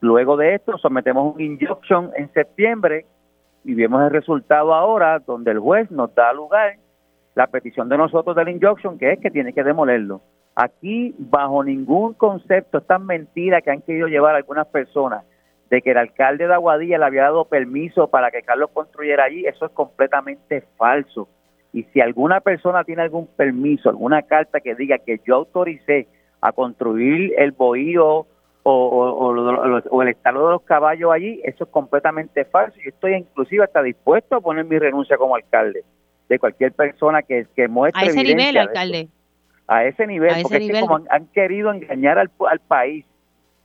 Luego 0.00 0.36
de 0.36 0.54
esto, 0.54 0.78
sometemos 0.78 1.34
un 1.34 1.40
injunction 1.40 2.10
en 2.16 2.32
septiembre 2.32 3.06
y 3.64 3.74
vemos 3.74 4.02
el 4.02 4.10
resultado 4.10 4.74
ahora, 4.74 5.18
donde 5.18 5.50
el 5.50 5.58
juez 5.58 5.90
nos 5.90 6.14
da 6.14 6.32
lugar 6.32 6.76
la 7.34 7.46
petición 7.46 7.88
de 7.88 7.98
nosotros 7.98 8.34
del 8.34 8.48
injunction, 8.48 8.98
que 8.98 9.12
es 9.12 9.20
que 9.20 9.30
tiene 9.30 9.52
que 9.52 9.62
demolerlo. 9.62 10.20
Aquí, 10.54 11.14
bajo 11.18 11.62
ningún 11.62 12.14
concepto, 12.14 12.78
esta 12.78 12.98
mentira 12.98 13.60
que 13.60 13.70
han 13.70 13.82
querido 13.82 14.08
llevar 14.08 14.34
algunas 14.34 14.66
personas 14.66 15.24
de 15.70 15.80
que 15.80 15.92
el 15.92 15.98
alcalde 15.98 16.48
de 16.48 16.54
Aguadilla 16.54 16.98
le 16.98 17.04
había 17.04 17.22
dado 17.22 17.44
permiso 17.44 18.08
para 18.08 18.30
que 18.30 18.42
Carlos 18.42 18.70
construyera 18.72 19.24
allí, 19.24 19.46
eso 19.46 19.66
es 19.66 19.72
completamente 19.72 20.64
falso. 20.76 21.28
Y 21.72 21.84
si 21.84 22.00
alguna 22.00 22.40
persona 22.40 22.82
tiene 22.82 23.02
algún 23.02 23.28
permiso, 23.28 23.88
alguna 23.88 24.22
carta 24.22 24.60
que 24.60 24.74
diga 24.74 24.98
que 24.98 25.20
yo 25.24 25.36
autoricé 25.36 26.08
a 26.40 26.50
construir 26.52 27.34
el 27.38 27.52
bohío 27.52 28.26
o, 28.62 30.02
el 30.02 30.08
estado 30.08 30.46
de 30.46 30.52
los 30.52 30.62
caballos 30.62 31.12
allí, 31.12 31.40
eso 31.44 31.64
es 31.64 31.70
completamente 31.70 32.44
falso. 32.44 32.76
Yo 32.82 32.90
estoy 32.90 33.14
inclusive 33.14 33.64
hasta 33.64 33.82
dispuesto 33.82 34.36
a 34.36 34.40
poner 34.40 34.64
mi 34.64 34.78
renuncia 34.78 35.16
como 35.16 35.34
alcalde 35.34 35.84
de 36.28 36.38
cualquier 36.38 36.72
persona 36.72 37.22
que, 37.22 37.46
que 37.56 37.68
muestre. 37.68 38.02
A 38.02 38.06
ese 38.06 38.22
nivel, 38.22 38.56
alcalde. 38.56 39.08
A 39.66 39.84
ese 39.84 40.06
nivel, 40.06 40.42
porque 40.42 40.58
Es 40.58 40.72
que 40.72 40.80
como 40.80 41.00
han, 41.08 41.26
querido 41.28 41.72
engañar 41.72 42.18
al, 42.18 42.30
al 42.48 42.60
país 42.60 43.04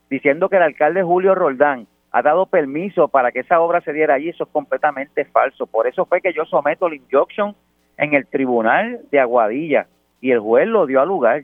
diciendo 0.10 0.50
que 0.50 0.58
el 0.58 0.64
alcalde 0.64 1.04
Julio 1.04 1.36
Roldán 1.36 1.88
ha 2.12 2.22
dado 2.22 2.46
permiso 2.46 3.10
para 3.10 3.32
que 3.32 3.42
esa 3.42 3.60
obra 3.60 3.82
se 3.82 3.92
diera 3.92 4.14
allí, 4.14 4.30
eso 4.30 4.46
es 4.46 4.50
completamente 4.50 5.26
falso. 5.26 5.68
Por 5.68 5.86
eso 5.86 6.06
fue 6.06 6.22
que 6.22 6.32
yo 6.32 6.46
someto 6.46 6.88
la 6.88 6.96
injunction 6.96 7.56
en 7.98 8.14
el 8.14 8.26
tribunal 8.28 9.02
de 9.12 9.20
Aguadilla 9.20 9.88
y 10.22 10.32
el 10.32 10.40
juez 10.40 10.68
lo 10.68 10.86
dio 10.86 11.02
a 11.02 11.06
lugar. 11.06 11.44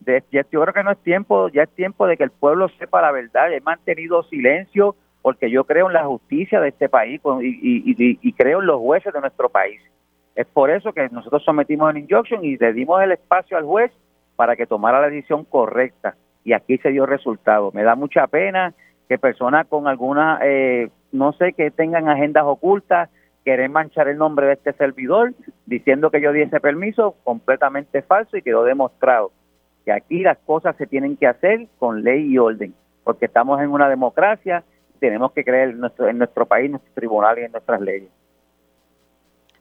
De, 0.00 0.22
yo 0.30 0.60
creo 0.60 0.74
que 0.74 0.84
no 0.84 0.90
es 0.90 0.98
tiempo, 0.98 1.48
ya 1.48 1.62
es 1.62 1.70
tiempo 1.70 2.06
de 2.06 2.16
que 2.16 2.24
el 2.24 2.30
pueblo 2.30 2.68
sepa 2.78 3.00
la 3.00 3.12
verdad. 3.12 3.52
He 3.52 3.60
mantenido 3.60 4.22
silencio 4.24 4.96
porque 5.22 5.50
yo 5.50 5.64
creo 5.64 5.86
en 5.86 5.94
la 5.94 6.04
justicia 6.04 6.60
de 6.60 6.68
este 6.68 6.88
país 6.88 7.20
y, 7.40 8.18
y 8.20 8.32
creo 8.34 8.60
en 8.60 8.66
los 8.66 8.80
jueces 8.80 9.12
de 9.12 9.20
nuestro 9.20 9.48
país. 9.48 9.80
Es 10.34 10.46
por 10.46 10.70
eso 10.70 10.92
que 10.92 11.08
nosotros 11.10 11.42
sometimos 11.44 11.90
el 11.90 11.98
injunction 11.98 12.44
y 12.44 12.56
le 12.56 12.72
dimos 12.72 13.00
el 13.02 13.12
espacio 13.12 13.56
al 13.56 13.64
juez 13.64 13.92
para 14.36 14.56
que 14.56 14.66
tomara 14.66 15.00
la 15.00 15.08
decisión 15.08 15.44
correcta. 15.44 16.16
Y 16.44 16.52
aquí 16.52 16.76
se 16.78 16.90
dio 16.90 17.06
resultado. 17.06 17.70
Me 17.72 17.84
da 17.84 17.94
mucha 17.94 18.26
pena 18.26 18.74
que 19.08 19.18
personas 19.18 19.66
con 19.66 19.86
alguna, 19.86 20.40
eh, 20.42 20.90
no 21.12 21.32
sé, 21.34 21.52
que 21.52 21.70
tengan 21.70 22.08
agendas 22.08 22.44
ocultas, 22.44 23.08
quieren 23.44 23.72
manchar 23.72 24.08
el 24.08 24.18
nombre 24.18 24.46
de 24.46 24.54
este 24.54 24.72
servidor 24.72 25.32
diciendo 25.66 26.10
que 26.10 26.20
yo 26.20 26.32
di 26.32 26.42
ese 26.42 26.60
permiso, 26.60 27.14
completamente 27.24 28.02
falso 28.02 28.36
y 28.36 28.42
quedó 28.42 28.64
demostrado 28.64 29.30
que 29.84 29.92
aquí 29.92 30.20
las 30.20 30.38
cosas 30.38 30.76
se 30.76 30.86
tienen 30.86 31.16
que 31.16 31.26
hacer 31.26 31.68
con 31.78 32.02
ley 32.02 32.32
y 32.32 32.38
orden, 32.38 32.74
porque 33.02 33.26
estamos 33.26 33.60
en 33.60 33.70
una 33.70 33.88
democracia, 33.88 34.64
tenemos 34.98 35.32
que 35.32 35.44
creer 35.44 35.70
en 35.70 35.80
nuestro, 35.80 36.08
en 36.08 36.18
nuestro 36.18 36.46
país, 36.46 36.66
en 36.66 36.72
nuestros 36.72 36.94
tribunales 36.94 37.42
y 37.42 37.46
en 37.46 37.52
nuestras 37.52 37.80
leyes. 37.80 38.10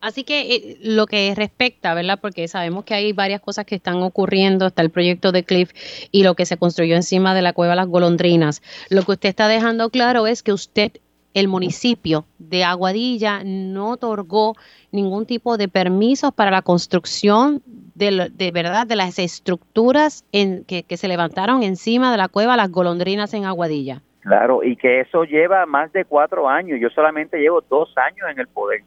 Así 0.03 0.25
que 0.25 0.55
eh, 0.55 0.77
lo 0.81 1.05
que 1.05 1.33
respecta, 1.33 1.93
¿verdad? 1.93 2.19
Porque 2.21 2.49
sabemos 2.49 2.83
que 2.83 2.93
hay 2.93 3.13
varias 3.13 3.39
cosas 3.39 3.65
que 3.65 3.75
están 3.75 4.03
ocurriendo, 4.03 4.67
está 4.67 4.81
el 4.81 4.89
proyecto 4.89 5.31
de 5.31 5.45
Cliff 5.45 5.71
y 6.11 6.23
lo 6.23 6.35
que 6.35 6.45
se 6.45 6.57
construyó 6.57 6.95
encima 6.95 7.33
de 7.33 7.41
la 7.41 7.53
cueva 7.53 7.73
Las 7.73 7.87
Golondrinas. 7.87 8.61
Lo 8.89 9.03
que 9.03 9.13
usted 9.13 9.29
está 9.29 9.47
dejando 9.47 9.89
claro 9.89 10.27
es 10.27 10.43
que 10.43 10.51
usted, 10.51 10.91
el 11.33 11.47
municipio 11.47 12.25
de 12.37 12.65
Aguadilla, 12.65 13.43
no 13.45 13.91
otorgó 13.91 14.57
ningún 14.91 15.25
tipo 15.25 15.55
de 15.55 15.69
permisos 15.69 16.33
para 16.33 16.51
la 16.51 16.63
construcción 16.63 17.63
de, 17.95 18.29
de 18.31 18.51
verdad 18.51 18.87
de 18.87 18.95
las 18.95 19.19
estructuras 19.19 20.25
en, 20.31 20.63
que, 20.65 20.83
que 20.83 20.97
se 20.97 21.07
levantaron 21.07 21.63
encima 21.63 22.11
de 22.11 22.17
la 22.17 22.27
cueva 22.27 22.57
Las 22.57 22.71
Golondrinas 22.71 23.33
en 23.33 23.45
Aguadilla. 23.45 24.01
Claro, 24.21 24.63
y 24.63 24.77
que 24.77 25.01
eso 25.01 25.25
lleva 25.25 25.65
más 25.65 25.91
de 25.91 26.05
cuatro 26.05 26.47
años. 26.47 26.79
Yo 26.79 26.89
solamente 26.89 27.37
llevo 27.37 27.61
dos 27.61 27.93
años 27.97 28.29
en 28.31 28.39
el 28.39 28.47
poder. 28.47 28.81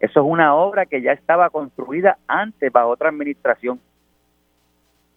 Eso 0.00 0.20
es 0.20 0.26
una 0.26 0.56
obra 0.56 0.86
que 0.86 1.00
ya 1.00 1.12
estaba 1.12 1.48
construida 1.50 2.18
antes 2.26 2.72
bajo 2.72 2.88
otra 2.88 3.08
administración. 3.08 3.80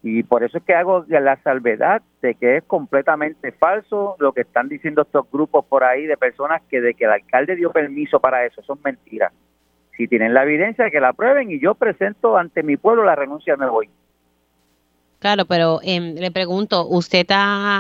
Y 0.04 0.22
por 0.22 0.44
eso 0.44 0.60
es 0.60 0.64
que 0.64 0.76
hago 0.76 1.04
la 1.08 1.38
salvedad 1.38 2.04
de 2.22 2.36
que 2.36 2.58
es 2.58 2.64
completamente 2.66 3.52
falso 3.54 4.16
lo 4.20 4.34
que 4.34 4.42
están 4.42 4.70
diciendo 4.70 5.02
estos 5.02 5.26
grupos 5.32 5.66
por 5.66 5.84
ahí 5.84 6.06
de 6.06 6.16
personas 6.16 6.62
que 6.70 6.80
de 6.80 6.94
que 6.94 7.06
el 7.06 7.12
alcalde 7.12 7.56
dio 7.56 7.72
permiso 7.72 8.20
para 8.20 8.46
eso. 8.46 8.62
Eso 8.62 8.74
es 8.76 8.84
mentira. 8.84 9.32
Si 9.98 10.08
tienen 10.08 10.34
la 10.34 10.43
evidencia, 10.43 10.89
que 10.89 11.00
la 11.00 11.14
prueben 11.14 11.52
y 11.52 11.60
yo 11.60 11.76
presento 11.76 12.38
ante 12.38 12.64
mi 12.64 12.78
pueblo 12.78 13.04
la 13.04 13.16
renuncia, 13.16 13.56
me 13.56 13.70
voy. 13.70 13.89
Claro, 15.20 15.46
pero 15.46 15.80
em, 15.82 16.16
le 16.16 16.30
pregunto, 16.32 16.86
¿usted 16.88 17.26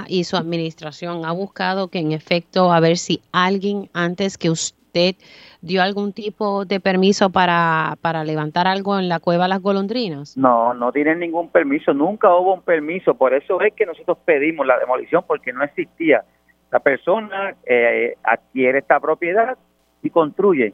y 0.07 0.23
su 0.23 0.37
administración 0.37 1.25
ha 1.25 1.31
buscado 1.31 1.89
que 1.89 1.99
en 1.99 2.11
efecto 2.11 2.71
a 2.71 2.79
ver 2.79 2.97
si 2.97 3.21
alguien 3.31 3.89
antes 3.93 4.37
que 4.37 4.49
usted 4.49 5.15
dio 5.61 5.83
algún 5.83 6.13
tipo 6.13 6.65
de 6.65 6.79
permiso 6.79 7.29
para, 7.29 7.97
para 8.01 8.23
levantar 8.23 8.67
algo 8.67 8.97
en 8.97 9.09
la 9.09 9.19
cueva 9.19 9.47
Las 9.47 9.61
Golondrinas? 9.61 10.37
No, 10.37 10.73
no 10.73 10.91
tienen 10.91 11.19
ningún 11.19 11.49
permiso, 11.49 11.93
nunca 11.93 12.33
hubo 12.33 12.53
un 12.53 12.61
permiso, 12.61 13.13
por 13.13 13.33
eso 13.33 13.59
es 13.61 13.73
que 13.73 13.85
nosotros 13.85 14.17
pedimos 14.25 14.65
la 14.65 14.79
demolición 14.79 15.23
porque 15.27 15.53
no 15.53 15.63
existía. 15.63 16.23
La 16.71 16.79
persona 16.79 17.55
eh, 17.65 18.15
adquiere 18.23 18.79
esta 18.79 18.99
propiedad 18.99 19.57
y 20.01 20.09
construye. 20.09 20.73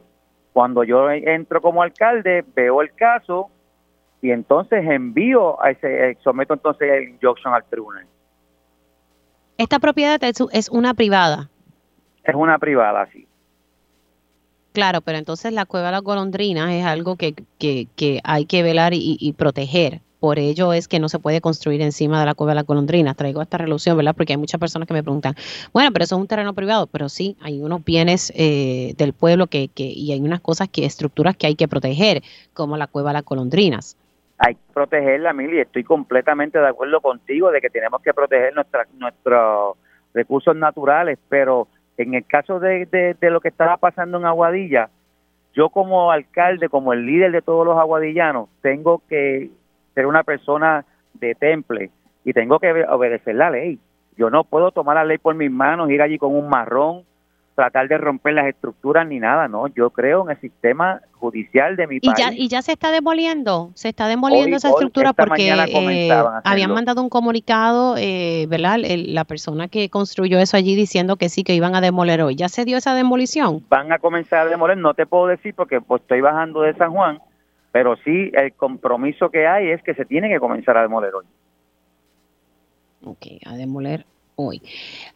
Cuando 0.52 0.84
yo 0.84 1.10
entro 1.10 1.60
como 1.62 1.82
alcalde, 1.82 2.44
veo 2.54 2.82
el 2.82 2.92
caso 2.94 3.50
y 4.20 4.30
entonces 4.30 4.84
envío 4.84 5.62
a 5.62 5.70
ese, 5.70 6.10
eh, 6.10 6.18
someto 6.22 6.54
entonces 6.54 6.90
el 6.90 7.08
injunction 7.10 7.54
al 7.54 7.64
tribunal. 7.64 8.06
¿Esta 9.58 9.78
propiedad 9.78 10.20
es, 10.22 10.68
una 10.70 10.94
privada? 10.94 11.50
Es 12.24 12.34
una 12.34 12.58
privada, 12.58 13.08
sí. 13.12 13.26
Claro, 14.72 15.00
pero 15.02 15.18
entonces 15.18 15.52
la 15.52 15.66
cueva 15.66 15.86
de 15.86 15.92
las 15.92 16.02
golondrinas 16.02 16.70
es 16.72 16.84
algo 16.84 17.16
que, 17.16 17.34
que, 17.58 17.88
que 17.94 18.20
hay 18.24 18.46
que 18.46 18.62
velar 18.62 18.92
y, 18.94 19.34
proteger. 19.36 20.00
Por 20.22 20.38
ello 20.38 20.72
es 20.72 20.86
que 20.86 21.00
no 21.00 21.08
se 21.08 21.18
puede 21.18 21.40
construir 21.40 21.82
encima 21.82 22.20
de 22.20 22.26
la 22.26 22.34
cueva 22.34 22.52
de 22.52 22.54
las 22.54 22.64
golondrinas. 22.64 23.16
Traigo 23.16 23.42
esta 23.42 23.58
resolución, 23.58 23.96
¿verdad? 23.96 24.14
Porque 24.16 24.34
hay 24.34 24.36
muchas 24.36 24.60
personas 24.60 24.86
que 24.86 24.94
me 24.94 25.02
preguntan, 25.02 25.34
bueno, 25.72 25.90
pero 25.92 26.04
eso 26.04 26.14
es 26.14 26.20
un 26.20 26.28
terreno 26.28 26.54
privado. 26.54 26.86
Pero 26.86 27.08
sí, 27.08 27.36
hay 27.40 27.60
unos 27.60 27.84
bienes 27.84 28.32
eh, 28.36 28.94
del 28.96 29.14
pueblo 29.14 29.48
que, 29.48 29.66
que, 29.66 29.82
y 29.82 30.12
hay 30.12 30.20
unas 30.20 30.40
cosas 30.40 30.68
que, 30.68 30.84
estructuras 30.84 31.36
que 31.36 31.48
hay 31.48 31.56
que 31.56 31.66
proteger, 31.66 32.22
como 32.54 32.76
la 32.76 32.86
cueva 32.86 33.10
de 33.10 33.14
las 33.14 33.24
golondrinas. 33.24 33.96
Hay 34.38 34.54
que 34.54 34.60
protegerla, 34.72 35.32
Mili. 35.32 35.58
Estoy 35.58 35.82
completamente 35.82 36.56
de 36.56 36.68
acuerdo 36.68 37.00
contigo 37.00 37.50
de 37.50 37.60
que 37.60 37.68
tenemos 37.68 38.00
que 38.00 38.14
proteger 38.14 38.54
nuestra, 38.54 38.86
nuestros 38.96 39.76
recursos 40.14 40.54
naturales, 40.54 41.18
pero 41.28 41.66
en 41.96 42.14
el 42.14 42.24
caso 42.26 42.60
de, 42.60 42.86
de, 42.86 43.30
lo 43.32 43.40
que 43.40 43.48
estaba 43.48 43.76
pasando 43.76 44.18
en 44.18 44.26
Aguadilla, 44.26 44.88
yo 45.52 45.68
como 45.70 46.12
alcalde, 46.12 46.68
como 46.68 46.92
el 46.92 47.06
líder 47.06 47.32
de 47.32 47.42
todos 47.42 47.66
los 47.66 47.76
aguadillanos, 47.76 48.48
tengo 48.60 49.02
que 49.08 49.50
ser 49.94 50.06
una 50.06 50.22
persona 50.22 50.84
de 51.14 51.34
temple 51.34 51.90
y 52.24 52.32
tengo 52.32 52.58
que 52.58 52.84
obedecer 52.88 53.34
la 53.34 53.50
ley. 53.50 53.78
Yo 54.16 54.30
no 54.30 54.44
puedo 54.44 54.70
tomar 54.70 54.96
la 54.96 55.04
ley 55.04 55.18
por 55.18 55.34
mis 55.34 55.50
manos, 55.50 55.90
ir 55.90 56.02
allí 56.02 56.18
con 56.18 56.34
un 56.34 56.48
marrón 56.48 57.04
tratar 57.54 57.88
de 57.88 57.98
romper 57.98 58.34
las 58.34 58.46
estructuras 58.46 59.06
ni 59.06 59.18
nada, 59.18 59.48
no. 59.48 59.66
Yo 59.68 59.90
creo 59.90 60.24
en 60.24 60.30
el 60.30 60.40
sistema 60.40 61.00
judicial 61.12 61.76
de 61.76 61.86
mi 61.86 62.00
país. 62.00 62.14
Ya, 62.18 62.32
y 62.32 62.48
ya 62.48 62.62
se 62.62 62.72
está 62.72 62.90
demoliendo, 62.90 63.70
se 63.74 63.90
está 63.90 64.06
demoliendo 64.06 64.56
esa 64.56 64.70
estructura 64.70 65.12
porque 65.12 65.48
eh, 65.50 66.10
habían 66.44 66.72
mandado 66.72 67.02
un 67.02 67.08
comunicado, 67.08 67.96
eh, 67.98 68.46
¿verdad? 68.48 68.78
la 68.80 69.24
persona 69.24 69.68
que 69.68 69.88
construyó 69.90 70.38
eso 70.38 70.56
allí 70.56 70.74
diciendo 70.74 71.16
que 71.16 71.28
sí, 71.28 71.44
que 71.44 71.54
iban 71.54 71.74
a 71.74 71.80
demoler 71.80 72.22
hoy. 72.22 72.36
¿Ya 72.36 72.48
se 72.48 72.64
dio 72.64 72.78
esa 72.78 72.94
demolición? 72.94 73.64
Van 73.68 73.92
a 73.92 73.98
comenzar 73.98 74.46
a 74.46 74.50
demoler, 74.50 74.78
no 74.78 74.94
te 74.94 75.06
puedo 75.06 75.26
decir 75.26 75.54
porque 75.54 75.80
pues, 75.80 76.02
estoy 76.02 76.20
bajando 76.20 76.62
de 76.62 76.74
San 76.74 76.90
Juan, 76.92 77.20
pero 77.72 77.96
sí 78.04 78.30
el 78.34 78.52
compromiso 78.52 79.30
que 79.30 79.46
hay 79.46 79.70
es 79.70 79.82
que 79.82 79.94
se 79.94 80.04
tiene 80.04 80.28
que 80.28 80.38
comenzar 80.38 80.76
a 80.76 80.82
demoler 80.82 81.14
hoy. 81.14 81.24
Ok, 83.04 83.26
a 83.46 83.56
demoler 83.56 84.06
hoy. 84.36 84.62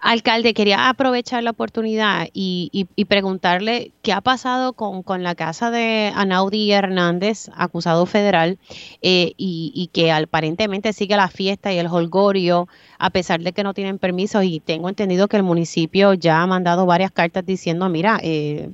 Alcalde, 0.01 0.55
quería 0.55 0.89
aprovechar 0.89 1.43
la 1.43 1.51
oportunidad 1.51 2.29
y, 2.33 2.87
preguntarle 3.09 3.93
qué 4.03 4.13
ha 4.13 4.21
pasado 4.21 4.73
con, 4.73 5.23
la 5.23 5.35
casa 5.35 5.71
de 5.71 6.13
Anaudi 6.15 6.73
Hernández, 6.73 7.51
acusado 7.55 8.07
federal, 8.07 8.59
eh, 9.03 9.33
y, 9.37 9.91
que 9.93 10.13
aparentemente 10.13 10.93
sigue 10.93 11.17
la 11.17 11.29
fiesta 11.29 11.73
y 11.73 11.79
el 11.79 11.87
holgorio, 11.87 12.69
a 12.99 13.11
pesar 13.11 13.41
de 13.41 13.53
que 13.53 13.63
no 13.63 13.75
tienen 13.75 13.99
permisos. 13.99 14.45
Y 14.45 14.61
tengo 14.61 14.89
entendido 14.89 15.29
que 15.29 15.37
el 15.37 15.43
municipio 15.43 16.15
ya 16.15 16.43
ha 16.43 16.47
mandado 16.47 16.87
varias 16.87 17.13
cartas 17.13 17.45
diciendo, 17.47 17.89
mira, 17.89 18.19
eh, 18.23 18.71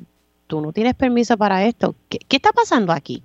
tú 0.46 0.60
no 0.60 0.72
tienes 0.72 0.94
permiso 0.94 1.36
para 1.36 1.64
esto. 1.64 1.94
¿Qué, 2.08 2.18
está 2.30 2.52
pasando 2.52 2.92
aquí? 2.92 3.22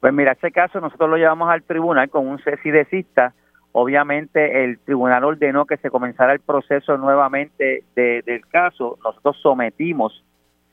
Pues 0.00 0.12
mira, 0.12 0.32
este 0.32 0.50
caso 0.50 0.80
nosotros 0.80 1.10
lo 1.10 1.16
llevamos 1.16 1.50
al 1.50 1.62
tribunal 1.62 2.08
con 2.08 2.26
un 2.26 2.38
cesidecista 2.38 3.34
Obviamente 3.72 4.64
el 4.64 4.78
tribunal 4.80 5.24
ordenó 5.24 5.64
que 5.64 5.76
se 5.76 5.90
comenzara 5.90 6.32
el 6.32 6.40
proceso 6.40 6.96
nuevamente 6.98 7.84
del 7.94 8.46
caso. 8.48 8.98
Nosotros 9.04 9.36
sometimos 9.40 10.24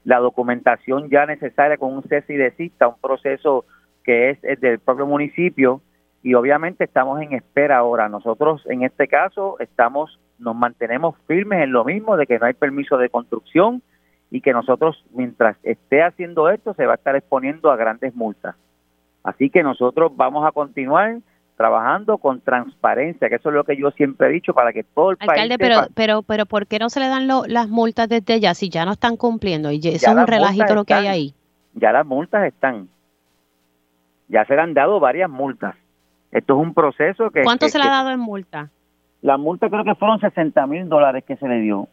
la 0.04 0.18
documentación 0.18 1.10
ya 1.10 1.26
necesaria 1.26 1.78
con 1.78 1.94
un 1.94 2.04
cesidecista, 2.04 2.88
un 2.88 3.00
proceso 3.00 3.66
que 4.04 4.32
es, 4.32 4.42
del 4.62 4.80
propio 4.80 5.06
municipio 5.06 5.82
y 6.24 6.34
obviamente 6.34 6.86
estamos 6.86 7.22
en 7.22 7.34
espera 7.34 7.78
ahora. 7.78 8.10
Nosotros 8.10 8.64
en 8.68 8.82
este 8.82 9.08
caso 9.08 9.58
estamos 9.60 10.20
nos 10.40 10.56
mantenemos 10.56 11.16
firmes 11.28 11.64
en 11.64 11.72
lo 11.72 11.84
mismo 11.84 12.18
de 12.18 12.26
que 12.26 12.40
no 12.40 12.46
hay 12.46 12.54
permiso 12.54 12.98
de 12.98 13.10
construcción 13.10 13.84
y 14.32 14.42
que 14.42 14.54
nosotros 14.54 15.06
mientras 15.14 15.58
esté 15.64 16.02
haciendo 16.02 16.50
esto 16.50 16.74
se 16.74 16.86
va 16.86 16.94
a 16.94 16.96
estar 16.96 17.16
exponiendo 17.16 17.70
a 17.70 17.76
grandes 17.76 18.16
multas. 18.16 18.56
Así 19.28 19.50
que 19.50 19.62
nosotros 19.62 20.14
vamos 20.16 20.48
a 20.48 20.54
continuar 20.54 21.18
trabajando 21.58 22.18
con 22.18 22.40
transparencia, 22.40 23.28
que 23.28 23.36
eso 23.36 23.50
es 23.50 23.56
lo 23.56 23.66
que 23.66 23.76
yo 23.76 23.92
siempre 23.92 24.30
he 24.30 24.32
dicho 24.32 24.54
para 24.54 24.72
que 24.72 24.84
todo 24.84 25.12
el 25.12 25.18
Alcalde, 25.20 25.58
pero, 25.58 25.82
pero, 25.94 26.22
pero 26.22 26.46
¿por 26.46 26.66
qué 26.66 26.80
no 26.80 26.90
se 26.90 27.02
le 27.02 27.10
dan 27.10 27.28
las 27.28 27.68
multas 27.68 28.08
desde 28.08 28.40
ya 28.40 28.54
si 28.54 28.70
ya 28.70 28.86
no 28.86 28.94
están 28.94 29.18
cumpliendo? 29.18 29.70
Y 29.70 29.80
eso 29.80 30.12
es 30.12 30.16
un 30.16 30.28
relajito 30.28 30.74
lo 30.76 30.86
que 30.86 30.94
hay 30.94 31.08
ahí. 31.08 31.34
Ya 31.74 31.92
las 31.92 32.06
multas 32.06 32.46
están. 32.46 32.88
Ya 34.30 34.46
se 34.46 34.56
le 34.56 34.62
han 34.62 34.74
dado 34.74 35.02
varias 35.02 35.30
multas. 35.30 35.76
Esto 36.32 36.54
es 36.54 36.66
un 36.66 36.74
proceso 36.74 37.30
que... 37.30 37.44
¿Cuánto 37.44 37.68
se 37.68 37.80
le 37.80 37.84
ha 37.84 37.90
dado 37.90 38.12
en 38.12 38.22
multa? 38.22 38.70
La 39.22 39.36
multa 39.36 39.70
creo 39.70 39.84
que 39.84 39.96
fueron 39.96 40.22
60 40.22 40.66
mil 40.68 40.88
dólares 40.88 41.26
que 41.28 41.36
se 41.36 41.50
le 41.50 41.60
dio. 41.60 41.90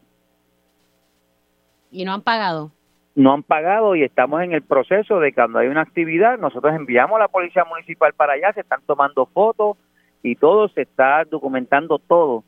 ¿Y 1.91 2.05
no 2.05 2.13
han 2.13 2.23
pagado? 2.23 2.71
No 3.15 3.33
han 3.33 3.43
pagado 3.43 3.95
y 3.95 4.03
estamos 4.03 4.43
en 4.43 4.53
el 4.53 4.63
proceso 4.63 5.21
de 5.21 5.33
cuando 5.33 5.59
hay 5.59 5.69
una 5.69 5.83
actividad, 5.83 6.39
nosotros 6.39 6.75
enviamos 6.75 7.17
a 7.17 7.21
la 7.21 7.29
policía 7.29 7.65
municipal 7.65 8.13
para 8.13 8.35
allá, 8.35 8.53
se 8.53 8.61
están 8.61 8.81
tomando 8.87 9.27
fotos 9.27 9.77
y 10.23 10.37
todo 10.37 10.69
se 10.69 10.83
está 10.83 11.25
documentando 11.25 11.99
todo. 11.99 12.45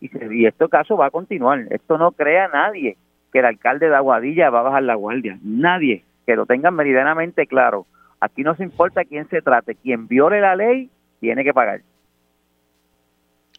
Y, 0.00 0.10
y 0.34 0.46
este 0.46 0.68
caso 0.68 0.96
va 0.96 1.06
a 1.06 1.10
continuar. 1.10 1.66
Esto 1.70 1.96
no 1.96 2.12
crea 2.12 2.48
nadie 2.48 2.96
que 3.32 3.38
el 3.38 3.44
alcalde 3.44 3.88
de 3.88 3.96
Aguadilla 3.96 4.50
va 4.50 4.60
a 4.60 4.64
bajar 4.64 4.82
la 4.82 4.94
guardia. 4.94 5.38
Nadie. 5.42 6.04
Que 6.26 6.36
lo 6.36 6.46
tengan 6.46 6.74
meridianamente 6.74 7.46
claro. 7.46 7.86
Aquí 8.20 8.42
no 8.42 8.54
se 8.54 8.64
importa 8.64 9.04
quién 9.04 9.28
se 9.28 9.42
trate. 9.42 9.74
Quien 9.74 10.06
viole 10.06 10.40
la 10.40 10.56
ley 10.56 10.90
tiene 11.20 11.44
que 11.44 11.54
pagar. 11.54 11.80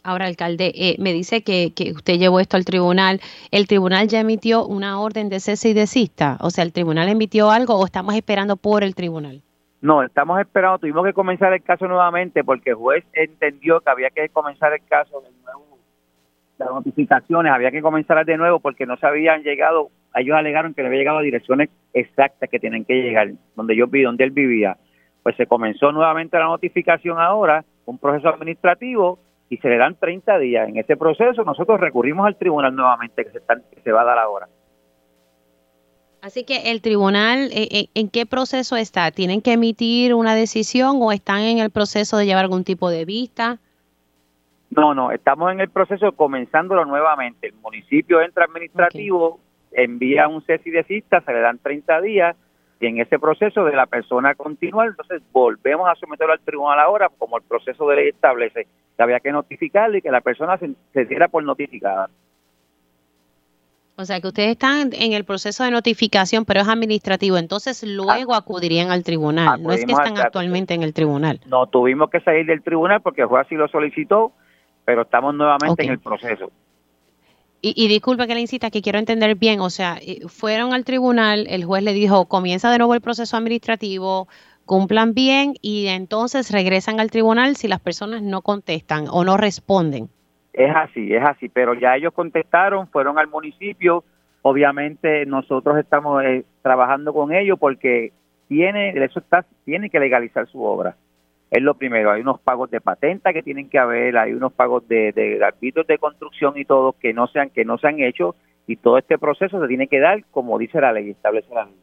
Ahora, 0.04 0.26
alcalde, 0.26 0.72
eh, 0.74 0.96
me 0.98 1.12
dice 1.12 1.42
que, 1.42 1.72
que, 1.74 1.92
usted 1.92 2.18
llevó 2.18 2.40
esto 2.40 2.56
al 2.56 2.64
tribunal. 2.64 3.20
¿El 3.52 3.68
tribunal 3.68 4.08
ya 4.08 4.18
emitió 4.18 4.66
una 4.66 5.00
orden 5.00 5.28
de 5.28 5.38
cese 5.38 5.68
y 5.68 5.74
desista? 5.74 6.38
O 6.40 6.50
sea, 6.50 6.64
¿el 6.64 6.72
tribunal 6.72 7.08
emitió 7.08 7.50
algo 7.52 7.76
o 7.76 7.84
estamos 7.84 8.14
esperando 8.16 8.56
por 8.56 8.82
el 8.82 8.96
tribunal? 8.96 9.42
No, 9.80 10.02
estamos 10.02 10.40
esperando. 10.40 10.78
Tuvimos 10.78 11.04
que 11.04 11.12
comenzar 11.12 11.52
el 11.52 11.62
caso 11.62 11.86
nuevamente 11.86 12.42
porque 12.42 12.70
el 12.70 12.76
juez 12.76 13.04
entendió 13.12 13.80
que 13.80 13.90
había 13.90 14.10
que 14.10 14.28
comenzar 14.28 14.72
el 14.72 14.84
caso 14.88 15.20
de 15.20 15.30
nuevo. 15.42 15.78
Las 16.58 16.70
notificaciones 16.70 17.52
había 17.52 17.70
que 17.70 17.82
comenzar 17.82 18.24
de 18.24 18.36
nuevo 18.36 18.58
porque 18.58 18.86
no 18.86 18.96
se 18.96 19.06
habían 19.06 19.42
llegado. 19.42 19.90
Ellos 20.16 20.36
alegaron 20.36 20.74
que 20.74 20.82
no 20.82 20.88
había 20.88 21.00
llegado 21.00 21.18
a 21.18 21.22
direcciones 21.22 21.70
exactas 21.94 22.50
que 22.50 22.58
tienen 22.58 22.84
que 22.84 22.94
llegar, 22.94 23.30
donde 23.54 23.76
yo 23.76 23.86
vi, 23.86 24.02
donde 24.02 24.24
él 24.24 24.32
vivía. 24.32 24.76
Pues 25.22 25.36
se 25.36 25.46
comenzó 25.46 25.92
nuevamente 25.92 26.38
la 26.38 26.46
notificación 26.46 27.20
ahora, 27.20 27.64
un 27.84 27.98
proceso 27.98 28.28
administrativo 28.28 29.20
y 29.52 29.58
se 29.58 29.68
le 29.68 29.76
dan 29.76 29.96
30 29.96 30.38
días. 30.38 30.66
En 30.66 30.78
ese 30.78 30.96
proceso 30.96 31.44
nosotros 31.44 31.78
recurrimos 31.78 32.26
al 32.26 32.36
tribunal 32.36 32.74
nuevamente 32.74 33.22
que 33.22 33.32
se, 33.32 33.40
se 33.84 33.92
va 33.92 34.00
a 34.00 34.04
dar 34.04 34.18
ahora. 34.18 34.48
Así 36.22 36.44
que 36.44 36.70
el 36.70 36.80
tribunal, 36.80 37.50
eh, 37.52 37.68
eh, 37.70 37.86
¿en 37.94 38.08
qué 38.08 38.24
proceso 38.24 38.76
está? 38.76 39.10
¿Tienen 39.10 39.42
que 39.42 39.52
emitir 39.52 40.14
una 40.14 40.34
decisión 40.34 40.96
o 41.02 41.12
están 41.12 41.40
en 41.40 41.58
el 41.58 41.68
proceso 41.68 42.16
de 42.16 42.24
llevar 42.24 42.44
algún 42.44 42.64
tipo 42.64 42.88
de 42.88 43.04
vista? 43.04 43.58
No, 44.70 44.94
no, 44.94 45.12
estamos 45.12 45.52
en 45.52 45.60
el 45.60 45.68
proceso 45.68 46.12
comenzándolo 46.12 46.86
nuevamente. 46.86 47.48
El 47.48 47.54
municipio 47.56 48.22
entra 48.22 48.46
administrativo, 48.46 49.38
envía 49.70 50.28
un 50.28 50.40
cese 50.46 50.70
de 50.70 50.82
cita, 50.84 51.20
se 51.20 51.30
le 51.30 51.40
dan 51.40 51.58
30 51.58 52.00
días 52.00 52.36
y 52.82 52.86
en 52.88 52.98
ese 52.98 53.20
proceso 53.20 53.64
de 53.64 53.76
la 53.76 53.86
persona 53.86 54.34
continuar, 54.34 54.88
entonces 54.88 55.22
volvemos 55.30 55.88
a 55.88 55.94
someterlo 55.94 56.32
al 56.32 56.40
tribunal 56.40 56.80
ahora, 56.80 57.08
como 57.16 57.36
el 57.36 57.44
proceso 57.44 57.86
de 57.86 57.94
ley 57.94 58.08
establece 58.08 58.66
que 58.96 59.02
había 59.02 59.20
que 59.20 59.30
notificarle 59.30 59.98
y 59.98 60.02
que 60.02 60.10
la 60.10 60.20
persona 60.20 60.58
se, 60.58 61.04
diera 61.04 61.28
por 61.28 61.44
notificada. 61.44 62.10
O 63.94 64.04
sea 64.04 64.20
que 64.20 64.26
ustedes 64.26 64.50
están 64.50 64.90
en 64.94 65.12
el 65.12 65.24
proceso 65.24 65.62
de 65.62 65.70
notificación, 65.70 66.44
pero 66.44 66.62
es 66.62 66.68
administrativo, 66.68 67.36
entonces 67.36 67.84
luego 67.84 68.34
acudirían 68.34 68.90
al 68.90 69.04
tribunal, 69.04 69.62
no 69.62 69.72
es 69.72 69.84
que 69.84 69.92
están 69.92 70.18
actualmente 70.18 70.74
en 70.74 70.82
el 70.82 70.92
tribunal. 70.92 71.38
No, 71.46 71.68
tuvimos 71.68 72.10
que 72.10 72.18
salir 72.18 72.46
del 72.46 72.64
tribunal 72.64 73.00
porque 73.00 73.22
el 73.22 73.28
juez 73.28 73.46
así 73.46 73.54
lo 73.54 73.68
solicitó, 73.68 74.32
pero 74.84 75.02
estamos 75.02 75.36
nuevamente 75.36 75.84
en 75.84 75.90
el 75.90 76.00
proceso. 76.00 76.50
Y, 77.64 77.74
y, 77.76 77.86
disculpe 77.86 78.26
que 78.26 78.34
le 78.34 78.40
incita, 78.40 78.70
que 78.70 78.82
quiero 78.82 78.98
entender 78.98 79.36
bien, 79.36 79.60
o 79.60 79.70
sea, 79.70 79.96
eh, 80.02 80.22
fueron 80.26 80.72
al 80.72 80.84
tribunal, 80.84 81.46
el 81.48 81.64
juez 81.64 81.84
le 81.84 81.92
dijo, 81.92 82.26
comienza 82.26 82.72
de 82.72 82.78
nuevo 82.78 82.94
el 82.94 83.00
proceso 83.00 83.36
administrativo, 83.36 84.26
cumplan 84.66 85.14
bien 85.14 85.54
y 85.62 85.86
entonces 85.86 86.50
regresan 86.50 86.98
al 86.98 87.12
tribunal 87.12 87.54
si 87.54 87.68
las 87.68 87.78
personas 87.78 88.20
no 88.20 88.42
contestan 88.42 89.04
o 89.08 89.22
no 89.22 89.36
responden. 89.36 90.08
Es 90.52 90.74
así, 90.74 91.14
es 91.14 91.22
así, 91.22 91.48
pero 91.48 91.74
ya 91.74 91.94
ellos 91.94 92.12
contestaron, 92.12 92.88
fueron 92.88 93.16
al 93.16 93.28
municipio, 93.28 94.02
obviamente 94.42 95.24
nosotros 95.26 95.78
estamos 95.78 96.24
eh, 96.24 96.44
trabajando 96.62 97.12
con 97.12 97.32
ellos 97.32 97.58
porque 97.60 98.12
tiene, 98.48 98.90
eso 99.04 99.20
está, 99.20 99.46
tiene 99.64 99.88
que 99.88 100.00
legalizar 100.00 100.48
su 100.48 100.64
obra 100.64 100.96
es 101.52 101.62
lo 101.62 101.74
primero. 101.74 102.10
Hay 102.10 102.22
unos 102.22 102.40
pagos 102.40 102.70
de 102.70 102.80
patenta 102.80 103.34
que 103.34 103.42
tienen 103.42 103.68
que 103.68 103.78
haber, 103.78 104.16
hay 104.16 104.32
unos 104.32 104.54
pagos 104.54 104.88
de, 104.88 105.12
de 105.12 105.38
de 105.86 105.98
construcción 105.98 106.54
y 106.56 106.64
todo 106.64 106.94
que 106.98 107.12
no 107.12 107.26
sean 107.26 107.50
que 107.50 107.66
no 107.66 107.76
se 107.76 107.88
han 107.88 108.00
hecho 108.00 108.34
y 108.66 108.76
todo 108.76 108.96
este 108.96 109.18
proceso 109.18 109.60
se 109.60 109.68
tiene 109.68 109.86
que 109.86 110.00
dar 110.00 110.24
como 110.30 110.58
dice 110.58 110.80
la 110.80 110.92
ley, 110.92 111.10
establece 111.10 111.52
la 111.54 111.66
ley. 111.66 111.74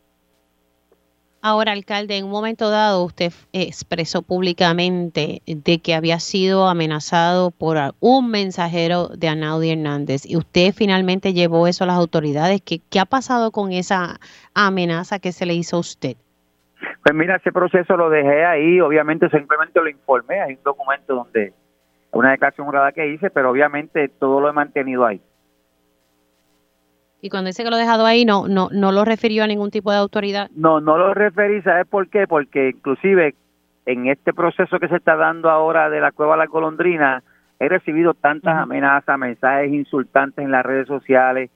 Ahora, 1.41 1.71
alcalde, 1.71 2.17
en 2.17 2.25
un 2.25 2.31
momento 2.31 2.71
dado 2.71 3.05
usted 3.05 3.31
expresó 3.53 4.23
públicamente 4.23 5.43
de 5.45 5.77
que 5.77 5.93
había 5.93 6.19
sido 6.19 6.67
amenazado 6.67 7.51
por 7.51 7.77
un 7.99 8.31
mensajero 8.31 9.09
de 9.09 9.27
Anaudi 9.27 9.69
Hernández 9.69 10.25
y 10.25 10.35
usted 10.35 10.73
finalmente 10.73 11.33
llevó 11.33 11.67
eso 11.67 11.83
a 11.83 11.87
las 11.87 11.97
autoridades. 11.97 12.61
¿Qué, 12.61 12.81
qué 12.89 12.99
ha 12.99 13.05
pasado 13.05 13.51
con 13.51 13.71
esa 13.71 14.19
amenaza 14.55 15.19
que 15.19 15.31
se 15.31 15.45
le 15.45 15.53
hizo 15.53 15.77
a 15.77 15.81
usted? 15.81 16.17
Pues 17.09 17.17
mira, 17.17 17.37
ese 17.37 17.51
proceso 17.51 17.97
lo 17.97 18.11
dejé 18.11 18.45
ahí, 18.45 18.79
obviamente 18.79 19.31
simplemente 19.31 19.81
lo 19.81 19.89
informé, 19.89 20.41
hay 20.41 20.53
un 20.53 20.63
documento 20.63 21.15
donde, 21.15 21.53
una 22.11 22.29
declaración 22.29 22.67
jurada 22.67 22.91
que 22.91 23.07
hice, 23.07 23.31
pero 23.31 23.49
obviamente 23.49 24.09
todo 24.09 24.39
lo 24.39 24.47
he 24.47 24.53
mantenido 24.53 25.07
ahí. 25.07 25.19
Y 27.19 27.31
cuando 27.31 27.47
dice 27.47 27.63
que 27.63 27.71
lo 27.71 27.77
he 27.77 27.79
dejado 27.79 28.05
ahí, 28.05 28.25
no, 28.25 28.47
no, 28.47 28.69
no 28.71 28.91
lo 28.91 29.05
refirió 29.05 29.43
a 29.43 29.47
ningún 29.47 29.71
tipo 29.71 29.91
de 29.91 29.97
autoridad. 29.97 30.51
No, 30.55 30.81
no 30.81 30.99
lo 30.99 31.15
referí, 31.15 31.63
¿sabes 31.63 31.87
por 31.87 32.07
qué? 32.09 32.27
Porque 32.27 32.69
inclusive 32.75 33.33
en 33.87 34.05
este 34.05 34.31
proceso 34.31 34.77
que 34.77 34.87
se 34.87 34.97
está 34.97 35.15
dando 35.15 35.49
ahora 35.49 35.89
de 35.89 36.01
la 36.01 36.11
cueva 36.11 36.33
de 36.33 36.41
la 36.41 36.45
golondrina, 36.45 37.23
he 37.59 37.69
recibido 37.69 38.13
tantas 38.13 38.55
amenazas, 38.55 39.17
mensajes 39.17 39.73
insultantes 39.73 40.45
en 40.45 40.51
las 40.51 40.63
redes 40.63 40.85
sociales. 40.85 41.49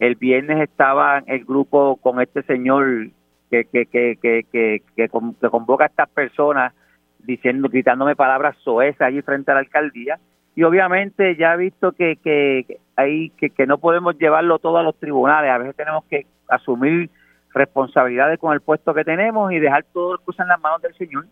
El 0.00 0.16
viernes 0.16 0.60
estaba 0.60 1.20
el 1.20 1.46
grupo 1.46 1.96
con 1.96 2.20
este 2.20 2.42
señor 2.42 3.08
que, 3.50 3.64
que, 3.64 3.86
que, 3.86 4.44
que, 4.50 4.82
que, 4.96 5.08
convoca 5.08 5.84
a 5.84 5.88
estas 5.88 6.08
personas 6.08 6.72
diciendo, 7.18 7.68
gritándome 7.68 8.16
palabras 8.16 8.56
soesas 8.62 9.02
allí 9.02 9.22
frente 9.22 9.50
a 9.50 9.54
la 9.54 9.60
alcaldía. 9.60 10.18
Y 10.54 10.64
obviamente 10.64 11.36
ya 11.36 11.54
he 11.54 11.56
visto 11.56 11.92
que, 11.92 12.16
que, 12.16 12.78
hay, 12.96 13.30
que, 13.30 13.50
que 13.50 13.66
no 13.66 13.78
podemos 13.78 14.18
llevarlo 14.18 14.58
todo 14.58 14.78
a 14.78 14.82
los 14.82 14.98
tribunales. 14.98 15.50
A 15.50 15.58
veces 15.58 15.76
tenemos 15.76 16.04
que 16.04 16.26
asumir 16.48 17.10
responsabilidades 17.54 18.38
con 18.38 18.52
el 18.52 18.60
puesto 18.60 18.92
que 18.94 19.04
tenemos 19.04 19.52
y 19.52 19.58
dejar 19.58 19.84
todo 19.92 20.18
cosas 20.18 20.44
en 20.44 20.48
las 20.48 20.60
manos 20.60 20.82
del 20.82 20.94
Señor. 20.94 21.26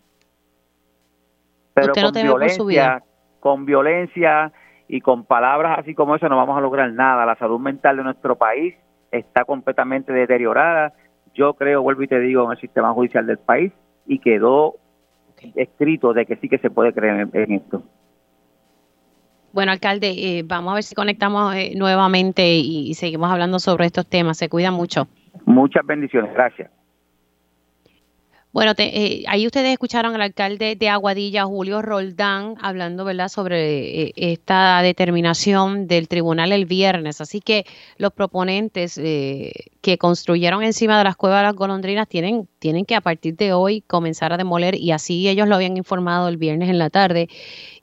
Pero 1.73 1.93
con 1.93 2.11
violencia, 2.13 3.03
con 3.39 3.65
violencia 3.65 4.51
y 4.87 5.01
con 5.01 5.25
palabras 5.25 5.79
así 5.79 5.93
como 5.93 6.15
eso 6.15 6.27
no 6.29 6.37
vamos 6.37 6.57
a 6.57 6.61
lograr 6.61 6.91
nada. 6.91 7.25
La 7.25 7.35
salud 7.35 7.59
mental 7.59 7.97
de 7.97 8.03
nuestro 8.03 8.35
país 8.35 8.75
está 9.11 9.45
completamente 9.45 10.11
deteriorada 10.11 10.93
yo 11.37 11.53
creo, 11.53 11.81
vuelvo 11.81 12.03
y 12.03 12.07
te 12.07 12.19
digo, 12.19 12.43
en 12.45 12.51
el 12.51 12.57
sistema 12.59 12.91
judicial 12.93 13.25
del 13.27 13.37
país 13.37 13.71
y 14.07 14.19
quedó 14.19 14.75
escrito 15.55 16.13
de 16.13 16.25
que 16.25 16.35
sí 16.37 16.49
que 16.49 16.57
se 16.57 16.69
puede 16.69 16.91
creer 16.93 17.29
en, 17.31 17.51
esto. 17.51 17.83
Bueno, 19.53 19.71
alcalde, 19.71 20.09
eh, 20.09 20.43
vamos 20.43 20.71
a 20.71 20.75
ver 20.75 20.83
si 20.83 20.95
conectamos 20.95 21.55
eh, 21.55 21.73
nuevamente 21.75 22.43
y, 22.55 22.93
seguimos 22.95 23.29
hablando 23.31 23.59
sobre 23.59 23.85
estos 23.85 24.07
temas. 24.07 24.37
Se 24.37 24.49
cuida 24.49 24.71
mucho. 24.71 25.07
Muchas 25.45 25.85
bendiciones, 25.85 26.33
gracias. 26.33 26.71
Bueno, 28.57 28.73
eh, 28.79 29.23
ahí 29.27 29.45
ustedes 29.45 29.71
escucharon 29.71 30.15
al 30.15 30.21
alcalde 30.23 30.75
de 30.75 30.89
Aguadilla, 30.89 31.45
Julio 31.45 31.83
Roldán, 31.83 32.55
hablando 32.59 33.05
¿verdad? 33.05 33.27
sobre 33.27 34.05
eh, 34.07 34.13
esta 34.15 34.81
determinación 34.81 35.85
del 35.85 36.07
tribunal 36.07 36.51
el 36.51 36.65
viernes. 36.65 37.21
Así 37.21 37.39
que 37.39 37.67
los 37.99 38.11
proponentes 38.13 38.97
eh, 38.97 39.51
que 39.81 39.99
construyeron 39.99 40.63
encima 40.63 40.97
de 40.97 41.03
las 41.03 41.15
cuevas 41.15 41.41
de 41.41 41.43
las 41.43 41.53
golondrinas 41.53 42.07
tienen, 42.07 42.49
tienen 42.57 42.85
que 42.85 42.95
a 42.95 43.01
partir 43.01 43.35
de 43.35 43.53
hoy 43.53 43.81
comenzar 43.81 44.33
a 44.33 44.37
demoler 44.37 44.73
y 44.73 44.91
así 44.91 45.29
ellos 45.29 45.47
lo 45.47 45.53
habían 45.53 45.77
informado 45.77 46.27
el 46.27 46.37
viernes 46.37 46.69
en 46.69 46.79
la 46.79 46.89
tarde. 46.89 47.29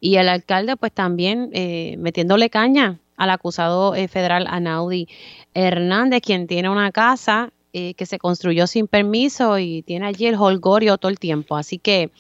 Y 0.01 0.17
el 0.17 0.29
alcalde 0.29 0.77
pues 0.77 0.91
también 0.91 1.51
metiéndole 1.99 2.51
caña 2.51 2.99
al 3.17 3.31
acusado 3.31 3.93
federal 4.09 4.49
Anaudi 4.49 5.07
Hernández, 5.55 6.21
quien 6.21 6.49
tiene 6.49 6.69
una 6.69 6.91
casa 6.91 7.53
eh, 7.77 7.95
que 7.95 8.07
se 8.07 8.21
construyó 8.21 8.69
sin 8.69 8.87
permiso 8.87 9.59
y 9.59 9.83
tiene 9.83 10.07
allí 10.07 10.27
el 10.27 10.37
holgorio 10.37 10.97
todo 10.97 11.11
el 11.11 11.19
tiempo. 11.19 11.57
Así 11.57 11.79
que, 11.79 12.13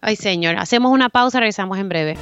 ay 0.00 0.16
señor, 0.16 0.56
hacemos 0.56 0.90
una 0.90 1.10
pausa, 1.10 1.38
regresamos 1.38 1.78
en 1.78 1.88
breve. 1.88 2.16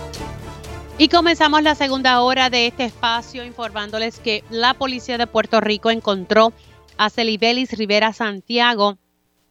Y 0.98 1.08
comenzamos 1.08 1.62
la 1.62 1.74
segunda 1.74 2.20
hora 2.20 2.50
de 2.50 2.66
este 2.66 2.84
espacio 2.84 3.42
informándoles 3.42 4.18
que 4.18 4.44
la 4.50 4.74
policía 4.74 5.16
de 5.16 5.26
Puerto 5.26 5.62
Rico 5.62 5.90
encontró 5.90 6.52
a 6.98 7.08
Celibelis 7.08 7.72
Rivera 7.72 8.12
Santiago 8.12 8.98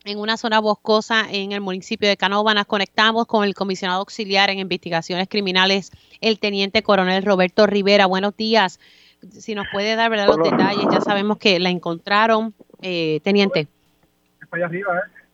en 0.03 0.19
una 0.19 0.37
zona 0.37 0.59
boscosa 0.59 1.25
en 1.27 1.53
el 1.53 1.61
municipio 1.61 2.07
de 2.07 2.17
Canóvanas. 2.17 2.67
Conectamos 2.67 3.25
con 3.25 3.43
el 3.43 3.55
comisionado 3.55 4.01
auxiliar 4.01 4.51
en 4.51 4.59
investigaciones 4.59 5.27
criminales, 5.27 5.91
el 6.21 6.37
teniente 6.37 6.83
coronel 6.83 7.23
Roberto 7.23 7.65
Rivera. 7.65 8.05
Buenos 8.05 8.37
días. 8.37 8.79
Si 9.31 9.55
nos 9.55 9.65
puede 9.71 9.95
dar 9.95 10.11
¿verdad? 10.11 10.27
los 10.27 10.37
detalles, 10.37 10.85
ya 10.91 11.01
sabemos 11.01 11.39
que 11.39 11.59
la 11.59 11.71
encontraron 11.71 12.53
eh, 12.85 13.19
teniente. 13.23 13.61
¿eh? 13.61 13.67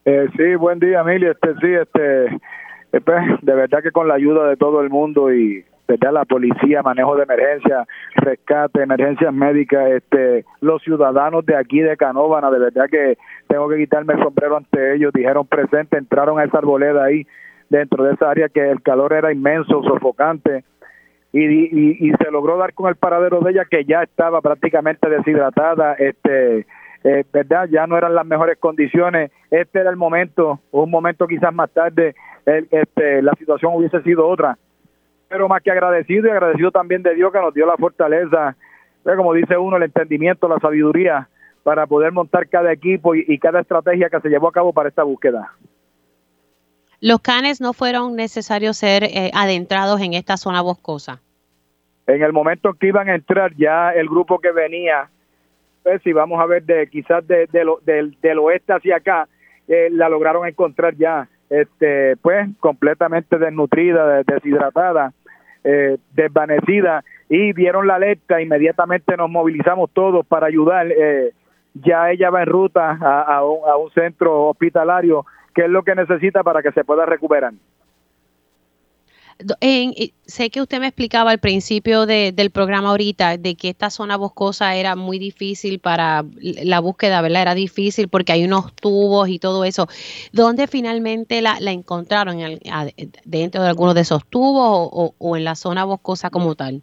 ¿eh? 0.05 0.27
sí, 0.37 0.55
buen 0.55 0.79
día, 0.79 1.01
Emilio. 1.01 1.31
Este, 1.31 1.53
sí, 1.55 1.73
este, 1.73 2.25
eh, 2.25 3.01
pues, 3.03 3.23
de 3.41 3.53
verdad 3.53 3.83
que 3.83 3.91
con 3.91 4.07
la 4.07 4.15
ayuda 4.15 4.47
de 4.47 4.57
todo 4.57 4.81
el 4.81 4.89
mundo 4.89 5.33
y 5.33 5.63
verdad 5.87 6.13
la 6.13 6.25
policía, 6.25 6.81
manejo 6.81 7.17
de 7.17 7.23
emergencia, 7.23 7.85
rescate, 8.15 8.81
emergencias 8.81 9.33
médicas, 9.33 9.91
este, 9.91 10.45
los 10.61 10.81
ciudadanos 10.81 11.45
de 11.45 11.57
aquí 11.57 11.81
de 11.81 11.97
Canóvana, 11.97 12.49
de 12.49 12.59
verdad 12.59 12.85
que 12.89 13.17
tengo 13.47 13.67
que 13.67 13.77
quitarme 13.77 14.13
el 14.13 14.23
sombrero 14.23 14.55
ante 14.55 14.95
ellos. 14.95 15.11
Dijeron 15.13 15.45
presente, 15.45 15.97
entraron 15.97 16.39
a 16.39 16.45
esa 16.45 16.59
arboleda 16.59 17.03
ahí 17.03 17.27
dentro 17.69 18.05
de 18.05 18.13
esa 18.13 18.29
área 18.29 18.47
que 18.47 18.69
el 18.69 18.81
calor 18.81 19.11
era 19.11 19.33
inmenso, 19.33 19.83
sofocante. 19.83 20.63
Y, 21.33 21.45
y, 21.45 21.97
y, 21.99 22.11
se 22.11 22.29
logró 22.29 22.57
dar 22.57 22.73
con 22.73 22.89
el 22.89 22.97
paradero 22.97 23.39
de 23.39 23.51
ella 23.51 23.63
que 23.63 23.85
ya 23.85 24.03
estaba 24.03 24.41
prácticamente 24.41 25.09
deshidratada, 25.09 25.93
este 25.93 26.65
eh, 27.03 27.23
verdad 27.31 27.67
ya 27.69 27.87
no 27.87 27.97
eran 27.97 28.15
las 28.15 28.25
mejores 28.25 28.57
condiciones. 28.59 29.31
Este 29.49 29.79
era 29.79 29.89
el 29.89 29.97
momento 29.97 30.59
un 30.71 30.89
momento 30.89 31.27
quizás 31.27 31.53
más 31.53 31.71
tarde 31.71 32.15
este, 32.45 33.21
la 33.21 33.33
situación 33.37 33.73
hubiese 33.75 34.01
sido 34.01 34.27
otra. 34.27 34.57
Pero 35.27 35.47
más 35.47 35.61
que 35.61 35.71
agradecido 35.71 36.27
y 36.27 36.31
agradecido 36.31 36.71
también 36.71 37.03
de 37.03 37.15
Dios 37.15 37.31
que 37.31 37.39
nos 37.39 37.53
dio 37.53 37.65
la 37.65 37.77
fortaleza 37.77 38.55
pues, 39.03 39.17
como 39.17 39.33
dice 39.33 39.57
uno 39.57 39.77
el 39.77 39.83
entendimiento 39.83 40.47
la 40.47 40.59
sabiduría 40.59 41.27
para 41.63 41.85
poder 41.85 42.11
montar 42.11 42.47
cada 42.49 42.71
equipo 42.71 43.13
y, 43.13 43.37
cada 43.37 43.61
estrategia 43.61 44.09
que 44.09 44.19
se 44.19 44.29
llevó 44.29 44.47
a 44.47 44.51
cabo 44.51 44.73
para 44.73 44.89
esta 44.89 45.03
búsqueda. 45.03 45.53
Los 46.99 47.19
canes 47.21 47.61
no 47.61 47.73
fueron 47.73 48.15
necesarios 48.15 48.77
ser 48.77 49.03
eh, 49.03 49.31
adentrados 49.33 50.01
en 50.01 50.13
esta 50.13 50.37
zona 50.37 50.61
boscosa. 50.61 51.21
En 52.07 52.23
el 52.23 52.33
momento 52.33 52.73
que 52.73 52.87
iban 52.87 53.09
a 53.09 53.15
entrar 53.15 53.55
ya 53.55 53.91
el 53.91 54.07
grupo 54.07 54.39
que 54.39 54.51
venía 54.51 55.09
pues, 55.84 56.01
si 56.03 56.13
vamos 56.13 56.39
a 56.39 56.45
ver 56.45 56.63
de 56.63 56.88
quizás 56.88 57.25
de, 57.27 57.47
lo, 57.63 57.79
del, 57.86 58.15
del 58.21 58.39
oeste 58.39 58.73
hacia 58.73 58.97
acá, 58.97 59.27
eh, 59.67 59.89
la 59.91 60.09
lograron 60.09 60.47
encontrar 60.47 60.95
ya, 60.95 61.27
este, 61.49 62.17
pues 62.17 62.49
completamente 62.59 63.38
desnutrida, 63.38 64.23
deshidratada, 64.23 65.13
eh, 65.63 65.97
desvanecida 66.13 67.03
y 67.29 67.53
vieron 67.53 67.88
la 67.88 67.95
alerta, 67.95 68.41
inmediatamente 68.41 69.15
nos 69.15 69.29
movilizamos 69.29 69.89
todos 69.91 70.25
para 70.25 70.47
ayudar. 70.47 70.88
Eh, 70.91 71.32
ya 71.73 72.11
ella 72.11 72.29
va 72.29 72.41
en 72.41 72.47
ruta 72.47 72.97
a, 72.99 73.21
a, 73.21 73.45
un, 73.45 73.69
a 73.69 73.77
un 73.77 73.89
centro 73.91 74.49
hospitalario, 74.49 75.25
que 75.55 75.63
es 75.63 75.69
lo 75.69 75.84
que 75.84 75.95
necesita 75.95 76.43
para 76.43 76.61
que 76.61 76.71
se 76.71 76.84
pueda 76.84 77.05
recuperar. 77.05 77.53
En, 79.59 79.93
sé 80.23 80.49
que 80.49 80.61
usted 80.61 80.79
me 80.79 80.87
explicaba 80.87 81.31
al 81.31 81.39
principio 81.39 82.05
del 82.05 82.51
programa 82.51 82.89
ahorita 82.89 83.37
de 83.37 83.55
que 83.55 83.69
esta 83.69 83.89
zona 83.89 84.17
boscosa 84.17 84.75
era 84.75 84.95
muy 84.95 85.19
difícil 85.19 85.79
para 85.79 86.23
la 86.41 86.79
búsqueda, 86.79 87.21
¿verdad? 87.21 87.43
Era 87.43 87.55
difícil 87.55 88.07
porque 88.07 88.31
hay 88.31 88.45
unos 88.45 88.73
tubos 88.75 89.29
y 89.29 89.39
todo 89.39 89.65
eso. 89.65 89.87
¿Dónde 90.31 90.67
finalmente 90.67 91.41
la, 91.41 91.57
encontraron? 91.71 92.37
¿Dentro 93.25 93.61
de 93.61 93.67
alguno 93.67 93.93
de 93.93 94.01
esos 94.01 94.25
tubos 94.27 95.13
o, 95.17 95.37
en 95.37 95.43
la 95.43 95.55
zona 95.55 95.83
boscosa 95.83 96.29
como 96.29 96.55
tal? 96.55 96.81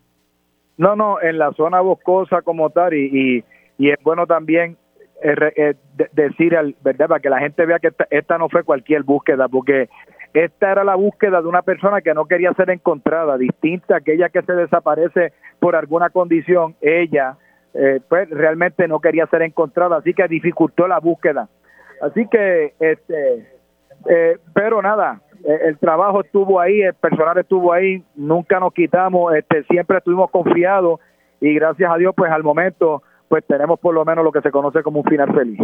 No, 0.76 0.94
no, 0.94 1.20
en 1.20 1.38
la 1.38 1.52
zona 1.54 1.80
boscosa 1.80 2.42
como 2.42 2.70
tal 2.70 2.94
y, 2.94 3.44
y, 3.78 3.90
es 3.90 3.98
bueno 4.02 4.26
también 4.26 4.76
eh, 5.22 5.52
eh, 5.56 5.74
decir, 6.12 6.56
¿verdad? 6.82 7.08
Para 7.08 7.20
que 7.20 7.30
la 7.30 7.40
gente 7.40 7.66
vea 7.66 7.80
que 7.80 7.90
esta 8.10 8.38
no 8.38 8.48
fue 8.48 8.62
cualquier 8.62 9.02
búsqueda, 9.02 9.48
porque 9.48 9.88
esta 10.34 10.72
era 10.72 10.84
la 10.84 10.94
búsqueda 10.94 11.40
de 11.40 11.48
una 11.48 11.62
persona 11.62 12.00
que 12.00 12.14
no 12.14 12.26
quería 12.26 12.52
ser 12.52 12.70
encontrada, 12.70 13.36
distinta 13.38 13.94
a 13.94 13.98
aquella 13.98 14.28
que 14.28 14.42
se 14.42 14.52
desaparece 14.52 15.32
por 15.58 15.74
alguna 15.74 16.10
condición. 16.10 16.74
Ella, 16.80 17.36
eh, 17.74 18.00
pues 18.08 18.28
realmente 18.30 18.86
no 18.88 19.00
quería 19.00 19.26
ser 19.26 19.42
encontrada, 19.42 19.96
así 19.96 20.14
que 20.14 20.28
dificultó 20.28 20.86
la 20.86 21.00
búsqueda. 21.00 21.48
Así 22.00 22.26
que, 22.28 22.74
este, 22.78 23.48
eh, 24.08 24.38
pero 24.54 24.82
nada, 24.82 25.20
eh, 25.44 25.58
el 25.66 25.78
trabajo 25.78 26.20
estuvo 26.20 26.60
ahí, 26.60 26.82
el 26.82 26.94
personal 26.94 27.38
estuvo 27.38 27.72
ahí, 27.72 28.02
nunca 28.14 28.60
nos 28.60 28.72
quitamos, 28.72 29.34
este, 29.34 29.64
siempre 29.64 29.98
estuvimos 29.98 30.30
confiados 30.30 31.00
y 31.40 31.54
gracias 31.54 31.90
a 31.90 31.96
Dios, 31.96 32.14
pues 32.16 32.30
al 32.30 32.42
momento, 32.42 33.02
pues 33.28 33.44
tenemos 33.46 33.78
por 33.80 33.94
lo 33.94 34.04
menos 34.04 34.24
lo 34.24 34.32
que 34.32 34.40
se 34.40 34.50
conoce 34.50 34.82
como 34.82 35.00
un 35.00 35.06
final 35.06 35.32
feliz. 35.34 35.60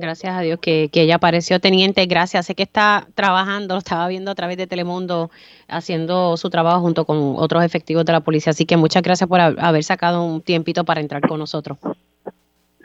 Gracias 0.00 0.32
a 0.32 0.42
Dios 0.42 0.60
que, 0.60 0.88
ella 0.92 1.16
apareció 1.16 1.58
teniente. 1.58 2.06
Gracias. 2.06 2.46
Sé 2.46 2.54
que 2.54 2.62
está 2.62 3.08
trabajando, 3.16 3.74
lo 3.74 3.78
estaba 3.78 4.06
viendo 4.06 4.30
a 4.30 4.34
través 4.36 4.56
de 4.56 4.68
Telemundo, 4.68 5.32
haciendo 5.66 6.36
su 6.36 6.50
trabajo 6.50 6.80
junto 6.80 7.04
con 7.04 7.34
otros 7.36 7.64
efectivos 7.64 8.04
de 8.04 8.12
la 8.12 8.20
policía. 8.20 8.52
Así 8.52 8.64
que 8.64 8.76
muchas 8.76 9.02
gracias 9.02 9.28
por 9.28 9.40
haber 9.40 9.82
sacado 9.82 10.22
un 10.22 10.40
tiempito 10.40 10.84
para 10.84 11.00
entrar 11.00 11.20
con 11.26 11.40
nosotros. 11.40 11.78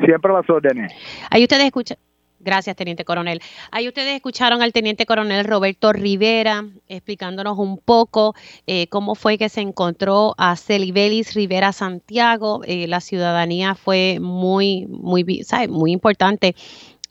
Siempre 0.03 0.33
las 0.33 0.49
órdenes. 0.49 0.91
Ahí 1.29 1.43
ustedes 1.43 1.65
escuchan. 1.65 1.97
Gracias, 2.43 2.75
Teniente 2.75 3.05
Coronel. 3.05 3.39
Ahí 3.71 3.87
ustedes 3.87 4.15
escucharon 4.15 4.61
al 4.61 4.73
Teniente 4.73 5.05
Coronel 5.05 5.45
Roberto 5.45 5.93
Rivera 5.93 6.65
explicándonos 6.89 7.57
un 7.57 7.77
poco 7.77 8.35
eh, 8.67 8.87
cómo 8.87 9.15
fue 9.15 9.37
que 9.37 9.47
se 9.47 9.61
encontró 9.61 10.35
a 10.37 10.57
Celibelis 10.57 11.35
Rivera 11.35 11.71
Santiago. 11.71 12.61
Eh, 12.65 12.87
la 12.87 12.99
ciudadanía 12.99 13.75
fue 13.75 14.17
muy, 14.19 14.87
muy, 14.87 15.43
¿sabe? 15.45 15.69
muy 15.69 15.93
importante 15.93 16.53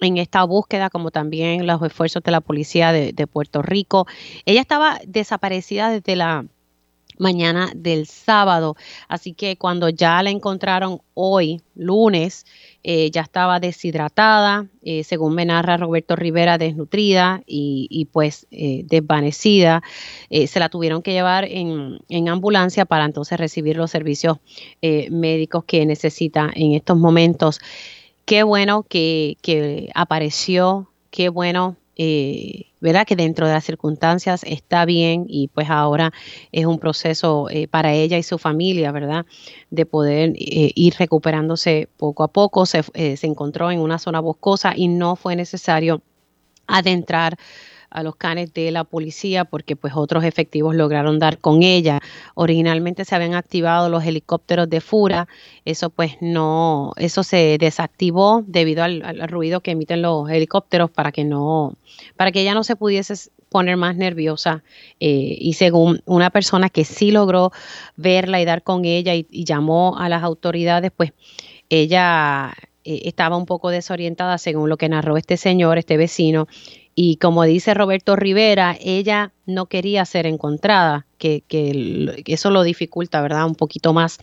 en 0.03 0.19
esta 0.19 0.45
búsqueda, 0.45 0.91
como 0.91 1.11
también 1.11 1.67
los 1.67 1.83
esfuerzos 1.83 2.23
de 2.23 2.31
la 2.31 2.41
policía 2.41 2.93
de, 2.93 3.27
Puerto 3.27 3.63
Rico. 3.63 4.07
Ella 4.45 4.61
estaba 4.61 4.99
desaparecida 5.07 5.91
desde 5.91 6.17
la 6.17 6.45
mañana 7.19 7.71
del 7.75 8.07
sábado. 8.07 8.77
Así 9.07 9.33
que 9.33 9.57
cuando 9.57 9.89
ya 9.89 10.23
la 10.23 10.31
encontraron 10.31 11.01
hoy, 11.15 11.61
lunes, 11.75 12.45
eh, 12.83 13.11
ya 13.11 13.21
estaba 13.21 13.61
deshidratada, 13.61 14.67
eh, 14.83 15.05
según 15.05 15.35
me 15.35 15.45
narra 15.45 15.77
Roberto 15.77 16.17
Rivera, 16.17 16.59
desnutrida 16.59 17.43
y, 17.47 18.09
pues 18.13 18.47
eh, 18.51 18.83
desvanecida. 18.87 19.83
se 20.31 20.59
la 20.59 20.69
tuvieron 20.69 21.03
que 21.03 21.13
llevar 21.13 21.45
en, 21.45 22.01
en, 22.09 22.29
ambulancia 22.29 22.87
para 22.87 23.05
entonces 23.05 23.39
recibir 23.39 23.77
los 23.77 23.91
servicios 23.91 24.39
médicos 24.83 25.65
que 25.65 25.87
necesita 25.87 26.51
en 26.55 26.73
estos 26.73 26.97
momentos 26.97 27.61
qué 28.25 28.43
bueno 28.43 28.85
que, 28.85 29.37
que 29.43 29.91
apareció, 29.95 30.91
qué 31.11 31.29
bueno, 31.29 31.77
eh, 31.97 32.67
¿verdad? 32.81 33.07
Que 33.07 33.17
dentro 33.17 33.47
de 33.47 33.53
las 33.53 33.65
circunstancias 33.65 34.43
está 34.45 34.85
bien 34.85 35.27
y 35.29 35.49
pues 35.49 35.69
ahora 35.69 36.13
es 36.51 36.65
un 36.65 36.79
proceso 36.79 37.49
eh, 37.51 37.69
para 37.69 37.93
ella 37.93 38.19
y 38.19 38.23
su 38.23 38.39
familia, 38.39 38.93
¿verdad? 38.93 39.27
De 39.71 39.87
poder 39.87 40.33
eh, 40.37 40.73
ir 40.75 40.95
recuperándose 40.99 41.89
poco 41.97 42.25
a 42.25 42.29
poco. 42.29 42.67
Se, 42.67 42.83
se 42.83 43.27
encontró 43.27 43.71
en 43.71 43.81
una 43.81 43.99
zona 43.99 44.21
boscosa 44.21 44.73
y 44.75 44.89
no 44.89 45.17
fue 45.17 45.37
necesario 45.37 46.03
adentrar 46.67 47.37
a 47.93 48.03
los 48.03 48.17
canes 48.17 48.53
de 48.55 48.71
la 48.71 48.85
policía 48.85 49.45
porque 49.45 49.77
pues 49.77 49.93
otros 49.95 50.25
efectivos 50.25 50.75
lograron 50.75 51.19
dar 51.19 51.39
con 51.39 51.63
ella. 51.63 52.01
Originalmente 52.35 53.05
se 53.05 53.15
habían 53.15 53.35
activado 53.35 53.89
los 53.89 54.05
helicópteros 54.05 54.69
de 54.69 54.81
Fura, 54.81 55.29
eso 55.65 55.91
pues 55.91 56.17
no, 56.21 56.93
eso 56.97 57.23
se 57.23 57.59
desactivó 57.59 58.43
debido 58.47 58.83
al, 58.83 59.03
ruido 59.29 59.61
que 59.61 59.73
emiten 59.73 60.03
los 60.03 60.29
helicópteros 60.31 60.91
para 60.91 61.13
que 61.13 61.25
no, 61.25 61.75
para 62.17 62.33
que 62.33 62.41
ella 62.41 62.55
no 62.55 62.65
se 62.65 62.77
pudiese 62.77 63.15
poner 63.53 63.77
más 63.77 63.97
nerviosa. 63.97 64.65
Eh, 64.99 65.37
y 65.39 65.53
según 65.53 66.01
una 66.07 66.31
persona 66.31 66.69
que 66.71 66.85
sí 66.85 67.13
logró 67.13 67.53
verla 67.97 68.41
y 68.41 68.45
dar 68.45 68.63
con 68.63 68.85
ella 68.85 69.15
y, 69.15 69.27
llamó 69.45 69.97
a 69.99 70.09
las 70.09 70.23
autoridades, 70.23 70.91
pues 70.97 71.13
ella 71.69 72.53
eh, 72.85 73.03
estaba 73.05 73.37
un 73.37 73.47
poco 73.47 73.71
desorientada 73.71 74.39
según 74.39 74.69
lo 74.69 74.77
que 74.77 74.89
narró 74.89 75.17
este 75.17 75.37
señor, 75.37 75.79
este 75.79 75.97
vecino. 75.97 76.49
Y 76.95 77.17
como 77.17 77.45
dice 77.45 77.73
Roberto 77.75 78.17
Rivera, 78.17 78.77
ella 78.81 79.33
no 79.47 79.67
quería 79.67 80.05
ser 80.05 80.27
encontrada, 80.27 81.07
que, 81.19 81.43
eso 82.27 82.51
lo 82.51 82.63
dificulta, 82.63 83.23
¿verdad? 83.23 83.47
Un 83.47 83.55
poquito 83.55 83.93
más. 83.93 84.19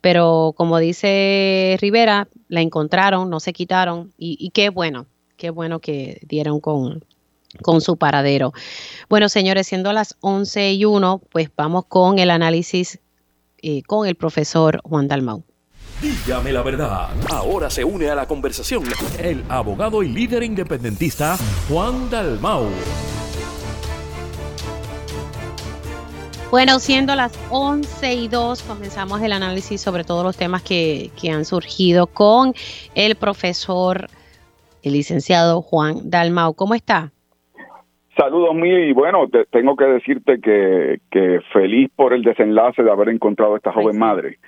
Pero 0.00 0.52
como 0.56 0.78
dice 0.78 1.78
Rivera, 1.80 2.28
la 2.48 2.60
encontraron, 2.60 3.30
no 3.30 3.40
se 3.40 3.52
quitaron 3.52 4.12
y, 4.18 4.36
y 4.38 4.50
qué 4.50 4.68
bueno, 4.68 5.06
qué 5.36 5.50
bueno 5.50 5.80
que 5.80 6.20
dieron 6.26 6.60
con, 6.60 7.04
con 7.62 7.80
su 7.80 7.96
paradero. 7.96 8.52
Bueno, 9.08 9.28
señores, 9.28 9.66
siendo 9.66 9.92
las 9.92 10.16
11 10.20 10.72
y 10.72 10.84
1, 10.84 11.22
pues 11.30 11.50
vamos 11.56 11.86
con 11.86 12.18
el 12.18 12.30
análisis 12.30 13.00
eh, 13.62 13.82
con 13.82 14.06
el 14.06 14.14
profesor 14.14 14.80
Juan 14.84 15.08
Dalmau. 15.08 15.44
Dígame 16.00 16.50
la 16.50 16.62
verdad. 16.62 17.08
Ahora 17.30 17.68
se 17.68 17.84
une 17.84 18.08
a 18.08 18.14
la 18.14 18.26
conversación 18.26 18.84
el 19.22 19.44
abogado 19.50 20.02
y 20.02 20.08
líder 20.08 20.42
independentista 20.42 21.36
Juan 21.68 22.08
Dalmau. 22.08 22.68
Bueno, 26.50 26.78
siendo 26.78 27.14
las 27.14 27.38
11 27.50 28.14
y 28.14 28.28
2, 28.28 28.62
comenzamos 28.62 29.20
el 29.20 29.32
análisis 29.32 29.80
sobre 29.80 30.02
todos 30.02 30.24
los 30.24 30.36
temas 30.38 30.62
que, 30.62 31.10
que 31.20 31.30
han 31.30 31.44
surgido 31.44 32.06
con 32.06 32.54
el 32.94 33.14
profesor, 33.16 34.06
el 34.82 34.94
licenciado 34.94 35.60
Juan 35.60 36.10
Dalmau. 36.10 36.54
¿Cómo 36.54 36.74
está? 36.74 37.12
Saludos 38.20 38.54
míos 38.54 38.80
y 38.86 38.92
bueno, 38.92 39.28
tengo 39.50 39.76
que 39.76 39.86
decirte 39.86 40.40
que, 40.40 41.40
feliz 41.54 41.90
por 41.96 42.12
el 42.12 42.22
desenlace 42.22 42.82
de 42.82 42.90
haber 42.90 43.08
encontrado 43.08 43.54
a 43.54 43.56
esta 43.56 43.72
joven 43.72 43.98
madre, 43.98 44.38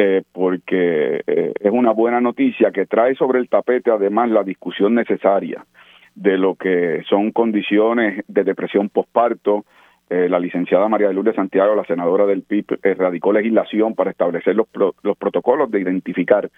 eh, 0.00 0.22
porque 0.32 1.24
eh, 1.26 1.52
es 1.58 1.72
una 1.72 1.90
buena 1.90 2.20
noticia 2.20 2.70
que 2.70 2.86
trae 2.86 3.16
sobre 3.16 3.40
el 3.40 3.48
tapete 3.48 3.90
además 3.90 4.30
la 4.30 4.44
discusión 4.44 4.94
necesaria 4.94 5.66
de 6.14 6.38
lo 6.38 6.54
que 6.54 7.02
son 7.08 7.32
condiciones 7.32 8.24
de 8.28 8.44
depresión 8.44 8.90
postparto. 8.90 9.64
Eh, 10.08 10.28
la 10.28 10.38
licenciada 10.38 10.88
María 10.88 11.08
de 11.08 11.14
Lourdes 11.14 11.34
Santiago, 11.34 11.74
la 11.74 11.84
senadora 11.84 12.26
del 12.26 12.42
PIB, 12.42 12.78
radicó 12.96 13.32
legislación 13.32 13.96
para 13.96 14.12
establecer 14.12 14.54
los, 14.54 14.68
los 15.02 15.16
protocolos 15.18 15.68
de 15.70 15.80
identificar 15.80 16.48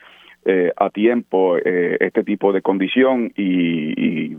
a 0.77 0.89
tiempo 0.89 1.59
este 1.59 2.25
tipo 2.25 2.51
de 2.53 2.63
condición 2.63 3.31
y, 3.37 4.37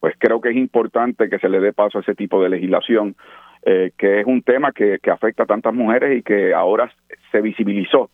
pues 0.00 0.14
creo 0.18 0.40
que 0.40 0.50
es 0.50 0.56
importante 0.56 1.28
que 1.28 1.38
se 1.38 1.48
le 1.48 1.60
dé 1.60 1.72
paso 1.72 1.98
a 1.98 2.00
ese 2.02 2.14
tipo 2.14 2.42
de 2.42 2.50
legislación, 2.50 3.16
eh, 3.64 3.92
que 3.96 4.20
es 4.20 4.26
un 4.26 4.42
tema 4.42 4.72
que, 4.72 4.98
que 5.02 5.10
afecta 5.10 5.44
a 5.44 5.46
tantas 5.46 5.74
mujeres 5.74 6.18
y 6.18 6.22
que 6.22 6.54
ahora 6.54 6.90
se 7.32 7.40
visibilizó 7.40 8.10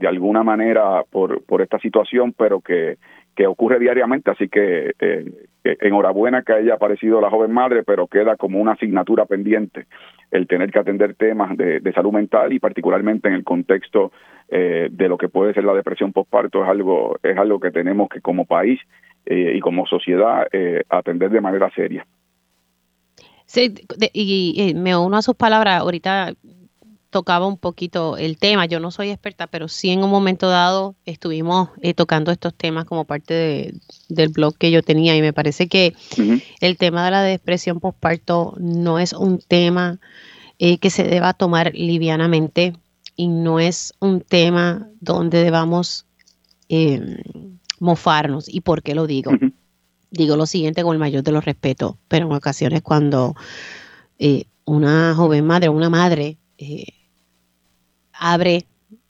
de 0.00 0.08
alguna 0.08 0.42
manera 0.42 1.04
por, 1.08 1.44
por 1.44 1.62
esta 1.62 1.78
situación, 1.78 2.32
pero 2.36 2.60
que, 2.60 2.96
que 3.36 3.46
ocurre 3.46 3.78
diariamente, 3.78 4.30
así 4.30 4.48
que 4.48 4.92
eh, 4.98 5.24
enhorabuena 5.62 6.42
que 6.42 6.54
haya 6.54 6.74
aparecido 6.74 7.20
la 7.20 7.30
joven 7.30 7.52
madre, 7.52 7.84
pero 7.84 8.06
queda 8.06 8.36
como 8.36 8.58
una 8.58 8.72
asignatura 8.72 9.26
pendiente 9.26 9.86
el 10.30 10.46
tener 10.46 10.70
que 10.70 10.78
atender 10.78 11.14
temas 11.14 11.56
de, 11.56 11.80
de 11.80 11.92
salud 11.92 12.12
mental 12.12 12.52
y 12.52 12.58
particularmente 12.58 13.28
en 13.28 13.34
el 13.34 13.44
contexto 13.44 14.12
eh, 14.48 14.88
de 14.90 15.08
lo 15.08 15.18
que 15.18 15.28
puede 15.28 15.54
ser 15.54 15.64
la 15.64 15.74
depresión 15.74 16.12
postparto. 16.12 16.62
Es 16.62 16.68
algo 16.68 17.18
es 17.22 17.36
algo 17.36 17.60
que 17.60 17.70
tenemos 17.70 18.08
que 18.08 18.20
como 18.20 18.46
país 18.46 18.80
eh, 19.26 19.52
y 19.54 19.60
como 19.60 19.86
sociedad 19.86 20.46
eh, 20.50 20.82
atender 20.88 21.30
de 21.30 21.40
manera 21.40 21.70
seria. 21.74 22.06
Sí, 23.44 23.74
y, 24.12 24.72
me 24.76 24.96
uno 24.96 25.16
a 25.16 25.22
sus 25.22 25.34
palabras, 25.34 25.80
ahorita 25.80 26.32
tocaba 27.10 27.46
un 27.46 27.58
poquito 27.58 28.16
el 28.16 28.38
tema, 28.38 28.66
yo 28.66 28.80
no 28.80 28.90
soy 28.90 29.10
experta, 29.10 29.46
pero 29.46 29.68
sí 29.68 29.90
en 29.90 30.04
un 30.04 30.10
momento 30.10 30.48
dado 30.48 30.94
estuvimos 31.04 31.70
eh, 31.82 31.92
tocando 31.92 32.30
estos 32.30 32.54
temas 32.54 32.84
como 32.84 33.04
parte 33.04 33.74
del 34.08 34.28
blog 34.28 34.56
que 34.56 34.70
yo 34.70 34.82
tenía 34.82 35.16
y 35.16 35.20
me 35.20 35.32
parece 35.32 35.68
que 35.68 35.94
el 36.60 36.76
tema 36.76 37.04
de 37.04 37.10
la 37.10 37.22
depresión 37.22 37.80
postparto 37.80 38.54
no 38.58 38.98
es 38.98 39.12
un 39.12 39.38
tema 39.38 39.98
que 40.58 40.90
se 40.90 41.04
deba 41.04 41.32
tomar 41.32 41.72
livianamente 41.74 42.74
y 43.16 43.28
no 43.28 43.60
es 43.60 43.94
un 43.98 44.20
tema 44.20 44.88
donde 45.00 45.42
debamos 45.42 46.04
mofarnos. 47.80 48.48
¿Y 48.48 48.60
por 48.60 48.82
qué 48.82 48.94
lo 48.94 49.06
digo? 49.06 49.32
Digo 50.10 50.36
lo 50.36 50.46
siguiente 50.46 50.82
con 50.82 50.92
el 50.92 50.98
mayor 50.98 51.22
de 51.22 51.32
los 51.32 51.44
respetos, 51.44 51.96
pero 52.08 52.26
en 52.26 52.32
ocasiones 52.32 52.82
cuando 52.82 53.34
eh, 54.18 54.44
una 54.64 55.14
joven 55.14 55.46
madre, 55.46 55.68
una 55.68 55.88
madre, 55.88 56.36
eh, 56.58 56.84
abre 58.20 58.66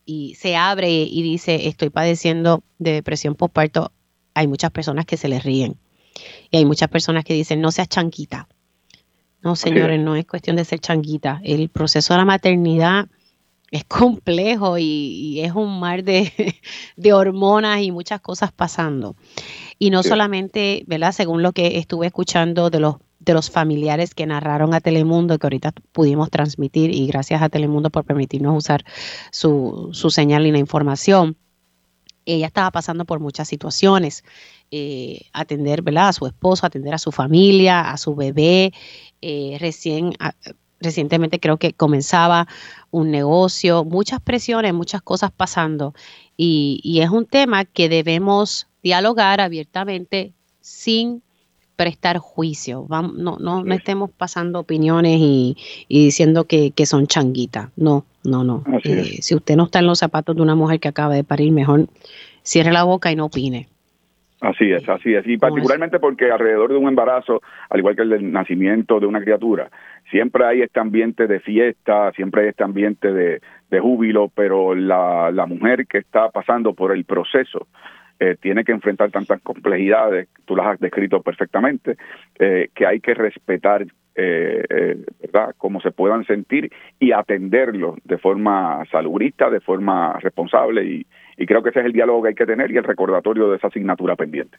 y 0.07 0.35
se 0.37 0.57
abre 0.57 0.91
y 0.91 1.23
dice 1.23 1.69
estoy 1.69 1.91
padeciendo 1.91 2.63
de 2.79 2.93
depresión 2.93 3.35
postparto, 3.35 3.93
hay 4.33 4.47
muchas 4.47 4.71
personas 4.71 5.05
que 5.05 5.19
se 5.19 5.29
le 5.29 5.39
ríen. 5.39 5.77
Y 6.51 6.57
hay 6.57 6.65
muchas 6.65 6.89
personas 6.89 7.25
que 7.25 7.35
dicen, 7.35 7.61
no 7.61 7.71
seas 7.71 7.89
chanquita. 7.89 8.49
No, 9.43 9.57
señores, 9.57 10.01
no 10.01 10.17
es 10.17 10.27
cuestión 10.27 10.57
de 10.57 10.65
ser 10.65 10.81
chanquita. 10.81 11.41
El 11.45 11.69
proceso 11.69 12.15
de 12.15 12.19
la 12.19 12.25
maternidad 12.25 13.09
es 13.71 13.85
complejo 13.85 14.79
y, 14.79 15.41
es 15.41 15.53
un 15.53 15.81
mar 15.81 16.05
de, 16.05 17.13
hormonas 17.13 17.81
y 17.81 17.91
muchas 17.91 18.21
cosas 18.21 18.53
pasando. 18.53 19.17
Y 19.79 19.91
no 19.91 20.03
solamente, 20.03 20.85
¿verdad? 20.87 21.13
Según 21.13 21.43
lo 21.43 21.53
que 21.53 21.79
estuve 21.79 22.07
escuchando 22.07 22.71
de 22.71 22.81
los 22.81 22.97
de 23.21 23.35
los 23.35 23.51
familiares 23.51 24.14
que 24.14 24.27
narraron 24.27 24.75
a 24.75 24.81
Telemundo, 24.81 25.39
que 25.39 25.47
ahorita 25.47 25.73
pudimos 25.93 26.31
transmitir, 26.31 26.95
y 26.95 27.07
gracias 27.07 27.43
a 27.43 27.49
Telemundo 27.49 27.91
por 27.91 28.05
permitirnos 28.05 28.57
usar 28.57 28.85
su, 29.31 29.91
su 29.93 30.11
señal 30.11 30.47
y 30.47 30.53
la 30.53 30.59
información. 30.59 31.37
Ella 32.27 32.47
estaba 32.47 32.71
pasando 32.71 33.05
por 33.05 33.21
muchas 33.21 33.49
situaciones, 33.49 34.25
eh, 34.71 35.23
atender 35.33 35.83
¿verdad? 35.83 36.09
a 36.09 36.12
su 36.12 36.27
esposo, 36.27 36.66
atender 36.66 36.95
a 36.95 36.99
su 36.99 37.12
familia, 37.12 37.91
a 37.91 37.97
su 37.97 38.14
bebé, 38.14 38.73
eh, 39.21 39.57
recién 39.61 40.14
recientemente 40.81 41.39
creo 41.39 41.59
que 41.59 41.75
comenzaba 41.75 42.49
un 42.91 43.11
negocio, 43.11 43.85
muchas 43.85 44.21
presiones, 44.21 44.75
muchas 44.75 45.03
cosas 45.03 45.31
pasando. 45.31 45.95
Y, 46.37 47.01
es 47.03 47.11
un 47.11 47.27
tema 47.27 47.66
que 47.66 47.89
debemos 47.89 48.66
dialogar 48.83 49.41
abiertamente 49.41 50.33
sin 50.61 51.23
prestar 51.81 52.18
juicio. 52.18 52.85
Vamos, 52.87 53.14
no, 53.14 53.39
no, 53.41 53.64
no 53.64 53.74
estemos 53.74 54.11
pasando 54.11 54.61
opiniones 54.61 55.16
y, 55.18 55.57
diciendo 55.89 56.45
que, 56.45 56.74
son 56.85 57.07
changuitas. 57.07 57.70
No, 57.74 58.05
no, 58.22 58.45
no. 58.45 58.62
Eh, 58.85 59.22
si 59.22 59.35
usted 59.35 59.57
no 59.57 59.64
está 59.64 59.78
en 59.78 59.87
los 59.87 59.99
zapatos 59.99 60.37
de 60.37 60.43
una 60.43 60.55
mujer 60.55 60.78
que 60.78 60.89
acaba 60.89 61.14
de 61.14 61.24
parir, 61.24 61.53
mejor 61.53 61.87
cierre 62.43 62.70
la 62.70 62.85
boca 62.85 63.11
y 63.11 63.16
no 63.16 63.24
opine. 63.24 63.66
Así 64.43 64.70
es, 64.70 64.87
así 64.91 65.14
es. 65.14 65.26
Y 65.26 65.39
particularmente 65.39 65.99
porque 65.99 66.31
alrededor 66.31 66.68
de 66.70 66.76
un 66.76 66.87
embarazo, 66.87 67.41
al 67.70 67.78
igual 67.78 67.97
que 67.97 68.03
el 68.03 68.11
del 68.11 68.31
nacimiento 68.31 69.01
de 69.01 69.07
una 69.07 69.22
criatura, 69.22 69.70
siempre 70.11 70.45
hay 70.45 70.61
este 70.61 70.81
ambiente 70.81 71.26
de 71.26 71.41
fiesta, 71.41 72.12
siempre 72.12 72.43
hay 72.43 72.49
este 72.49 72.64
ambiente 72.64 73.11
de, 73.11 73.41
júbilo, 73.81 74.31
pero 74.35 74.74
la, 74.74 75.31
la 75.31 75.47
mujer 75.47 75.87
que 75.87 75.97
está 75.97 76.28
pasando 76.28 76.74
por 76.74 76.93
el 76.93 77.07
proceso 77.07 77.68
eh, 78.21 78.37
tiene 78.41 78.64
que 78.64 78.73
enfrentar 78.73 79.11
tantas 79.11 79.41
complejidades, 79.41 80.29
tú 80.45 80.55
las 80.55 80.66
has 80.66 80.79
descrito 80.79 81.23
perfectamente, 81.23 81.97
eh, 82.39 82.68
que 82.75 82.87
hay 82.87 83.01
que 83.01 83.14
respetar, 83.14 83.87
eh, 84.14 85.05
¿verdad?, 85.21 85.55
cómo 85.57 85.81
se 85.81 85.91
puedan 85.91 86.27
sentir 86.27 86.71
y 86.99 87.12
atenderlos 87.12 87.97
de 88.05 88.18
forma 88.18 88.85
salubrista, 88.91 89.49
de 89.49 89.61
forma 89.61 90.18
responsable 90.21 90.85
y, 90.85 91.07
y 91.39 91.47
creo 91.47 91.62
que 91.62 91.71
ese 91.71 91.81
es 91.81 91.87
el 91.87 91.93
diálogo 91.93 92.23
que 92.23 92.29
hay 92.29 92.35
que 92.35 92.47
tener 92.47 92.71
y 92.71 92.77
el 92.77 92.85
recordatorio 92.85 93.51
de 93.51 93.57
esa 93.57 93.68
asignatura 93.68 94.14
pendiente. 94.16 94.59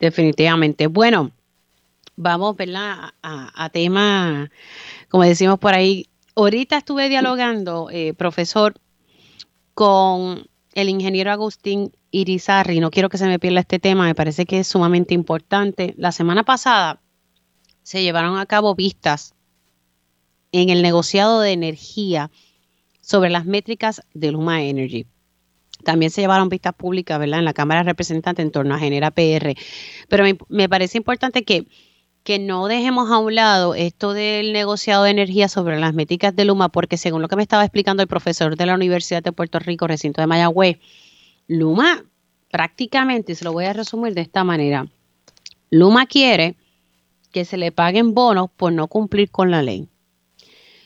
Definitivamente. 0.00 0.88
Bueno, 0.88 1.30
vamos 2.16 2.56
¿verdad? 2.56 3.10
A, 3.22 3.64
a 3.64 3.68
tema, 3.70 4.50
como 5.08 5.22
decimos 5.22 5.58
por 5.58 5.72
ahí. 5.72 6.06
Ahorita 6.36 6.78
estuve 6.78 7.08
dialogando, 7.08 7.88
eh, 7.92 8.12
profesor, 8.12 8.74
con 9.74 10.46
el 10.74 10.88
ingeniero 10.88 11.30
Agustín 11.30 11.92
Irizarri. 12.10 12.80
No 12.80 12.90
quiero 12.90 13.08
que 13.08 13.18
se 13.18 13.26
me 13.26 13.38
pierda 13.38 13.60
este 13.60 13.78
tema, 13.78 14.04
me 14.04 14.14
parece 14.14 14.44
que 14.44 14.58
es 14.58 14.66
sumamente 14.66 15.14
importante. 15.14 15.94
La 15.96 16.12
semana 16.12 16.42
pasada 16.42 17.00
se 17.82 18.02
llevaron 18.02 18.38
a 18.38 18.46
cabo 18.46 18.74
vistas 18.74 19.34
en 20.52 20.70
el 20.70 20.82
negociado 20.82 21.40
de 21.40 21.52
energía 21.52 22.30
sobre 23.00 23.30
las 23.30 23.44
métricas 23.44 24.02
de 24.14 24.32
Luma 24.32 24.62
Energy. 24.62 25.06
También 25.84 26.10
se 26.10 26.22
llevaron 26.22 26.48
vistas 26.48 26.74
públicas, 26.74 27.18
¿verdad? 27.18 27.40
En 27.40 27.44
la 27.44 27.52
Cámara 27.52 27.80
de 27.80 27.90
Representantes 27.90 28.44
en 28.44 28.50
torno 28.50 28.74
a 28.74 28.78
Genera 28.78 29.10
PR. 29.10 29.54
Pero 30.08 30.24
me, 30.48 30.68
parece 30.68 30.98
importante 30.98 31.44
que, 31.44 31.66
que 32.24 32.38
no 32.38 32.66
dejemos 32.66 33.10
a 33.10 33.18
un 33.18 33.34
lado 33.34 33.74
esto 33.74 34.14
del 34.14 34.52
negociado 34.52 35.04
de 35.04 35.10
energía 35.10 35.48
sobre 35.48 35.78
las 35.78 35.94
métricas 35.94 36.34
de 36.34 36.46
Luma, 36.46 36.70
porque 36.70 36.96
según 36.96 37.22
lo 37.22 37.28
que 37.28 37.36
me 37.36 37.42
estaba 37.42 37.64
explicando 37.64 38.02
el 38.02 38.08
profesor 38.08 38.56
de 38.56 38.66
la 38.66 38.74
Universidad 38.74 39.22
de 39.22 39.32
Puerto 39.32 39.58
Rico, 39.58 39.86
recinto 39.86 40.20
de 40.20 40.26
Mayagüez, 40.26 40.78
Luma 41.46 42.02
prácticamente, 42.50 43.34
se 43.34 43.44
lo 43.44 43.52
voy 43.52 43.66
a 43.66 43.72
resumir 43.72 44.14
de 44.14 44.22
esta 44.22 44.42
manera, 44.42 44.86
Luma 45.70 46.06
quiere 46.06 46.56
que 47.30 47.44
se 47.44 47.56
le 47.56 47.72
paguen 47.72 48.14
bonos 48.14 48.48
por 48.56 48.72
no 48.72 48.86
cumplir 48.86 49.30
con 49.30 49.50
la 49.50 49.62
ley. 49.62 49.88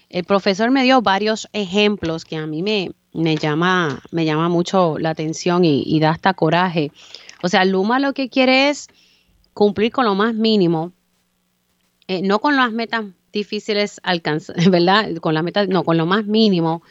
El 0.08 0.24
profesor 0.24 0.70
me 0.70 0.82
dio 0.82 1.02
varios 1.02 1.46
ejemplos 1.52 2.24
que 2.24 2.36
a 2.36 2.46
mí 2.46 2.62
me, 2.62 2.92
me, 3.12 3.36
llama, 3.36 4.02
me 4.10 4.24
llama 4.24 4.48
mucho 4.48 4.98
la 4.98 5.10
atención 5.10 5.64
y, 5.64 6.00
da 6.00 6.10
hasta 6.10 6.32
coraje. 6.32 6.90
O 7.42 7.48
sea, 7.48 7.66
Luma 7.66 7.98
lo 7.98 8.14
que 8.14 8.30
quiere 8.30 8.70
es 8.70 8.88
cumplir 9.52 9.92
con 9.92 10.06
lo 10.06 10.14
más 10.14 10.34
mínimo, 10.34 10.92
eh, 12.08 12.22
no 12.22 12.40
con 12.40 12.56
las 12.56 12.72
metas 12.72 13.04
difíciles 13.32 14.00
alcanzar, 14.02 14.56
¿verdad? 14.70 15.14
Con 15.20 15.34
las 15.34 15.44
metas, 15.44 15.68
no, 15.68 15.84
con 15.84 15.96
lo 15.96 16.06
más 16.06 16.26
mínimo. 16.26 16.82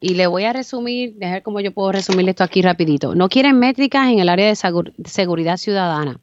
Y 0.00 0.14
le 0.14 0.26
voy 0.26 0.44
a 0.44 0.52
resumir, 0.52 1.14
dejar 1.14 1.42
cómo 1.42 1.60
yo 1.60 1.72
puedo 1.72 1.92
resumir 1.92 2.28
esto 2.28 2.44
aquí 2.44 2.60
rapidito. 2.60 3.14
No 3.14 3.28
quieren 3.28 3.58
métricas 3.58 4.08
en 4.08 4.18
el 4.18 4.28
área 4.28 4.48
de 4.48 4.56
seguridad 4.56 5.56
ciudadana, 5.56 6.20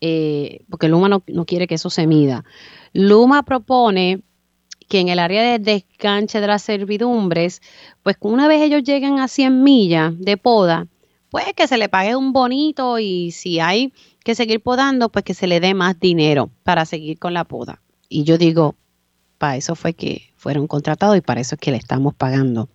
eh, 0.00 0.60
porque 0.70 0.88
Luma 0.88 1.08
no, 1.08 1.22
no 1.26 1.44
quiere 1.44 1.66
que 1.66 1.76
eso 1.76 1.90
se 1.90 2.06
mida. 2.06 2.44
Luma 2.92 3.42
propone 3.44 4.22
que 4.88 5.00
en 5.00 5.08
el 5.08 5.18
área 5.18 5.42
de 5.42 5.58
descanche 5.58 6.40
de 6.40 6.46
las 6.46 6.62
servidumbres, 6.62 7.62
pues 8.02 8.16
una 8.20 8.46
vez 8.46 8.60
ellos 8.60 8.82
lleguen 8.82 9.18
a 9.18 9.26
100 9.26 9.62
millas 9.62 10.12
de 10.18 10.36
poda, 10.36 10.86
pues 11.32 11.46
que 11.56 11.66
se 11.66 11.78
le 11.78 11.88
pague 11.88 12.14
un 12.14 12.34
bonito 12.34 12.98
y 12.98 13.30
si 13.30 13.58
hay 13.58 13.94
que 14.22 14.34
seguir 14.34 14.60
podando, 14.60 15.08
pues 15.08 15.24
que 15.24 15.32
se 15.32 15.46
le 15.46 15.60
dé 15.60 15.72
más 15.72 15.98
dinero 15.98 16.50
para 16.62 16.84
seguir 16.84 17.18
con 17.18 17.32
la 17.32 17.44
poda. 17.44 17.80
Y 18.10 18.24
yo 18.24 18.36
digo, 18.36 18.76
para 19.38 19.56
eso 19.56 19.74
fue 19.74 19.94
que 19.94 20.30
fueron 20.36 20.66
contratados 20.66 21.16
y 21.16 21.22
para 21.22 21.40
eso 21.40 21.54
es 21.54 21.60
que 21.62 21.70
le 21.70 21.78
estamos 21.78 22.12
pagando 22.12 22.68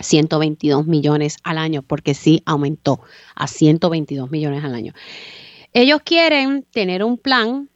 122 0.00 0.86
millones 0.86 1.38
al 1.44 1.56
año, 1.56 1.80
porque 1.80 2.12
sí 2.12 2.42
aumentó 2.44 3.00
a 3.34 3.46
122 3.46 4.30
millones 4.30 4.62
al 4.64 4.74
año. 4.74 4.92
Ellos 5.72 6.02
quieren 6.04 6.62
tener 6.70 7.02
un 7.02 7.16
plan 7.16 7.70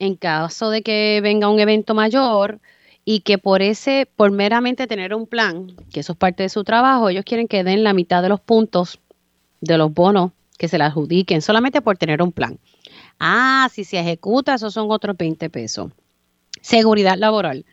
en 0.00 0.16
caso 0.16 0.70
de 0.70 0.82
que 0.82 1.20
venga 1.22 1.48
un 1.48 1.60
evento 1.60 1.94
mayor, 1.94 2.60
y 3.08 3.20
que 3.20 3.38
por 3.38 3.62
ese, 3.62 4.08
por 4.16 4.32
meramente 4.32 4.88
tener 4.88 5.14
un 5.14 5.28
plan, 5.28 5.68
que 5.92 6.00
eso 6.00 6.12
es 6.12 6.18
parte 6.18 6.42
de 6.42 6.48
su 6.48 6.64
trabajo, 6.64 7.08
ellos 7.08 7.24
quieren 7.24 7.46
que 7.46 7.62
den 7.62 7.84
la 7.84 7.92
mitad 7.92 8.20
de 8.20 8.28
los 8.28 8.40
puntos 8.40 8.98
de 9.60 9.78
los 9.78 9.92
bonos 9.92 10.32
que 10.58 10.68
se 10.68 10.78
le 10.78 10.84
adjudiquen 10.84 11.42
solamente 11.42 11.82
por 11.82 11.96
tener 11.96 12.22
un 12.22 12.32
plan. 12.32 12.58
Ah, 13.18 13.68
si 13.72 13.84
se 13.84 13.98
ejecuta, 13.98 14.54
esos 14.54 14.74
son 14.74 14.90
otros 14.90 15.16
20 15.16 15.50
pesos. 15.50 15.92
Seguridad 16.60 17.16
laboral. 17.16 17.64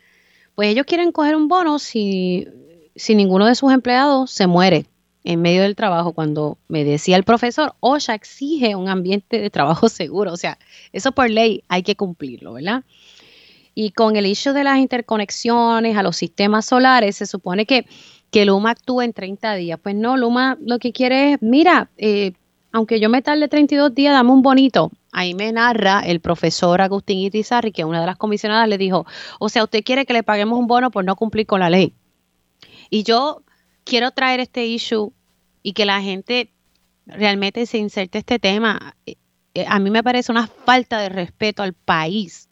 Pues 0.54 0.68
ellos 0.68 0.86
quieren 0.86 1.12
coger 1.12 1.36
un 1.36 1.48
bono 1.48 1.78
si, 1.78 2.46
si 2.94 3.14
ninguno 3.14 3.46
de 3.46 3.54
sus 3.54 3.72
empleados 3.72 4.30
se 4.30 4.46
muere 4.46 4.86
en 5.24 5.40
medio 5.40 5.62
del 5.62 5.74
trabajo. 5.74 6.12
Cuando 6.12 6.58
me 6.68 6.84
decía 6.84 7.16
el 7.16 7.24
profesor, 7.24 7.74
OSHA 7.80 8.14
exige 8.14 8.76
un 8.76 8.88
ambiente 8.88 9.40
de 9.40 9.50
trabajo 9.50 9.88
seguro. 9.88 10.32
O 10.32 10.36
sea, 10.36 10.58
eso 10.92 11.12
por 11.12 11.28
ley 11.28 11.64
hay 11.68 11.82
que 11.82 11.96
cumplirlo, 11.96 12.52
¿verdad? 12.52 12.84
Y 13.74 13.90
con 13.90 14.14
el 14.14 14.26
issue 14.26 14.52
de 14.52 14.62
las 14.62 14.78
interconexiones 14.78 15.96
a 15.96 16.02
los 16.04 16.16
sistemas 16.16 16.66
solares, 16.66 17.16
se 17.16 17.26
supone 17.26 17.66
que, 17.66 17.86
que 18.34 18.44
Luma 18.44 18.72
actúa 18.72 19.04
en 19.04 19.12
30 19.12 19.54
días. 19.54 19.78
Pues 19.80 19.94
no, 19.94 20.16
Luma 20.16 20.58
lo 20.60 20.80
que 20.80 20.90
quiere 20.90 21.34
es, 21.34 21.38
mira, 21.40 21.88
eh, 21.96 22.32
aunque 22.72 22.98
yo 22.98 23.08
me 23.08 23.22
tarde 23.22 23.46
32 23.46 23.94
días, 23.94 24.12
dame 24.12 24.32
un 24.32 24.42
bonito. 24.42 24.90
Ahí 25.12 25.34
me 25.34 25.52
narra 25.52 26.00
el 26.00 26.18
profesor 26.18 26.80
Agustín 26.80 27.20
Itizarri, 27.20 27.70
que 27.70 27.84
una 27.84 28.00
de 28.00 28.06
las 28.06 28.16
comisionadas 28.16 28.68
le 28.68 28.76
dijo, 28.76 29.06
o 29.38 29.48
sea, 29.48 29.62
usted 29.62 29.84
quiere 29.84 30.04
que 30.04 30.14
le 30.14 30.24
paguemos 30.24 30.58
un 30.58 30.66
bono 30.66 30.90
por 30.90 31.04
no 31.04 31.14
cumplir 31.14 31.46
con 31.46 31.60
la 31.60 31.70
ley. 31.70 31.94
Y 32.90 33.04
yo 33.04 33.44
quiero 33.84 34.10
traer 34.10 34.40
este 34.40 34.66
issue 34.66 35.12
y 35.62 35.72
que 35.72 35.84
la 35.84 36.02
gente 36.02 36.50
realmente 37.06 37.66
se 37.66 37.78
inserte 37.78 38.18
este 38.18 38.40
tema. 38.40 38.96
Eh, 39.06 39.14
eh, 39.54 39.64
a 39.68 39.78
mí 39.78 39.90
me 39.90 40.02
parece 40.02 40.32
una 40.32 40.48
falta 40.48 40.98
de 40.98 41.08
respeto 41.08 41.62
al 41.62 41.72
país 41.72 42.48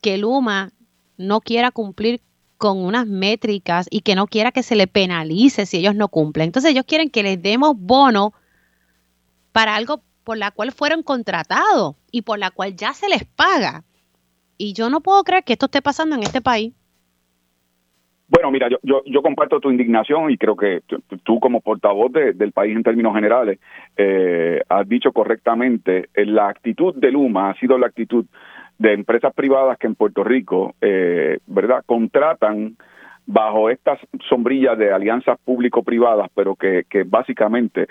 que 0.00 0.18
Luma 0.18 0.72
no 1.16 1.40
quiera 1.40 1.72
cumplir 1.72 2.20
con 2.62 2.78
unas 2.78 3.08
métricas 3.08 3.88
y 3.90 4.02
que 4.02 4.14
no 4.14 4.28
quiera 4.28 4.52
que 4.52 4.62
se 4.62 4.76
le 4.76 4.86
penalice 4.86 5.66
si 5.66 5.78
ellos 5.78 5.96
no 5.96 6.06
cumplen. 6.06 6.46
Entonces 6.46 6.70
ellos 6.70 6.84
quieren 6.86 7.10
que 7.10 7.24
les 7.24 7.42
demos 7.42 7.74
bono 7.76 8.34
para 9.50 9.74
algo 9.74 10.00
por 10.22 10.38
la 10.38 10.52
cual 10.52 10.70
fueron 10.70 11.02
contratados 11.02 11.96
y 12.12 12.22
por 12.22 12.38
la 12.38 12.52
cual 12.52 12.76
ya 12.76 12.92
se 12.92 13.08
les 13.08 13.24
paga. 13.24 13.82
Y 14.58 14.74
yo 14.74 14.90
no 14.90 15.00
puedo 15.00 15.24
creer 15.24 15.42
que 15.42 15.54
esto 15.54 15.66
esté 15.66 15.82
pasando 15.82 16.14
en 16.14 16.22
este 16.22 16.40
país. 16.40 16.72
Bueno, 18.28 18.52
mira, 18.52 18.68
yo, 18.84 19.02
yo, 19.06 19.22
comparto 19.22 19.58
tu 19.58 19.68
indignación 19.68 20.30
y 20.30 20.38
creo 20.38 20.56
que 20.56 20.82
tú 21.24 21.40
como 21.40 21.62
portavoz 21.62 22.12
del 22.12 22.52
país 22.52 22.76
en 22.76 22.84
términos 22.84 23.12
generales 23.12 23.58
eh, 23.96 24.62
has 24.68 24.88
dicho 24.88 25.10
correctamente, 25.10 26.10
eh, 26.14 26.24
la 26.26 26.48
actitud 26.48 26.94
de 26.94 27.10
Luma 27.10 27.50
ha 27.50 27.58
sido 27.58 27.76
la 27.76 27.88
actitud 27.88 28.24
de 28.78 28.92
empresas 28.92 29.32
privadas 29.34 29.78
que 29.78 29.86
en 29.86 29.94
Puerto 29.94 30.24
Rico, 30.24 30.74
eh, 30.80 31.38
¿verdad?, 31.46 31.82
contratan 31.86 32.76
bajo 33.24 33.70
estas 33.70 34.00
sombrillas 34.28 34.76
de 34.76 34.92
alianzas 34.92 35.38
público-privadas, 35.44 36.28
pero 36.34 36.56
que, 36.56 36.84
que, 36.90 37.04
básicamente 37.04 37.86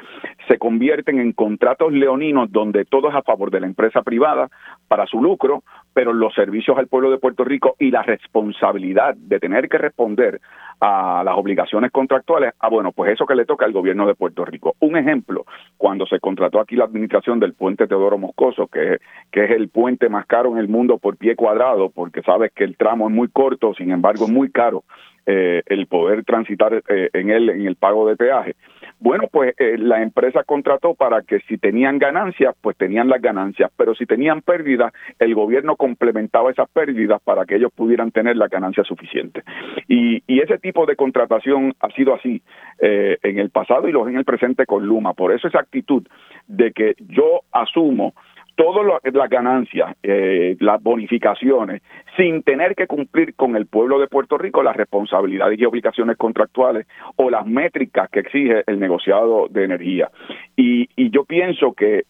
se 0.48 0.58
convierten 0.58 1.20
en 1.20 1.32
contratos 1.32 1.94
leoninos 1.94 2.52
donde 2.52 2.84
todo 2.84 3.10
es 3.10 3.16
a 3.16 3.22
favor 3.22 3.50
de 3.50 3.62
la 3.62 3.68
empresa 3.68 4.02
privada 4.02 4.50
para 4.90 5.06
su 5.06 5.22
lucro, 5.22 5.64
pero 5.94 6.14
los 6.14 6.34
servicios 6.34 6.78
al 6.78 6.88
pueblo 6.88 7.12
de 7.12 7.18
Puerto 7.18 7.44
Rico 7.44 7.76
y 7.80 7.92
la 7.92 8.04
responsabilidad 8.04 9.16
de 9.16 9.40
tener 9.40 9.70
que 9.70 9.78
responder 9.78 10.40
a 10.80 11.22
las 11.24 11.38
obligaciones 11.38 11.92
contractuales, 11.92 12.54
ah, 12.60 12.70
bueno, 12.70 12.92
pues 12.92 13.14
eso 13.14 13.26
que 13.26 13.36
le 13.36 13.46
toca 13.46 13.66
al 13.66 13.72
gobierno 13.72 14.08
de 14.08 14.16
Puerto 14.16 14.44
Rico. 14.46 14.76
Un 14.80 14.98
ejemplo, 14.98 15.46
cuando 15.78 16.08
se 16.08 16.20
contrató 16.20 16.60
aquí 16.60 16.76
la 16.76 16.86
administración 16.86 17.40
del 17.40 17.54
puente 17.54 17.88
Teodoro 17.88 18.18
Moscoso, 18.18 18.68
que, 18.68 18.98
que 19.32 19.46
es 19.46 19.52
el 19.52 19.70
puente 19.70 20.10
más 20.10 20.26
caro 20.26 20.52
en 20.52 20.58
el 20.58 20.68
mundo 20.68 20.98
por 20.98 21.18
pie 21.18 21.36
cuadrado, 21.36 21.90
porque 21.90 22.24
sabes 22.24 22.52
que 22.54 22.64
el 22.64 22.78
tramo 22.78 23.10
es 23.10 23.14
muy 23.14 23.28
corto, 23.28 23.74
sin 23.76 23.92
embargo 23.92 24.26
es 24.26 24.32
muy 24.32 24.50
caro 24.50 24.84
eh, 25.28 25.62
el 25.68 25.86
poder 25.86 26.24
transitar 26.26 26.82
eh, 26.88 27.10
en 27.14 27.30
él 27.30 27.50
en 27.52 27.68
el 27.68 27.76
pago 27.76 28.08
de 28.08 28.16
peaje. 28.16 28.56
Bueno, 29.02 29.28
pues 29.32 29.56
eh, 29.58 29.80
la 29.80 30.04
empresa 30.04 30.44
contrató 30.44 30.94
para 30.94 31.24
que 31.24 31.40
si 31.48 31.58
tenían 31.58 31.98
ganancias, 31.98 32.56
pues 32.62 32.78
tenían 32.78 33.10
las 33.10 33.20
ganancias, 33.20 33.72
pero 33.76 33.96
si 33.96 34.06
tenían 34.06 34.44
pérdidas, 34.44 34.94
el 35.18 35.34
gobierno 35.34 35.76
complementaba 35.76 36.52
esas 36.52 36.70
pérdidas 36.70 37.20
para 37.24 37.46
que 37.46 37.56
ellos 37.56 37.72
pudieran 37.74 38.12
tener 38.12 38.38
la 38.38 38.48
ganancia 38.48 38.84
suficiente. 38.84 39.42
Y, 39.88 40.22
y 40.28 40.42
ese 40.42 40.60
tipo 40.60 40.86
de 40.86 40.96
contratación 40.96 41.74
ha 41.80 41.90
sido 41.90 42.14
así 42.14 42.44
eh, 42.80 43.18
en 43.24 43.40
el 43.40 43.50
pasado 43.50 43.88
y 43.88 43.92
lo 43.92 44.04
es 44.06 44.12
en 44.12 44.20
el 44.20 44.24
presente 44.24 44.68
con 44.68 44.86
Luma. 44.86 45.14
Por 45.14 45.34
eso 45.34 45.48
esa 45.48 45.62
actitud 45.62 46.08
de 46.48 46.72
que 46.72 46.94
yo 47.00 47.42
asumo 47.52 48.14
todas 48.56 48.86
las 49.04 49.30
ganancias, 49.30 49.96
eh, 50.04 50.56
las 50.60 50.82
bonificaciones, 50.82 51.82
sin 52.18 52.44
tener 52.44 52.76
que 52.76 52.88
cumplir 52.88 53.36
con 53.36 53.56
el 53.56 53.66
pueblo 53.66 54.00
de 54.00 54.08
Puerto 54.08 54.38
Rico 54.38 54.64
las 54.64 54.76
responsabilidades 54.76 55.60
y 55.60 55.66
obligaciones 55.66 56.18
contractuales 56.18 56.88
o 57.16 57.30
las 57.30 57.46
métricas 57.46 58.10
que 58.10 58.20
exige 58.20 58.64
el 58.68 58.80
negociado 58.80 59.48
de 59.50 59.64
energía. 59.64 60.10
Y, 60.56 60.90
y 60.96 61.10
yo 61.10 61.26
pienso 61.26 61.74
que, 61.74 62.04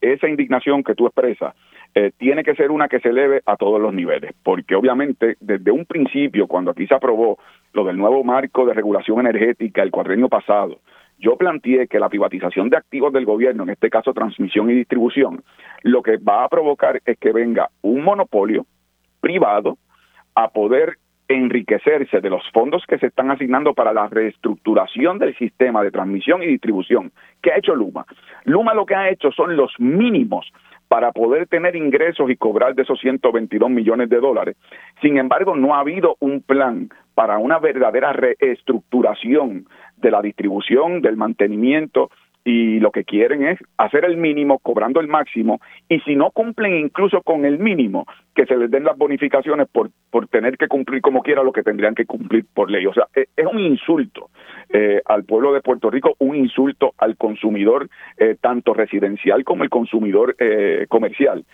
esa 0.00 0.28
indignación 0.28 0.82
que 0.82 0.94
tú 0.94 1.06
expresas, 1.06 1.54
eh, 1.94 2.10
tiene 2.16 2.42
que 2.42 2.54
ser 2.54 2.70
una 2.70 2.88
que 2.88 3.00
se 3.00 3.10
eleve 3.10 3.42
a 3.44 3.56
todos 3.56 3.80
los 3.80 3.92
niveles, 3.92 4.32
porque 4.42 4.74
obviamente 4.74 5.36
desde 5.40 5.70
un 5.70 5.84
principio, 5.84 6.46
cuando 6.46 6.70
aquí 6.70 6.86
se 6.86 6.94
aprobó 6.94 7.38
lo 7.74 7.84
del 7.84 7.98
nuevo 7.98 8.24
marco 8.24 8.64
de 8.64 8.72
regulación 8.72 9.20
energética 9.20 9.82
el 9.82 9.90
cuadrenio 9.90 10.28
pasado, 10.28 10.78
yo 11.22 11.36
planteé 11.36 11.86
que 11.86 12.00
la 12.00 12.08
privatización 12.08 12.68
de 12.68 12.76
activos 12.76 13.12
del 13.12 13.24
gobierno, 13.24 13.62
en 13.62 13.70
este 13.70 13.88
caso 13.88 14.12
transmisión 14.12 14.68
y 14.68 14.74
distribución, 14.74 15.42
lo 15.82 16.02
que 16.02 16.16
va 16.16 16.44
a 16.44 16.48
provocar 16.48 17.00
es 17.06 17.16
que 17.18 17.32
venga 17.32 17.70
un 17.80 18.02
monopolio 18.02 18.66
privado 19.20 19.78
a 20.34 20.48
poder 20.48 20.98
enriquecerse 21.28 22.20
de 22.20 22.28
los 22.28 22.42
fondos 22.52 22.84
que 22.86 22.98
se 22.98 23.06
están 23.06 23.30
asignando 23.30 23.72
para 23.72 23.92
la 23.92 24.08
reestructuración 24.08 25.18
del 25.18 25.36
sistema 25.36 25.82
de 25.82 25.92
transmisión 25.92 26.42
y 26.42 26.46
distribución. 26.46 27.12
¿Qué 27.40 27.52
ha 27.52 27.58
hecho 27.58 27.76
Luma? 27.76 28.04
Luma 28.44 28.74
lo 28.74 28.84
que 28.84 28.96
ha 28.96 29.08
hecho 29.08 29.30
son 29.30 29.56
los 29.56 29.72
mínimos 29.78 30.52
para 30.92 31.10
poder 31.10 31.46
tener 31.46 31.74
ingresos 31.74 32.28
y 32.28 32.36
cobrar 32.36 32.74
de 32.74 32.82
esos 32.82 33.00
122 33.00 33.70
millones 33.70 34.10
de 34.10 34.20
dólares. 34.20 34.56
Sin 35.00 35.16
embargo, 35.16 35.56
no 35.56 35.74
ha 35.74 35.80
habido 35.80 36.18
un 36.20 36.42
plan 36.42 36.90
para 37.14 37.38
una 37.38 37.58
verdadera 37.58 38.12
reestructuración 38.12 39.64
de 39.96 40.10
la 40.10 40.20
distribución, 40.20 41.00
del 41.00 41.16
mantenimiento, 41.16 42.10
y 42.44 42.80
lo 42.80 42.90
que 42.90 43.04
quieren 43.04 43.46
es 43.46 43.58
hacer 43.76 44.04
el 44.04 44.16
mínimo 44.16 44.58
cobrando 44.58 45.00
el 45.00 45.08
máximo 45.08 45.60
y 45.88 46.00
si 46.00 46.16
no 46.16 46.30
cumplen 46.30 46.74
incluso 46.74 47.22
con 47.22 47.44
el 47.44 47.58
mínimo 47.58 48.06
que 48.34 48.46
se 48.46 48.56
les 48.56 48.70
den 48.70 48.84
las 48.84 48.98
bonificaciones 48.98 49.68
por, 49.68 49.90
por 50.10 50.26
tener 50.28 50.56
que 50.56 50.68
cumplir 50.68 51.00
como 51.02 51.22
quiera 51.22 51.42
lo 51.42 51.52
que 51.52 51.62
tendrían 51.62 51.94
que 51.94 52.06
cumplir 52.06 52.44
por 52.52 52.70
ley. 52.70 52.86
O 52.86 52.94
sea, 52.94 53.06
e, 53.14 53.26
es, 53.36 53.46
un 53.46 53.60
insulto 53.60 54.30
eh, 54.70 55.00
al 55.04 55.24
pueblo 55.24 55.52
de 55.52 55.60
Puerto 55.60 55.90
Rico, 55.90 56.14
un 56.18 56.34
insulto 56.34 56.94
al 56.98 57.16
consumidor 57.16 57.88
eh, 58.16 58.36
tanto 58.40 58.74
residencial 58.74 59.44
como 59.44 59.62
el 59.62 59.70
consumidor 59.70 60.34
eh, 60.38 60.86
comercial. 60.88 61.44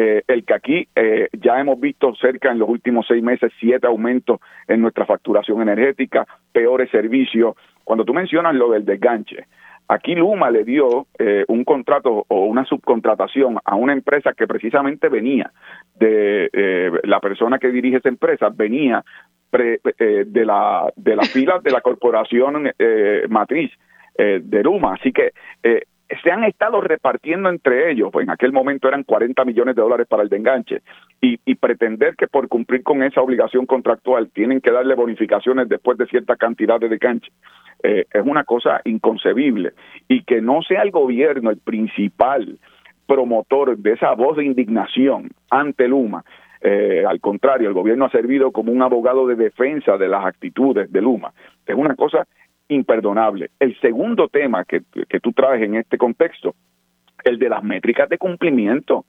Eh, 0.00 0.22
el 0.28 0.44
que 0.44 0.54
aquí 0.54 0.88
eh, 0.94 1.28
ya 1.32 1.58
hemos 1.58 1.80
visto 1.80 2.14
cerca 2.14 2.52
en 2.52 2.60
los 2.60 2.68
últimos 2.68 3.04
seis 3.08 3.20
meses 3.20 3.50
siete 3.58 3.88
aumentos 3.88 4.38
en 4.68 4.80
nuestra 4.80 5.04
facturación 5.04 5.60
energética, 5.60 6.24
peores 6.52 6.88
servicios, 6.90 7.56
cuando 7.82 8.04
tú 8.04 8.14
mencionas 8.14 8.54
lo 8.54 8.70
del 8.70 8.84
desganche, 8.84 9.46
Aquí 9.88 10.14
Luma 10.14 10.50
le 10.50 10.64
dio 10.64 11.06
eh, 11.18 11.46
un 11.48 11.64
contrato 11.64 12.26
o 12.28 12.44
una 12.44 12.66
subcontratación 12.66 13.58
a 13.64 13.74
una 13.74 13.94
empresa 13.94 14.34
que 14.34 14.46
precisamente 14.46 15.08
venía 15.08 15.50
de 15.98 16.50
eh, 16.52 16.90
la 17.04 17.20
persona 17.20 17.58
que 17.58 17.70
dirige 17.70 17.96
esa 17.96 18.10
empresa, 18.10 18.50
venía 18.54 19.02
eh, 19.52 20.24
de 20.26 20.44
la 20.44 20.92
de 20.94 21.16
las 21.16 21.30
filas 21.30 21.62
de 21.62 21.70
la 21.70 21.80
corporación 21.80 22.70
matriz 23.30 23.70
de 24.18 24.62
Luma. 24.62 24.94
Así 24.94 25.12
que 25.12 25.32
se 26.22 26.30
han 26.30 26.44
estado 26.44 26.80
repartiendo 26.80 27.48
entre 27.48 27.90
ellos, 27.90 28.10
pues 28.12 28.24
en 28.24 28.30
aquel 28.30 28.52
momento 28.52 28.88
eran 28.88 29.04
40 29.04 29.44
millones 29.44 29.76
de 29.76 29.82
dólares 29.82 30.06
para 30.08 30.22
el 30.22 30.28
de 30.28 30.36
enganche, 30.36 30.82
y, 31.20 31.36
pretender 31.56 32.14
que 32.16 32.28
por 32.28 32.48
cumplir 32.48 32.82
con 32.82 33.02
esa 33.02 33.20
obligación 33.20 33.66
contractual 33.66 34.30
tienen 34.30 34.60
que 34.60 34.70
darle 34.70 34.94
bonificaciones 34.94 35.68
después 35.68 35.98
de 35.98 36.06
cierta 36.06 36.36
cantidad 36.36 36.78
de 36.78 36.86
enganche, 36.86 37.30
eh, 37.82 38.06
es 38.12 38.22
una 38.24 38.44
cosa 38.44 38.80
inconcebible. 38.84 39.72
Y 40.08 40.22
que 40.22 40.40
no 40.40 40.62
sea 40.62 40.82
el 40.82 40.90
gobierno 40.92 41.50
el 41.50 41.58
principal 41.58 42.58
promotor 43.06 43.76
de 43.76 43.92
esa 43.92 44.12
voz 44.14 44.36
de 44.36 44.44
indignación 44.44 45.30
ante 45.50 45.88
Luma, 45.88 46.24
eh, 46.60 47.04
al 47.06 47.20
contrario, 47.20 47.68
el 47.68 47.74
gobierno 47.74 48.06
ha 48.06 48.10
servido 48.10 48.50
como 48.50 48.72
un 48.72 48.82
abogado 48.82 49.26
de 49.26 49.36
defensa 49.36 49.96
de 49.96 50.08
las 50.08 50.24
actitudes 50.24 50.90
de 50.90 51.02
Luma. 51.02 51.32
Es 51.66 51.76
una 51.76 51.94
cosa 51.94 52.26
imperdonable. 52.68 53.50
El 53.58 53.78
segundo 53.80 54.28
tema 54.28 54.64
que, 54.64 54.82
que 55.08 55.20
tú 55.20 55.32
traes 55.32 55.62
en 55.62 55.76
este 55.76 55.98
contexto, 55.98 56.54
el 57.24 57.38
de 57.38 57.48
las 57.48 57.62
métricas 57.62 58.08
de 58.08 58.18
cumplimiento. 58.18 59.04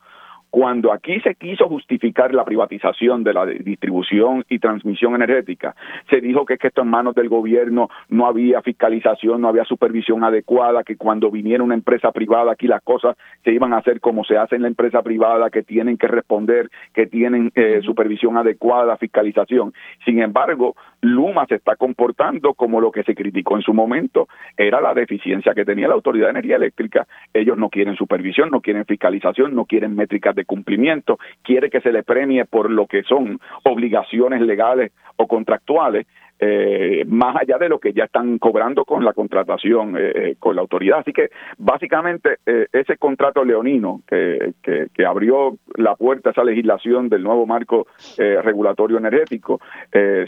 Cuando 0.49 0.91
aquí 0.91 1.19
se 1.21 1.35
quiso 1.35 1.67
justificar 1.67 2.33
la 2.33 2.43
privatización 2.43 3.23
de 3.23 3.33
la 3.33 3.45
distribución 3.45 4.45
y 4.49 4.59
transmisión 4.59 5.15
energética, 5.15 5.75
se 6.09 6.21
dijo 6.21 6.45
que, 6.45 6.55
es 6.55 6.59
que 6.59 6.67
esto 6.67 6.81
en 6.81 6.89
manos 6.89 7.13
del 7.15 7.29
gobierno 7.29 7.89
no 8.09 8.25
había 8.25 8.61
fiscalización, 8.61 9.41
no 9.41 9.47
había 9.47 9.63
supervisión 9.65 10.23
adecuada, 10.23 10.83
que 10.83 10.97
cuando 10.97 11.29
viniera 11.29 11.63
una 11.63 11.75
empresa 11.75 12.11
privada 12.11 12.51
aquí 12.51 12.67
las 12.67 12.81
cosas 12.81 13.15
se 13.43 13.51
iban 13.51 13.73
a 13.73 13.77
hacer 13.77 13.99
como 13.99 14.23
se 14.23 14.37
hace 14.37 14.55
en 14.55 14.63
la 14.63 14.67
empresa 14.67 15.01
privada, 15.03 15.49
que 15.49 15.63
tienen 15.63 15.97
que 15.97 16.07
responder, 16.07 16.69
que 16.93 17.05
tienen 17.05 17.51
eh, 17.55 17.81
supervisión 17.83 18.37
adecuada, 18.37 18.97
fiscalización. 18.97 19.73
Sin 20.05 20.21
embargo, 20.21 20.75
Luma 21.01 21.45
se 21.47 21.55
está 21.55 21.75
comportando 21.75 22.53
como 22.53 22.81
lo 22.81 22.91
que 22.91 23.03
se 23.03 23.15
criticó 23.15 23.55
en 23.55 23.61
su 23.61 23.73
momento, 23.73 24.27
era 24.57 24.81
la 24.81 24.93
deficiencia 24.93 25.53
que 25.53 25.65
tenía 25.65 25.87
la 25.87 25.93
Autoridad 25.93 26.25
de 26.25 26.31
Energía 26.31 26.55
Eléctrica. 26.55 27.07
Ellos 27.33 27.57
no 27.57 27.69
quieren 27.69 27.95
supervisión, 27.95 28.49
no 28.49 28.61
quieren 28.61 28.85
fiscalización, 28.85 29.55
no 29.55 29.65
quieren 29.65 29.95
métricas 29.95 30.35
de 30.39 30.45
cumplimiento, 30.45 31.19
quiere 31.43 31.69
que 31.69 31.81
se 31.81 31.91
le 31.91 32.03
premie 32.03 32.45
por 32.45 32.69
lo 32.71 32.87
que 32.87 33.03
son 33.03 33.39
obligaciones 33.63 34.41
legales 34.41 34.91
o 35.17 35.27
contractuales 35.27 36.07
eh, 36.41 37.03
más 37.05 37.35
allá 37.35 37.57
de 37.57 37.67
lo 37.67 37.79
que 37.79 37.91
ya 37.91 38.05
están 38.05 38.39
cobrando 38.39 38.85
con 38.85 39.03
la 39.03 39.11
contratación 39.11 39.97
eh, 39.97 40.11
eh, 40.15 40.35
con 40.39 40.55
la 40.55 40.61
autoridad. 40.61 40.99
Así 40.99 41.11
que 41.11 41.31
básicamente 41.57 42.37
ese 42.71 42.95
contrato 42.97 43.43
leonino 43.43 44.01
que, 44.07 44.53
que, 44.63 45.05
abrió 45.05 45.57
la 45.75 45.95
puerta 45.95 46.29
a 46.29 46.31
esa 46.31 46.43
legislación 46.43 47.09
del 47.09 47.23
nuevo 47.23 47.45
marco 47.45 47.87
regulatorio 48.17 48.97
energético, 48.97 49.59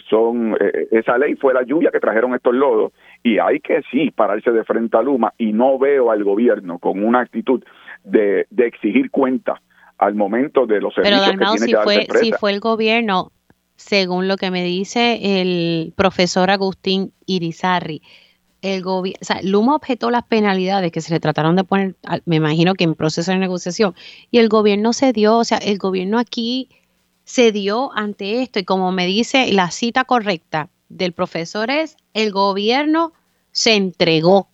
son 0.09 0.57
esa 0.91 1.17
ley 1.17 1.35
fue 1.35 1.53
la 1.53 1.63
lluvia 1.63 1.91
que 1.91 1.99
trajeron 1.99 2.33
estos 2.33 2.53
lodos 2.53 2.93
y 3.23 3.37
hay 3.37 3.59
que 3.59 3.81
sí 3.91 4.11
pararse 4.11 4.51
de 4.51 4.63
frente 4.63 4.97
a 4.97 5.01
Luma 5.01 5.33
y 5.37 5.53
no 5.53 5.77
veo 5.77 6.11
al 6.11 6.23
gobierno 6.23 6.79
con 6.79 7.03
una 7.03 7.21
actitud 7.21 7.63
de, 8.03 8.47
de 8.49 8.65
exigir 8.65 9.11
cuenta 9.11 9.61
al 10.01 10.15
momento 10.15 10.65
de 10.65 10.81
los 10.81 10.93
servicios 10.95 11.21
Pero, 11.21 11.37
que 11.37 11.45
tiene 11.45 11.65
si 11.67 11.73
fue, 11.75 12.07
si 12.19 12.31
fue 12.33 12.51
el 12.51 12.59
gobierno 12.59 13.31
según 13.75 14.27
lo 14.27 14.35
que 14.35 14.49
me 14.49 14.63
dice 14.63 15.19
el 15.41 15.93
profesor 15.95 16.49
Agustín 16.49 17.13
Irizarri. 17.27 18.01
El 18.63 18.81
gobierno, 18.81 19.19
o 19.21 19.25
sea, 19.25 19.41
Luma 19.43 19.75
objetó 19.75 20.11
las 20.11 20.23
penalidades 20.23 20.91
que 20.91 21.01
se 21.01 21.13
le 21.13 21.19
trataron 21.19 21.55
de 21.55 21.63
poner, 21.63 21.95
me 22.25 22.35
imagino 22.35 22.73
que 22.73 22.83
en 22.83 22.95
proceso 22.95 23.31
de 23.31 23.37
negociación, 23.37 23.95
y 24.29 24.39
el 24.39 24.49
gobierno 24.49 24.93
se 24.93 25.13
dio, 25.13 25.37
o 25.37 25.43
sea, 25.43 25.57
el 25.57 25.77
gobierno 25.77 26.19
aquí 26.19 26.69
se 27.23 27.51
dio 27.51 27.91
ante 27.95 28.41
esto, 28.41 28.59
y 28.59 28.63
como 28.63 28.91
me 28.91 29.05
dice 29.05 29.51
la 29.53 29.71
cita 29.71 30.03
correcta 30.03 30.69
del 30.89 31.13
profesor 31.13 31.69
es, 31.71 31.97
el 32.13 32.31
gobierno 32.31 33.13
se 33.51 33.75
entregó. 33.75 34.47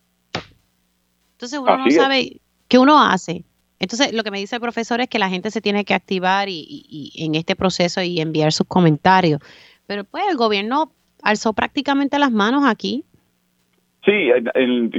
Entonces 1.33 1.59
uno 1.59 1.77
no 1.77 1.91
sabe 1.91 2.39
qué 2.67 2.79
uno 2.79 3.01
hace. 3.01 3.43
Entonces, 3.79 4.13
lo 4.13 4.23
que 4.23 4.31
me 4.31 4.39
dice 4.39 4.55
el 4.55 4.61
profesor 4.61 5.01
es 5.01 5.07
que 5.07 5.19
la 5.19 5.29
gente 5.29 5.51
se 5.51 5.61
tiene 5.61 5.85
que 5.85 5.93
activar 5.93 6.49
y, 6.49 7.11
en 7.15 7.35
este 7.35 7.55
proceso 7.55 8.01
y 8.01 8.19
enviar 8.19 8.51
sus 8.51 8.67
comentarios. 8.67 9.39
Pero 9.85 10.03
pues 10.03 10.23
el 10.29 10.35
gobierno 10.35 10.91
alzó 11.21 11.53
prácticamente 11.53 12.19
las 12.19 12.31
manos 12.31 12.63
aquí 12.65 13.05
Sí, 14.07 14.31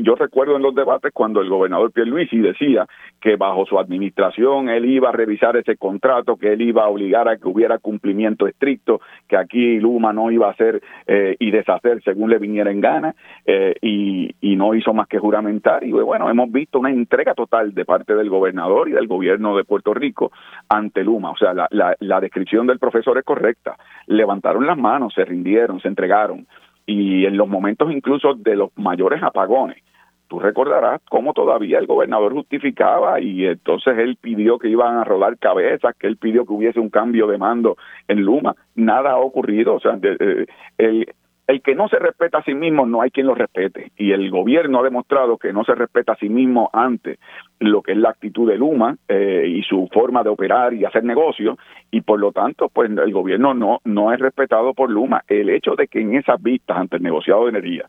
yo 0.02 0.16
recuerdo 0.16 0.56
en 0.56 0.62
los 0.62 0.74
debates 0.74 1.12
cuando 1.14 1.40
el 1.40 1.48
gobernador 1.48 1.90
Pierluisi 1.92 2.40
decía 2.40 2.86
que 3.18 3.36
bajo 3.36 3.64
su 3.64 3.78
administración 3.78 4.68
él 4.68 4.84
iba 4.84 5.08
a 5.08 5.12
revisar 5.12 5.56
ese 5.56 5.78
contrato, 5.78 6.36
que 6.36 6.52
él 6.52 6.60
iba 6.60 6.84
a 6.84 6.88
obligar 6.88 7.26
a 7.26 7.38
que 7.38 7.48
hubiera 7.48 7.78
cumplimiento 7.78 8.46
estricto, 8.46 9.00
que 9.26 9.38
aquí 9.38 9.80
Luma 9.80 10.12
no 10.12 10.30
iba 10.30 10.48
a 10.48 10.50
hacer 10.50 10.82
eh, 11.06 11.36
y 11.38 11.50
deshacer 11.50 12.02
según 12.02 12.28
le 12.28 12.38
viniera 12.38 12.70
en 12.70 12.82
gana, 12.82 13.14
eh, 13.46 13.76
y, 13.80 14.34
no 14.58 14.74
hizo 14.74 14.92
más 14.92 15.06
que 15.06 15.20
juramentar. 15.20 15.84
Y 15.84 15.92
bueno, 15.92 16.28
hemos 16.28 16.50
visto 16.50 16.80
una 16.80 16.90
entrega 16.90 17.32
total 17.32 17.72
de 17.72 17.84
parte 17.84 18.16
del 18.16 18.28
gobernador 18.28 18.88
y 18.88 18.92
del 18.92 19.06
gobierno 19.06 19.56
de 19.56 19.62
Puerto 19.62 19.94
Rico 19.94 20.32
ante 20.68 21.04
Luma. 21.04 21.30
O 21.30 21.36
sea, 21.36 21.54
la, 21.54 21.68
la 21.70 22.20
descripción 22.20 22.66
del 22.66 22.80
profesor 22.80 23.16
es 23.18 23.24
correcta. 23.24 23.76
Levantaron 24.08 24.66
las 24.66 24.76
manos, 24.76 25.14
se 25.14 25.24
rindieron, 25.24 25.78
se 25.80 25.86
entregaron 25.86 26.48
y 26.88 27.26
en 27.26 27.36
los 27.36 27.46
momentos 27.46 27.92
incluso 27.92 28.34
de 28.34 28.56
los 28.56 28.70
mayores 28.76 29.22
apagones. 29.22 29.82
Tú 30.26 30.40
recordarás 30.40 31.02
cómo 31.10 31.34
todavía 31.34 31.78
el 31.78 31.86
gobernador 31.86 32.32
justificaba 32.32 33.20
y 33.20 33.46
entonces 33.46 33.96
él 33.98 34.16
pidió 34.20 34.58
que 34.58 34.68
iban 34.68 34.96
a 34.96 35.04
rodar 35.04 35.38
cabezas, 35.38 35.94
que 35.98 36.06
él 36.06 36.16
pidió 36.16 36.46
que 36.46 36.52
hubiese 36.52 36.80
un 36.80 36.88
cambio 36.88 37.26
de 37.26 37.36
mando 37.36 37.76
en 38.08 38.22
Luma. 38.22 38.54
Nada 38.74 39.12
ha 39.12 39.18
ocurrido. 39.18 39.74
O 39.74 39.80
sea, 39.80 39.98
el, 40.78 41.14
el 41.48 41.62
que 41.62 41.74
no 41.74 41.88
se 41.88 41.98
respeta 41.98 42.38
a 42.38 42.44
sí 42.44 42.54
mismo 42.54 42.84
no 42.84 43.00
hay 43.00 43.10
quien 43.10 43.26
lo 43.26 43.34
respete. 43.34 43.90
Y 43.96 44.12
el 44.12 44.30
gobierno 44.30 44.80
ha 44.80 44.82
demostrado 44.82 45.38
que 45.38 45.50
no 45.52 45.64
se 45.64 45.74
respeta 45.74 46.12
a 46.12 46.16
sí 46.16 46.28
mismo 46.28 46.68
ante 46.74 47.18
lo 47.58 47.82
que 47.82 47.92
es 47.92 47.98
la 47.98 48.10
actitud 48.10 48.48
de 48.48 48.58
Luma 48.58 48.96
eh, 49.08 49.46
y 49.48 49.62
su 49.62 49.88
forma 49.90 50.22
de 50.22 50.28
operar 50.28 50.74
y 50.74 50.84
hacer 50.84 51.04
negocios 51.04 51.56
y 51.90 52.02
por 52.02 52.20
lo 52.20 52.32
tanto 52.32 52.68
pues 52.68 52.90
el 52.90 53.12
gobierno 53.12 53.54
no 53.54 53.80
no 53.84 54.12
es 54.12 54.20
respetado 54.20 54.74
por 54.74 54.90
Luma. 54.90 55.22
El 55.26 55.48
hecho 55.48 55.74
de 55.74 55.88
que 55.88 56.02
en 56.02 56.16
esas 56.16 56.40
vistas 56.42 56.76
ante 56.76 56.96
el 56.96 57.02
negociado 57.02 57.44
de 57.44 57.50
energía 57.50 57.88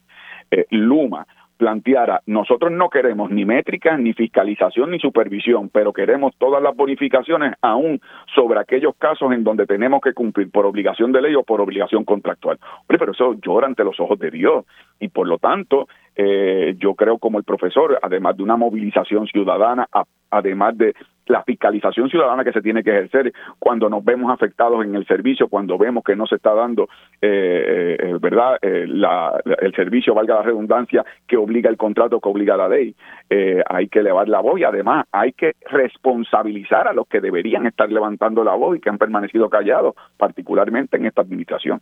eh, 0.52 0.66
Luma 0.70 1.28
planteara, 1.60 2.22
nosotros 2.26 2.72
no 2.72 2.90
queremos 2.90 3.30
ni 3.30 3.44
métricas, 3.44 4.00
ni 4.00 4.14
fiscalización, 4.14 4.92
ni 4.92 5.00
supervisión, 5.00 5.70
pero 5.70 5.92
queremos 5.92 6.34
todas 6.38 6.64
las 6.64 6.74
bonificaciones 6.74 7.54
aún 7.62 8.00
sobre 8.34 8.62
aquellos 8.62 8.96
casos 8.98 9.34
en 9.34 9.44
donde 9.44 9.68
tenemos 9.68 10.00
que 10.02 10.14
cumplir 10.14 10.50
por 10.50 10.66
obligación 10.66 11.12
de 11.12 11.22
ley 11.22 11.36
o 11.36 11.44
por 11.44 11.60
obligación 11.60 12.06
contractual. 12.06 12.58
Hombre, 12.80 12.98
pero 12.98 13.12
eso 13.12 13.36
llora 13.46 13.68
ante 13.68 13.84
los 13.84 14.00
ojos 14.00 14.18
de 14.18 14.32
Dios 14.32 14.66
y 15.02 15.10
por 15.10 15.28
lo 15.28 15.38
tanto 15.38 15.90
eh, 16.16 16.76
yo 16.80 16.96
creo 16.96 17.18
como 17.18 17.38
el 17.38 17.44
profesor, 17.44 18.00
además 18.02 18.38
de 18.38 18.44
una 18.44 18.56
movilización 18.56 19.28
ciudadana, 19.28 19.86
además 20.32 20.78
de 20.78 20.96
la 21.30 21.44
fiscalización 21.44 22.10
ciudadana 22.10 22.44
que 22.44 22.52
se 22.52 22.62
tiene 22.62 22.84
que 22.84 22.90
ejercer 22.90 23.32
cuando 23.60 23.88
nos 23.88 24.04
vemos 24.04 24.32
afectados 24.32 24.84
en 24.84 24.96
el 24.96 25.06
servicio, 25.06 25.48
cuando 25.48 25.78
vemos 25.78 26.04
que 26.04 26.16
no 26.16 26.26
se 26.26 26.36
está 26.36 26.54
dando, 26.54 26.90
eh, 27.22 27.98
eh, 28.00 28.18
¿verdad?, 28.20 28.58
eh, 28.62 28.86
el 28.86 29.76
servicio, 29.76 30.16
valga 30.16 30.36
la 30.36 30.42
redundancia, 30.42 31.06
que 31.28 31.38
obliga 31.38 31.70
el 31.70 31.78
contrato, 31.78 32.20
que 32.20 32.30
obliga 32.30 32.58
la 32.58 32.68
ley. 32.68 32.96
hay 33.70 33.88
que 33.88 34.00
elevar 34.00 34.28
la 34.28 34.40
voz 34.42 34.60
y 34.60 34.64
además 34.64 35.06
hay 35.12 35.34
que 35.34 35.54
responsabilizar 35.70 36.88
a 36.88 36.94
los 36.94 37.08
que 37.08 37.22
deberían 37.22 37.68
estar 37.68 37.92
levantando 37.92 38.44
la 38.44 38.56
voz 38.56 38.78
y 38.78 38.80
que 38.80 38.90
han 38.90 38.98
permanecido 38.98 39.50
callados, 39.50 39.96
particularmente 40.18 40.98
en 40.98 41.06
esta 41.06 41.22
administración. 41.22 41.80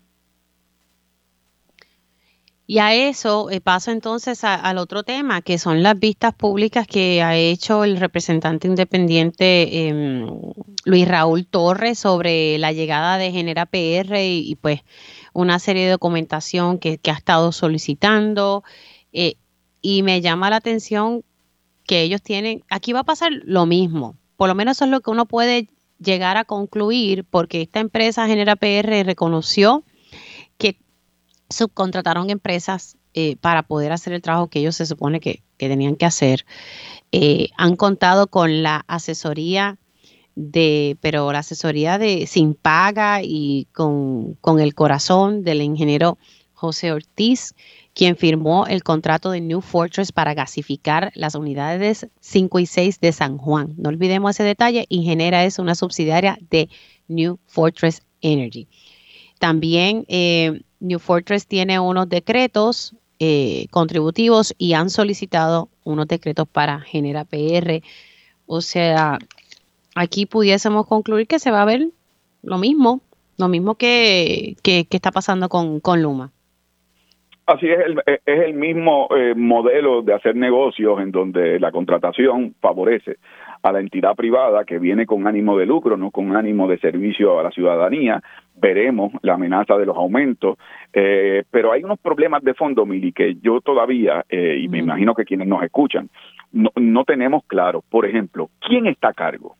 Y 2.70 2.80
a 2.80 2.94
eso 2.94 3.50
eh, 3.50 3.62
paso 3.62 3.92
entonces 3.92 4.44
al 4.44 4.78
otro 4.78 5.04
tema, 5.04 5.42
que 5.42 5.58
son 5.58 5.84
las 5.84 5.98
vistas 5.98 6.34
públicas 6.34 6.86
que 6.86 7.24
ha 7.24 7.34
hecho 7.38 7.86
el 7.86 7.96
representante 7.96 8.68
independiente 8.68 9.88
em, 9.88 10.28
Luis 10.84 11.08
Raúl 11.08 11.48
Torres 11.48 11.98
sobre 11.98 12.58
la 12.58 12.74
llegada 12.74 13.18
de 13.18 13.32
Genera 13.32 13.66
PR 13.68 14.22
y, 14.22 14.58
pues 14.60 14.82
una 15.32 15.60
serie 15.60 15.86
de 15.86 15.92
documentación 15.92 16.78
que, 16.78 17.00
ha 17.08 17.12
estado 17.14 17.54
solicitando. 17.54 18.66
Eh, 19.14 19.36
y 19.82 20.04
me 20.04 20.20
llama 20.20 20.50
la 20.50 20.58
atención 20.58 21.24
que 21.86 22.02
ellos 22.02 22.22
tienen, 22.22 22.64
aquí 22.70 22.92
va 22.92 23.00
a 23.02 23.06
pasar 23.06 23.32
lo 23.46 23.66
mismo, 23.66 24.18
por 24.36 24.50
lo 24.50 24.56
menos 24.56 24.76
eso 24.78 24.86
es 24.86 24.92
lo 24.92 25.00
que 25.00 25.12
uno 25.12 25.26
puede 25.26 25.70
llegar 26.00 26.36
a 26.36 26.44
concluir, 26.44 27.24
porque 27.24 27.62
esta 27.62 27.80
empresa 27.80 28.28
Genera 28.28 28.58
PR 28.58 29.06
reconoció 29.06 29.86
subcontrataron 31.50 32.30
empresas 32.30 32.98
eh, 33.14 33.36
para 33.38 33.64
poder 33.64 33.92
hacer 33.92 34.14
el 34.14 34.22
trabajo 34.22 34.48
que 34.48 34.60
ellos 34.60 34.76
se 34.76 34.86
supone 34.86 35.20
que, 35.20 35.42
tenían 35.58 35.96
que 35.96 36.06
hacer. 36.06 36.46
Eh, 37.12 37.50
han 37.58 37.76
contado 37.76 38.28
con 38.28 38.62
la 38.62 38.84
asesoría 38.88 39.80
de, 40.36 40.98
pero 41.02 41.32
la 41.32 41.40
asesoría 41.40 41.98
de 41.98 42.28
sin 42.28 42.54
paga 42.54 43.24
y 43.24 43.68
con, 43.74 44.38
el 44.60 44.76
corazón 44.76 45.44
del 45.44 45.64
ingeniero 45.64 46.20
José 46.54 46.92
Ortiz, 46.92 47.56
quien 47.96 48.18
firmó 48.18 48.68
el 48.68 48.84
contrato 48.84 49.32
de 49.32 49.42
New 49.42 49.62
Fortress 49.62 50.12
para 50.12 50.36
gasificar 50.36 51.12
las 51.16 51.34
unidades 51.34 52.08
5 52.20 52.60
y 52.60 52.66
6 52.68 53.00
de 53.00 53.12
San 53.14 53.40
Juan. 53.40 53.74
No 53.78 53.90
olvidemos 53.90 54.36
ese 54.36 54.44
detalle, 54.44 54.86
Ingenera 54.90 55.44
es 55.44 55.58
una 55.58 55.74
subsidiaria 55.74 56.38
de 56.52 56.70
New 57.08 57.40
Fortress 57.48 58.04
Energy. 58.22 58.68
También 59.40 60.06
eh, 60.08 60.62
New 60.80 61.00
Fortress 61.00 61.48
tiene 61.48 61.80
unos 61.80 62.10
decretos 62.10 62.96
eh, 63.20 63.68
contributivos 63.72 64.54
y 64.58 64.74
han 64.74 64.90
solicitado 64.90 65.70
unos 65.84 66.08
decretos 66.08 66.48
para 66.48 66.80
Genera 66.80 67.26
PR. 67.26 67.82
O 68.46 68.62
sea, 68.62 69.18
aquí 69.96 70.26
pudiésemos 70.26 70.86
concluir 70.88 71.28
que 71.28 71.40
se 71.40 71.52
va 71.52 71.64
a 71.64 71.66
ver 71.66 71.88
lo 72.44 72.58
mismo, 72.58 73.02
lo 73.38 73.48
mismo 73.48 73.76
que, 73.76 74.56
que, 74.64 74.86
está 74.90 75.12
pasando 75.12 75.50
con, 75.50 75.80
con 75.80 76.02
Luma. 76.02 76.32
Así 77.48 77.68
es, 77.68 77.80
el, 77.80 78.00
es 78.06 78.42
el 78.44 78.54
mismo 78.54 79.08
eh, 79.16 79.34
modelo 79.34 80.02
de 80.02 80.14
hacer 80.14 80.36
negocios 80.36 81.00
en 81.00 81.12
donde 81.12 81.60
la 81.60 81.72
contratación 81.72 82.56
favorece 82.60 83.18
a 83.62 83.72
la 83.72 83.80
entidad 83.80 84.16
privada 84.16 84.66
que 84.66 84.80
viene 84.80 85.06
con 85.06 85.28
ánimo 85.28 85.58
de 85.58 85.66
lucro, 85.66 85.98
no 85.98 86.12
con 86.12 86.36
ánimo 86.36 86.68
de 86.68 86.78
servicio 86.80 87.40
a 87.40 87.44
la 87.44 87.52
ciudadanía. 87.52 88.22
Veremos 88.56 89.14
la 89.22 89.36
amenaza 89.36 89.78
de 89.78 89.86
los 89.86 89.96
aumentos, 89.96 90.58
eh, 90.94 91.44
pero 91.52 91.72
hay 91.72 91.84
unos 91.84 92.00
problemas 92.00 92.44
de 92.44 92.54
fondo, 92.54 92.86
Mili, 92.86 93.12
que 93.12 93.36
yo 93.36 93.62
todavía, 93.62 94.26
eh, 94.30 94.58
y 94.60 94.68
me 94.68 94.80
imagino 94.80 95.14
que 95.14 95.26
quienes 95.26 95.48
nos 95.48 95.64
escuchan, 95.64 96.10
no, 96.52 96.72
no 96.76 97.04
tenemos 97.04 97.44
claro. 97.46 97.84
Por 97.90 98.06
ejemplo, 98.06 98.50
¿quién 98.60 98.88
está 98.88 99.10
a 99.10 99.14
cargo? 99.14 99.56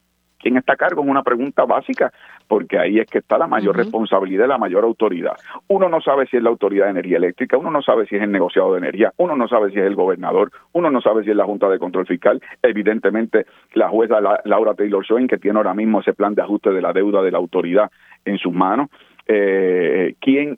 ¿Quién 0.48 0.56
está 0.56 0.76
a 0.76 0.78
cargo? 0.78 1.04
Es 1.04 1.10
una 1.10 1.24
pregunta 1.24 1.66
básica, 1.66 2.14
porque 2.48 2.80
ahí 2.80 3.00
es 3.00 3.08
que 3.08 3.18
está 3.18 3.38
la 3.38 3.48
mayor 3.48 3.76
responsabilidad, 3.76 4.48
la 4.48 4.58
mayor 4.58 4.86
autoridad. 4.86 5.34
Uno 5.68 5.90
no 5.90 6.00
sabe 6.00 6.26
si 6.28 6.38
es 6.38 6.44
la 6.44 6.48
autoridad 6.50 6.86
de 6.86 6.92
energía 6.92 7.18
eléctrica, 7.18 7.58
uno 7.58 7.70
no 7.70 7.82
sabe 7.82 8.08
si 8.08 8.16
es 8.16 8.22
el 8.22 8.32
negociado 8.32 8.72
de 8.72 8.78
energía, 8.78 9.12
uno 9.18 9.36
no 9.36 9.50
sabe 9.50 9.72
si 9.72 9.78
es 9.78 9.86
el 9.86 9.96
gobernador, 9.96 10.50
uno 10.72 10.90
no 10.90 11.02
sabe 11.02 11.26
si 11.26 11.32
es 11.32 11.36
la 11.36 11.44
Junta 11.44 11.68
de 11.68 11.80
Control 11.80 12.08
Fiscal, 12.08 12.42
evidentemente 12.64 13.46
la 13.74 13.90
jueza 13.90 14.22
Laura 14.46 14.74
Taylor 14.74 15.06
Swain, 15.06 15.28
que 15.28 15.38
tiene 15.38 15.58
ahora 15.58 15.74
mismo 15.74 16.00
ese 16.00 16.14
plan 16.14 16.34
de 16.34 16.44
ajuste 16.44 16.70
de 16.70 16.82
la 16.82 16.94
deuda 16.94 17.22
de 17.22 17.32
la 17.32 17.40
autoridad 17.40 17.92
en 18.24 18.38
sus 18.38 18.54
manos 18.54 18.88
eh, 19.28 20.16
¿quién, 20.22 20.58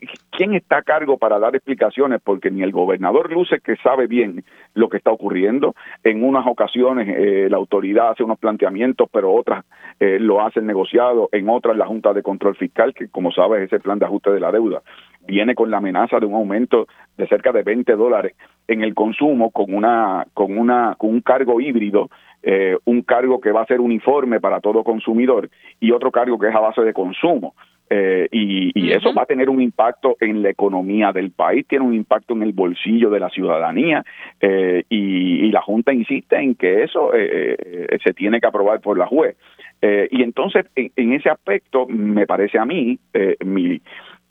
está 0.54 0.78
a 0.78 0.84
cargo 0.84 1.18
para 1.18 1.40
dar 1.40 1.56
explicaciones, 1.56 2.22
porque 2.24 2.52
ni 2.52 2.62
el 2.62 2.72
gobernador 2.72 3.32
luce 3.32 3.60
que 3.60 3.76
sabe 3.78 4.08
bien 4.08 4.44
lo 4.74 4.90
que 4.90 4.98
está 4.98 5.12
ocurriendo. 5.12 5.76
En 6.04 6.24
unas 6.24 6.46
ocasiones 6.48 7.08
eh, 7.10 7.48
la 7.50 7.58
autoridad 7.58 8.12
hace 8.12 8.24
unos 8.24 8.40
planteamientos, 8.40 9.10
pero 9.12 9.34
otras 9.34 9.66
eh, 10.00 10.18
lo 10.20 10.42
hacen 10.42 10.66
negociado, 10.66 11.30
en 11.32 11.50
otras 11.50 11.76
la 11.78 11.88
Junta 11.88 12.14
de 12.14 12.24
Control 12.24 12.56
Fiscal, 12.56 12.94
que 12.94 13.10
como 13.10 13.32
sabes 13.32 13.64
ese 13.64 13.80
plan 13.80 14.00
de 14.00 14.06
ajuste 14.06 14.32
de 14.32 14.40
la 14.40 14.52
deuda, 14.52 14.82
viene 15.26 15.56
con 15.56 15.70
la 15.72 15.78
amenaza 15.78 16.20
de 16.20 16.26
un 16.26 16.36
aumento 16.36 16.88
de 17.18 17.28
cerca 17.28 17.52
de 17.52 17.64
20 17.64 17.96
dólares 17.96 18.36
en 18.68 18.84
el 18.84 18.94
consumo 18.94 19.52
con 19.52 19.74
una 19.74 20.26
con 20.34 20.58
una 20.58 20.96
con 20.98 21.10
un 21.10 21.22
cargo 21.22 21.60
híbrido 21.60 22.10
eh, 22.42 22.78
un 22.86 23.02
cargo 23.02 23.42
que 23.42 23.52
va 23.52 23.64
a 23.64 23.66
ser 23.66 23.82
uniforme 23.82 24.40
para 24.40 24.62
todo 24.62 24.84
consumidor 24.84 25.50
y 25.80 25.92
otro 25.92 26.12
cargo 26.12 26.40
que 26.40 26.48
es 26.48 26.56
a 26.56 26.62
base 26.62 26.82
de 26.82 26.94
consumo 26.94 27.54
eh, 27.90 28.28
y, 28.32 28.92
eso 28.92 29.14
va 29.14 29.24
a 29.24 29.26
tener 29.26 29.50
un 29.50 29.62
impacto 29.62 30.16
en 30.20 30.44
la 30.44 30.50
economía 30.50 31.12
del 31.12 31.32
país, 31.32 31.66
tiene 31.68 31.86
un 31.86 31.96
impacto 31.96 32.34
en 32.34 32.44
el 32.44 32.54
bolsillo 32.54 33.10
de 33.10 33.20
la 33.20 33.30
ciudadanía 33.30 34.04
eh, 34.40 34.84
y, 34.90 35.50
la 35.52 35.62
Junta 35.62 35.92
insiste 35.92 36.38
en 36.38 36.54
que 36.54 36.84
eso 36.84 37.12
eh, 37.16 37.98
se 38.04 38.14
tiene 38.14 38.40
que 38.40 38.46
aprobar 38.46 38.82
por 38.82 38.98
la 38.98 39.08
juez. 39.08 39.36
y 39.82 40.22
entonces, 40.22 40.66
en, 40.76 41.14
ese 41.14 41.30
aspecto, 41.30 41.88
me 41.88 42.28
parece 42.28 42.60
a 42.60 42.66
mí, 42.66 43.00
mi, 43.44 43.82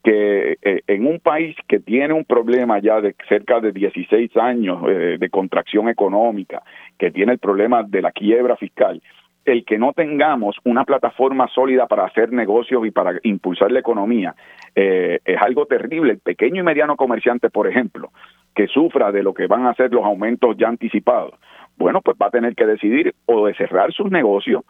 que 0.01 0.57
en 0.87 1.05
un 1.05 1.19
país 1.19 1.57
que 1.67 1.79
tiene 1.79 2.13
un 2.13 2.23
problema 2.23 2.79
ya 2.79 3.01
de 3.01 3.15
cerca 3.27 3.59
de 3.59 3.73
16 3.73 4.37
años 4.37 4.81
de 4.85 5.29
contracción 5.29 5.89
económica, 5.89 6.63
que 6.97 7.11
tiene 7.11 7.33
el 7.33 7.39
problema 7.39 7.83
de 7.83 8.01
la 8.01 8.11
quiebra 8.11 8.55
fiscal, 8.55 9.01
el 9.45 9.65
que 9.65 9.77
no 9.77 9.93
tengamos 9.93 10.57
una 10.63 10.83
plataforma 10.83 11.47
sólida 11.47 11.87
para 11.87 12.05
hacer 12.05 12.31
negocios 12.31 12.85
y 12.85 12.91
para 12.91 13.19
impulsar 13.23 13.71
la 13.71 13.79
economía 13.79 14.35
eh, 14.75 15.19
es 15.25 15.41
algo 15.41 15.65
terrible. 15.65 16.13
El 16.13 16.19
pequeño 16.19 16.61
y 16.61 16.65
mediano 16.65 16.95
comerciante, 16.95 17.49
por 17.49 17.67
ejemplo, 17.67 18.11
que 18.55 18.67
sufra 18.67 19.11
de 19.11 19.23
lo 19.23 19.33
que 19.33 19.47
van 19.47 19.65
a 19.65 19.73
ser 19.73 19.91
los 19.91 20.03
aumentos 20.03 20.55
ya 20.57 20.67
anticipados, 20.67 21.33
bueno, 21.77 22.01
pues 22.01 22.17
va 22.21 22.27
a 22.27 22.31
tener 22.31 22.55
que 22.55 22.65
decidir 22.65 23.15
o 23.25 23.47
de 23.47 23.53
cerrar 23.55 23.91
sus 23.93 24.11
negocios 24.11 24.63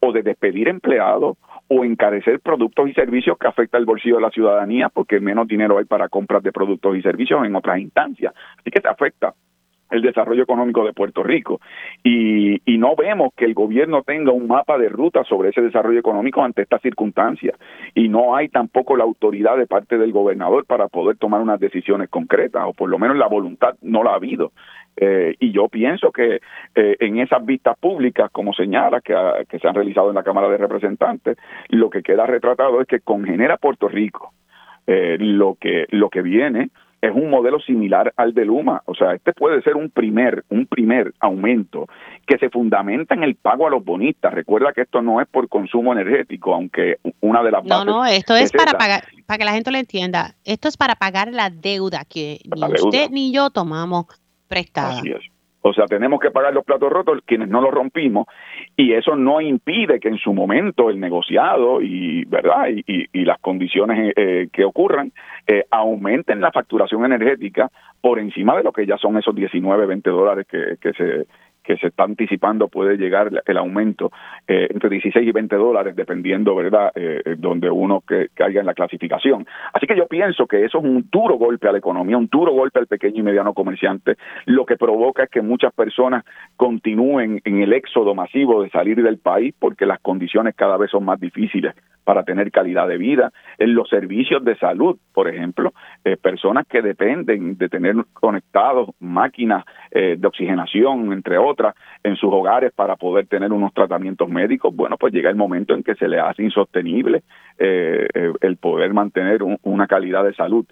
o 0.00 0.12
de 0.12 0.22
despedir 0.22 0.68
empleados 0.68 1.38
o 1.68 1.84
encarecer 1.84 2.40
productos 2.40 2.88
y 2.88 2.92
servicios 2.92 3.38
que 3.38 3.48
afecta 3.48 3.78
el 3.78 3.84
bolsillo 3.84 4.16
de 4.16 4.22
la 4.22 4.30
ciudadanía 4.30 4.88
porque 4.88 5.20
menos 5.20 5.48
dinero 5.48 5.78
hay 5.78 5.84
para 5.84 6.08
compras 6.08 6.42
de 6.42 6.52
productos 6.52 6.96
y 6.96 7.02
servicios 7.02 7.44
en 7.44 7.54
otras 7.54 7.78
instancias. 7.78 8.34
Así 8.58 8.70
que 8.70 8.80
te 8.80 8.88
afecta 8.88 9.34
el 9.90 10.02
desarrollo 10.02 10.42
económico 10.42 10.84
de 10.84 10.92
Puerto 10.92 11.22
Rico. 11.22 11.60
Y, 12.02 12.60
y, 12.64 12.78
no 12.78 12.94
vemos 12.96 13.32
que 13.36 13.44
el 13.44 13.54
gobierno 13.54 14.02
tenga 14.02 14.32
un 14.32 14.46
mapa 14.46 14.78
de 14.78 14.88
ruta 14.88 15.24
sobre 15.24 15.50
ese 15.50 15.62
desarrollo 15.62 15.98
económico 15.98 16.42
ante 16.42 16.62
estas 16.62 16.82
circunstancias. 16.82 17.58
Y 17.94 18.08
no 18.08 18.36
hay 18.36 18.48
tampoco 18.48 18.96
la 18.96 19.04
autoridad 19.04 19.56
de 19.56 19.66
parte 19.66 19.98
del 19.98 20.12
gobernador 20.12 20.64
para 20.66 20.88
poder 20.88 21.16
tomar 21.16 21.40
unas 21.40 21.60
decisiones 21.60 22.08
concretas, 22.08 22.64
o 22.66 22.72
por 22.72 22.88
lo 22.88 22.98
menos 22.98 23.16
la 23.16 23.26
voluntad 23.26 23.74
no 23.82 24.02
la 24.02 24.10
ha 24.12 24.16
habido. 24.16 24.52
Eh, 24.96 25.34
y 25.40 25.52
yo 25.52 25.68
pienso 25.68 26.10
que 26.10 26.40
eh, 26.74 26.96
en 27.00 27.18
esas 27.18 27.44
vistas 27.44 27.78
públicas, 27.78 28.30
como 28.32 28.54
señala, 28.54 29.00
que, 29.00 29.14
se 29.58 29.68
han 29.68 29.74
realizado 29.74 30.08
en 30.08 30.14
la 30.14 30.22
Cámara 30.22 30.48
de 30.48 30.56
Representantes, 30.56 31.36
lo 31.68 31.90
que 31.90 32.02
queda 32.02 32.26
retratado 32.26 32.80
es 32.80 32.86
que 32.86 33.00
con 33.00 33.24
Genera 33.24 33.58
Puerto 33.58 33.88
Rico 33.88 34.32
eh, 34.86 35.16
lo 35.18 35.56
que 35.60 35.86
lo 35.90 36.08
que 36.08 36.22
viene 36.22 36.70
es 37.06 37.14
un 37.14 37.30
modelo 37.30 37.60
similar 37.60 38.12
al 38.16 38.34
de 38.34 38.44
Luma. 38.44 38.82
O 38.86 38.94
sea, 38.94 39.12
este 39.14 39.32
puede 39.32 39.62
ser 39.62 39.76
un 39.76 39.90
primer, 39.90 40.44
un 40.48 40.66
primer 40.66 41.14
aumento 41.20 41.86
que 42.26 42.38
se 42.38 42.50
fundamenta 42.50 43.14
en 43.14 43.22
el 43.22 43.36
pago 43.36 43.66
a 43.66 43.70
los 43.70 43.84
bonistas. 43.84 44.32
Recuerda 44.34 44.72
que 44.72 44.82
esto 44.82 45.02
no 45.02 45.20
es 45.20 45.28
por 45.28 45.48
consumo 45.48 45.92
energético, 45.92 46.54
aunque 46.54 46.98
una 47.20 47.42
de 47.42 47.50
las 47.50 47.64
No, 47.64 47.84
no, 47.84 48.04
esto 48.04 48.34
es, 48.34 48.52
para 48.52 48.72
pagar, 48.72 49.04
para 49.26 49.38
que 49.38 49.44
la 49.44 49.52
gente 49.52 49.70
lo 49.70 49.78
entienda. 49.78 50.34
Esto 50.44 50.68
es 50.68 50.76
para 50.76 50.96
pagar 50.96 51.32
la 51.32 51.50
deuda 51.50 52.04
que 52.04 52.40
ni 52.44 52.72
usted 52.80 53.10
ni 53.10 53.32
yo 53.32 53.50
tomamos 53.50 54.06
prestada. 54.48 54.98
Así 54.98 55.10
es. 55.10 55.35
O 55.68 55.72
sea, 55.72 55.86
tenemos 55.86 56.20
que 56.20 56.30
pagar 56.30 56.54
los 56.54 56.64
platos 56.64 56.90
rotos 56.90 57.18
quienes 57.26 57.48
no 57.48 57.60
los 57.60 57.72
rompimos 57.72 58.26
y 58.76 58.92
eso 58.92 59.16
no 59.16 59.40
impide 59.40 59.98
que 59.98 60.08
en 60.08 60.18
su 60.18 60.32
momento 60.32 60.90
el 60.90 61.00
negociado 61.00 61.82
y 61.82 62.24
verdad 62.24 62.68
y, 62.68 63.08
y, 63.12 63.24
las 63.24 63.40
condiciones 63.40 64.12
eh, 64.14 64.48
que 64.52 64.64
ocurran 64.64 65.12
eh, 65.46 65.64
aumenten 65.70 66.40
la 66.40 66.52
facturación 66.52 67.04
energética 67.04 67.70
por 68.00 68.20
encima 68.20 68.56
de 68.56 68.62
lo 68.62 68.72
que 68.72 68.86
ya 68.86 68.96
son 68.96 69.18
esos 69.18 69.34
19, 69.34 69.86
20 69.86 70.10
dólares 70.10 70.46
que, 70.48 70.76
que 70.80 70.92
se 70.92 71.26
que 71.66 71.76
se 71.76 71.88
está 71.88 72.04
anticipando 72.04 72.68
puede 72.68 72.96
llegar 72.96 73.30
el 73.44 73.56
aumento 73.56 74.12
eh, 74.46 74.68
entre 74.70 74.88
16 74.88 75.26
y 75.26 75.32
20 75.32 75.56
dólares, 75.56 75.96
dependiendo, 75.96 76.54
¿verdad?, 76.54 76.92
eh, 76.94 77.22
eh, 77.24 77.34
donde 77.36 77.68
uno 77.68 78.02
que 78.06 78.28
caiga 78.32 78.60
en 78.60 78.66
la 78.66 78.74
clasificación. 78.74 79.46
Así 79.72 79.86
que 79.86 79.96
yo 79.96 80.06
pienso 80.06 80.46
que 80.46 80.64
eso 80.64 80.78
es 80.78 80.84
un 80.84 81.08
duro 81.10 81.36
golpe 81.36 81.68
a 81.68 81.72
la 81.72 81.78
economía, 81.78 82.16
un 82.16 82.28
duro 82.28 82.52
golpe 82.52 82.78
al 82.78 82.86
pequeño 82.86 83.20
y 83.20 83.22
mediano 83.22 83.52
comerciante, 83.52 84.16
lo 84.46 84.64
que 84.64 84.76
provoca 84.76 85.24
es 85.24 85.30
que 85.30 85.42
muchas 85.42 85.72
personas 85.74 86.24
continúen 86.56 87.40
en 87.44 87.62
el 87.62 87.72
éxodo 87.72 88.14
masivo 88.14 88.62
de 88.62 88.70
salir 88.70 89.02
del 89.02 89.18
país 89.18 89.54
porque 89.58 89.86
las 89.86 90.00
condiciones 90.00 90.54
cada 90.54 90.76
vez 90.76 90.90
son 90.90 91.04
más 91.04 91.18
difíciles 91.18 91.74
para 92.06 92.22
tener 92.22 92.52
calidad 92.52 92.86
de 92.86 92.98
vida, 92.98 93.32
en 93.58 93.74
los 93.74 93.88
servicios 93.88 94.44
de 94.44 94.56
salud, 94.58 94.96
por 95.12 95.26
ejemplo, 95.28 95.74
eh, 96.04 96.16
personas 96.16 96.64
que 96.68 96.80
dependen 96.80 97.58
de 97.58 97.68
tener 97.68 97.96
conectados 98.12 98.90
máquinas 99.00 99.64
eh, 99.90 100.14
de 100.16 100.28
oxigenación, 100.28 101.12
entre 101.12 101.36
otras, 101.36 101.74
en 102.04 102.14
sus 102.14 102.32
hogares 102.32 102.72
para 102.72 102.94
poder 102.94 103.26
tener 103.26 103.52
unos 103.52 103.74
tratamientos 103.74 104.28
médicos, 104.28 104.72
bueno, 104.74 104.96
pues 104.96 105.12
llega 105.12 105.30
el 105.30 105.36
momento 105.36 105.74
en 105.74 105.82
que 105.82 105.96
se 105.96 106.06
le 106.06 106.20
hace 106.20 106.44
insostenible 106.44 107.24
eh, 107.58 108.06
el 108.40 108.56
poder 108.56 108.94
mantener 108.94 109.40
una 109.42 109.88
calidad 109.88 110.22
de 110.22 110.34
salud 110.34 110.64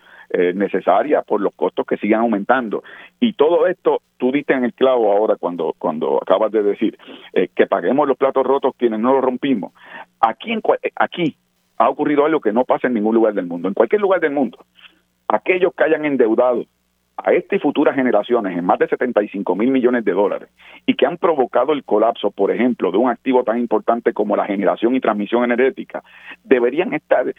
necesaria 0.55 1.23
por 1.23 1.41
los 1.41 1.55
costos 1.55 1.87
que 1.87 1.97
sigan 1.97 2.21
aumentando. 2.21 2.83
Y 3.21 3.35
todo 3.35 3.67
esto, 3.67 4.03
tú 4.19 4.33
diste 4.33 4.55
en 4.55 4.65
el 4.65 4.75
clavo 4.75 5.13
ahora 5.13 5.37
cuando, 5.37 5.75
cuando 5.79 6.19
acabas 6.21 6.53
de 6.53 6.63
decir 6.63 6.99
que 7.55 7.67
paguemos 7.67 8.09
los 8.09 8.17
platos 8.17 8.45
rotos 8.45 8.75
quienes 8.77 9.01
no 9.01 9.13
los 9.13 9.25
rompimos. 9.25 9.73
Aquí, 10.21 10.53
en, 10.53 10.63
aquí 10.97 11.37
ha 11.79 11.89
ocurrido 11.89 12.25
algo 12.25 12.41
que 12.41 12.53
no 12.53 12.65
pasa 12.65 12.87
en 12.87 12.95
ningún 12.95 13.15
lugar 13.15 13.35
del 13.35 13.47
mundo. 13.47 13.69
En 13.69 13.75
cualquier 13.75 14.01
lugar 14.01 14.21
del 14.21 14.33
mundo, 14.33 14.59
aquellos 15.29 15.73
que 15.75 15.85
hayan 15.85 16.05
endeudado 16.05 16.65
a 17.17 17.33
esta 17.33 17.57
y 17.57 17.59
futuras 17.59 17.95
generaciones 17.95 18.57
en 18.57 18.65
más 18.65 18.79
de 18.79 18.89
75 18.89 19.55
mil 19.55 19.71
millones 19.71 20.05
de 20.05 20.13
dólares 20.13 20.49
y 20.87 20.95
que 20.95 21.07
han 21.07 21.17
provocado 21.17 21.73
el 21.73 21.85
colapso, 21.85 22.31
por 22.31 22.51
ejemplo, 22.51 22.91
de 22.91 22.99
un 22.99 23.11
activo 23.11 23.45
tan 23.45 23.59
importante 23.59 24.13
como 24.13 24.37
la 24.37 24.47
generación 24.47 24.95
y 24.95 25.01
transmisión 25.01 25.45
energética, 25.45 26.03
deberían 26.43 26.93
estar, 26.93 27.33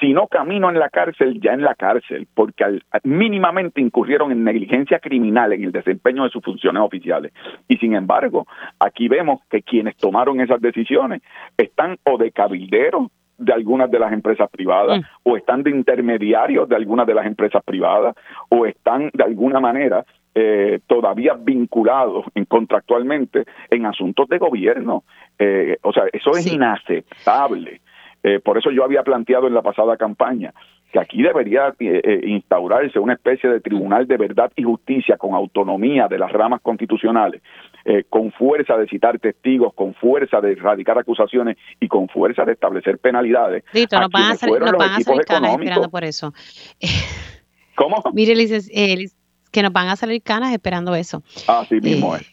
si 0.00 0.12
no 0.12 0.26
camino 0.28 0.70
en 0.70 0.78
la 0.78 0.88
cárcel, 0.88 1.40
ya 1.40 1.52
en 1.52 1.62
la 1.62 1.74
cárcel, 1.74 2.26
porque 2.34 2.80
mínimamente 3.04 3.80
incurrieron 3.80 4.32
en 4.32 4.44
negligencia 4.44 4.98
criminal 5.00 5.52
en 5.52 5.64
el 5.64 5.72
desempeño 5.72 6.24
de 6.24 6.30
sus 6.30 6.42
funciones 6.42 6.82
oficiales. 6.82 7.32
Y 7.68 7.76
sin 7.78 7.94
embargo, 7.94 8.46
aquí 8.78 9.08
vemos 9.08 9.40
que 9.50 9.62
quienes 9.62 9.96
tomaron 9.96 10.40
esas 10.40 10.60
decisiones 10.60 11.22
están 11.56 11.98
o 12.04 12.16
de 12.18 12.30
cabilderos 12.30 13.08
de 13.38 13.52
algunas 13.52 13.90
de 13.90 13.98
las 13.98 14.12
empresas 14.12 14.48
privadas, 14.50 15.00
mm. 15.00 15.04
o 15.24 15.36
están 15.36 15.62
de 15.62 15.70
intermediarios 15.70 16.68
de 16.68 16.76
algunas 16.76 17.06
de 17.06 17.14
las 17.14 17.26
empresas 17.26 17.62
privadas, 17.64 18.14
o 18.48 18.66
están 18.66 19.10
de 19.12 19.24
alguna 19.24 19.60
manera 19.60 20.04
eh, 20.34 20.80
todavía 20.86 21.34
vinculados 21.34 22.26
en, 22.34 22.44
contractualmente 22.44 23.44
en 23.70 23.86
asuntos 23.86 24.28
de 24.28 24.38
gobierno. 24.38 25.04
Eh, 25.38 25.78
o 25.82 25.92
sea, 25.92 26.04
eso 26.12 26.32
es 26.32 26.46
inaceptable. 26.52 27.80
Eh, 28.22 28.40
por 28.40 28.58
eso 28.58 28.70
yo 28.70 28.84
había 28.84 29.02
planteado 29.02 29.46
en 29.46 29.54
la 29.54 29.62
pasada 29.62 29.96
campaña 29.96 30.52
que 30.92 30.98
aquí 30.98 31.22
debería 31.22 31.74
eh, 31.78 32.20
instaurarse 32.24 32.98
una 32.98 33.14
especie 33.14 33.48
de 33.50 33.60
tribunal 33.60 34.06
de 34.06 34.16
verdad 34.16 34.52
y 34.56 34.62
justicia 34.62 35.16
con 35.16 35.34
autonomía 35.34 36.08
de 36.08 36.18
las 36.18 36.32
ramas 36.32 36.60
constitucionales, 36.60 37.42
con 38.08 38.32
fuerza 38.32 38.76
de 38.76 38.86
citar 38.88 39.18
testigos, 39.18 39.72
con 39.74 39.94
fuerza 39.94 40.40
de 40.40 40.52
erradicar 40.52 40.98
acusaciones 40.98 41.56
y 41.80 41.88
con 41.88 42.08
fuerza 42.08 42.44
de 42.44 42.52
establecer 42.52 42.98
penalidades. 42.98 43.64
Listo, 43.72 43.98
no 44.00 44.08
van 44.08 44.32
a 44.32 44.36
salir, 44.36 44.60
no 44.60 44.72
van 44.76 44.90
a 44.90 45.00
salir 45.00 45.24
canas 45.24 45.52
esperando 45.52 45.90
por 45.90 46.04
eso. 46.04 46.32
¿Cómo? 47.76 48.02
Mire, 48.12 48.34
que 49.52 49.62
nos 49.62 49.72
van 49.72 49.88
a 49.88 49.96
salir 49.96 50.22
canas 50.22 50.52
esperando 50.52 50.94
eso. 50.94 51.22
Así 51.46 51.80
mismo 51.80 52.16
es. 52.16 52.26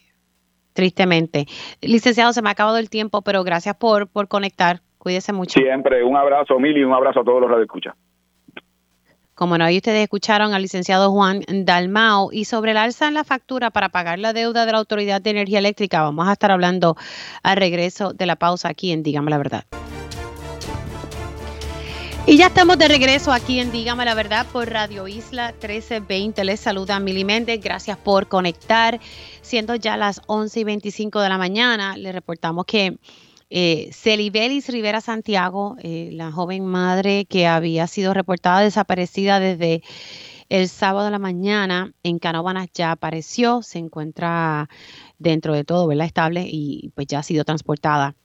Tristemente. 0.73 1.45
Licenciado, 1.81 2.33
se 2.33 2.41
me 2.41 2.49
ha 2.49 2.53
acabado 2.53 2.77
el 2.77 2.89
tiempo, 2.89 3.21
pero 3.21 3.43
gracias 3.43 3.75
por, 3.75 4.07
por 4.07 4.27
conectar 4.27 4.81
Cuídese 5.03 5.33
mucho. 5.33 5.59
Siempre, 5.59 6.01
un 6.01 6.15
abrazo, 6.15 6.57
Mili, 6.59 6.79
y 6.79 6.83
un 6.85 6.93
abrazo 6.93 7.19
a 7.19 7.23
todos 7.25 7.41
los 7.41 7.51
radioescuchas. 7.51 7.93
Como 9.35 9.57
no, 9.57 9.65
ahí 9.65 9.77
ustedes 9.77 10.03
escucharon 10.03 10.53
al 10.53 10.61
licenciado 10.61 11.11
Juan 11.11 11.43
Dalmao 11.47 12.31
y 12.31 12.45
sobre 12.45 12.71
el 12.71 12.77
alza 12.77 13.07
en 13.07 13.15
la 13.15 13.23
factura 13.23 13.71
para 13.71 13.89
pagar 13.89 14.19
la 14.19 14.31
deuda 14.31 14.65
de 14.65 14.71
la 14.71 14.77
Autoridad 14.77 15.21
de 15.21 15.31
Energía 15.31 15.59
Eléctrica, 15.59 16.03
vamos 16.03 16.27
a 16.27 16.33
estar 16.33 16.51
hablando 16.51 16.95
al 17.41 17.57
regreso 17.57 18.13
de 18.13 18.27
la 18.27 18.35
pausa 18.35 18.69
aquí 18.69 18.91
en 18.91 19.01
Dígame 19.01 19.31
la 19.31 19.37
Verdad. 19.39 19.65
Y 22.25 22.37
ya 22.37 22.47
estamos 22.47 22.77
de 22.77 22.87
regreso 22.87 23.33
aquí 23.33 23.59
en 23.59 23.71
Dígame 23.71 24.05
la 24.05 24.13
Verdad 24.13 24.45
por 24.53 24.69
Radio 24.69 25.09
Isla 25.09 25.47
1320. 25.47 26.45
Les 26.45 26.59
saluda 26.59 26.97
Mili 26.99 27.25
Méndez. 27.25 27.59
Gracias 27.61 27.97
por 27.97 28.27
conectar. 28.27 29.01
Siendo 29.41 29.75
ya 29.75 29.97
las 29.97 30.21
11 30.27 30.61
y 30.61 30.63
25 30.63 31.19
de 31.19 31.29
la 31.29 31.37
mañana, 31.37 31.97
les 31.97 32.13
reportamos 32.13 32.65
que 32.65 32.97
eh, 33.55 33.91
Celibelis 33.93 34.67
Rivera 34.67 34.99
Santiago, 34.99 35.75
eh, 35.77 36.09
la 36.11 36.31
joven 36.31 36.65
madre 36.65 37.25
que 37.25 37.45
había 37.45 37.85
sido 37.85 38.15
reportada 38.15 38.61
desaparecida 38.61 39.39
desde 39.39 39.83
el 40.49 40.67
sábado 40.67 41.05
de 41.05 41.11
la 41.11 41.19
mañana 41.19 41.93
en 42.01 42.17
Canóvanas 42.17 42.69
ya 42.73 42.89
apareció, 42.89 43.61
se 43.61 43.77
encuentra 43.77 44.69
dentro 45.19 45.53
de 45.53 45.63
todo, 45.63 45.85
¿verdad? 45.85 46.07
Estable 46.07 46.47
y 46.49 46.89
pues 46.95 47.05
ya 47.05 47.19
ha 47.19 47.23
sido 47.23 47.45
transportada 47.45 48.15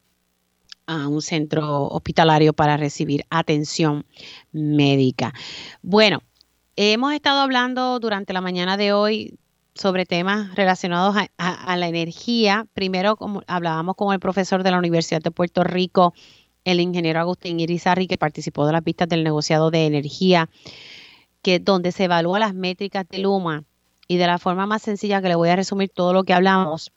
a 0.86 1.08
un 1.08 1.20
centro 1.20 1.88
hospitalario 1.88 2.54
para 2.54 2.78
recibir 2.78 3.26
atención 3.28 4.06
médica. 4.52 5.34
Bueno, 5.82 6.22
hemos 6.74 7.12
estado 7.12 7.40
hablando 7.42 8.00
durante 8.00 8.32
la 8.32 8.40
mañana 8.40 8.78
de 8.78 8.94
hoy 8.94 9.38
sobre 9.78 10.06
temas 10.06 10.54
relacionados 10.54 11.16
a, 11.38 11.76
la 11.76 11.88
energía. 11.88 12.66
Primero, 12.74 13.16
como 13.16 13.42
hablábamos 13.46 13.94
con 13.94 14.12
el 14.12 14.18
profesor 14.18 14.62
de 14.62 14.72
la 14.72 14.78
Universidad 14.78 15.22
de 15.22 15.30
Puerto 15.30 15.62
Rico, 15.62 16.14
el 16.64 16.80
ingeniero 16.80 17.20
Agustín 17.20 17.60
Irizarri, 17.60 18.08
que 18.08 18.18
participó 18.18 18.66
de 18.66 18.72
las 18.72 18.82
pistas 18.82 19.08
del 19.08 19.22
negociado 19.22 19.70
de 19.70 19.86
energía, 19.86 20.50
que 21.42 21.60
donde 21.60 21.92
se 21.92 22.04
evalúa 22.04 22.40
las 22.40 22.54
métricas 22.54 23.08
de 23.08 23.18
Luma. 23.18 23.64
Y 24.08 24.16
de 24.16 24.26
la 24.26 24.38
forma 24.38 24.66
más 24.66 24.82
sencilla 24.82 25.22
que 25.22 25.28
le 25.28 25.34
voy 25.34 25.50
a 25.50 25.56
resumir 25.56 25.90
todo 25.90 26.12
lo 26.12 26.24
que 26.24 26.32
hablamos, 26.32 26.90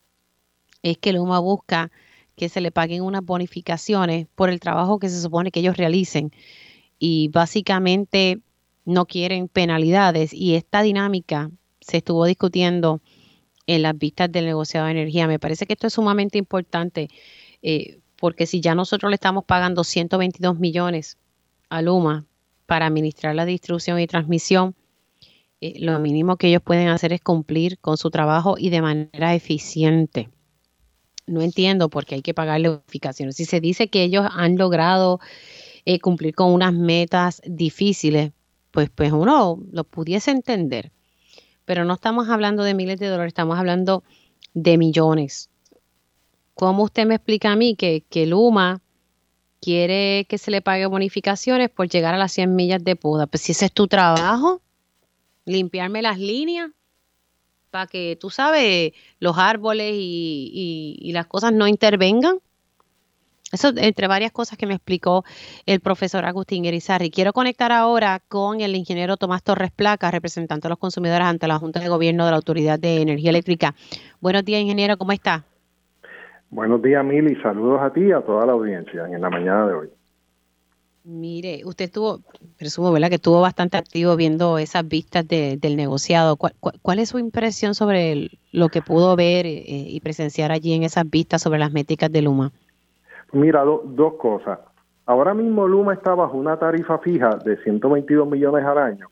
es 0.82 0.98
que 0.98 1.14
Luma 1.14 1.40
busca 1.40 1.92
que 2.36 2.50
se 2.50 2.62
le 2.62 2.72
paguen 2.72 3.04
unas 3.04 3.24
bonificaciones 3.24 4.28
por 4.34 4.50
el 4.50 4.60
trabajo 4.60 4.98
que 4.98 5.10
se 5.10 5.22
supone 5.22 5.52
que 5.52 5.60
ellos 5.60 5.78
realicen. 5.78 6.32
Y 6.98 7.28
básicamente 7.28 8.40
no 8.86 9.06
quieren 9.06 9.48
penalidades. 9.48 10.34
Y 10.34 10.56
esta 10.56 10.82
dinámica 10.82 11.52
se 11.82 11.98
estuvo 11.98 12.26
discutiendo 12.26 13.02
en 13.68 13.82
las 13.82 13.98
vistas 13.98 14.32
del 14.32 14.46
negociado 14.46 14.86
de 14.86 14.94
energía. 14.94 15.28
Me 15.28 15.40
parece 15.40 15.66
que 15.66 15.74
esto 15.74 15.88
es 15.88 15.94
sumamente 15.94 16.38
importante 16.38 17.10
eh, 17.62 18.00
porque 18.16 18.46
si 18.46 18.62
ya 18.62 18.76
nosotros 18.76 19.10
le 19.10 19.16
estamos 19.16 19.46
pagando 19.46 19.84
122 19.84 20.60
millones 20.60 21.18
a 21.70 21.82
Luma 21.82 22.26
para 22.66 22.86
administrar 22.86 23.36
la 23.36 23.46
distribución 23.46 24.00
y 24.00 24.08
transmisión, 24.08 24.76
eh, 25.60 25.74
lo 25.80 26.00
mínimo 26.00 26.38
que 26.38 26.48
ellos 26.48 26.62
pueden 26.62 26.88
hacer 26.88 27.14
es 27.14 27.22
cumplir 27.22 27.80
con 27.80 27.98
su 27.98 28.12
trabajo 28.12 28.56
y 28.58 28.70
de 28.70 28.82
manera 28.82 29.34
eficiente. 29.34 30.30
No 31.28 31.42
entiendo 31.42 31.90
por 31.90 32.06
qué 32.06 32.16
hay 32.16 32.22
que 32.22 32.34
pagarle 32.34 32.70
bonificaciones. 32.70 33.36
Si 33.36 33.46
se 33.46 33.60
dice 33.60 33.90
que 33.90 34.04
ellos 34.04 34.28
han 34.32 34.58
logrado 34.58 35.20
eh, 35.86 36.00
cumplir 36.00 36.36
con 36.36 36.52
unas 36.52 36.74
metas 36.74 37.42
difíciles, 37.46 38.32
pues, 38.72 38.90
pues 38.90 39.12
uno 39.12 39.60
lo 39.72 39.84
pudiese 39.84 40.32
entender 40.32 40.92
pero 41.66 41.86
no 41.86 41.94
estamos 41.94 42.30
hablando 42.30 42.64
de 42.64 42.74
miles 42.74 43.00
de 43.00 43.08
dólares, 43.08 43.32
estamos 43.32 43.58
hablando 43.58 44.04
de 44.54 44.78
millones. 44.78 45.50
¿Cómo 46.56 46.84
usted 46.84 47.06
me 47.06 47.16
explica 47.16 47.52
a 47.52 47.56
mí 47.56 47.76
que, 47.76 48.04
que 48.10 48.26
Luma 48.26 48.82
quiere 49.62 50.26
que 50.28 50.38
se 50.38 50.52
le 50.52 50.62
pague 50.62 50.86
bonificaciones 50.86 51.70
por 51.70 51.88
llegar 51.88 52.14
a 52.14 52.18
las 52.18 52.32
100 52.34 52.56
millas 52.56 52.84
de 52.84 52.96
poda? 52.96 53.28
Pues 53.28 53.42
si 53.42 53.54
ese 53.54 53.66
es 53.66 53.72
tu 53.72 53.88
trabajo, 53.88 54.62
limpiarme 55.46 56.02
las 56.02 56.20
líneas 56.20 56.72
para 57.70 57.88
que, 57.88 58.18
tú 58.20 58.30
sabes, 58.30 58.92
los 59.20 59.38
árboles 59.38 59.94
y, 59.96 60.98
y 61.00 61.12
las 61.14 61.26
cosas 61.28 61.54
no 61.54 61.68
intervengan. 61.68 62.40
Eso 63.52 63.74
entre 63.76 64.08
varias 64.08 64.32
cosas 64.32 64.58
que 64.58 64.66
me 64.66 64.74
explicó 64.74 65.24
el 65.66 65.80
profesor 65.80 66.26
Agustín 66.26 66.66
Erizarri. 66.66 67.12
Quiero 67.12 67.34
conectar 67.34 67.72
ahora 67.72 68.22
con 68.28 68.62
el 68.62 68.76
ingeniero 68.76 69.18
Tomás 69.18 69.44
Torres 69.44 69.72
Placa, 69.72 70.10
representante 70.12 70.68
de 70.68 70.70
los 70.70 70.80
consumidores 70.80 71.28
ante 71.28 71.48
la 71.48 71.60
Junta 71.60 71.80
de 71.80 71.90
Gobierno 71.90 72.26
de 72.26 72.32
la 72.32 72.38
Autoridad 72.38 72.80
de 72.80 73.02
Energía 73.02 73.30
Eléctrica. 73.32 73.76
Buenos 74.22 74.46
días, 74.46 74.62
ingeniero, 74.62 74.98
¿cómo 74.98 75.12
está? 75.12 75.44
Buenos 76.50 76.82
días, 76.82 77.04
Mili. 77.04 77.36
Saludos 77.42 77.80
a 77.82 77.92
ti 77.92 78.02
y 78.02 78.12
a 78.12 78.22
toda 78.22 78.46
la 78.46 78.54
audiencia 78.54 79.06
en 79.06 79.22
la 79.22 79.30
mañana 79.30 79.68
de 79.68 79.74
hoy. 79.74 79.90
Mire, 81.04 81.62
usted 81.66 81.86
estuvo, 81.86 82.20
presumo, 82.58 82.92
¿verdad? 82.92 83.10
Que 83.10 83.16
estuvo 83.16 83.42
bastante 83.42 83.76
activo 83.76 84.16
viendo 84.16 84.60
esas 84.60 84.88
vistas 84.88 85.28
del 85.28 85.76
negociado. 85.76 86.36
¿Cuál, 86.38 87.00
es 87.00 87.10
su 87.10 87.18
impresión 87.18 87.74
sobre 87.74 88.30
lo 88.52 88.70
que 88.70 88.82
pudo 88.82 89.16
ver 89.16 89.48
eh, 89.48 89.64
y 89.66 90.00
presenciar 90.02 90.52
allí 90.52 90.74
en 90.74 90.84
esas 90.84 91.10
vistas 91.10 91.42
sobre 91.42 91.58
las 91.58 91.72
métricas 91.72 92.12
de 92.12 92.22
Luma? 92.22 92.52
Mira, 93.34 93.64
dos 93.64 94.14
cosas. 94.16 94.60
Ahora 95.06 95.34
mismo 95.34 95.68
Luma 95.68 95.94
está 95.94 96.14
bajo 96.16 96.38
una 96.38 96.58
tarifa 96.58 96.98
fija 97.00 97.38
de 97.44 97.58
122 97.58 98.30
millones 98.30 98.66
al 98.66 98.78
año, 98.78 99.08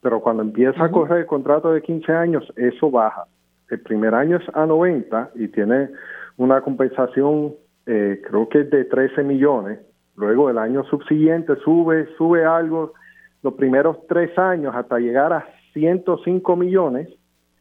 pero 0.00 0.20
cuando 0.20 0.42
empieza 0.42 0.84
a 0.84 0.90
correr 0.90 1.20
el 1.20 1.26
contrato 1.26 1.72
de 1.72 1.82
15 1.82 2.12
años, 2.12 2.52
eso 2.56 2.90
baja. 2.90 3.24
El 3.68 3.80
primer 3.80 4.14
año 4.14 4.38
es 4.38 4.44
a 4.54 4.66
90 4.66 5.30
y 5.36 5.48
tiene 5.48 5.90
una 6.36 6.60
compensación, 6.62 7.54
eh, 7.86 8.20
creo 8.28 8.48
que 8.48 8.60
es 8.60 8.70
de 8.70 8.84
13 8.84 9.22
millones. 9.22 9.78
Luego 10.16 10.50
el 10.50 10.58
año 10.58 10.84
subsiguiente 10.84 11.54
sube, 11.64 12.08
sube 12.18 12.44
algo. 12.44 12.92
Los 13.42 13.54
primeros 13.54 13.98
tres 14.08 14.36
años 14.36 14.74
hasta 14.74 14.98
llegar 14.98 15.32
a 15.32 15.46
105 15.72 16.56
millones, 16.56 17.08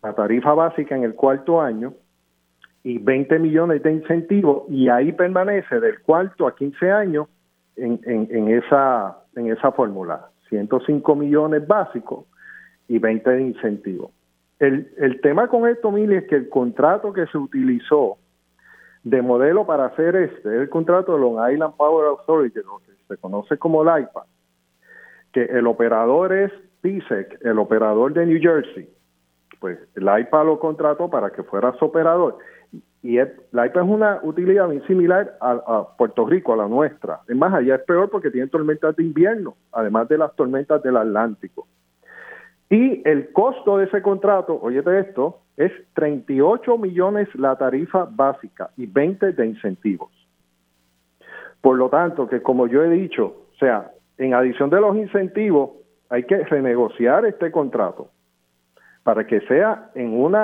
la 0.01 0.13
tarifa 0.13 0.53
básica 0.53 0.95
en 0.95 1.03
el 1.03 1.13
cuarto 1.13 1.61
año 1.61 1.93
y 2.83 2.97
20 2.97 3.39
millones 3.39 3.83
de 3.83 3.91
incentivos 3.91 4.63
y 4.69 4.89
ahí 4.89 5.11
permanece 5.11 5.79
del 5.79 5.99
cuarto 6.01 6.47
a 6.47 6.55
15 6.55 6.91
años 6.91 7.27
en, 7.75 7.99
en, 8.05 8.49
esa 8.49 9.17
en 9.35 9.51
esa 9.51 9.71
fórmula. 9.71 10.29
105 10.49 11.15
millones 11.15 11.67
básicos 11.67 12.25
y 12.87 12.97
20 12.97 13.29
de 13.29 13.41
incentivos. 13.41 14.11
El, 14.59 14.91
el 14.97 15.21
tema 15.21 15.47
con 15.47 15.67
esto 15.67 15.91
Mili 15.91 16.15
es 16.15 16.27
que 16.27 16.35
el 16.35 16.49
contrato 16.49 17.13
que 17.13 17.27
se 17.27 17.37
utilizó 17.37 18.17
de 19.03 19.21
modelo 19.21 19.65
para 19.65 19.85
hacer 19.85 20.15
este 20.15 20.55
es 20.55 20.61
el 20.61 20.69
contrato 20.69 21.13
de 21.13 21.19
Long 21.19 21.51
Island 21.51 21.75
Power 21.77 22.07
Authority 22.07 22.59
lo 22.59 22.79
que 22.79 22.91
se 23.07 23.17
conoce 23.17 23.57
como 23.57 23.81
el 23.83 24.03
IPA 24.03 24.25
que 25.31 25.43
el 25.43 25.67
operador 25.67 26.33
es 26.33 26.51
PISEC 26.81 27.39
el 27.45 27.59
operador 27.59 28.13
de 28.13 28.25
New 28.25 28.39
Jersey. 28.41 28.89
Pues 29.59 29.77
el 29.95 30.03
IPA 30.03 30.43
lo 30.43 30.59
contrató 30.59 31.09
para 31.09 31.31
que 31.31 31.43
fuera 31.43 31.73
su 31.77 31.85
operador 31.85 32.37
y 33.01 33.17
la 33.51 33.65
IPA 33.67 33.81
es 33.81 33.87
una 33.87 34.19
utilidad 34.23 34.67
muy 34.67 34.81
similar 34.81 35.37
a, 35.39 35.87
Puerto 35.97 36.25
Rico, 36.25 36.53
a 36.53 36.57
la 36.57 36.67
nuestra. 36.67 37.21
Es 37.27 37.35
más, 37.35 37.53
allá 37.53 37.75
es 37.75 37.83
peor 37.83 38.09
porque 38.09 38.29
tiene 38.29 38.47
tormentas 38.47 38.95
de 38.97 39.03
invierno, 39.03 39.55
además 39.71 40.09
de 40.09 40.17
las 40.17 40.35
tormentas 40.35 40.83
del 40.83 40.97
Atlántico. 40.97 41.67
Y 42.69 43.01
el 43.07 43.31
costo 43.31 43.77
de 43.77 43.85
ese 43.85 44.01
contrato, 44.01 44.59
óyete 44.61 44.99
esto, 44.99 45.39
es 45.55 45.71
38 45.93 46.77
millones 46.77 47.27
la 47.35 47.55
tarifa 47.57 48.07
básica 48.09 48.69
y 48.75 48.85
20 48.85 49.31
de 49.31 49.45
incentivos. 49.45 50.11
Por 51.61 51.77
lo 51.77 51.89
tanto, 51.89 52.27
que 52.27 52.41
como 52.41 52.67
yo 52.67 52.83
he 52.83 52.89
dicho, 52.89 53.25
o 53.25 53.57
sea, 53.59 53.91
en 54.17 54.33
adición 54.33 54.69
de 54.69 54.81
los 54.81 54.95
incentivos, 54.95 55.71
hay 56.09 56.23
que 56.23 56.43
renegociar 56.45 57.25
este 57.25 57.51
contrato 57.51 58.09
para 59.03 59.25
que 59.25 59.39
sea 59.41 59.89
en 59.95 60.13
un 60.13 60.37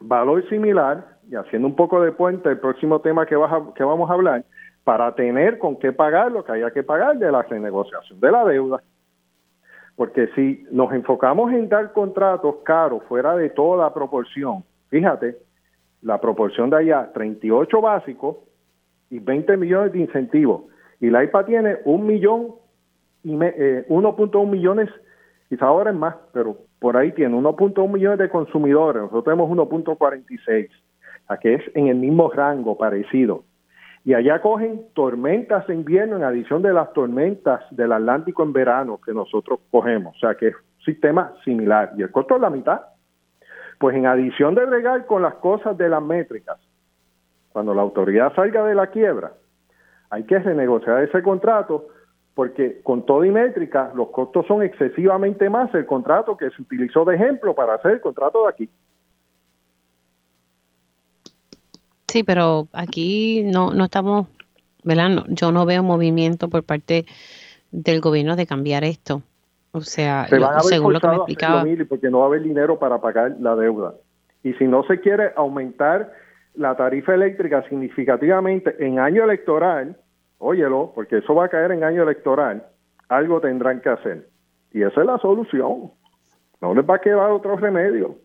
valor 0.00 0.48
similar 0.48 1.09
y 1.30 1.36
haciendo 1.36 1.68
un 1.68 1.76
poco 1.76 2.00
de 2.02 2.10
puente, 2.10 2.48
el 2.48 2.58
próximo 2.58 3.00
tema 3.00 3.24
que, 3.24 3.36
vas 3.36 3.52
que 3.76 3.84
vamos 3.84 4.10
a 4.10 4.14
hablar, 4.14 4.44
para 4.82 5.14
tener 5.14 5.58
con 5.58 5.78
qué 5.78 5.92
pagar 5.92 6.32
lo 6.32 6.44
que 6.44 6.52
haya 6.52 6.72
que 6.72 6.82
pagar 6.82 7.18
de 7.18 7.30
la 7.30 7.42
renegociación 7.42 8.18
de 8.18 8.32
la 8.32 8.44
deuda. 8.44 8.82
Porque 9.94 10.28
si 10.34 10.66
nos 10.72 10.92
enfocamos 10.92 11.52
en 11.52 11.68
dar 11.68 11.92
contratos 11.92 12.56
caros 12.64 13.04
fuera 13.04 13.36
de 13.36 13.50
toda 13.50 13.94
proporción, 13.94 14.64
fíjate, 14.88 15.36
la 16.02 16.20
proporción 16.20 16.68
de 16.70 16.78
allá, 16.78 17.10
38 17.12 17.80
básicos 17.80 18.38
y 19.08 19.20
20 19.20 19.56
millones 19.56 19.92
de 19.92 20.00
incentivos. 20.00 20.62
Y 20.98 21.10
la 21.10 21.22
IPA 21.22 21.46
tiene 21.46 21.76
un 21.84 22.06
millón 22.06 22.54
y 23.22 23.34
1.1 23.34 24.42
eh, 24.42 24.46
millones, 24.46 24.88
quizá 25.48 25.66
ahora 25.66 25.90
es 25.90 25.96
más, 25.96 26.16
pero 26.32 26.56
por 26.80 26.96
ahí 26.96 27.12
tiene 27.12 27.36
1.1 27.36 27.92
millones 27.92 28.18
de 28.18 28.30
consumidores, 28.30 29.02
nosotros 29.02 29.24
tenemos 29.24 29.50
1.46, 29.50 30.70
que 31.38 31.54
es 31.54 31.62
en 31.74 31.88
el 31.88 31.96
mismo 31.96 32.30
rango 32.30 32.76
parecido. 32.76 33.44
Y 34.04 34.14
allá 34.14 34.40
cogen 34.40 34.86
tormentas 34.94 35.68
en 35.68 35.80
invierno 35.80 36.16
en 36.16 36.24
adición 36.24 36.62
de 36.62 36.72
las 36.72 36.92
tormentas 36.92 37.60
del 37.70 37.92
Atlántico 37.92 38.42
en 38.42 38.52
verano 38.52 38.98
que 39.04 39.12
nosotros 39.12 39.60
cogemos, 39.70 40.16
o 40.16 40.18
sea 40.18 40.34
que 40.34 40.48
es 40.48 40.54
un 40.54 40.84
sistema 40.84 41.34
similar 41.44 41.92
y 41.96 42.02
el 42.02 42.10
costo 42.10 42.36
es 42.36 42.40
la 42.40 42.50
mitad. 42.50 42.80
Pues 43.78 43.96
en 43.96 44.06
adición 44.06 44.54
de 44.54 44.64
bregar 44.64 45.06
con 45.06 45.22
las 45.22 45.34
cosas 45.34 45.76
de 45.76 45.88
las 45.88 46.02
métricas, 46.02 46.58
cuando 47.52 47.74
la 47.74 47.82
autoridad 47.82 48.34
salga 48.34 48.64
de 48.64 48.74
la 48.74 48.88
quiebra, 48.88 49.32
hay 50.10 50.24
que 50.24 50.38
renegociar 50.38 51.02
ese 51.02 51.22
contrato 51.22 51.88
porque 52.34 52.80
con 52.82 53.04
todo 53.04 53.24
y 53.24 53.30
métrica 53.30 53.90
los 53.94 54.08
costos 54.10 54.46
son 54.46 54.62
excesivamente 54.62 55.50
más 55.50 55.74
el 55.74 55.84
contrato 55.84 56.36
que 56.36 56.50
se 56.50 56.62
utilizó 56.62 57.04
de 57.04 57.16
ejemplo 57.16 57.54
para 57.54 57.74
hacer 57.74 57.92
el 57.92 58.00
contrato 58.00 58.44
de 58.44 58.48
aquí. 58.48 58.70
Sí, 62.10 62.24
pero 62.24 62.68
aquí 62.72 63.42
no, 63.44 63.72
no 63.72 63.84
estamos, 63.84 64.26
¿verdad? 64.82 65.24
yo 65.28 65.52
no 65.52 65.64
veo 65.64 65.82
movimiento 65.82 66.48
por 66.48 66.64
parte 66.64 67.06
del 67.70 68.00
gobierno 68.00 68.34
de 68.34 68.46
cambiar 68.46 68.82
esto. 68.82 69.22
O 69.72 69.80
sea, 69.82 70.26
según 70.62 70.92
lo 70.92 71.00
que 71.00 71.06
me 71.06 71.16
explicaba. 71.16 71.64
Porque 71.88 72.10
no 72.10 72.18
va 72.18 72.24
a 72.24 72.28
haber 72.28 72.42
dinero 72.42 72.78
para 72.80 73.00
pagar 73.00 73.36
la 73.38 73.54
deuda. 73.54 73.94
Y 74.42 74.54
si 74.54 74.64
no 74.64 74.82
se 74.84 74.98
quiere 75.00 75.32
aumentar 75.36 76.12
la 76.54 76.76
tarifa 76.76 77.14
eléctrica 77.14 77.62
significativamente 77.68 78.74
en 78.84 78.98
año 78.98 79.22
electoral, 79.22 79.96
óyelo, 80.38 80.90
porque 80.94 81.18
eso 81.18 81.34
va 81.34 81.44
a 81.44 81.48
caer 81.48 81.70
en 81.70 81.84
año 81.84 82.02
electoral, 82.02 82.66
algo 83.08 83.40
tendrán 83.40 83.80
que 83.80 83.90
hacer. 83.90 84.28
Y 84.72 84.82
esa 84.82 85.00
es 85.00 85.06
la 85.06 85.18
solución. 85.18 85.92
No 86.60 86.74
les 86.74 86.88
va 86.88 86.96
a 86.96 87.00
quedar 87.00 87.30
otro 87.30 87.56
remedio. 87.56 88.16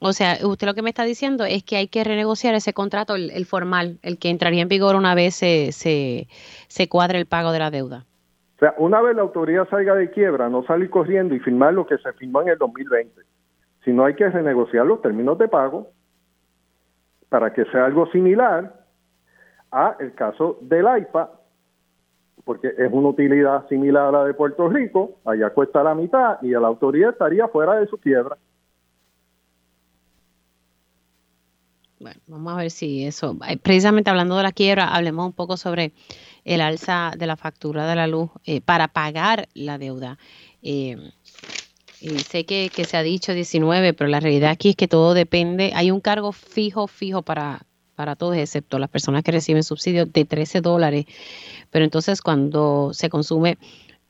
O 0.00 0.12
sea, 0.12 0.36
usted 0.44 0.66
lo 0.66 0.74
que 0.74 0.82
me 0.82 0.90
está 0.90 1.02
diciendo 1.02 1.44
es 1.44 1.64
que 1.64 1.76
hay 1.76 1.88
que 1.88 2.04
renegociar 2.04 2.54
ese 2.54 2.72
contrato, 2.72 3.16
el, 3.16 3.46
formal, 3.46 3.98
el 4.02 4.18
que 4.18 4.30
entraría 4.30 4.62
en 4.62 4.68
vigor 4.68 4.94
una 4.94 5.14
vez 5.14 5.34
se, 5.34 5.72
se, 5.72 6.88
cuadre 6.88 7.18
el 7.18 7.26
pago 7.26 7.50
de 7.50 7.58
la 7.58 7.70
deuda. 7.70 8.04
O 8.56 8.58
sea, 8.60 8.74
una 8.78 9.00
vez 9.00 9.16
la 9.16 9.22
autoridad 9.22 9.68
salga 9.68 9.94
de 9.94 10.10
quiebra, 10.10 10.48
no 10.48 10.64
salir 10.64 10.88
corriendo 10.90 11.34
y 11.34 11.40
firmar 11.40 11.74
lo 11.74 11.86
que 11.86 11.98
se 11.98 12.12
firmó 12.12 12.42
en 12.42 12.48
el 12.48 12.58
2020, 12.58 13.22
sino 13.84 14.04
hay 14.04 14.14
que 14.14 14.28
renegociar 14.28 14.86
los 14.86 15.02
términos 15.02 15.36
de 15.38 15.48
pago 15.48 15.88
para 17.28 17.52
que 17.52 17.64
sea 17.66 17.86
algo 17.86 18.06
similar 18.10 18.84
a 19.70 19.96
el 19.98 20.14
caso 20.14 20.58
del 20.62 20.86
AIPA, 20.86 21.32
porque 22.44 22.68
es 22.68 22.92
una 22.92 23.08
utilidad 23.08 23.68
similar 23.68 24.08
a 24.08 24.12
la 24.12 24.24
de 24.24 24.34
Puerto 24.34 24.68
Rico, 24.68 25.18
allá 25.24 25.50
cuesta 25.50 25.82
la 25.82 25.94
mitad 25.94 26.38
y 26.40 26.50
la 26.50 26.68
autoridad 26.68 27.10
estaría 27.10 27.48
fuera 27.48 27.74
de 27.74 27.86
su 27.88 27.98
quiebra. 27.98 28.36
Bueno, 32.00 32.20
vamos 32.28 32.52
a 32.52 32.56
ver 32.56 32.70
si 32.70 33.04
eso, 33.04 33.36
eh, 33.48 33.56
precisamente 33.56 34.08
hablando 34.08 34.36
de 34.36 34.44
la 34.44 34.52
quiebra, 34.52 34.94
hablemos 34.94 35.26
un 35.26 35.32
poco 35.32 35.56
sobre 35.56 35.92
el 36.44 36.60
alza 36.60 37.12
de 37.18 37.26
la 37.26 37.36
factura 37.36 37.88
de 37.88 37.96
la 37.96 38.06
luz 38.06 38.30
eh, 38.44 38.60
para 38.60 38.86
pagar 38.86 39.48
la 39.54 39.78
deuda. 39.78 40.16
Eh, 40.62 40.96
sé 42.28 42.46
que, 42.46 42.70
se 42.70 42.96
ha 42.96 43.02
dicho 43.02 43.34
19, 43.34 43.94
pero 43.94 44.08
la 44.08 44.20
realidad 44.20 44.50
aquí 44.50 44.70
es 44.70 44.76
que 44.76 44.86
todo 44.86 45.12
depende. 45.12 45.72
Hay 45.74 45.90
un 45.90 46.00
cargo 46.00 46.30
fijo, 46.30 46.86
fijo 46.86 47.22
para, 47.22 47.66
para 47.96 48.14
todos, 48.14 48.36
excepto 48.36 48.78
las 48.78 48.90
personas 48.90 49.24
que 49.24 49.32
reciben 49.32 49.64
subsidios 49.64 50.12
de 50.12 50.24
13 50.24 50.60
dólares. 50.60 51.06
Pero 51.70 51.84
entonces 51.84 52.22
cuando 52.22 52.90
se 52.94 53.08
consume 53.08 53.58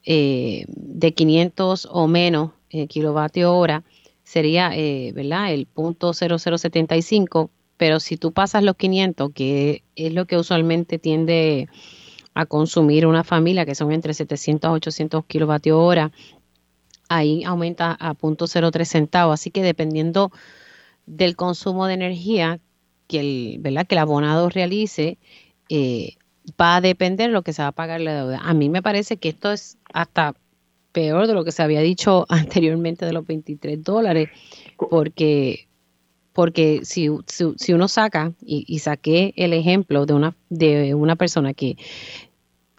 de 0.05 1.15
500 1.15 1.89
o 1.90 2.06
menos 2.06 2.52
kilovatio 2.89 3.55
hora, 3.55 3.82
sería, 4.24 4.70
¿verdad? 5.15 5.52
El 5.52 5.66
punto 5.66 6.12
0075. 6.12 7.51
Pero 7.79 8.01
si 8.01 8.19
tú 8.19 8.33
pasas 8.33 8.63
los 8.63 8.77
500, 8.77 9.31
que 9.33 9.83
es 9.97 10.13
lo 10.13 10.27
que 10.27 10.37
usualmente 10.37 10.99
tiende 10.99 11.69
a 12.35 12.45
consumir 12.45 13.07
una 13.07 13.25
familia, 13.25 13.65
que 13.65 13.75
son 13.75 13.93
entre 13.93 14.13
700 14.13 14.69
a 14.69 14.73
800 14.73 15.25
kilovatios 15.25 15.79
hora, 15.81 16.13
ahí 17.09 17.45
aumenta 17.45 17.97
a 17.99 18.15
0.03 18.15 18.85
centavos. 18.85 19.35
Así 19.35 19.51
que 19.51 19.63
dependiendo 19.63 20.31
del 21.07 21.37
consumo 21.37 21.87
de 21.87 21.95
energía 21.95 22.61
que 23.07 23.21
el, 23.21 23.59
¿verdad? 23.61 23.87
que 23.87 23.95
el 23.95 24.01
abonado 24.01 24.51
realice, 24.51 25.19
eh, 25.69 26.17
va 26.61 26.77
a 26.77 26.81
depender 26.81 27.29
de 27.29 27.33
lo 27.33 27.43
que 27.43 27.53
se 27.53 27.63
va 27.63 27.69
a 27.69 27.73
pagar 27.73 28.01
la 28.01 28.15
deuda. 28.15 28.41
A 28.43 28.55
mí 28.55 28.69
me 28.69 28.83
parece 28.83 29.17
que 29.17 29.31
esto 29.31 29.53
es 29.53 29.79
hasta 29.93 30.35
peor 30.93 31.27
de 31.27 31.35
lo 31.35 31.45
que 31.45 31.53
se 31.53 31.63
había 31.63 31.81
dicho 31.81 32.27
anteriormente 32.29 33.07
de 33.07 33.13
los 33.13 33.27
23 33.27 33.83
dólares, 33.83 34.31
porque 34.91 35.68
porque 36.39 36.82
si, 36.85 37.10
si, 37.27 37.73
uno 37.73 37.89
saca, 37.89 38.31
y, 38.40 38.65
y, 38.69 38.78
saqué 38.78 39.35
el 39.35 39.52
ejemplo 39.52 40.06
de 40.06 40.15
una, 40.15 40.36
de 40.51 40.94
una 40.94 41.16
persona 41.16 41.52
que, 41.52 41.77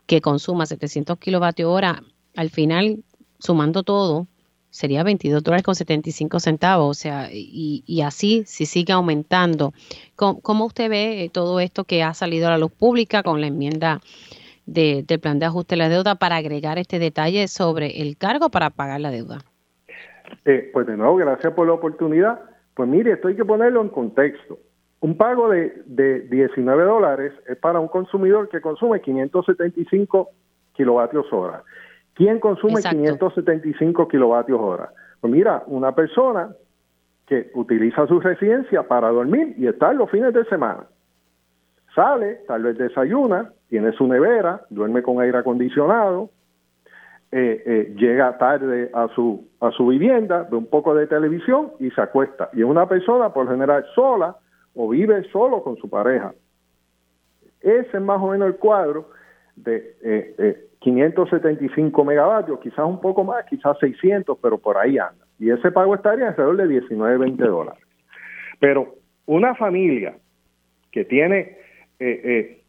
que 0.05 0.21
consuma 0.21 0.65
700 0.65 1.19
kilovatios 1.19 1.69
hora, 1.69 2.01
al 2.37 2.51
final 2.51 3.03
sumando 3.37 3.83
todo, 3.83 4.27
sería 4.69 5.03
22 5.03 5.43
dólares 5.43 5.65
con 5.65 5.75
75 5.75 6.39
centavos, 6.39 6.89
o 6.89 6.93
sea, 6.93 7.27
y, 7.33 8.01
así 8.01 8.43
si 8.45 8.65
sigue 8.65 8.93
aumentando. 8.93 9.73
¿Cómo, 10.15 10.63
usted 10.63 10.89
ve 10.89 11.25
eh, 11.25 11.29
todo 11.29 11.59
esto 11.59 11.83
que 11.83 12.01
ha 12.01 12.13
salido 12.13 12.47
a 12.47 12.51
la 12.51 12.59
luz 12.59 12.71
pública 12.71 13.23
con 13.23 13.41
la 13.41 13.47
enmienda 13.47 13.99
del 14.67 15.19
plan 15.19 15.37
de 15.37 15.47
ajuste 15.47 15.75
de 15.75 15.79
la 15.79 15.89
deuda 15.89 16.15
para 16.15 16.37
agregar 16.37 16.77
este 16.77 16.97
detalle 16.97 17.49
sobre 17.49 18.01
el 18.01 18.15
cargo 18.15 18.51
para 18.51 18.69
pagar 18.69 19.01
la 19.01 19.11
deuda? 19.11 19.39
Eh, 20.45 20.69
pues 20.71 20.87
de 20.87 20.95
nuevo, 20.95 21.17
gracias 21.17 21.51
por 21.53 21.67
la 21.67 21.73
oportunidad. 21.73 22.39
Pues 22.79 22.87
mire, 22.87 23.11
esto 23.11 23.27
hay 23.27 23.35
que 23.35 23.43
ponerlo 23.43 23.81
en 23.81 23.89
contexto. 23.89 24.57
Un 25.01 25.17
pago 25.17 25.49
de, 25.49 25.83
de 25.85 26.21
19 26.29 26.81
dólares 26.85 27.33
es 27.45 27.57
para 27.57 27.77
un 27.77 27.89
consumidor 27.89 28.47
que 28.47 28.61
consume 28.61 29.01
575 29.01 30.29
kilovatios 30.71 31.25
hora. 31.33 31.61
¿Quién 32.13 32.39
consume 32.39 32.81
575 32.81 34.07
kilovatios 34.07 34.61
hora? 34.61 34.93
Pues 35.19 35.33
mira, 35.33 35.61
una 35.67 35.93
persona 35.93 36.55
que 37.27 37.51
utiliza 37.53 38.07
su 38.07 38.21
residencia 38.21 38.83
para 38.83 39.09
dormir 39.09 39.55
y 39.57 39.67
estar 39.67 39.93
los 39.93 40.09
fines 40.09 40.33
de 40.33 40.45
semana. 40.45 40.85
Sale, 41.93 42.43
tal 42.47 42.63
vez 42.63 42.77
desayuna, 42.77 43.51
tiene 43.67 43.91
su 43.91 44.07
nevera, 44.07 44.61
duerme 44.69 45.03
con 45.03 45.19
aire 45.19 45.39
acondicionado, 45.39 46.29
eh, 47.31 47.63
eh, 47.65 47.93
llega 47.95 48.37
tarde 48.37 48.89
a 48.93 49.07
su, 49.09 49.47
a 49.59 49.71
su 49.71 49.87
vivienda, 49.87 50.47
ve 50.49 50.57
un 50.57 50.67
poco 50.67 50.95
de 50.95 51.07
televisión 51.07 51.71
y 51.79 51.91
se 51.91 52.01
acuesta. 52.01 52.49
Y 52.53 52.59
es 52.59 52.65
una 52.65 52.87
persona 52.87 53.31
por 53.31 53.47
general 53.47 53.85
sola 53.93 54.35
o 54.75 54.89
vive 54.89 55.23
solo 55.31 55.63
con 55.63 55.77
su 55.77 55.89
pareja. 55.89 56.33
Ese 57.61 57.97
es 57.97 58.01
más 58.01 58.21
o 58.21 58.29
menos 58.29 58.47
el 58.47 58.55
cuadro 58.55 59.09
de 59.55 59.95
eh, 60.01 60.69
575 60.79 62.05
megavatios, 62.05 62.59
quizás 62.59 62.85
un 62.85 63.01
poco 63.01 63.23
más, 63.23 63.45
quizás 63.45 63.77
600, 63.79 64.37
pero 64.41 64.57
por 64.57 64.77
ahí 64.77 64.97
anda. 64.97 65.25
Y 65.37 65.51
ese 65.51 65.71
pago 65.71 65.95
estaría 65.95 66.29
alrededor 66.29 66.57
de 66.57 66.67
19, 66.67 67.17
20 67.17 67.43
dólares. 67.43 67.83
Pero 68.59 68.95
una 69.25 69.55
familia 69.55 70.15
que 70.91 71.05
tiene 71.05 71.57
eh, 71.99 72.21
eh, 72.23 72.63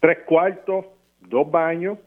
tres 0.00 0.18
cuartos, 0.26 0.86
dos 1.20 1.50
baños, 1.50 1.98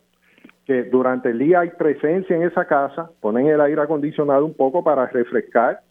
que 0.66 0.84
durante 0.84 1.30
el 1.30 1.40
día 1.40 1.62
hay 1.62 1.70
presencia 1.72 2.36
en 2.36 2.44
esa 2.44 2.66
casa, 2.66 3.10
ponen 3.22 3.48
el 3.48 3.62
aire 3.62 3.82
acondicionado 3.82 4.46
un 4.46 4.56
poco 4.56 4.84
para 4.84 5.06
refrescar 5.08 5.82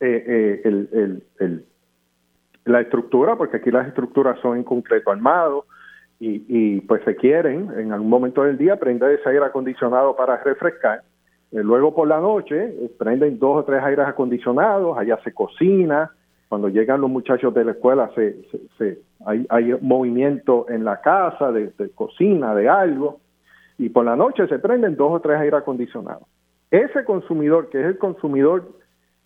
eh, 0.00 0.60
el, 0.64 1.64
la 2.64 2.80
estructura, 2.80 3.36
porque 3.36 3.58
aquí 3.58 3.70
las 3.70 3.86
estructuras 3.86 4.38
son 4.40 4.56
en 4.56 4.64
concreto 4.64 5.10
armado, 5.10 5.66
y, 6.18 6.80
pues 6.82 7.02
se 7.04 7.14
quieren 7.14 7.70
en 7.76 7.92
algún 7.92 8.08
momento 8.08 8.42
del 8.42 8.56
día 8.56 8.76
prender 8.76 9.18
ese 9.18 9.28
aire 9.28 9.44
acondicionado 9.44 10.16
para 10.16 10.42
refrescar. 10.42 11.02
Eh, 11.52 11.62
luego 11.62 11.94
por 11.94 12.08
la 12.08 12.20
noche 12.20 12.56
eh, 12.56 12.90
prenden 12.98 13.38
dos 13.38 13.58
o 13.58 13.64
tres 13.64 13.82
aires 13.82 14.06
acondicionados, 14.06 14.96
allá 14.96 15.18
se 15.22 15.32
cocina, 15.32 16.10
cuando 16.48 16.68
llegan 16.68 17.00
los 17.00 17.10
muchachos 17.10 17.52
de 17.52 17.64
la 17.64 17.72
escuela 17.72 18.10
se, 18.14 18.36
se, 18.78 18.98
hay, 19.26 19.46
hay, 19.50 19.76
movimiento 19.80 20.66
en 20.68 20.84
la 20.84 21.00
casa 21.00 21.52
de, 21.52 21.70
cocina, 21.94 22.54
de 22.54 22.68
algo, 22.68 23.20
y 23.78 23.88
por 23.88 24.04
la 24.04 24.16
noche 24.16 24.46
se 24.48 24.58
prenden 24.58 24.96
dos 24.96 25.12
o 25.12 25.20
tres 25.20 25.38
aires 25.38 25.54
acondicionados. 25.54 26.24
Ese 26.70 27.04
consumidor, 27.04 27.68
que 27.70 27.80
es 27.80 27.86
el 27.86 27.98
consumidor 27.98 28.68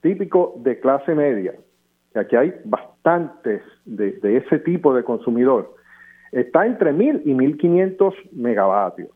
típico 0.03 0.55
de 0.59 0.79
clase 0.81 1.15
media, 1.15 1.55
que 2.13 2.19
aquí 2.19 2.37
hay 2.37 2.55
bastantes 2.65 3.63
de, 3.85 4.13
de 4.13 4.37
ese 4.39 4.59
tipo 4.59 4.95
de 4.95 5.05
consumidor 5.05 5.75
está 6.33 6.67
entre 6.67 6.93
1000 6.93 7.23
y 7.25 7.35
1500 7.35 8.15
megavatios. 8.33 9.11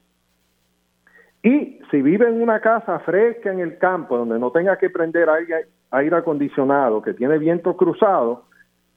Y 1.43 1.79
si 1.91 2.03
vive 2.03 2.29
en 2.29 2.41
una 2.41 2.61
casa 2.61 2.99
fresca 3.01 3.53
en 3.53 3.61
el 3.61 3.79
campo, 3.79 4.17
donde 4.17 4.39
no 4.39 4.51
tenga 4.51 4.79
que 4.79 4.91
prender 4.91 5.29
aire, 5.29 5.67
aire 5.91 6.17
acondicionado, 6.17 7.03
que 7.03 7.13
tiene 7.13 7.39
viento 7.39 7.77
cruzado, 7.77 8.47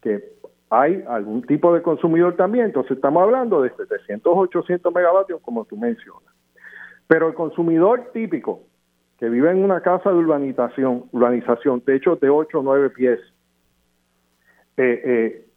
que 0.02 0.24
hay 0.70 1.04
algún 1.08 1.44
tipo 1.44 1.74
de 1.74 1.82
consumidor 1.82 2.36
también, 2.36 2.66
entonces 2.66 2.92
estamos 2.92 3.24
hablando 3.24 3.62
de 3.62 3.70
700, 3.70 4.34
800 4.36 4.94
megavatios, 4.94 5.42
como 5.42 5.66
tú 5.66 5.78
mencionas. 5.78 6.34
Pero 7.08 7.30
el 7.30 7.34
consumidor 7.34 8.10
típico, 8.14 8.62
que 9.18 9.30
vive 9.30 9.50
en 9.50 9.64
una 9.64 9.82
casa 9.82 10.10
de 10.12 10.18
urbanización, 10.18 11.06
urbanización 11.12 11.82
techos 11.82 12.20
de 12.20 12.30
8 12.30 12.60
o 12.60 12.64
9 12.64 12.90
pies, 12.90 13.20
eh, 14.76 15.02
eh, 15.06 15.48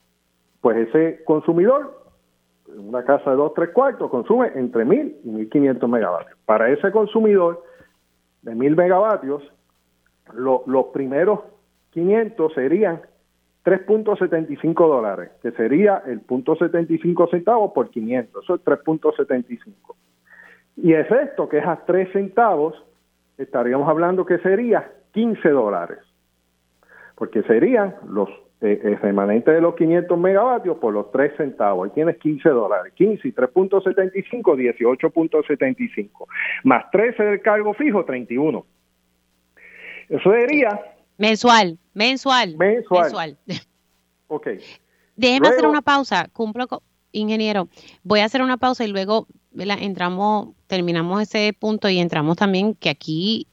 pues 0.60 0.88
ese 0.88 1.24
consumidor 1.24 2.00
una 2.76 3.04
casa 3.04 3.30
de 3.30 3.36
2, 3.36 3.54
3 3.54 3.70
cuartos 3.70 4.10
consume 4.10 4.52
entre 4.54 4.84
1000 4.84 5.20
y 5.24 5.28
1500 5.28 5.90
megavatios. 5.90 6.38
Para 6.44 6.70
ese 6.70 6.90
consumidor 6.92 7.62
de 8.42 8.54
1000 8.54 8.76
megavatios, 8.76 9.42
los 10.34 10.86
primeros 10.92 11.40
500 11.90 12.54
serían 12.54 13.00
3.75 13.64 14.74
dólares, 14.88 15.30
que 15.42 15.50
sería 15.52 16.02
el 16.06 16.20
punto 16.20 16.56
75 16.56 17.28
centavos 17.28 17.72
por 17.72 17.90
500, 17.90 18.44
eso 18.44 18.54
es 18.54 18.64
3.75. 18.64 19.74
Y 20.76 20.94
es 20.94 21.10
esto, 21.10 21.48
que 21.48 21.58
es 21.58 21.66
a 21.66 21.84
3 21.84 22.12
centavos, 22.12 22.82
estaríamos 23.36 23.88
hablando 23.88 24.24
que 24.24 24.38
sería 24.38 24.90
15 25.12 25.48
dólares, 25.50 25.98
porque 27.16 27.42
serían 27.42 27.94
los 28.08 28.30
eh, 28.62 28.78
el 28.82 28.98
remanente 28.98 29.50
de 29.50 29.60
los 29.62 29.74
500 29.74 30.18
megavatios 30.18 30.76
por 30.76 30.92
los 30.92 31.10
3 31.12 31.34
centavos. 31.36 31.86
Ahí 31.86 31.94
tienes 31.94 32.18
15 32.18 32.46
dólares. 32.50 32.92
15 32.94 33.28
y 33.28 33.32
3.75, 33.32 34.42
18.75. 34.42 36.26
Más 36.64 36.90
13 36.90 37.22
del 37.22 37.40
cargo 37.40 37.72
fijo, 37.74 38.04
31. 38.04 38.66
Eso 40.10 40.30
sería... 40.30 40.78
Mensual, 41.20 41.78
mensual. 41.94 42.56
Mensual. 42.56 43.36
Ok. 44.32 44.46
Déjeme 45.16 45.48
hacer 45.48 45.66
una 45.66 45.82
pausa. 45.82 46.28
Cumplo, 46.32 46.68
ingeniero. 47.10 47.68
Voy 48.04 48.20
a 48.20 48.26
hacer 48.26 48.42
una 48.42 48.58
pausa 48.58 48.84
y 48.84 48.88
luego 48.88 49.26
entramos, 49.58 50.50
terminamos 50.68 51.20
ese 51.20 51.52
punto 51.52 51.88
y 51.88 51.98
entramos 51.98 52.36
también 52.36 52.76
que 52.76 52.90
aquí 52.90 53.48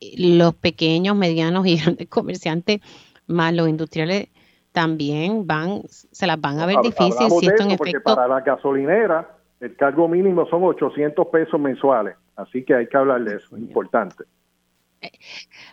eh, 0.00 0.36
los 0.36 0.54
pequeños, 0.54 1.16
medianos 1.16 1.66
y 1.66 1.76
grandes 1.82 2.08
comerciantes 2.08 2.80
más 3.26 3.52
los 3.52 3.68
industriales 3.68 4.28
también 4.70 5.48
van, 5.48 5.82
se 5.88 6.28
las 6.28 6.40
van 6.40 6.60
a 6.60 6.66
ver 6.66 6.76
difícil 6.80 7.28
si 7.28 7.46
esto 7.48 7.64
en 7.64 7.72
efecto... 7.72 8.14
Para 8.14 8.28
la 8.28 8.40
gasolinera, 8.40 9.36
el 9.58 9.74
cargo 9.74 10.06
mínimo 10.06 10.46
son 10.46 10.62
800 10.62 11.26
pesos 11.26 11.58
mensuales, 11.58 12.14
así 12.36 12.64
que 12.64 12.76
hay 12.76 12.86
que 12.86 12.96
hablar 12.96 13.24
de 13.24 13.34
eso, 13.34 13.56
es 13.56 13.62
importante. 13.62 14.24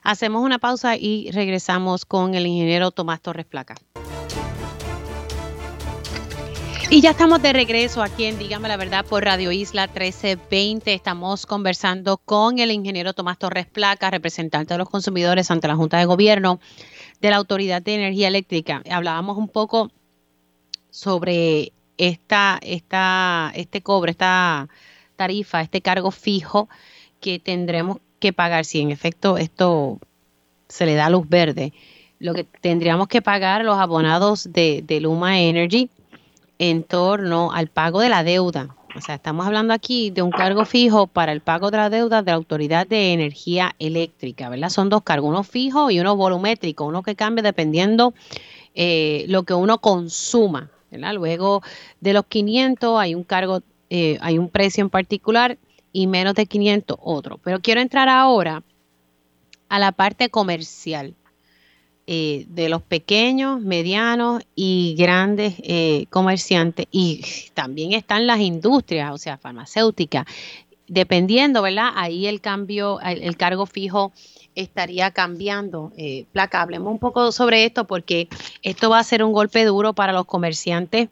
Hacemos 0.04 0.44
una 0.44 0.60
pausa 0.60 0.96
y 0.96 1.32
regresamos 1.32 2.06
con 2.06 2.36
el 2.36 2.48
ingeniero 2.48 2.92
Tomás 2.92 3.22
Torres 3.22 3.46
Placa. 3.46 3.76
Y 6.90 7.02
ya 7.02 7.10
estamos 7.10 7.42
de 7.42 7.52
regreso 7.52 8.02
aquí 8.02 8.24
en 8.24 8.40
Dígame 8.40 8.70
la 8.70 8.78
Verdad 8.78 9.06
por 9.06 9.26
Radio 9.26 9.52
Isla 9.52 9.88
1320. 9.88 10.94
Estamos 10.94 11.46
conversando 11.46 12.18
con 12.18 12.60
el 12.60 12.72
ingeniero 12.72 13.12
Tomás 13.12 13.38
Torres 13.38 13.66
Placa, 13.66 14.10
representante 14.10 14.74
de 14.74 14.78
los 14.78 14.90
consumidores 14.90 15.52
ante 15.52 15.68
la 15.68 15.76
Junta 15.76 15.98
de 15.98 16.06
Gobierno 16.06 16.62
de 17.20 17.30
la 17.30 17.36
Autoridad 17.36 17.82
de 17.82 17.96
Energía 17.96 18.30
Eléctrica. 18.30 18.82
Hablábamos 18.90 19.38
un 19.38 19.50
poco 19.50 19.92
sobre 20.90 21.74
esta, 21.98 22.58
esta, 22.62 23.52
este 23.54 23.82
cobre, 23.82 24.12
esta 24.12 24.70
tarifa, 25.18 25.62
este 25.62 25.82
cargo 25.82 26.12
fijo 26.12 26.70
que 27.20 27.38
tendremos 27.40 27.98
que 28.20 28.34
pagar 28.34 28.66
si 28.66 28.82
en 28.82 28.92
efecto 28.92 29.38
esto 29.38 30.00
se 30.68 30.86
le 30.86 30.96
da 30.96 31.10
luz 31.10 31.28
verde. 31.28 31.74
Lo 32.20 32.34
que 32.34 32.44
tendríamos 32.44 33.08
que 33.08 33.22
pagar 33.22 33.64
los 33.64 33.78
abonados 33.78 34.52
de, 34.52 34.84
Luma 35.02 35.40
Energy 35.40 35.90
en 36.60 36.84
torno 36.84 37.52
al 37.52 37.68
pago 37.68 38.00
de 38.00 38.10
la 38.10 38.24
deuda. 38.24 38.76
O 38.96 39.02
sea, 39.02 39.16
estamos 39.16 39.46
hablando 39.46 39.74
aquí 39.74 40.10
de 40.10 40.24
un 40.24 40.32
cargo 40.32 40.66
fijo 40.66 41.06
para 41.06 41.32
el 41.32 41.42
pago 41.42 41.70
de 41.70 41.78
la 41.78 41.90
deuda 41.92 42.24
de 42.24 42.32
la 42.32 42.36
Autoridad 42.38 42.88
de 42.88 43.14
Energía 43.14 43.76
Eléctrica, 43.78 44.50
¿verdad? 44.50 44.70
Son 44.70 44.90
dos 44.90 45.04
cargos, 45.04 45.30
uno 45.30 45.44
fijo 45.44 45.92
y 45.92 46.00
uno 46.00 46.16
volumétrico, 46.16 46.86
uno 46.86 47.04
que 47.04 47.16
cambia 47.16 47.44
dependiendo 47.44 48.16
eh, 48.74 49.26
lo 49.28 49.44
que 49.44 49.54
uno 49.54 49.78
consuma. 49.78 50.72
Luego 50.90 51.62
de 52.00 52.14
los 52.14 52.26
500 52.26 53.00
hay 53.00 53.14
un 53.14 53.24
cargo, 53.24 53.62
eh, 53.92 54.18
hay 54.22 54.40
un 54.40 54.50
precio 54.50 54.82
en 54.82 54.90
particular 54.90 55.60
y 55.98 56.06
menos 56.06 56.36
de 56.36 56.46
500 56.46 56.96
otro. 57.02 57.40
Pero 57.44 57.60
quiero 57.60 57.82
entrar 57.82 58.08
ahora 58.08 58.62
a 59.68 59.80
la 59.80 59.92
parte 59.92 60.30
comercial. 60.30 61.16
Eh, 62.10 62.46
de 62.48 62.70
los 62.70 62.82
pequeños, 62.82 63.60
medianos 63.60 64.42
y 64.56 64.96
grandes 64.98 65.56
eh, 65.58 66.06
comerciantes 66.10 66.86
y 66.90 67.22
también 67.54 67.92
están 67.92 68.26
las 68.28 68.40
industrias, 68.40 69.12
o 69.12 69.18
sea, 69.18 69.38
farmacéuticas. 69.38 70.26
Dependiendo, 70.88 71.62
¿verdad? 71.62 71.90
Ahí 71.96 72.28
el 72.28 72.40
cambio, 72.40 73.02
el, 73.02 73.36
cargo 73.36 73.66
fijo 73.66 74.14
estaría 74.56 75.12
cambiando. 75.12 75.92
Eh, 75.98 76.26
placa, 76.32 76.62
hablemos 76.62 76.94
un 76.94 77.00
poco 77.00 77.34
sobre 77.34 77.66
esto 77.66 77.86
porque 77.88 78.30
esto 78.62 78.90
va 78.90 79.00
a 79.00 79.04
ser 79.04 79.22
un 79.22 79.34
golpe 79.34 79.66
duro 79.66 79.92
para 79.92 80.14
los 80.14 80.26
comerciantes. 80.26 81.10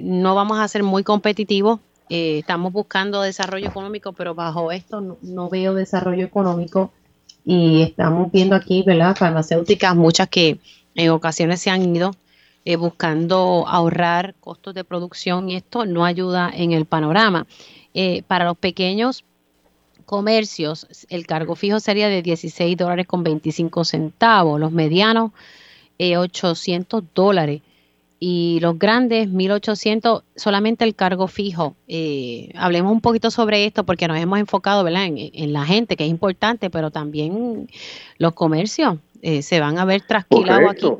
no 0.00 0.34
vamos 0.34 0.60
a 0.60 0.68
ser 0.68 0.82
muy 0.82 1.02
competitivos. 1.02 1.80
Estamos 2.08 2.72
buscando 2.72 3.22
desarrollo 3.22 3.68
económico, 3.68 4.12
pero 4.12 4.34
bajo 4.34 4.70
esto 4.72 5.18
no 5.22 5.48
veo 5.48 5.74
desarrollo 5.74 6.24
económico 6.24 6.92
y 7.44 7.82
estamos 7.82 8.32
viendo 8.32 8.56
aquí, 8.56 8.82
¿verdad? 8.82 9.16
Farmacéuticas, 9.16 9.94
muchas 9.94 10.28
que 10.28 10.58
en 10.94 11.10
ocasiones 11.10 11.60
se 11.60 11.70
han 11.70 11.94
ido 11.94 12.12
eh, 12.64 12.76
buscando 12.76 13.66
ahorrar 13.68 14.34
costos 14.40 14.74
de 14.74 14.84
producción 14.84 15.50
y 15.50 15.56
esto 15.56 15.84
no 15.84 16.04
ayuda 16.04 16.50
en 16.54 16.72
el 16.72 16.86
panorama. 16.86 17.46
Eh, 17.92 18.22
para 18.26 18.46
los 18.46 18.56
pequeños 18.56 19.24
comercios, 20.06 20.86
el 21.10 21.26
cargo 21.26 21.56
fijo 21.56 21.80
sería 21.80 22.08
de 22.08 22.22
16 22.22 22.76
dólares 22.76 23.06
con 23.06 23.22
25 23.22 23.84
centavos, 23.84 24.58
los 24.58 24.72
medianos, 24.72 25.32
800 25.98 27.02
eh, 27.02 27.06
dólares 27.14 27.62
y 28.26 28.58
los 28.62 28.78
grandes 28.78 29.28
1800 29.28 30.24
solamente 30.34 30.86
el 30.86 30.94
cargo 30.94 31.26
fijo. 31.26 31.76
Eh, 31.86 32.48
hablemos 32.56 32.90
un 32.90 33.02
poquito 33.02 33.30
sobre 33.30 33.66
esto 33.66 33.84
porque 33.84 34.08
nos 34.08 34.16
hemos 34.16 34.38
enfocado 34.38 34.82
¿verdad? 34.82 35.02
En, 35.04 35.52
la 35.52 35.66
gente, 35.66 35.94
que 35.94 36.04
es 36.04 36.10
importante, 36.10 36.70
pero 36.70 36.90
también 36.90 37.66
los 38.16 38.32
comercios 38.32 38.96
eh, 39.20 39.42
se 39.42 39.60
van 39.60 39.76
a 39.76 39.84
ver 39.84 40.00
trasquilados 40.08 40.70
aquí. 40.70 40.90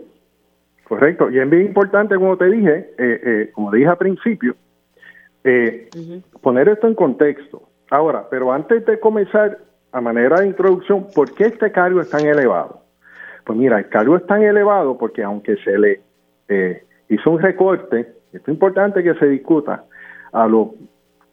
Correcto, 0.86 1.30
y 1.30 1.38
es 1.38 1.48
bien 1.48 1.64
importante, 1.64 2.14
como 2.16 2.36
te 2.36 2.50
dije, 2.50 2.90
eh, 2.98 3.50
como 3.54 3.70
dije 3.70 3.88
al 3.88 3.96
principio, 3.96 4.54
poner 6.42 6.68
esto 6.68 6.88
en 6.88 6.94
contexto. 6.94 7.62
Ahora, 7.88 8.28
pero 8.30 8.52
antes 8.52 8.84
de 8.84 9.00
comenzar, 9.00 9.60
a 9.92 10.00
manera 10.02 10.42
de 10.42 10.48
introducción, 10.48 11.06
¿por 11.14 11.34
qué 11.34 11.44
este 11.44 11.72
cargo 11.72 12.02
es 12.02 12.10
tan 12.10 12.26
elevado? 12.26 12.82
Pues 13.46 13.58
mira, 13.58 13.78
el 13.78 13.88
cargo 13.88 14.14
es 14.14 14.26
tan 14.26 14.42
elevado 14.42 14.98
porque 14.98 15.22
aunque 15.22 15.56
se 15.64 15.78
le 15.78 16.00
hizo 17.14 17.30
un 17.30 17.40
recorte, 17.40 18.00
esto 18.32 18.50
es 18.50 18.54
importante 18.54 19.02
que 19.02 19.14
se 19.14 19.26
discuta, 19.26 19.84
a 20.32 20.46
los 20.46 20.68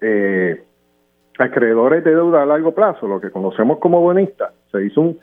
eh, 0.01 0.63
acreedores 1.39 2.03
de 2.03 2.11
deuda 2.11 2.43
a 2.43 2.45
largo 2.45 2.73
plazo, 2.73 3.07
lo 3.07 3.19
que 3.19 3.31
conocemos 3.31 3.79
como 3.79 4.01
bonistas, 4.01 4.53
se 4.71 4.85
hizo 4.85 5.01
un, 5.01 5.19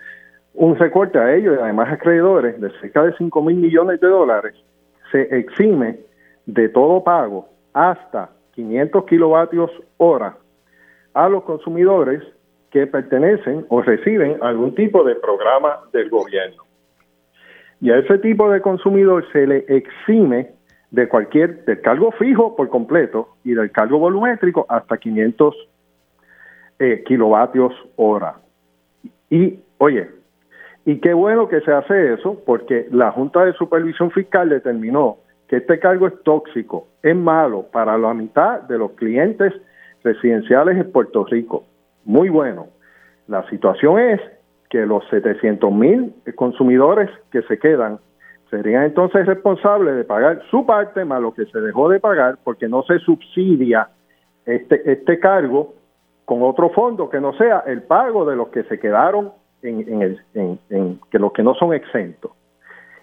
un 0.55 0.77
recorte 0.77 1.19
a 1.19 1.35
ellos 1.35 1.57
y 1.59 1.63
además 1.63 1.93
acreedores 1.93 2.61
de 2.61 2.71
cerca 2.81 3.05
de 3.05 3.15
5 3.17 3.43
mil 3.43 3.57
millones 3.57 4.01
de 4.01 4.09
dólares, 4.09 4.55
se 5.13 5.23
exime 5.39 6.01
de 6.47 6.69
todo 6.69 7.05
pago 7.05 7.49
hasta 7.73 8.31
500 8.53 9.05
kilovatios 9.05 9.71
hora 9.99 10.37
a 11.15 11.29
los 11.29 11.45
consumidores 11.45 12.23
que 12.71 12.87
pertenecen 12.87 13.65
o 13.69 13.83
reciben 13.83 14.39
algún 14.43 14.75
tipo 14.75 15.05
de 15.05 15.15
programa 15.17 15.81
del 15.93 16.11
gobierno. 16.11 16.68
Y 17.81 17.91
a 17.91 17.99
ese 17.99 18.19
tipo 18.19 18.51
de 18.51 18.61
consumidor 18.61 19.25
se 19.33 19.47
le 19.47 19.65
exime 19.69 20.53
de 20.91 21.09
cualquier, 21.09 21.65
del 21.65 21.81
cargo 21.81 22.11
fijo 22.13 22.57
por 22.57 22.69
completo 22.71 23.37
y 23.45 23.53
del 23.53 23.71
cargo 23.71 23.99
volumétrico 23.99 24.67
hasta 24.69 24.97
500 24.97 25.55
eh, 26.79 27.03
kilovatios 27.07 27.73
hora. 27.97 28.37
Y, 29.31 29.61
oye, 29.79 30.09
y 30.85 31.01
qué 31.01 31.13
bueno 31.13 31.49
que 31.49 31.61
se 31.61 31.73
hace 31.73 32.15
eso, 32.15 32.43
porque 32.47 32.89
la 32.91 33.13
Junta 33.13 33.45
de 33.45 33.53
Supervisión 33.53 34.11
Fiscal 34.11 34.49
determinó 34.49 35.19
que 35.49 35.57
este 35.57 35.79
cargo 35.79 36.07
es 36.07 36.23
tóxico, 36.23 36.89
es 37.03 37.15
malo 37.17 37.67
para 37.71 37.99
la 37.99 38.15
mitad 38.15 38.63
de 38.63 38.79
los 38.79 38.93
clientes 38.93 39.53
residenciales 40.03 40.77
en 40.77 40.91
Puerto 40.91 41.25
Rico. 41.25 41.65
Muy 42.05 42.29
bueno. 42.29 42.69
La 43.27 43.49
situación 43.51 43.99
es 43.99 44.21
que 44.71 44.87
los 44.87 45.07
700 45.09 45.73
mil 45.73 46.15
consumidores 46.35 47.11
que 47.31 47.43
se 47.43 47.59
quedan 47.59 47.99
serían 48.51 48.85
entonces 48.85 49.27
responsables 49.27 49.97
de 49.97 50.05
pagar 50.05 50.43
su 50.51 50.65
parte 50.65 51.05
más 51.05 51.21
lo 51.21 51.35
que 51.35 51.47
se 51.47 51.61
dejó 51.61 51.89
de 51.89 52.01
pagar 52.01 52.39
porque 52.45 52.69
no 52.69 52.83
se 52.83 52.99
subsidia 53.01 53.89
este, 54.47 54.91
este 54.91 55.19
cargo 55.19 55.75
con 56.25 56.43
otro 56.43 56.71
fondo 56.71 57.09
que 57.09 57.21
no 57.21 57.33
sea 57.35 57.65
el 57.67 57.83
pago 57.83 58.25
de 58.25 58.37
los 58.37 58.49
que 58.49 58.63
se 58.65 58.79
quedaron 58.79 59.33
en, 59.63 60.03
el, 60.03 60.21
en, 60.35 61.01
que 61.11 61.19
los 61.19 61.33
que 61.33 61.43
no 61.43 61.55
son 61.55 61.75
exentos. 61.75 62.33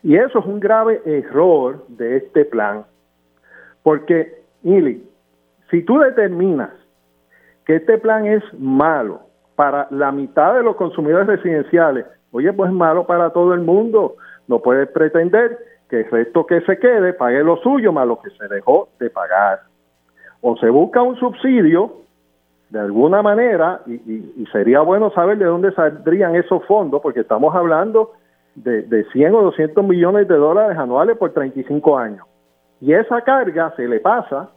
Y 0.04 0.16
eso 0.16 0.40
es 0.40 0.46
un 0.46 0.60
grave 0.60 1.02
error 1.06 1.86
de 1.88 2.18
este 2.18 2.46
plan, 2.46 2.86
porque, 3.82 4.44
Ili, 4.64 5.04
si 5.72 5.82
tú 5.84 5.98
determinas 5.98 6.70
que 7.66 7.78
este 7.78 7.98
plan 7.98 8.26
es 8.26 8.44
malo 8.60 9.22
para 9.56 9.88
la 9.92 10.12
mitad 10.12 10.56
de 10.56 10.64
los 10.64 10.76
consumidores 10.76 11.28
residenciales, 11.28 12.06
oye, 12.32 12.52
pues 12.54 12.70
es 12.70 12.76
malo 12.76 13.06
para 13.06 13.30
todo 13.32 13.54
el 13.54 13.62
mundo. 13.62 14.16
No 14.48 14.60
puedes 14.60 14.90
pretender 14.90 15.58
que 15.90 16.02
el 16.02 16.12
resto 16.12 16.46
que 16.46 16.62
se 16.62 16.78
quede 16.78 17.14
pague 17.14 17.44
lo 17.44 17.58
suyo 17.58 17.92
más 17.94 18.08
lo 18.08 18.20
que 18.22 18.30
se 18.32 18.48
dejó 18.48 18.90
de 19.00 19.10
pagar. 19.10 19.62
O 20.42 20.58
se 20.58 20.70
busca 20.70 21.02
un 21.02 21.16
subsidio 21.18 22.06
de 22.70 22.80
alguna 22.80 23.22
manera, 23.22 23.82
y, 23.86 24.46
sería 24.52 24.82
bueno 24.82 25.12
saber 25.12 25.38
de 25.38 25.46
dónde 25.46 25.72
saldrían 25.74 26.36
esos 26.36 26.66
fondos, 26.66 27.02
porque 27.02 27.22
estamos 27.22 27.56
hablando 27.56 28.14
de, 28.56 28.82
de 28.82 29.06
100 29.12 29.36
o 29.36 29.42
200 29.44 29.86
millones 29.86 30.28
de 30.28 30.36
dólares 30.36 30.78
anuales 30.78 31.18
por 31.18 31.32
35 31.32 31.98
años. 31.98 32.28
Y 32.82 32.94
esa 32.94 33.22
carga 33.22 33.74
se 33.76 33.88
le 33.88 34.00
pasa 34.00 34.50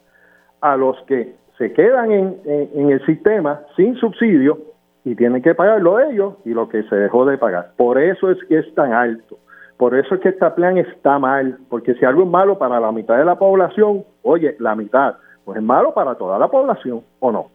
a 0.60 0.76
los 0.76 1.00
que 1.02 1.36
se 1.58 1.72
quedan 1.72 2.10
en, 2.10 2.40
en, 2.44 2.90
el 2.90 3.04
sistema 3.04 3.60
sin 3.76 3.96
subsidio 3.96 4.58
y 5.04 5.14
tienen 5.14 5.42
que 5.42 5.54
pagarlo 5.54 6.00
ellos 6.00 6.34
y 6.44 6.50
lo 6.50 6.68
que 6.68 6.82
se 6.84 6.94
dejó 6.96 7.24
de 7.24 7.38
pagar. 7.38 7.72
Por 7.76 8.00
eso 8.00 8.30
es 8.30 8.38
que 8.48 8.58
es 8.58 8.74
tan 8.74 8.92
alto. 8.92 9.38
Por 9.76 9.96
eso 9.96 10.16
es 10.16 10.20
que 10.20 10.30
este 10.30 10.50
plan 10.50 10.76
está 10.76 11.18
mal, 11.18 11.58
porque 11.68 11.94
si 11.94 12.04
algo 12.04 12.24
es 12.24 12.28
malo 12.28 12.58
para 12.58 12.80
la 12.80 12.90
mitad 12.90 13.16
de 13.16 13.24
la 13.24 13.38
población, 13.38 14.04
oye, 14.22 14.56
la 14.58 14.74
mitad, 14.74 15.14
pues 15.44 15.58
es 15.58 15.62
malo 15.62 15.94
para 15.94 16.16
toda 16.16 16.38
la 16.38 16.48
población, 16.48 17.02
¿o 17.20 17.30
no? 17.30 17.50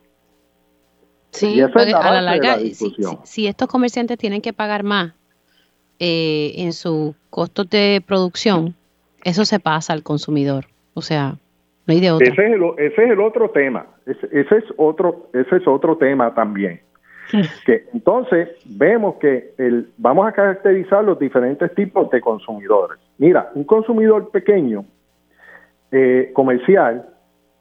Sí, 1.32 1.60
a 1.60 1.68
la 1.68 2.22
larga, 2.22 2.58
si, 3.24 3.48
estos 3.48 3.68
comerciantes 3.68 4.18
tienen 4.20 4.42
que 4.42 4.54
pagar 4.54 4.84
más 4.84 5.14
eh, 6.00 6.54
en 6.58 6.74
sus 6.74 7.16
costos 7.30 7.70
de 7.70 8.04
producción, 8.06 8.76
eso 9.24 9.44
se 9.44 9.60
pasa 9.60 9.94
al 9.94 10.04
consumidor. 10.04 10.66
O 10.94 11.02
sea, 11.02 11.36
no 11.88 11.94
hay 11.94 12.00
de 12.00 12.12
otro. 12.12 12.26
Ese 12.26 12.46
es 12.46 12.54
el, 12.54 12.64
ese 12.78 13.04
es 13.04 13.12
el 13.12 13.20
otro 13.20 13.50
tema. 13.50 13.88
Ese, 14.06 14.28
es 14.40 14.64
otro, 14.78 15.30
ese 15.34 15.58
es 15.58 15.68
otro 15.68 15.98
tema 15.98 16.34
también. 16.34 16.82
que 17.66 17.86
entonces 17.94 18.50
vemos 18.66 19.16
que 19.16 19.54
el, 19.58 19.90
vamos 19.98 20.28
a 20.28 20.32
caracterizar 20.32 21.04
los 21.04 21.18
diferentes 21.20 21.74
tipos 21.76 22.10
de 22.10 22.22
consumidores. 22.22 23.00
Mira, 23.18 23.52
un 23.56 23.64
consumidor 23.64 24.30
pequeño 24.30 24.86
eh, 25.92 26.32
comercial 26.34 27.08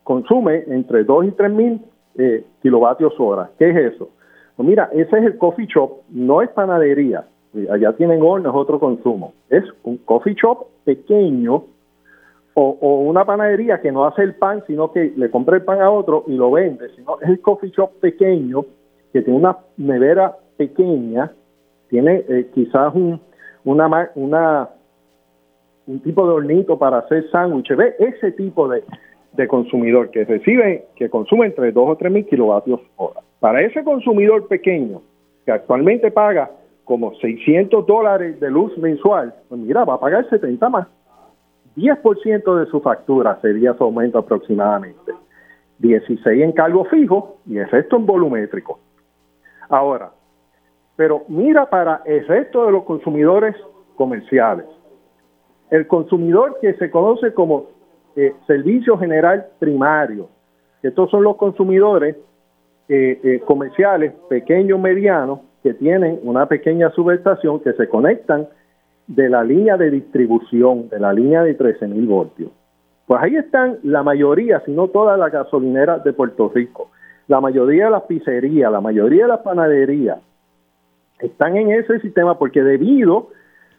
consume 0.05 0.65
entre 0.67 1.05
2 1.05 1.27
y 1.27 1.31
3 1.33 1.53
mil 1.53 1.81
eh, 2.19 2.45
kilovatios 2.61 3.15
hora. 3.19 3.51
¿Qué 3.59 3.71
es 3.71 3.95
eso? 3.95 4.11
Pues 4.57 4.69
mira, 4.69 4.91
ese 4.93 5.19
es 5.19 5.25
el 5.25 5.39
coffee 5.39 5.67
shop, 5.67 6.03
no 6.11 6.43
es 6.43 6.51
panadería. 6.51 7.25
Allá 7.71 7.93
tienen 7.93 8.23
hornos, 8.23 8.55
otro 8.55 8.81
consumo. 8.81 9.35
Es 9.49 9.65
un 9.83 9.99
coffee 9.99 10.35
shop 10.35 10.67
pequeño 10.85 11.65
o, 12.55 12.79
o, 12.81 13.01
una 13.01 13.25
panadería 13.25 13.81
que 13.81 13.93
no 13.93 14.05
hace 14.05 14.23
el 14.23 14.35
pan, 14.35 14.63
sino 14.67 14.93
que 14.93 15.13
le 15.17 15.31
compra 15.31 15.57
el 15.57 15.63
pan 15.63 15.81
a 15.81 15.91
otro 15.91 16.25
y 16.27 16.35
lo 16.35 16.51
vende. 16.51 16.89
Sino 16.97 17.19
es 17.21 17.29
el 17.29 17.41
coffee 17.41 17.71
shop 17.71 18.01
pequeño 18.01 18.65
que 19.13 19.23
tiene 19.23 19.39
una 19.39 19.59
nevera 19.77 20.37
pequeña, 20.57 21.33
tiene 21.89 22.25
eh, 22.29 22.51
quizás 22.55 22.95
un, 22.95 23.21
tipo 26.03 26.27
de 26.27 26.33
hornito 26.33 26.79
para 26.79 26.99
hacer 26.99 27.29
sándwiches. 27.31 27.77
Ve 27.77 27.95
ese 27.99 28.33
tipo 28.33 28.69
de, 28.69 28.83
de 29.33 29.49
consumidor 29.49 30.11
que 30.11 30.25
recibe, 30.25 30.87
que 30.97 31.09
consume 31.11 31.47
entre 31.47 31.73
2 31.73 31.91
o 31.91 31.97
3 31.97 32.13
mil 32.13 32.27
kilovatios 32.27 32.81
hora. 32.97 33.21
Para 33.41 33.61
ese 33.63 33.83
consumidor 33.85 34.49
pequeño, 34.49 35.03
que 35.45 35.53
actualmente 35.53 36.11
paga 36.11 36.51
como 36.85 37.15
600 37.17 37.87
dólares 37.87 38.41
de 38.41 38.51
luz 38.51 38.77
mensual, 38.79 39.35
pues 39.49 39.61
mira, 39.61 39.85
va 39.85 39.95
a 39.95 40.01
pagar 40.01 40.29
70 40.29 40.69
más. 40.69 40.87
10% 41.77 42.59
de 42.59 42.67
su 42.67 42.81
factura 42.81 43.39
sería 43.41 43.75
su 43.75 43.85
aumento 43.85 44.19
aproximadamente. 44.19 45.13
16 45.79 46.43
en 46.43 46.53
cargo 46.53 46.85
fijo 46.85 47.39
y 47.47 47.59
el 47.59 47.69
resto 47.69 47.97
en 47.97 48.07
volumétrico. 48.07 48.79
Ahora, 49.69 50.13
pero 50.97 51.25
mira 51.29 51.69
para 51.69 52.03
el 52.05 52.27
resto 52.27 52.67
de 52.67 52.73
los 52.73 52.85
consumidores 52.85 53.57
comerciales. 53.97 54.67
El 55.71 55.87
consumidor 55.87 56.59
que 56.61 56.75
se 56.75 56.91
conoce 56.91 57.33
como 57.33 57.69
eh, 58.15 58.35
servicio 58.47 58.99
general 58.99 59.47
primario. 59.59 60.29
Estos 60.83 61.11
son 61.11 61.23
los 61.23 61.37
consumidores 61.37 62.17
eh, 62.89 63.21
eh, 63.25 63.41
comerciales 63.47 64.13
pequeños, 64.29 64.79
medianos, 64.79 65.41
que 65.63 65.73
tienen 65.75 66.21
una 66.25 66.47
pequeña 66.47 66.91
subestación 66.91 67.61
que 67.61 67.73
se 67.73 67.89
conectan 67.89 68.49
de 69.07 69.29
la 69.29 69.43
línea 69.45 69.77
de 69.77 69.91
distribución, 69.91 70.89
de 70.89 71.01
la 71.01 71.13
línea 71.13 71.43
de 71.43 71.57
13.000 71.57 72.07
voltios. 72.07 72.51
Pues 73.07 73.23
ahí 73.23 73.37
están 73.37 73.79
la 73.83 74.03
mayoría, 74.03 74.61
si 74.65 74.73
no 74.73 74.89
todas 74.89 75.19
las 75.19 75.33
gasolineras 75.33 76.05
de 76.05 76.13
Puerto 76.13 76.51
Rico, 76.55 76.91
la 77.33 77.41
mayoría 77.41 77.87
de 77.87 77.93
las 77.93 78.03
pizzerías, 78.03 78.71
la 78.71 78.83
mayoría 78.83 79.23
de 79.23 79.29
las 79.29 79.41
panaderías, 79.41 80.19
están 81.19 81.57
en 81.57 81.71
ese 81.71 81.99
sistema 82.01 82.39
porque 82.39 82.63
debido 82.63 83.31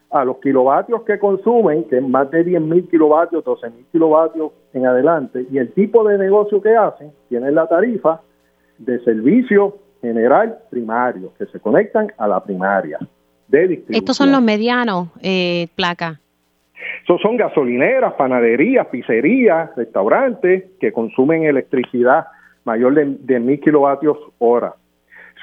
a 0.09 0.25
los 0.25 0.37
kilovatios 0.37 1.03
que 1.03 1.19
consumen, 1.19 1.83
que 1.83 1.97
es 1.97 2.03
más 2.03 2.31
de 2.31 2.43
10.000 2.43 2.89
kilovatios, 2.89 3.43
12.000 3.45 3.71
kilovatios 3.91 4.53
en 4.73 4.87
adelante, 4.87 5.45
y 5.51 5.59
el 5.59 5.71
tipo 5.73 6.03
de 6.03 6.17
negocio 6.17 6.63
que 6.63 6.75
hacen, 6.75 7.11
tienen 7.29 7.53
la 7.53 7.67
tarifa 7.67 8.21
de 8.79 8.99
servicio 9.03 9.77
general 10.01 10.57
primario, 10.71 11.31
que 11.37 11.45
se 11.45 11.59
conectan 11.59 12.11
a 12.17 12.27
la 12.27 12.43
primaria 12.43 12.97
de 13.49 13.83
Estos 13.89 14.17
son 14.17 14.31
los 14.31 14.41
medianos, 14.41 15.09
eh, 15.21 15.67
placa. 15.75 16.19
Esos 17.03 17.21
son 17.21 17.37
gasolineras, 17.37 18.13
panaderías, 18.13 18.87
pizzerías, 18.87 19.75
restaurantes 19.75 20.63
que 20.79 20.91
consumen 20.91 21.43
electricidad 21.43 22.25
mayor 22.65 22.93
de, 22.93 23.05
de 23.05 23.39
1.000 23.39 23.59
kilovatios 23.61 24.17
hora. 24.39 24.75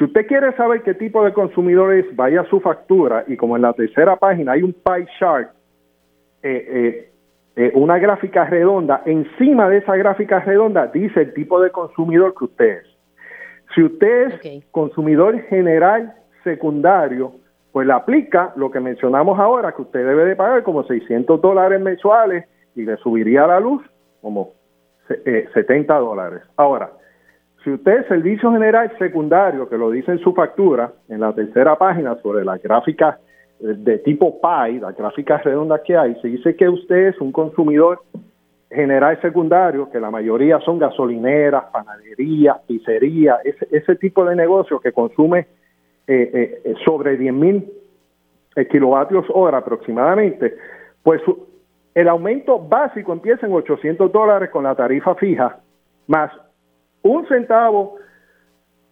Si 0.01 0.05
usted 0.05 0.27
quiere 0.27 0.55
saber 0.57 0.83
qué 0.83 0.95
tipo 0.95 1.23
de 1.25 1.33
consumidores 1.33 2.07
vaya 2.17 2.41
a 2.41 2.49
su 2.49 2.61
factura, 2.61 3.25
y 3.27 3.37
como 3.37 3.57
en 3.57 3.63
la 3.63 3.75
tercera 3.75 4.17
página 4.17 4.53
hay 4.53 4.63
un 4.63 4.73
pie 4.73 5.07
chart, 5.19 5.51
eh, 6.43 6.67
eh, 6.71 7.11
eh, 7.57 7.73
una 7.75 7.99
gráfica 7.99 8.47
redonda, 8.47 9.03
encima 9.05 9.69
de 9.69 9.77
esa 9.79 9.97
gráfica 9.97 10.41
redonda 10.41 10.87
dice 10.87 11.21
el 11.21 11.35
tipo 11.35 11.61
de 11.61 11.71
consumidor 11.71 12.35
que 12.35 12.45
usted 12.45 12.79
es. 12.79 12.87
Si 13.75 13.83
usted 13.83 14.33
es 14.43 14.65
consumidor 14.71 15.39
general 15.43 16.15
secundario, 16.45 17.33
pues 17.71 17.87
le 17.87 17.93
aplica 17.93 18.53
lo 18.57 18.71
que 18.71 18.81
mencionamos 18.81 19.39
ahora, 19.39 19.73
que 19.73 19.83
usted 19.83 20.05
debe 20.05 20.25
de 20.25 20.35
pagar 20.35 20.63
como 20.63 20.83
600 20.83 21.41
dólares 21.43 21.79
mensuales 21.79 22.47
y 22.75 22.83
le 22.83 22.97
subiría 22.97 23.47
la 23.47 23.61
luz 23.61 23.83
como 24.23 24.53
70 25.53 25.95
dólares. 25.99 26.41
Ahora, 26.57 26.91
si 27.63 27.71
usted 27.71 28.01
es 28.01 28.07
servicio 28.07 28.53
general 28.53 28.91
secundario, 28.99 29.69
que 29.69 29.77
lo 29.77 29.91
dice 29.91 30.13
en 30.13 30.19
su 30.19 30.33
factura, 30.33 30.93
en 31.09 31.21
la 31.21 31.35
tercera 31.35 31.77
página 31.77 32.17
sobre 32.23 32.45
las 32.45 32.63
gráficas 32.63 33.19
de 33.59 33.99
tipo 33.99 34.41
PI, 34.41 34.81
las 34.81 34.97
gráficas 34.97 35.45
redondas 35.45 35.83
que 35.85 35.97
hay, 35.97 36.15
se 36.23 36.29
dice 36.29 36.57
que 36.57 36.69
usted 36.69 37.09
es 37.09 37.21
un 37.21 37.31
consumidor 37.33 38.01
general 38.71 39.21
secundario, 39.21 39.91
que 39.91 40.01
la 40.01 40.11
mayoría 40.11 40.59
son 40.61 40.79
gasolineras, 40.79 41.65
panaderías, 41.73 42.59
pizzerías, 42.67 43.45
ese, 43.45 43.69
ese 43.71 43.97
tipo 43.97 44.25
de 44.25 44.37
negocio 44.37 44.81
que 44.81 44.93
consume 44.93 45.41
eh, 46.07 46.63
eh, 46.65 46.75
sobre 46.85 47.17
10 47.17 47.35
mil 47.35 47.71
eh, 48.57 48.67
kilovatios 48.69 49.27
hora 49.35 49.59
aproximadamente, 49.59 50.57
pues 51.03 51.21
el 51.95 52.09
aumento 52.09 52.59
básico 52.59 53.13
empieza 53.13 53.47
en 53.47 53.53
800 53.53 54.11
dólares 54.11 54.51
con 54.51 54.65
la 54.65 54.75
tarifa 54.75 55.15
fija, 55.17 55.59
más 56.07 56.31
un 57.03 57.27
centavo, 57.29 57.97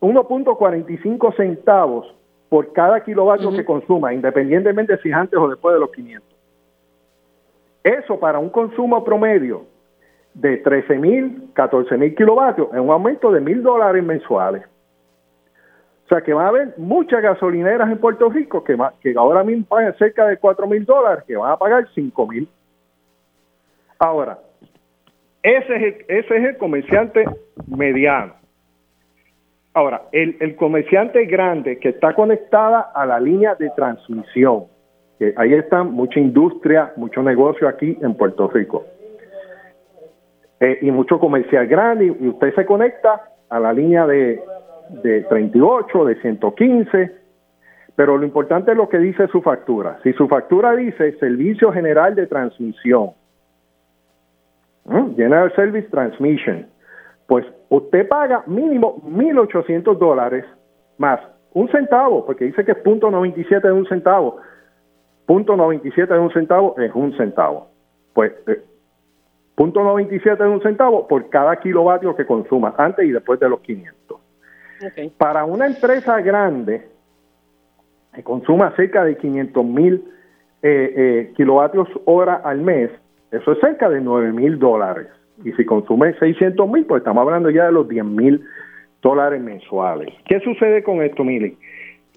1.45 0.01 1.37
centavos 1.37 2.15
por 2.49 2.73
cada 2.73 3.03
kilovatio 3.03 3.51
que 3.53 3.65
consuma, 3.65 4.15
independientemente 4.15 4.97
si 4.99 5.13
antes 5.13 5.39
o 5.39 5.49
después 5.49 5.75
de 5.75 5.81
los 5.81 5.91
500. 5.91 6.29
Eso 7.85 8.19
para 8.19 8.39
un 8.39 8.51
consumo 8.51 9.05
promedio 9.05 9.67
de 10.35 10.59
13 10.59 10.99
mil, 10.99 11.51
14 11.53 11.97
mil 11.97 12.15
kilovatios 12.15 12.69
es 12.73 12.81
un 12.81 12.91
aumento 12.91 13.33
de 13.33 13.41
mil 13.41 13.63
dólares 13.63 14.03
mensuales. 14.05 14.65
O 16.05 16.09
sea 16.09 16.23
que 16.23 16.33
va 16.33 16.47
a 16.47 16.49
haber 16.49 16.75
muchas 16.79 17.23
gasolineras 17.23 17.91
en 17.91 17.99
Puerto 17.99 18.31
Rico 18.31 18.65
que, 18.65 18.79
que 19.03 19.15
ahora 19.17 19.45
mismo 19.45 19.67
pagan 19.67 19.95
cerca 19.99 20.27
de 20.27 20.39
4 20.39 20.67
mil 20.67 20.85
dólares, 20.87 21.25
que 21.27 21.37
van 21.37 21.53
a 21.53 21.57
pagar 21.59 21.87
5 21.95 22.27
mil. 22.27 22.49
Ahora, 23.99 24.39
ese 25.43 26.05
es, 26.09 26.31
el, 26.31 26.57
comerciante 26.57 27.25
mediano. 27.67 28.35
Ahora, 29.75 30.03
el, 30.13 30.37
el 30.41 30.57
comerciante 30.57 31.25
grande 31.27 31.79
que 31.79 31.91
está 31.91 32.15
conectada 32.15 32.81
a 32.95 33.07
la 33.07 33.21
línea 33.21 33.55
de 33.55 33.71
transmisión, 33.71 34.65
que 35.19 35.35
ahí 35.37 35.55
está 35.55 35.85
mucha 35.85 36.19
industria, 36.19 36.93
mucho 36.97 37.23
negocio 37.23 37.69
aquí 37.69 37.97
en 38.01 38.15
Puerto 38.15 38.49
Rico. 38.49 38.85
Eh, 40.61 40.79
y 40.83 40.91
mucho 40.91 41.21
comercial 41.21 41.69
grande, 41.69 42.07
y, 42.07 42.29
usted 42.29 42.55
se 42.55 42.67
conecta 42.67 43.31
a 43.49 43.61
la 43.61 43.73
línea 43.73 44.07
de, 44.07 44.41
de 45.03 45.23
38, 45.23 46.05
de 46.05 46.21
115, 46.21 47.13
pero 47.95 48.17
lo 48.19 48.25
importante 48.25 48.73
es 48.73 48.77
lo 48.77 48.89
que 48.89 48.99
dice 48.99 49.29
su 49.29 49.41
factura. 49.41 49.99
Si 50.03 50.13
su 50.15 50.27
factura 50.27 50.75
dice 50.75 51.17
Servicio 51.19 51.73
General 51.73 52.15
de 52.15 52.27
Transmisión, 52.27 53.11
General 55.17 55.53
Service 55.55 55.89
Transmission, 55.91 56.67
pues 57.27 57.45
usted 57.69 58.09
paga 58.09 58.43
mínimo 58.47 59.03
1.800 59.03 59.99
dólares 59.99 60.45
más 60.97 61.21
un 61.53 61.69
centavo, 61.71 62.25
porque 62.25 62.45
dice 62.45 62.65
que 62.65 62.73
es 62.73 62.79
punto 62.79 63.11
97 63.11 63.67
de 63.67 63.73
un 63.73 63.87
centavo. 63.87 64.39
Punto 65.27 65.57
97 65.57 66.13
de 66.13 66.21
un 66.21 66.31
centavo 66.33 66.75
es 66.79 66.95
un 66.95 67.17
centavo. 67.17 67.69
Pues 68.15 68.33
eh, 68.47 68.63
punto 69.55 69.83
97 69.83 70.43
de 70.43 70.49
un 70.49 70.63
centavo 70.63 71.07
por 71.07 71.29
cada 71.29 71.57
kilovatio 71.57 72.15
que 72.15 72.27
consuma, 72.27 72.75
antes 72.79 73.07
y 73.07 73.11
después 73.11 73.41
de 73.41 73.49
los 73.49 73.61
500. 73.61 74.21
Para 75.17 75.45
una 75.45 75.67
empresa 75.67 76.21
grande, 76.21 76.89
que 78.15 78.23
consuma 78.23 78.75
cerca 78.77 79.05
de 79.05 79.17
500 79.17 79.65
mil 79.65 80.05
eh, 80.63 80.95
eh, 80.97 81.33
kilovatios 81.37 81.89
hora 82.05 82.37
al 82.37 82.61
mes, 82.61 82.91
eso 83.31 83.53
es 83.53 83.59
cerca 83.61 83.89
de 83.89 84.01
9 84.01 84.33
mil 84.33 84.59
dólares. 84.59 85.09
Y 85.45 85.53
si 85.53 85.65
consume 85.65 86.15
600 86.19 86.69
mil, 86.69 86.85
pues 86.87 87.01
estamos 87.01 87.23
hablando 87.23 87.51
ya 87.51 87.67
de 87.67 87.73
los 87.73 87.89
10 87.89 88.05
mil 88.05 88.45
dólares 89.03 89.41
mensuales. 89.41 90.13
¿Qué 90.27 90.41
sucede 90.41 90.83
con 90.83 91.03
esto, 91.03 91.25
Mili? 91.25 91.57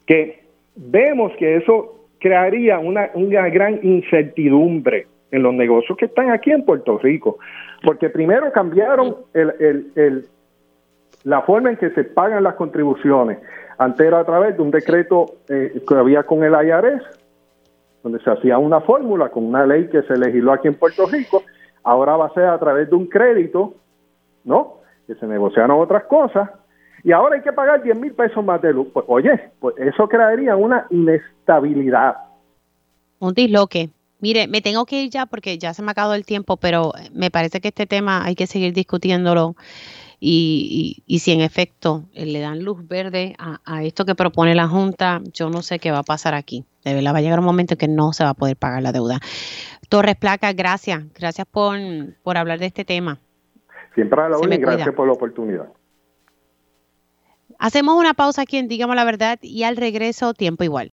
Que 0.06 0.44
vemos 0.76 1.32
que 1.38 1.58
eso 1.58 2.08
crearía 2.20 2.80
una, 2.80 3.10
una 3.14 3.50
gran 3.50 3.80
incertidumbre 3.84 5.08
en 5.32 5.44
los 5.44 5.54
negocios 5.54 5.98
que 5.98 6.06
están 6.06 6.30
aquí 6.30 6.52
en 6.52 6.66
Puerto 6.66 6.98
Rico, 6.98 7.38
porque 7.84 8.10
primero 8.10 8.52
cambiaron 8.52 9.16
el, 9.34 9.54
el, 9.60 9.92
el, 9.96 10.26
la 11.24 11.42
forma 11.42 11.72
en 11.72 11.78
que 11.78 11.90
se 11.92 12.04
pagan 12.04 12.44
las 12.44 12.56
contribuciones. 12.56 13.40
Antes 13.78 14.06
era 14.06 14.20
a 14.20 14.26
través 14.26 14.56
de 14.56 14.62
un 14.62 14.72
decreto 14.72 15.38
eh, 15.50 15.82
que 15.88 15.96
había 15.96 16.24
con 16.24 16.44
el 16.44 16.54
IRS, 16.54 17.04
donde 18.04 18.20
se 18.24 18.30
hacía 18.30 18.58
una 18.58 18.82
fórmula 18.82 19.30
con 19.30 19.46
una 19.46 19.66
ley 19.66 19.88
que 19.90 20.02
se 20.04 20.18
legisló 20.18 20.54
aquí 20.54 20.68
en 20.68 20.76
Puerto 20.76 21.06
Rico. 21.06 21.44
Ahora 21.84 22.18
va 22.18 22.28
a 22.28 22.34
ser 22.34 22.46
a 22.46 22.60
través 22.60 22.90
de 22.90 22.96
un 22.96 23.08
crédito, 23.08 23.76
¿no? 24.44 24.78
Que 25.08 25.16
se 25.16 25.28
negociaron 25.28 25.80
otras 25.80 26.04
cosas. 26.04 26.50
Y 27.04 27.12
ahora 27.12 27.36
hay 27.36 27.42
que 27.42 27.54
pagar 27.54 27.82
10 27.82 27.98
mil 27.98 28.14
pesos 28.14 28.44
más 28.44 28.62
de 28.62 28.74
luz. 28.74 28.88
Pues, 28.94 29.06
oye, 29.08 29.52
pues 29.60 29.76
eso 29.78 30.08
crearía 30.08 30.56
una 30.56 30.86
inestabilidad. 30.90 32.16
Un 33.20 33.34
disloque. 33.34 33.90
Mire, 34.20 34.48
me 34.48 34.62
tengo 34.62 34.86
que 34.86 35.04
ir 35.04 35.10
ya 35.10 35.26
porque 35.26 35.58
ya 35.58 35.74
se 35.74 35.82
me 35.82 35.90
ha 35.90 35.92
acabado 35.94 36.14
el 36.14 36.26
tiempo, 36.26 36.58
pero 36.58 36.92
me 37.12 37.32
parece 37.32 37.60
que 37.60 37.70
este 37.70 37.88
tema 37.88 38.24
hay 38.24 38.36
que 38.36 38.46
seguir 38.46 38.72
discutiéndolo 38.72 39.56
y, 40.24 41.02
y, 41.08 41.20
si 41.20 41.32
en 41.32 41.42
efecto 41.42 42.04
eh, 42.14 42.28
le 42.28 42.42
dan 42.42 42.64
luz 42.64 42.88
verde 42.88 43.36
a, 43.40 43.84
esto 43.84 44.06
que 44.06 44.14
propone 44.14 44.54
la 44.54 44.68
Junta, 44.68 45.20
yo 45.34 45.50
no 45.50 45.64
sé 45.64 45.80
qué 45.80 45.90
va 45.90 45.98
a 45.98 46.04
pasar 46.04 46.36
aquí. 46.36 46.64
De 46.86 46.94
verdad 46.94 47.16
va 47.16 47.18
a 47.18 47.22
llegar 47.22 47.40
un 47.40 47.46
momento 47.46 47.74
en 47.74 47.80
que 47.80 47.88
no 47.88 48.14
se 48.14 48.24
va 48.24 48.30
a 48.30 48.34
poder 48.36 48.56
pagar 48.56 48.84
la 48.84 48.92
deuda. 48.92 49.20
Torres 49.90 50.16
Placa, 50.16 50.54
gracias. 50.54 51.04
Gracias 51.16 51.48
por, 51.50 51.76
por 52.22 52.38
hablar 52.38 52.60
de 52.60 52.68
este 52.68 52.86
tema. 52.86 53.18
Siempre 53.96 54.22
a 54.22 54.30
la 54.30 54.38
orden 54.38 54.60
y 54.60 54.62
gracias 54.62 54.94
por 54.94 55.08
la 55.08 55.14
oportunidad. 55.14 55.70
Hacemos 57.58 57.96
una 57.96 58.14
pausa 58.14 58.44
aquí 58.44 58.58
en 58.58 58.68
Digamos 58.68 58.96
la 58.96 59.04
Verdad 59.04 59.40
y 59.42 59.64
al 59.64 59.76
regreso, 59.76 60.36
tiempo 60.36 60.64
igual. 60.64 60.90